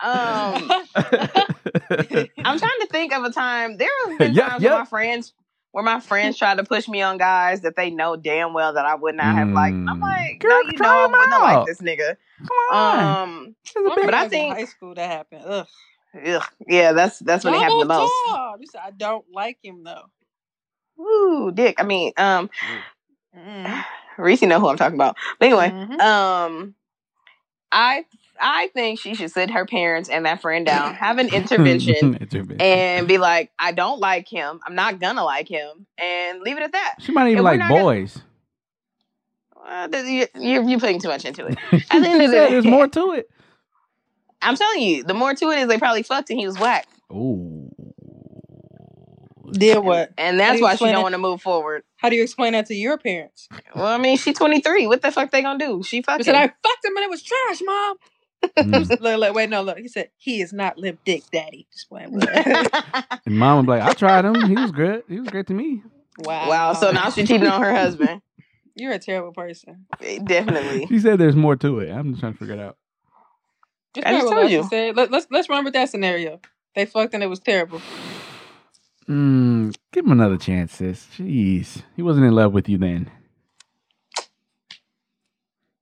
I'm 0.94 2.58
trying 2.58 2.80
to 2.80 2.88
think 2.90 3.12
of 3.14 3.24
a 3.24 3.30
time. 3.30 3.76
There 3.76 3.88
have 4.08 4.18
been 4.18 4.34
Yeah, 4.34 4.48
times 4.48 4.62
yeah. 4.62 4.70
where 4.70 4.78
my 4.80 4.84
friends, 4.84 5.32
where 5.72 5.84
my 5.84 6.00
friends 6.00 6.36
tried 6.36 6.56
to 6.58 6.64
push 6.64 6.88
me 6.88 7.02
on 7.02 7.18
guys 7.18 7.62
that 7.62 7.76
they 7.76 7.90
know 7.90 8.16
damn 8.16 8.52
well 8.52 8.74
that 8.74 8.84
I 8.84 8.94
would 8.94 9.14
not 9.14 9.34
have 9.36 9.48
liked. 9.52 9.76
I'm 9.88 9.98
Mm. 9.98 10.02
like, 10.02 10.40
Girl, 10.40 10.50
no, 10.50 10.58
you 10.70 10.72
know, 10.72 10.76
try 10.76 10.88
I 10.88 11.04
'em 11.04 11.10
wouldn't 11.10 11.32
have 11.32 11.42
out. 11.42 11.44
liked 11.44 11.66
this 11.66 11.80
nigga. 11.80 12.16
Come 12.46 12.78
on. 12.78 13.28
Um, 13.28 13.56
It's 13.64 13.76
a 13.76 13.80
big- 13.96 14.04
but 14.04 14.14
I 14.14 14.18
When 14.18 14.24
in 14.24 14.30
think- 14.30 14.54
high 14.54 14.64
school 14.64 14.94
that 14.94 15.10
happened. 15.10 15.42
Ugh. 15.46 15.66
ugh, 16.26 16.42
yeah, 16.68 16.92
that's 16.92 17.18
that's 17.20 17.44
when 17.44 17.54
it 17.54 17.58
happened 17.60 17.82
the 17.82 17.94
Y'all 17.94 18.00
most. 18.02 18.12
talk. 18.28 18.56
You 18.60 18.66
said 18.66 18.80
I 18.84 18.90
don't 18.92 19.24
like 19.32 19.58
him 19.62 19.82
though. 19.84 20.04
Ooh, 21.02 21.50
dick. 21.52 21.76
I 21.78 21.82
mean, 21.84 22.12
um, 22.16 22.50
Mm. 23.36 23.84
Reese 24.18 24.42
know 24.42 24.60
who 24.60 24.68
I'm 24.68 24.76
talking 24.76 24.94
about. 24.94 25.16
But 25.40 25.46
anyway, 25.46 25.70
Mhm. 25.70 26.00
um, 26.00 26.74
I 27.72 28.04
I 28.40 28.68
think 28.74 28.98
she 29.00 29.14
should 29.14 29.30
sit 29.30 29.50
her 29.50 29.64
parents 29.64 30.08
and 30.08 30.26
that 30.26 30.40
friend 30.40 30.66
down, 30.66 30.94
have 30.94 31.18
an 31.18 31.28
intervention, 31.34 32.14
Intervention. 32.20 32.60
and 32.60 33.08
be 33.08 33.18
like, 33.18 33.50
I 33.58 33.72
don't 33.72 33.98
like 34.00 34.28
him. 34.28 34.60
I'm 34.66 34.74
not 34.74 35.00
gonna 35.00 35.24
like 35.24 35.48
him, 35.48 35.86
and 35.98 36.40
leave 36.42 36.56
it 36.56 36.62
at 36.62 36.72
that. 36.72 36.96
she 37.00 37.10
might 37.12 37.30
even 37.30 37.42
like 37.44 37.58
not 37.58 37.70
gonna- 37.70 37.82
boys. 37.82 38.22
Uh, 39.66 39.88
you, 39.92 40.26
you're, 40.38 40.62
you're 40.62 40.80
putting 40.80 41.00
too 41.00 41.08
much 41.08 41.24
into 41.24 41.46
it. 41.46 41.58
she 41.70 41.76
At 41.90 42.00
the 42.02 42.08
end 42.08 42.22
of 42.22 42.30
the 42.30 42.36
day- 42.36 42.50
there's 42.50 42.66
more 42.66 42.86
to 42.88 43.12
it. 43.12 43.30
I'm 44.42 44.56
telling 44.56 44.82
you, 44.82 45.04
the 45.04 45.14
more 45.14 45.32
to 45.34 45.50
it 45.50 45.60
is 45.60 45.68
they 45.68 45.78
probably 45.78 46.02
fucked 46.02 46.28
and 46.28 46.38
he 46.38 46.46
was 46.46 46.58
whack, 46.58 46.86
Ooh. 47.10 47.70
Did 49.52 49.78
what? 49.84 50.12
and 50.18 50.38
How 50.40 50.48
that's 50.48 50.60
why 50.60 50.74
she 50.76 50.84
don't 50.86 51.02
want 51.02 51.12
to 51.14 51.18
move 51.18 51.40
forward. 51.40 51.82
How 51.96 52.08
do 52.08 52.16
you 52.16 52.22
explain 52.22 52.52
that 52.54 52.66
to 52.66 52.74
your 52.74 52.98
parents? 52.98 53.48
Well, 53.74 53.86
I 53.86 53.98
mean, 53.98 54.16
she's 54.16 54.36
23. 54.36 54.86
What 54.86 55.00
the 55.00 55.12
fuck 55.12 55.30
they 55.30 55.42
gonna 55.42 55.58
do? 55.64 55.82
She 55.82 55.98
He 55.98 56.22
said, 56.22 56.34
I 56.34 56.48
fucked 56.48 56.84
him 56.84 56.96
and 56.96 57.04
it 57.04 57.10
was 57.10 57.22
trash, 57.22 57.60
mom. 57.64 57.96
Mm. 58.58 58.88
look, 59.00 59.18
look, 59.20 59.34
wait, 59.34 59.48
no, 59.48 59.62
look. 59.62 59.78
He 59.78 59.88
said, 59.88 60.10
he 60.16 60.40
is 60.42 60.52
not 60.52 60.76
lip 60.76 60.98
dick 61.04 61.22
daddy. 61.32 61.66
Just 61.72 61.88
playing 61.88 62.12
with 62.12 62.28
And 63.26 63.38
mom 63.38 63.58
would 63.58 63.66
be 63.66 63.78
like, 63.78 63.82
I 63.82 63.92
tried 63.94 64.24
him. 64.24 64.34
He 64.48 64.54
was 64.56 64.72
good. 64.72 65.04
He 65.08 65.20
was 65.20 65.28
great 65.28 65.46
to 65.46 65.54
me. 65.54 65.82
Wow. 66.18 66.48
wow. 66.48 66.72
So 66.74 66.90
now 66.90 67.10
she's 67.10 67.28
cheating 67.28 67.46
on 67.46 67.62
her 67.62 67.74
husband. 67.74 68.20
You're 68.76 68.92
a 68.92 68.98
terrible 68.98 69.32
person. 69.32 69.86
Definitely. 70.24 70.86
She 70.88 70.98
said 70.98 71.18
there's 71.18 71.36
more 71.36 71.56
to 71.56 71.78
it. 71.80 71.90
I'm 71.90 72.10
just 72.10 72.20
trying 72.20 72.32
to 72.32 72.38
figure 72.38 72.54
it 72.54 72.60
out. 72.60 72.76
Just 73.94 74.06
I 74.06 74.12
just 74.12 74.28
told 74.28 74.50
you. 74.50 74.64
Said. 74.68 74.96
Let, 74.96 75.10
let's 75.10 75.26
let's 75.30 75.48
remember 75.48 75.70
that 75.70 75.88
scenario. 75.90 76.40
They 76.74 76.84
fucked 76.86 77.14
and 77.14 77.22
it 77.22 77.28
was 77.28 77.38
terrible. 77.38 77.80
Mm, 79.08 79.74
give 79.92 80.04
him 80.04 80.12
another 80.12 80.36
chance, 80.38 80.74
sis. 80.74 81.06
Jeez. 81.16 81.82
He 81.94 82.02
wasn't 82.02 82.26
in 82.26 82.32
love 82.32 82.52
with 82.52 82.68
you 82.68 82.78
then. 82.78 83.10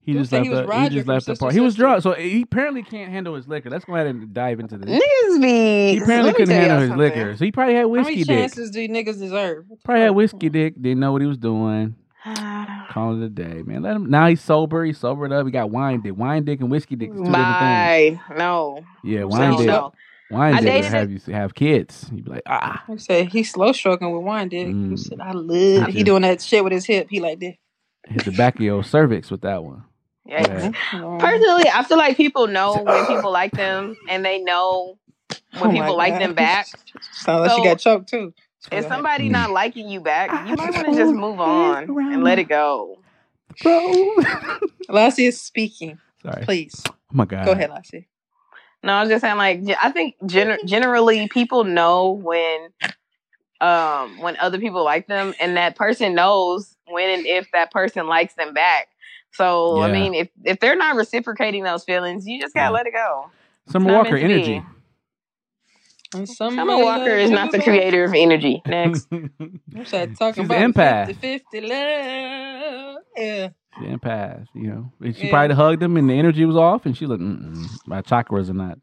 He 0.05 0.13
You 0.13 0.19
just 0.19 0.33
left 0.33 0.45
he 0.47 0.53
the, 0.53 0.63
he 0.81 0.89
just 0.89 1.07
left 1.07 1.27
the 1.27 1.33
Sister 1.33 1.43
part. 1.45 1.55
He 1.55 1.61
was 1.61 1.75
Sister. 1.75 1.83
drunk, 1.85 2.03
so 2.03 2.13
he 2.15 2.43
apparently 2.43 2.83
can't 2.83 3.13
handle 3.13 3.37
his 3.37 3.47
liquor. 3.47 3.71
Let's 3.71 3.85
go 3.85 3.95
ahead 3.95 4.09
and 4.09 4.35
dive 4.35 4.59
into 4.59 4.77
this. 4.77 4.91
Niggas 5.01 5.41
be. 5.41 5.93
He 5.93 5.99
apparently 5.99 6.33
let 6.33 6.39
me 6.39 6.45
couldn't 6.45 6.55
handle 6.57 6.79
his 6.81 6.89
something. 6.89 6.99
liquor, 7.09 7.37
so 7.37 7.45
he 7.45 7.53
probably 7.53 7.75
had 7.75 7.83
How 7.83 7.89
whiskey 7.89 8.11
many 8.11 8.25
dick. 8.25 8.39
chances 8.39 8.71
do 8.73 8.81
you 8.81 8.89
niggas 8.89 9.19
deserve? 9.21 9.67
Probably 9.85 10.03
had 10.03 10.11
whiskey 10.11 10.49
dick. 10.49 10.75
Didn't 10.75 10.99
know 10.99 11.13
what 11.13 11.23
he 11.23 11.29
was 11.29 11.39
doing. 11.39 11.95
Calling 12.91 13.23
it 13.23 13.27
a 13.27 13.29
day, 13.29 13.63
man. 13.63 13.83
Let 13.83 13.97
him. 13.97 14.11
Now 14.11 14.29
he's 14.29 14.41
sober. 14.41 14.85
He 14.85 14.93
sobered 14.93 15.33
up. 15.33 15.45
He 15.47 15.53
got 15.53 15.71
wine 15.71 16.01
dick. 16.03 16.17
Wine 16.17 16.45
dick 16.45 16.61
and 16.61 16.71
whiskey 16.71 16.95
dick 16.97 17.11
is 17.13 17.21
two 17.21 17.27
different 17.27 17.59
things. 17.59 18.21
No. 18.37 18.85
Yeah, 19.03 19.25
wine 19.25 19.51
No, 19.51 19.57
dick. 19.59 19.67
no. 19.67 19.93
Wine 20.31 20.55
I 20.55 20.61
dick 20.61 20.75
would 20.77 20.85
have 20.85 21.11
you 21.11 21.21
have 21.35 21.55
kids. 21.55 22.09
You'd 22.13 22.25
be 22.25 22.31
like, 22.31 22.43
ah. 22.47 22.83
He 22.89 22.99
said 22.99 23.27
he's 23.29 23.51
slow 23.53 23.73
stroking 23.73 24.13
with 24.13 24.23
wine 24.25 24.49
dick. 24.49 24.69
He 24.69 24.73
Mm. 24.73 24.99
said, 24.99 25.21
I 25.21 25.33
love. 25.33 25.89
He 25.89 25.99
Yeah. 25.99 26.05
doing 26.05 26.23
that 26.23 26.41
shit 26.41 26.63
with 26.65 26.73
his 26.73 26.87
hip. 26.87 27.09
He 27.11 27.21
like 27.21 27.41
this. 27.41 27.57
Hit 28.07 28.25
the 28.25 28.33
back 28.33 28.55
of 28.57 28.61
your 28.61 28.83
cervix 28.85 29.31
with 29.31 29.43
that 29.43 29.63
one. 29.65 29.85
Yeah. 30.25 30.71
Personally, 30.91 31.69
I 31.69 31.85
feel 31.87 31.99
like 31.99 32.17
people 32.17 32.47
know 32.49 32.83
when 32.83 33.07
people 33.07 33.33
like 33.33 33.53
them, 33.53 33.97
and 34.09 34.25
they 34.25 34.39
know 34.39 34.97
when 35.59 35.63
Oh 35.65 35.73
my 35.73 35.81
people 35.81 35.97
like 35.97 36.15
God. 36.15 36.23
them 36.23 36.35
back. 36.35 36.67
Sounds 37.11 37.41
like 37.49 37.51
she 37.53 37.65
got 37.65 37.79
choked 37.81 38.09
too. 38.09 38.33
If 38.71 38.87
somebody 38.87 39.29
not 39.29 39.51
liking 39.51 39.89
you 39.89 40.01
back, 40.01 40.31
you 40.47 40.57
might 40.57 40.73
want 40.73 40.87
to 40.87 40.95
just 40.95 41.13
move 41.15 41.41
on 41.41 41.89
and 42.13 42.23
let 42.23 42.39
it 42.39 42.45
go. 42.49 42.99
Bro. 43.63 44.15
Lassie 44.89 45.27
is 45.27 45.41
speaking. 45.41 45.99
Sorry. 46.23 46.45
Please 46.45 46.83
Oh 46.87 46.93
my 47.13 47.25
god. 47.25 47.47
go 47.47 47.53
ahead, 47.53 47.71
Lassie. 47.71 48.09
No, 48.85 48.95
I 48.95 49.01
was 49.01 49.11
just 49.11 49.21
saying, 49.21 49.37
like, 49.37 49.63
I 49.81 49.91
think 49.91 50.17
gener- 50.25 50.65
generally 50.67 51.29
people 51.29 51.65
know 51.65 52.11
when, 52.11 52.71
um, 53.61 54.19
when 54.19 54.37
other 54.39 54.59
people 54.59 54.85
like 54.85 55.07
them, 55.07 55.35
and 55.41 55.57
that 55.57 55.77
person 55.77 56.15
knows 56.15 56.77
when 56.89 57.11
and 57.19 57.27
if 57.27 57.49
that 57.53 57.71
person 57.71 58.07
likes 58.07 58.35
them 58.35 58.55
back. 58.55 58.89
So, 59.35 59.81
I 59.83 59.93
mean, 59.93 60.15
if 60.15 60.29
if 60.45 60.59
they're 60.61 60.77
not 60.77 60.97
reciprocating 60.97 61.63
those 61.63 61.85
feelings, 61.85 62.27
you 62.27 62.41
just 62.41 62.55
gotta 62.55 62.67
Yeah. 62.67 62.71
let 62.71 62.87
it 62.87 62.93
go. 62.93 63.31
Summer 63.69 63.93
Walker 63.93 64.17
energy. 64.17 64.59
be. 64.61 64.67
Energy. 66.15 66.19
And 66.21 66.29
Summer 66.29 66.77
Walker 66.79 67.11
is 67.11 67.31
not 67.31 67.53
the 67.53 67.61
creator 67.63 68.05
of 68.05 68.15
energy. 68.15 68.63
Next, 68.67 69.09
I'm 69.13 69.61
saying 69.85 70.17
talking 70.17 70.45
She's 70.45 70.49
the 70.49 70.65
about 70.65 70.75
empath. 70.75 71.07
50 71.07 71.39
50 71.51 71.61
love. 71.63 72.97
Yeah. 73.17 73.49
The 73.81 73.87
empath, 73.87 74.47
you 74.55 74.69
know. 74.69 74.93
And 75.01 75.17
She 75.17 75.27
Yeah. 75.27 75.31
probably 75.31 75.57
hugged 75.57 75.83
him 75.83 75.97
and 75.97 76.09
the 76.11 76.15
energy 76.15 76.45
was 76.45 76.57
off 76.57 76.87
and 76.87 76.97
she 76.97 77.07
like, 77.07 77.21
Mm-mm, 77.21 77.69
my 77.87 78.03
chakras 78.03 78.51
are 78.51 78.55
not 78.55 78.79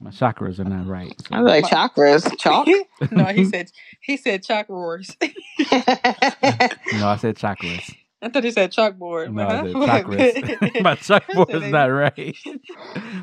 my 0.00 0.10
chakras 0.10 0.58
are 0.58 0.64
not 0.64 0.86
right. 0.86 1.14
So- 1.28 1.34
I 1.36 1.40
was 1.42 1.50
like 1.50 1.64
chakras, 1.66 2.38
chalk. 2.38 2.66
no, 3.10 3.26
he 3.26 3.44
said 3.52 3.70
he 4.00 4.16
said 4.16 4.42
chalk 4.42 4.68
roars. 4.68 5.16
no, 5.20 7.08
I 7.08 7.16
said 7.18 7.36
chakras. 7.36 7.94
I 8.22 8.30
thought 8.30 8.44
he 8.44 8.50
said 8.50 8.72
chalkboard. 8.72 9.30
No, 9.32 9.44
chakras. 9.86 10.82
my 10.82 10.94
chalkboard 10.96 11.62
is 11.62 11.70
not 11.70 11.86
right. 11.86 12.14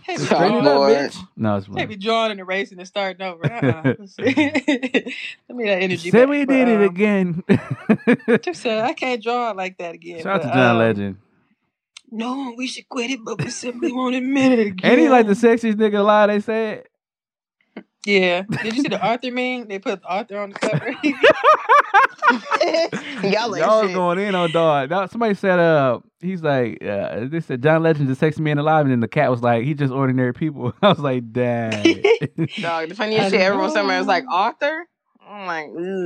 Hey, 0.05 0.15
Just 0.17 0.29
be 0.29 0.35
straighten 0.35 0.57
it 0.57 0.57
up, 0.59 0.63
drawing- 0.63 0.95
bitch. 0.95 1.17
No, 1.35 1.55
it's 1.57 1.67
They 1.67 1.85
be 1.85 1.95
drawing 1.95 2.31
and 2.31 2.39
erasing 2.39 2.77
and 2.77 2.87
starting 2.87 3.21
over. 3.25 3.45
Uh-uh. 3.51 3.83
Let 4.19 4.19
me 5.49 5.65
that 5.65 5.81
energy. 5.81 6.09
Said 6.11 6.21
back. 6.21 6.29
we 6.29 6.45
But, 6.45 6.53
did 6.53 6.67
it 6.67 6.81
again. 6.83 7.43
Just 8.43 8.61
said 8.61 8.83
I 8.83 8.93
can't 8.93 9.21
draw 9.23 9.51
like 9.51 9.77
that 9.79 9.95
again. 9.95 10.21
Shout 10.23 10.35
out 10.35 10.41
to 10.43 10.47
John 10.49 10.71
um, 10.71 10.77
Legend. 10.77 11.17
No, 12.11 12.53
we 12.55 12.67
should 12.67 12.87
quit 12.89 13.09
it, 13.09 13.19
but 13.23 13.41
we 13.41 13.49
simply 13.49 13.91
won't 13.91 14.13
admit 14.13 14.51
it 14.59 14.67
again. 14.67 14.91
Ain't 14.91 14.99
he 14.99 15.09
like 15.09 15.25
the 15.25 15.33
sexiest 15.33 15.75
nigga 15.75 15.99
alive, 15.99 16.29
they 16.29 16.39
said? 16.41 16.83
Yeah. 18.05 18.43
Did 18.63 18.75
you 18.75 18.81
see 18.83 18.89
the 18.89 19.01
Arthur 19.05 19.31
meme? 19.31 19.67
They 19.67 19.79
put 19.79 20.01
Arthur 20.03 20.39
on 20.39 20.49
the 20.51 20.59
cover. 20.59 20.93
Y'all 23.27 23.57
Y'all 23.57 23.85
shit. 23.85 23.95
going 23.95 24.19
in 24.19 24.35
on 24.35 24.51
dog. 24.51 24.89
Now, 24.89 25.05
somebody 25.05 25.35
said, 25.35 25.59
uh, 25.59 25.99
he's 26.19 26.41
like, 26.41 26.83
uh, 26.83 27.25
they 27.27 27.39
said 27.39 27.63
John 27.63 27.83
Legend's 27.83 28.17
the 28.17 28.25
sexiest 28.25 28.39
man 28.39 28.57
alive, 28.57 28.85
and 28.85 28.91
then 28.91 28.99
the 28.99 29.07
cat 29.07 29.31
was 29.31 29.41
like, 29.41 29.63
he 29.63 29.73
just 29.73 29.93
ordinary 29.93 30.33
people. 30.33 30.73
I 30.81 30.89
was 30.89 30.99
like, 30.99 31.31
dang. 31.31 31.71
Dog, 32.59 32.89
the 32.89 32.95
funniest 32.95 33.31
shit 33.31 33.39
ever 33.41 33.57
was 33.57 33.73
somebody 33.73 33.99
was 33.99 34.07
like 34.07 34.25
Arthur. 34.29 34.85
I'm 35.25 35.47
like, 35.47 35.67
ooh. 35.69 36.05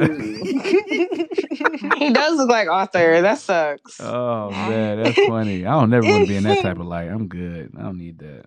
he 1.97 2.13
does 2.13 2.37
look 2.37 2.49
like 2.49 2.67
Arthur. 2.69 3.21
That 3.21 3.39
sucks. 3.39 3.99
oh 3.99 4.51
man, 4.51 5.03
that's 5.03 5.17
funny. 5.27 5.65
I 5.65 5.71
don't 5.71 5.89
never 5.89 6.07
want 6.07 6.25
to 6.25 6.29
be 6.29 6.37
in 6.37 6.43
that 6.43 6.61
type 6.61 6.79
of 6.79 6.85
light. 6.85 7.09
I'm 7.09 7.27
good. 7.27 7.71
I 7.77 7.81
don't 7.81 7.97
need 7.97 8.19
that. 8.19 8.45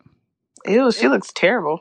Ew, 0.66 0.92
she 0.92 1.08
looks 1.08 1.32
terrible. 1.34 1.80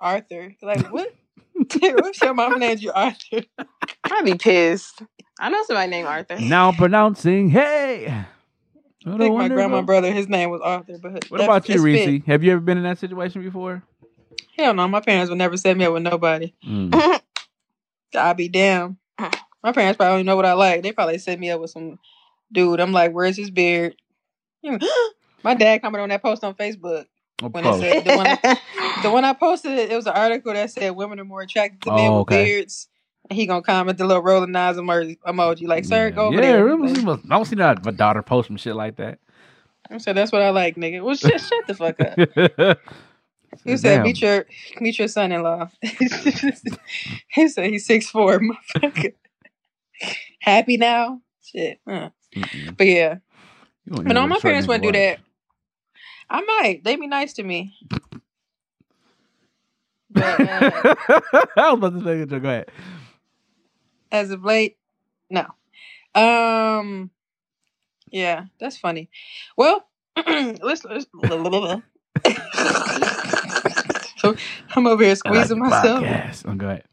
Arthur. 0.00 0.54
Like 0.62 0.86
what? 0.92 1.12
What's 1.80 2.20
your 2.20 2.34
mama 2.34 2.58
named 2.58 2.80
you 2.80 2.92
Arthur? 2.92 3.42
I'd 4.04 4.24
be 4.24 4.34
pissed. 4.34 5.02
I 5.40 5.48
know 5.48 5.62
somebody 5.64 5.90
named 5.90 6.06
Arthur. 6.06 6.38
Now 6.38 6.72
pronouncing, 6.72 7.50
hey. 7.50 8.08
I 8.08 8.26
What, 9.10 9.20
think 9.20 9.36
my 9.36 9.48
grandma 9.48 9.82
brother, 9.82 10.12
his 10.12 10.28
name 10.28 10.50
was 10.50 10.60
Arthur. 10.62 10.98
But 11.00 11.30
what 11.30 11.40
about 11.40 11.68
you, 11.68 11.74
it's 11.76 11.84
fit. 11.84 12.08
Reese? 12.08 12.22
Have 12.26 12.42
you 12.42 12.52
ever 12.52 12.60
been 12.60 12.78
in 12.78 12.84
that 12.84 12.98
situation 12.98 13.42
before? 13.42 13.82
Hell 14.56 14.74
no, 14.74 14.88
my 14.88 15.00
parents 15.00 15.30
would 15.30 15.38
never 15.38 15.56
set 15.56 15.76
me 15.76 15.84
up 15.84 15.92
with 15.94 16.02
nobody. 16.02 16.52
Mm. 16.66 17.20
I'll 18.14 18.34
be 18.34 18.48
damn. 18.48 18.98
My 19.62 19.72
parents 19.72 19.96
probably 19.96 20.18
don't 20.18 20.26
know 20.26 20.36
what 20.36 20.46
I 20.46 20.52
like. 20.52 20.82
They 20.82 20.92
probably 20.92 21.18
set 21.18 21.40
me 21.40 21.50
up 21.50 21.60
with 21.60 21.70
some 21.70 21.98
dude. 22.52 22.80
I'm 22.80 22.92
like, 22.92 23.12
where's 23.12 23.36
his 23.36 23.50
beard? 23.50 23.96
my 25.42 25.54
dad 25.54 25.82
commented 25.82 26.02
on 26.02 26.08
that 26.10 26.22
post 26.22 26.44
on 26.44 26.54
Facebook 26.54 27.06
Of 27.42 27.52
when 27.52 27.64
course. 27.64 27.82
it 27.82 28.04
said 28.04 28.04
the 28.04 28.16
one, 28.16 28.26
the 29.02 29.10
one 29.10 29.24
I 29.24 29.32
posted. 29.34 29.90
It 29.90 29.94
was 29.94 30.06
an 30.06 30.14
article 30.14 30.52
that 30.54 30.70
said 30.70 30.96
women 30.96 31.20
are 31.20 31.24
more 31.24 31.42
attracted 31.42 31.82
to 31.82 31.90
oh, 31.90 31.94
men 31.96 32.06
Oh, 32.10 32.18
with 32.18 32.20
okay. 32.22 32.44
beards. 32.44 32.88
And 33.28 33.36
he 33.36 33.46
gonna 33.46 33.62
comment 33.62 33.98
the 33.98 34.06
little 34.06 34.22
rolling 34.22 34.54
eyes 34.54 34.76
emoji, 34.76 35.18
emoji 35.26 35.66
like, 35.66 35.84
sir, 35.84 36.10
go 36.12 36.26
over 36.26 36.36
yeah, 36.36 36.40
there. 36.42 36.64
remember, 36.64 36.94
she 36.94 37.04
was- 37.04 37.18
I 37.24 37.28
don't 37.36 37.44
see 37.44 37.56
that 37.56 37.84
my 37.84 37.90
daughter 37.90 38.22
post 38.22 38.46
some 38.48 38.56
shit 38.56 38.76
like 38.76 38.96
that. 38.96 39.18
I 39.90 39.98
said, 39.98 40.16
that's 40.16 40.32
what 40.32 40.42
I 40.42 40.50
like, 40.50 40.76
nigga. 40.76 41.02
Well, 41.04 41.14
shut, 41.16 41.40
shut 41.40 41.66
the 41.66 41.74
fuck 41.74 42.00
up. 42.00 42.78
He 43.64 43.76
said, 43.78 43.96
Damn. 43.96 44.02
meet 44.04 44.20
your 44.20 44.44
meet 44.80 44.98
your 44.98 45.08
son-in-law. 45.08 45.70
he 47.28 47.48
said 47.48 47.70
he's 47.70 47.86
six 47.86 48.08
four, 48.10 48.38
motherfucker. 48.40 49.14
Happy 50.40 50.76
now? 50.76 51.20
Shit. 51.42 51.80
huh. 51.88 52.10
But 52.76 52.86
yeah. 52.86 53.16
But 53.86 54.04
no, 54.04 54.10
even 54.20 54.28
my 54.28 54.40
parents 54.40 54.66
nigga 54.66 54.68
wouldn't 54.68 54.84
do 54.84 54.92
that. 54.92 55.20
I 56.28 56.42
might. 56.42 56.82
They 56.84 56.96
be 56.96 57.06
nice 57.06 57.32
to 57.34 57.42
me. 57.42 57.74
But 60.08 60.40
uh, 60.40 60.94
I 61.56 61.72
was 61.72 61.78
about 61.78 61.98
to 61.98 62.04
say, 62.04 62.24
go 62.38 62.48
ahead. 62.48 62.70
as 64.10 64.30
of 64.30 64.44
late, 64.44 64.78
no. 65.28 65.46
Um 66.14 67.10
yeah, 68.10 68.44
that's 68.60 68.78
funny. 68.78 69.10
Well, 69.56 69.84
let's, 70.16 70.84
let's 70.84 71.06
I'm 74.74 74.86
over 74.86 75.04
here 75.04 75.16
squeezing 75.16 75.60
like 75.60 75.70
myself. 75.70 76.04
podcast. 76.04 76.44
Oh, 76.48 76.54
go 76.54 76.68
ahead. 76.68 76.84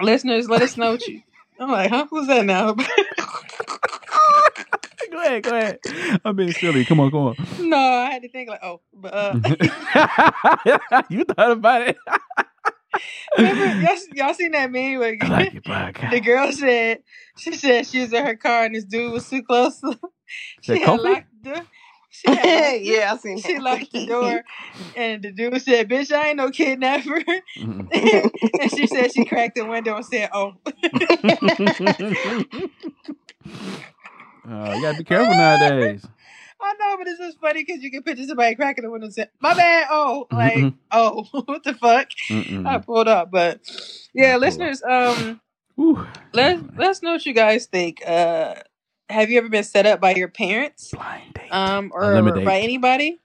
Listeners, 0.00 0.48
let 0.48 0.62
us 0.62 0.76
know 0.76 0.92
what 0.92 1.06
you. 1.06 1.22
I'm 1.58 1.70
like, 1.70 1.90
huh? 1.90 2.06
Who's 2.10 2.26
that 2.28 2.46
now? 2.46 2.74
Go 5.20 5.26
ahead, 5.26 5.42
go 5.42 5.50
ahead. 5.56 5.78
I'm 6.24 6.34
being 6.36 6.52
silly. 6.52 6.84
Come 6.84 7.00
on, 7.00 7.10
come 7.10 7.20
on. 7.20 7.68
no, 7.68 7.76
I 7.76 8.10
had 8.10 8.22
to 8.22 8.28
think 8.30 8.48
like, 8.48 8.60
oh, 8.62 8.80
but 8.94 9.12
uh, 9.14 9.34
you 11.10 11.24
thought 11.24 11.50
about 11.52 11.82
it. 11.88 11.98
Remember, 13.36 13.80
y'all, 13.82 13.96
y'all 14.14 14.34
seen 14.34 14.52
that 14.52 14.70
meme? 14.72 14.98
Where 14.98 15.16
I 15.20 15.26
like 15.28 15.52
your 15.52 15.62
podcast. 15.62 16.10
the 16.10 16.20
girl 16.20 16.50
said 16.52 17.02
she 17.36 17.52
said 17.54 17.86
she 17.86 18.00
was 18.00 18.12
in 18.12 18.24
her 18.24 18.34
car 18.36 18.64
and 18.64 18.74
this 18.74 18.84
dude 18.84 19.12
was 19.12 19.28
too 19.28 19.42
close. 19.42 19.80
she 20.62 20.72
Said 20.72 20.78
had 20.78 20.88
Kofi? 20.88 21.04
locked 21.04 21.26
the 21.42 21.62
she 22.12 22.34
had 22.34 22.80
yeah, 22.82 23.12
I 23.12 23.16
seen 23.18 23.38
She 23.38 23.54
that. 23.54 23.62
locked 23.62 23.92
the 23.92 24.04
door, 24.06 24.42
and 24.96 25.22
the 25.22 25.30
dude 25.30 25.62
said, 25.62 25.88
"Bitch, 25.88 26.10
I 26.10 26.28
ain't 26.30 26.38
no 26.38 26.50
kidnapper." 26.50 27.22
Mhm. 27.56 27.88
and 28.60 28.70
she 28.72 28.88
said 28.88 29.12
she 29.12 29.24
cracked 29.24 29.54
the 29.54 29.64
window 29.64 29.94
and 29.94 30.04
said, 30.04 30.28
"Oh." 30.32 30.54
Uh, 34.50 34.74
you 34.74 34.82
gotta 34.82 34.94
be 34.94 35.04
careful 35.04 35.34
nowadays. 35.34 36.04
I 36.60 36.74
know, 36.74 36.96
but 36.98 37.08
it's 37.08 37.18
just 37.18 37.40
funny 37.40 37.64
because 37.64 37.82
you 37.82 37.90
can 37.90 38.02
picture 38.02 38.26
somebody 38.26 38.54
cracking 38.54 38.84
the 38.84 38.90
window 38.90 39.06
and 39.06 39.14
say, 39.14 39.26
"My 39.40 39.54
bad." 39.54 39.88
Oh, 39.90 40.26
like, 40.30 40.54
Mhm. 40.56 40.74
oh, 40.92 41.24
what 41.46 41.64
the 41.64 41.74
fuck? 41.74 42.08
I 42.30 42.34
Mm-mm. 42.34 42.86
pulled 42.86 43.08
up, 43.08 43.30
but 43.30 43.60
yeah, 44.14 44.36
listeners, 44.36 44.82
um, 44.82 45.40
Whew. 45.76 46.06
let 46.34 46.58
let's 46.78 47.02
know 47.02 47.12
what 47.12 47.26
you 47.26 47.32
guys 47.32 47.66
think. 47.66 48.02
Uh, 48.06 48.56
have 49.08 49.30
you 49.30 49.38
ever 49.38 49.48
been 49.48 49.64
set 49.64 49.86
up 49.86 50.00
by 50.00 50.14
your 50.14 50.28
parents, 50.28 50.90
Blind 50.90 51.34
date. 51.34 51.52
um, 51.52 51.90
or 51.94 52.12
Eliminate. 52.12 52.44
by 52.44 52.58
anybody? 52.60 53.20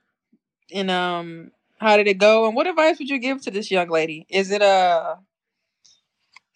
And 0.72 0.90
um, 0.90 1.52
how 1.78 1.96
did 1.96 2.08
it 2.08 2.18
go? 2.18 2.46
And 2.46 2.56
what 2.56 2.66
advice 2.66 2.98
would 2.98 3.08
you 3.10 3.18
give 3.18 3.42
to 3.42 3.50
this 3.50 3.70
young 3.70 3.88
lady? 3.88 4.26
Is 4.28 4.50
it 4.50 4.62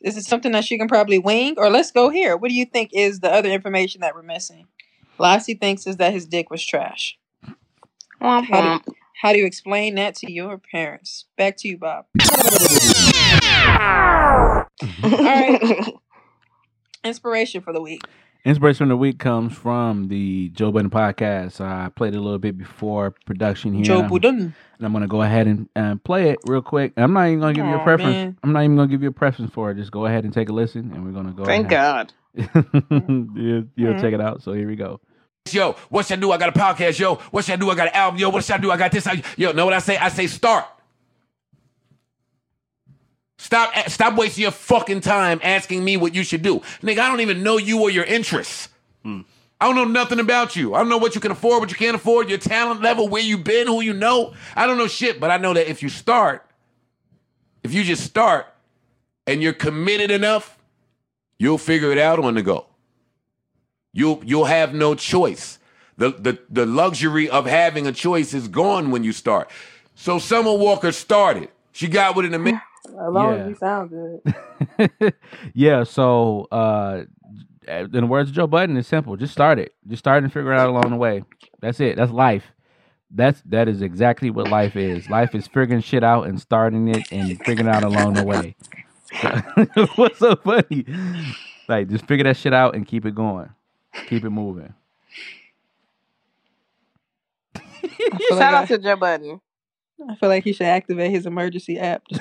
uh 0.05 0.09
is 0.09 0.17
it 0.17 0.25
something 0.25 0.53
that 0.53 0.65
she 0.65 0.79
can 0.79 0.89
probably 0.89 1.19
wing, 1.19 1.55
or 1.57 1.71
let's 1.71 1.91
go 1.91 2.11
here? 2.11 2.37
What 2.37 2.49
do 2.49 2.55
you 2.55 2.65
think 2.65 2.91
is 2.93 3.21
the 3.21 3.31
other 3.31 3.51
information 3.51 4.01
that 4.01 4.15
we're 4.15 4.23
missing? 4.23 4.67
Lassie 5.19 5.55
thinks 5.55 5.87
is 5.87 5.97
that 5.99 6.13
his 6.13 6.27
dick 6.27 6.51
was 6.51 6.65
trash. 6.67 7.19
Womp 8.21 8.45
How 8.45 8.79
do, 8.79 8.95
how 9.23 9.33
do 9.33 9.39
you 9.39 9.47
explain 9.47 9.95
that 9.97 10.15
to 10.17 10.33
your 10.33 10.59
parents? 10.59 11.27
Back 11.37 11.57
to 11.59 11.69
you, 11.69 11.79
Bob. 11.79 12.07
All 15.03 15.11
right. 15.11 15.95
Inspiration 17.05 17.63
for 17.63 17.73
the 17.73 17.81
week. 17.81 18.03
Inspiration 18.43 18.85
of 18.85 18.89
the 18.89 18.97
week 18.97 19.19
comes 19.19 19.53
from 19.55 20.09
the 20.09 20.49
Joe 20.51 20.73
Budden 20.73 20.89
podcast. 20.89 21.61
I 21.61 21.91
played 21.91 22.15
it 22.15 22.17
a 22.17 22.23
little 22.23 22.39
bit 22.39 22.57
before 22.57 23.11
production 23.27 23.75
here. 23.75 23.85
Joe 23.85 24.01
and 24.01 24.09
Budden. 24.09 24.55
and 24.79 24.87
I'm 24.87 24.95
gonna 24.95 25.07
go 25.07 25.21
ahead 25.21 25.47
and, 25.47 25.69
and 25.77 26.03
play 26.03 26.31
it 26.31 26.39
real 26.47 26.63
quick. 26.63 26.95
I'm 26.97 27.13
not 27.13 27.27
even 27.27 27.41
gonna 27.41 27.53
give 27.53 27.67
you 27.67 27.75
a 27.75 27.85
preference. 27.85 28.15
man. 28.15 28.39
I'm 28.43 28.53
not 28.53 28.65
even 28.65 28.77
gonna 28.77 28.89
give 28.89 29.03
you 29.03 29.11
a 29.11 29.13
preference 29.13 29.53
for 29.53 29.71
it. 29.71 29.75
Just 29.75 29.91
go 29.91 30.07
ahead 30.07 30.25
and 30.25 30.33
take 30.33 30.49
a 30.49 30.55
listen, 30.55 30.91
and 30.95 31.05
we're 31.05 31.13
gonna 31.13 31.33
go. 31.33 31.45
Thank 31.45 31.71
ahead. 31.71 32.15
God. 32.35 32.55
you, 33.37 33.69
you'll 33.77 33.93
mm-hmm. 33.93 34.01
check 34.01 34.15
it 34.15 34.23
out. 34.23 34.43
So 34.43 34.55
here 34.55 34.67
we 34.67 34.77
go. 34.77 35.01
Yo, 35.51 35.77
what 35.91 36.07
should 36.07 36.19
I 36.19 36.21
do? 36.23 36.33
I 36.33 36.39
got 36.39 36.57
a 36.57 36.59
podcast. 36.59 36.99
Yo, 36.99 37.17
what 37.17 37.45
should 37.45 37.53
I 37.53 37.57
do? 37.57 37.69
I 37.69 37.75
got 37.75 37.89
an 37.89 37.95
album. 37.95 38.21
Yo, 38.21 38.31
what 38.31 38.43
should 38.43 38.55
I 38.55 38.59
do? 38.59 38.71
I 38.71 38.79
got 38.79 38.91
this. 38.91 39.07
I, 39.07 39.23
yo, 39.37 39.53
know 39.53 39.67
what 39.67 39.75
I 39.75 39.81
say? 39.81 39.99
I 39.99 40.09
say 40.09 40.27
start. 40.27 40.65
Stop, 43.41 43.75
eh, 43.75 43.89
stop 43.89 44.17
wasting 44.17 44.43
your 44.43 44.51
fucking 44.51 45.01
time 45.01 45.41
asking 45.43 45.83
me 45.83 45.97
what 45.97 46.15
you 46.15 46.23
should 46.23 46.43
do. 46.43 46.61
Nigga, 46.83 46.99
I 46.99 47.09
don't 47.09 47.21
even 47.21 47.43
know 47.43 47.57
you 47.57 47.81
or 47.81 47.89
your 47.89 48.05
interests. 48.05 48.69
I 49.59 49.67
don't 49.67 49.77
know 49.77 49.87
nothing 49.87 50.21
about 50.21 50.57
you. 50.57 50.75
I 50.75 50.79
don't 50.79 50.91
know 50.91 50.99
what 50.99 51.15
you 51.15 51.23
can 51.23 51.33
afford, 51.33 51.61
what 51.61 51.71
you 51.71 51.77
can't 51.77 51.97
afford, 51.97 52.29
your 52.29 52.37
talent 52.37 52.83
level, 52.83 53.09
where 53.09 53.23
you've 53.23 53.43
been, 53.43 53.67
who 53.67 53.81
you 53.81 53.95
know. 53.95 54.35
I 54.55 54.67
don't 54.67 54.77
know 54.77 54.87
shit, 54.87 55.19
but 55.19 55.31
I 55.31 55.39
know 55.39 55.55
that 55.55 55.71
if 55.71 55.83
you 55.83 55.89
start, 55.89 56.45
if 57.63 57.73
you 57.73 57.83
just 57.83 58.05
start 58.05 58.47
and 59.27 59.43
you're 59.43 59.55
committed 59.55 60.11
enough, 60.11 60.59
you'll 61.39 61.57
figure 61.57 61.91
it 61.93 61.99
out 61.99 62.23
on 62.23 62.35
the 62.35 62.43
go. 62.43 62.67
You'll 63.95 64.21
you'll 64.23 64.45
have 64.45 64.75
no 64.75 64.95
choice. 64.95 65.59
The 65.97 66.11
the 66.11 66.39
the 66.51 66.67
luxury 66.67 67.31
of 67.31 67.47
having 67.47 67.87
a 67.87 67.93
choice 67.93 68.35
is 68.35 68.49
gone 68.49 68.91
when 68.91 69.03
you 69.03 69.13
start. 69.13 69.51
So 69.95 70.19
Summer 70.19 70.53
Walker 70.53 70.93
started. 70.93 71.49
She 71.73 71.89
got 71.89 72.15
with 72.15 72.27
it 72.27 72.29
in 72.29 72.35
a 72.35 72.39
minute. 72.39 72.61
As 72.87 72.95
long 73.13 73.35
Yeah. 73.35 73.41
as 73.43 73.49
you 73.49 73.55
sound 73.57 73.91
good. 73.91 75.15
yeah. 75.55 75.85
So, 75.85 76.49
uh, 76.51 77.05
in 77.69 77.91
the 77.93 78.07
words 78.07 78.31
of 78.31 78.35
Joe 78.37 78.47
Budden, 78.47 78.77
it's 78.77 78.89
simple. 78.89 79.17
Just 79.17 79.33
start 79.33 79.59
it. 79.59 79.75
Just 79.87 80.01
start 80.01 80.23
and 80.25 80.33
figure 80.33 80.53
it 80.53 80.59
out 80.59 80.69
along 80.69 80.91
the 80.91 80.97
way. 80.97 81.23
That's 81.61 81.79
it. 81.81 81.97
That's 81.97 82.11
life. 82.13 82.45
That's 83.11 83.43
that 83.47 83.69
is 83.69 83.83
exactly 83.83 84.31
what 84.31 84.49
life 84.49 84.77
is. 84.77 85.09
Life 85.11 85.35
is 85.35 85.47
figuring 85.47 85.83
shit 85.83 86.05
out 86.05 86.27
and 86.27 86.41
starting 86.41 86.89
it 86.89 87.11
and 87.13 87.37
figuring 87.45 87.69
it 87.69 87.75
out 87.75 87.85
along 87.85 88.15
the 88.15 88.25
way. 88.25 88.57
What's 89.97 90.21
so 90.21 90.37
funny? 90.37 90.87
Like, 91.69 91.89
just 91.89 92.07
figure 92.07 92.25
that 92.25 92.37
shit 92.37 92.53
out 92.55 92.75
and 92.77 92.87
keep 92.87 93.05
it 93.07 93.15
going. 93.15 93.51
Keep 94.07 94.25
it 94.25 94.31
moving. 94.31 94.73
Shout 98.29 98.55
out 98.55 98.69
to 98.69 98.79
Joe 98.79 98.97
Budden. 98.97 99.41
I, 100.09 100.13
I 100.13 100.17
feel 100.17 100.29
like 100.29 100.45
he 100.45 100.53
should 100.53 100.67
activate 100.67 101.11
his 101.11 101.27
emergency 101.27 101.79
app. 101.79 102.03
is 102.11 102.21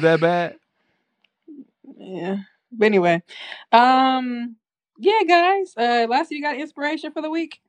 that 0.00 0.20
bad? 0.20 0.56
yeah. 1.98 2.36
But 2.72 2.86
anyway, 2.86 3.22
um, 3.72 4.56
yeah, 4.98 5.22
guys. 5.26 5.74
Uh, 5.76 6.06
Lassie, 6.08 6.34
you 6.36 6.42
got 6.42 6.56
inspiration 6.56 7.12
for 7.12 7.22
the 7.22 7.30
week? 7.30 7.60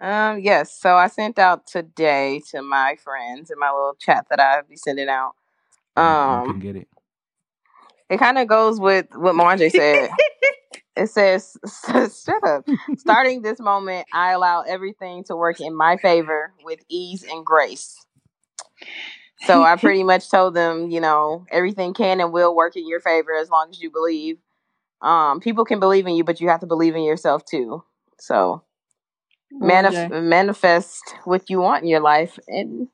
Um, 0.00 0.40
yes. 0.40 0.78
So 0.78 0.94
I 0.96 1.08
sent 1.08 1.38
out 1.38 1.66
today 1.66 2.40
to 2.50 2.62
my 2.62 2.96
friends 3.02 3.50
in 3.50 3.58
my 3.58 3.70
little 3.70 3.96
chat 3.98 4.26
that 4.30 4.40
I'll 4.40 4.62
be 4.62 4.76
sending 4.76 5.08
out. 5.08 5.32
I 5.96 6.40
couldn't 6.44 6.54
Um, 6.54 6.60
get 6.60 6.76
it. 6.76 6.88
it 8.10 8.18
kind 8.18 8.38
of 8.38 8.46
goes 8.48 8.78
with 8.80 9.06
what 9.14 9.34
Marjay 9.34 9.70
said. 9.70 10.10
it 10.96 11.10
says, 11.10 11.56
"Shut 12.24 12.44
up." 12.46 12.66
Starting 12.96 13.42
this 13.42 13.60
moment, 13.60 14.06
I 14.12 14.32
allow 14.32 14.62
everything 14.62 15.24
to 15.24 15.36
work 15.36 15.60
in 15.60 15.74
my 15.74 15.96
favor 15.96 16.52
with 16.64 16.80
ease 16.88 17.24
and 17.24 17.44
grace. 17.44 18.04
So 19.40 19.62
I 19.62 19.76
pretty 19.80 20.04
much 20.04 20.30
told 20.30 20.54
them, 20.54 20.90
you 20.90 21.00
know, 21.00 21.46
everything 21.50 21.94
can 21.94 22.20
and 22.20 22.32
will 22.32 22.54
work 22.54 22.76
in 22.76 22.88
your 22.88 23.00
favor 23.00 23.34
as 23.34 23.50
long 23.50 23.68
as 23.70 23.80
you 23.80 23.90
believe. 23.90 24.38
Um, 25.02 25.40
people 25.40 25.64
can 25.64 25.78
believe 25.78 26.06
in 26.06 26.14
you, 26.14 26.24
but 26.24 26.40
you 26.40 26.48
have 26.48 26.60
to 26.60 26.66
believe 26.66 26.96
in 26.96 27.02
yourself 27.02 27.44
too. 27.44 27.84
So 28.18 28.62
manif- 29.52 30.08
Marjay. 30.08 30.22
manifest 30.22 31.14
what 31.24 31.50
you 31.50 31.60
want 31.60 31.82
in 31.82 31.88
your 31.88 32.00
life, 32.00 32.38
and 32.48 32.88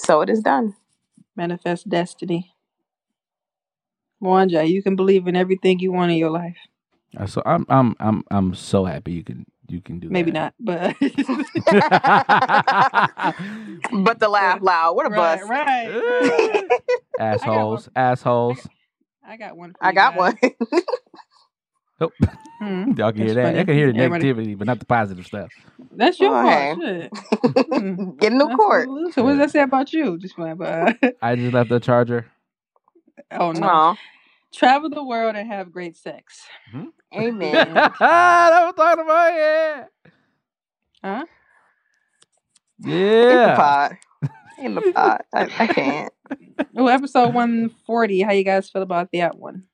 so 0.00 0.22
it 0.22 0.30
is 0.30 0.40
done. 0.40 0.74
Manifest 1.36 1.88
destiny. 1.88 2.54
Mwanje, 4.22 4.68
you 4.68 4.82
can 4.82 4.96
believe 4.96 5.26
in 5.26 5.36
everything 5.36 5.80
you 5.80 5.92
want 5.92 6.12
in 6.12 6.16
your 6.16 6.30
life. 6.30 6.56
Uh, 7.18 7.26
So 7.26 7.42
I'm 7.44 7.66
I'm 7.68 7.94
I'm 8.00 8.24
I'm 8.30 8.54
so 8.54 8.84
happy 8.84 9.12
you 9.12 9.24
can 9.24 9.44
you 9.68 9.80
can 9.80 9.98
do 10.00 10.08
that. 10.08 10.12
Maybe 10.12 10.30
that. 10.32 10.54
not, 10.60 10.96
but 10.96 10.96
But 13.92 14.18
the 14.20 14.28
laugh 14.28 14.60
loud, 14.62 14.94
what 14.96 15.06
a 15.06 15.10
right, 15.10 15.40
bust! 15.40 15.50
right, 15.50 15.88
right. 16.70 16.80
assholes, 17.18 17.88
assholes. 17.94 18.66
I 19.26 19.36
got 19.36 19.56
one. 19.56 19.72
For 19.72 19.84
I 19.84 19.92
got 19.92 20.16
one. 20.16 20.36
nope. 22.00 22.12
Hmm. 22.58 22.92
y'all 22.96 23.12
can 23.12 23.22
hear 23.26 23.34
That's 23.34 23.54
that. 23.54 23.58
I 23.60 23.64
can 23.64 23.74
hear 23.74 23.92
the 23.92 23.98
Everybody- 23.98 24.32
negativity, 24.54 24.58
but 24.58 24.66
not 24.66 24.78
the 24.80 24.86
positive 24.86 25.26
stuff. 25.26 25.50
That's 25.90 26.18
your 26.20 26.30
Oh, 26.36 26.42
fault. 26.42 26.78
hey. 26.82 27.08
Shit. 27.12 27.66
Hmm. 27.72 28.10
Get 28.18 28.32
in 28.32 28.38
the 28.38 28.46
That's 28.46 28.56
court. 28.56 28.88
So 29.12 29.22
what 29.22 29.30
does 29.30 29.38
that 29.38 29.50
say 29.50 29.62
about 29.62 29.92
you? 29.92 30.18
Just 30.18 30.36
fine, 30.36 30.56
but 30.56 30.96
I 31.22 31.36
just 31.36 31.52
left 31.52 31.70
the 31.70 31.80
charger. 31.80 32.26
oh 33.30 33.52
no. 33.52 33.66
Aw, 33.66 33.96
Travel 34.54 34.90
the 34.90 35.02
world 35.04 35.34
and 35.36 35.48
have 35.50 35.72
great 35.72 35.96
sex. 35.96 36.42
Amen. 37.14 37.74
that 37.74 37.92
was 37.98 38.74
talking 38.76 39.04
about 39.04 39.32
yeah. 39.34 39.84
Huh? 41.04 41.24
Yeah. 42.78 43.30
In 43.30 43.48
the 43.48 43.54
pot. 43.56 43.92
In 44.58 44.74
the 44.74 44.92
pot. 44.92 45.24
I, 45.32 45.48
I 45.58 45.66
can't. 45.66 46.12
Oh, 46.76 46.86
episode 46.86 47.34
one 47.34 47.68
forty. 47.86 48.22
How 48.22 48.32
you 48.32 48.44
guys 48.44 48.70
feel 48.70 48.80
about 48.82 49.10
that 49.12 49.36
one? 49.36 49.64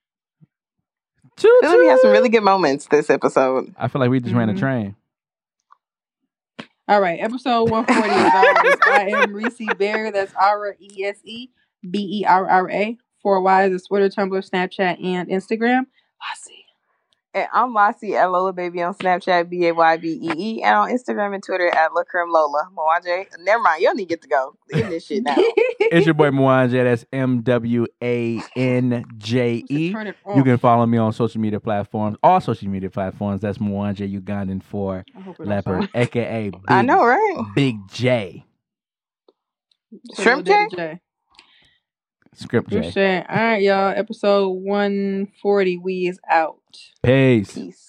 Choo 1.38 1.48
I 1.62 1.66
feel 1.66 1.70
like 1.70 1.78
we 1.78 1.86
had 1.86 1.98
some 2.00 2.10
really 2.10 2.28
good 2.28 2.42
moments 2.42 2.86
this 2.86 3.10
episode. 3.10 3.72
I 3.78 3.86
feel 3.88 4.00
like 4.00 4.10
we 4.10 4.18
just 4.18 4.34
ran 4.34 4.48
a 4.48 4.54
Mhm. 4.54 4.58
train. 4.58 4.96
All 6.88 7.00
right, 7.00 7.20
episode 7.20 7.70
one 7.70 7.84
forty 7.84 8.08
is 8.08 8.76
I 8.82 9.08
am 9.12 9.32
Reese 9.34 9.60
Bear. 9.78 10.10
That's 10.10 10.32
R 10.34 10.74
E 10.80 11.04
S 11.04 11.18
E 11.24 11.48
B 11.88 12.22
E 12.22 12.24
R 12.26 12.48
R 12.48 12.70
A. 12.70 12.98
Four 13.22 13.40
Y's 13.42 13.72
is 13.72 13.84
Twitter, 13.86 14.08
Tumblr, 14.08 14.50
Snapchat, 14.50 15.04
and 15.04 15.28
Instagram. 15.28 15.86
Lassie. 16.20 16.57
And 17.34 17.46
I'm 17.52 17.74
Lassie 17.74 18.16
at 18.16 18.30
Lola 18.30 18.54
Baby 18.54 18.82
on 18.82 18.94
Snapchat, 18.94 19.50
B 19.50 19.66
A 19.66 19.74
Y 19.74 19.96
B 19.98 20.18
E 20.22 20.32
E, 20.36 20.62
and 20.62 20.74
on 20.74 20.90
Instagram 20.90 21.34
and 21.34 21.42
Twitter 21.42 21.68
at 21.68 21.90
Lacrim 21.90 22.32
Lola. 22.32 22.70
Mwanje. 22.74 23.26
Never 23.40 23.62
mind, 23.62 23.82
you 23.82 23.88
don't 23.88 23.96
need 23.96 24.04
to 24.04 24.08
get 24.08 24.22
to 24.22 24.28
go. 24.28 24.56
In 24.70 24.88
this 24.88 25.06
shit 25.06 25.22
now. 25.22 25.36
It's 25.90 26.04
your 26.04 26.14
boy 26.14 26.30
Mwanje. 26.30 26.84
That's 26.84 27.06
M 27.12 27.40
W 27.42 27.86
A 28.02 28.42
N 28.56 29.04
J 29.16 29.64
E. 29.68 29.92
Turn. 29.92 30.14
You 30.36 30.44
can 30.44 30.58
follow 30.58 30.84
me 30.86 30.98
on 30.98 31.12
social 31.12 31.40
media 31.40 31.60
platforms, 31.60 32.18
all 32.22 32.40
social 32.40 32.68
media 32.68 32.90
platforms. 32.90 33.40
That's 33.40 33.58
Mwanje 33.58 34.20
Ugandan 34.20 34.62
for 34.62 35.04
I 35.16 35.20
hope 35.20 35.36
it 35.36 35.38
don't 35.38 35.48
Leopard, 35.48 35.88
aka 35.94 36.50
Big, 36.50 36.60
I 36.68 36.82
know, 36.82 37.04
right? 37.04 37.42
Big 37.54 37.76
J. 37.88 38.44
Shrimp 40.14 40.46
Lil 40.46 40.68
Daddy 40.68 40.76
J? 40.76 41.00
Script 42.34 42.70
J. 42.70 43.24
All 43.28 43.36
right, 43.36 43.62
y'all. 43.62 43.92
Episode 43.96 44.48
one 44.48 45.28
forty. 45.42 45.78
We 45.78 46.08
is 46.08 46.20
out. 46.30 46.58
Peace. 47.02 47.52
Peace. 47.54 47.87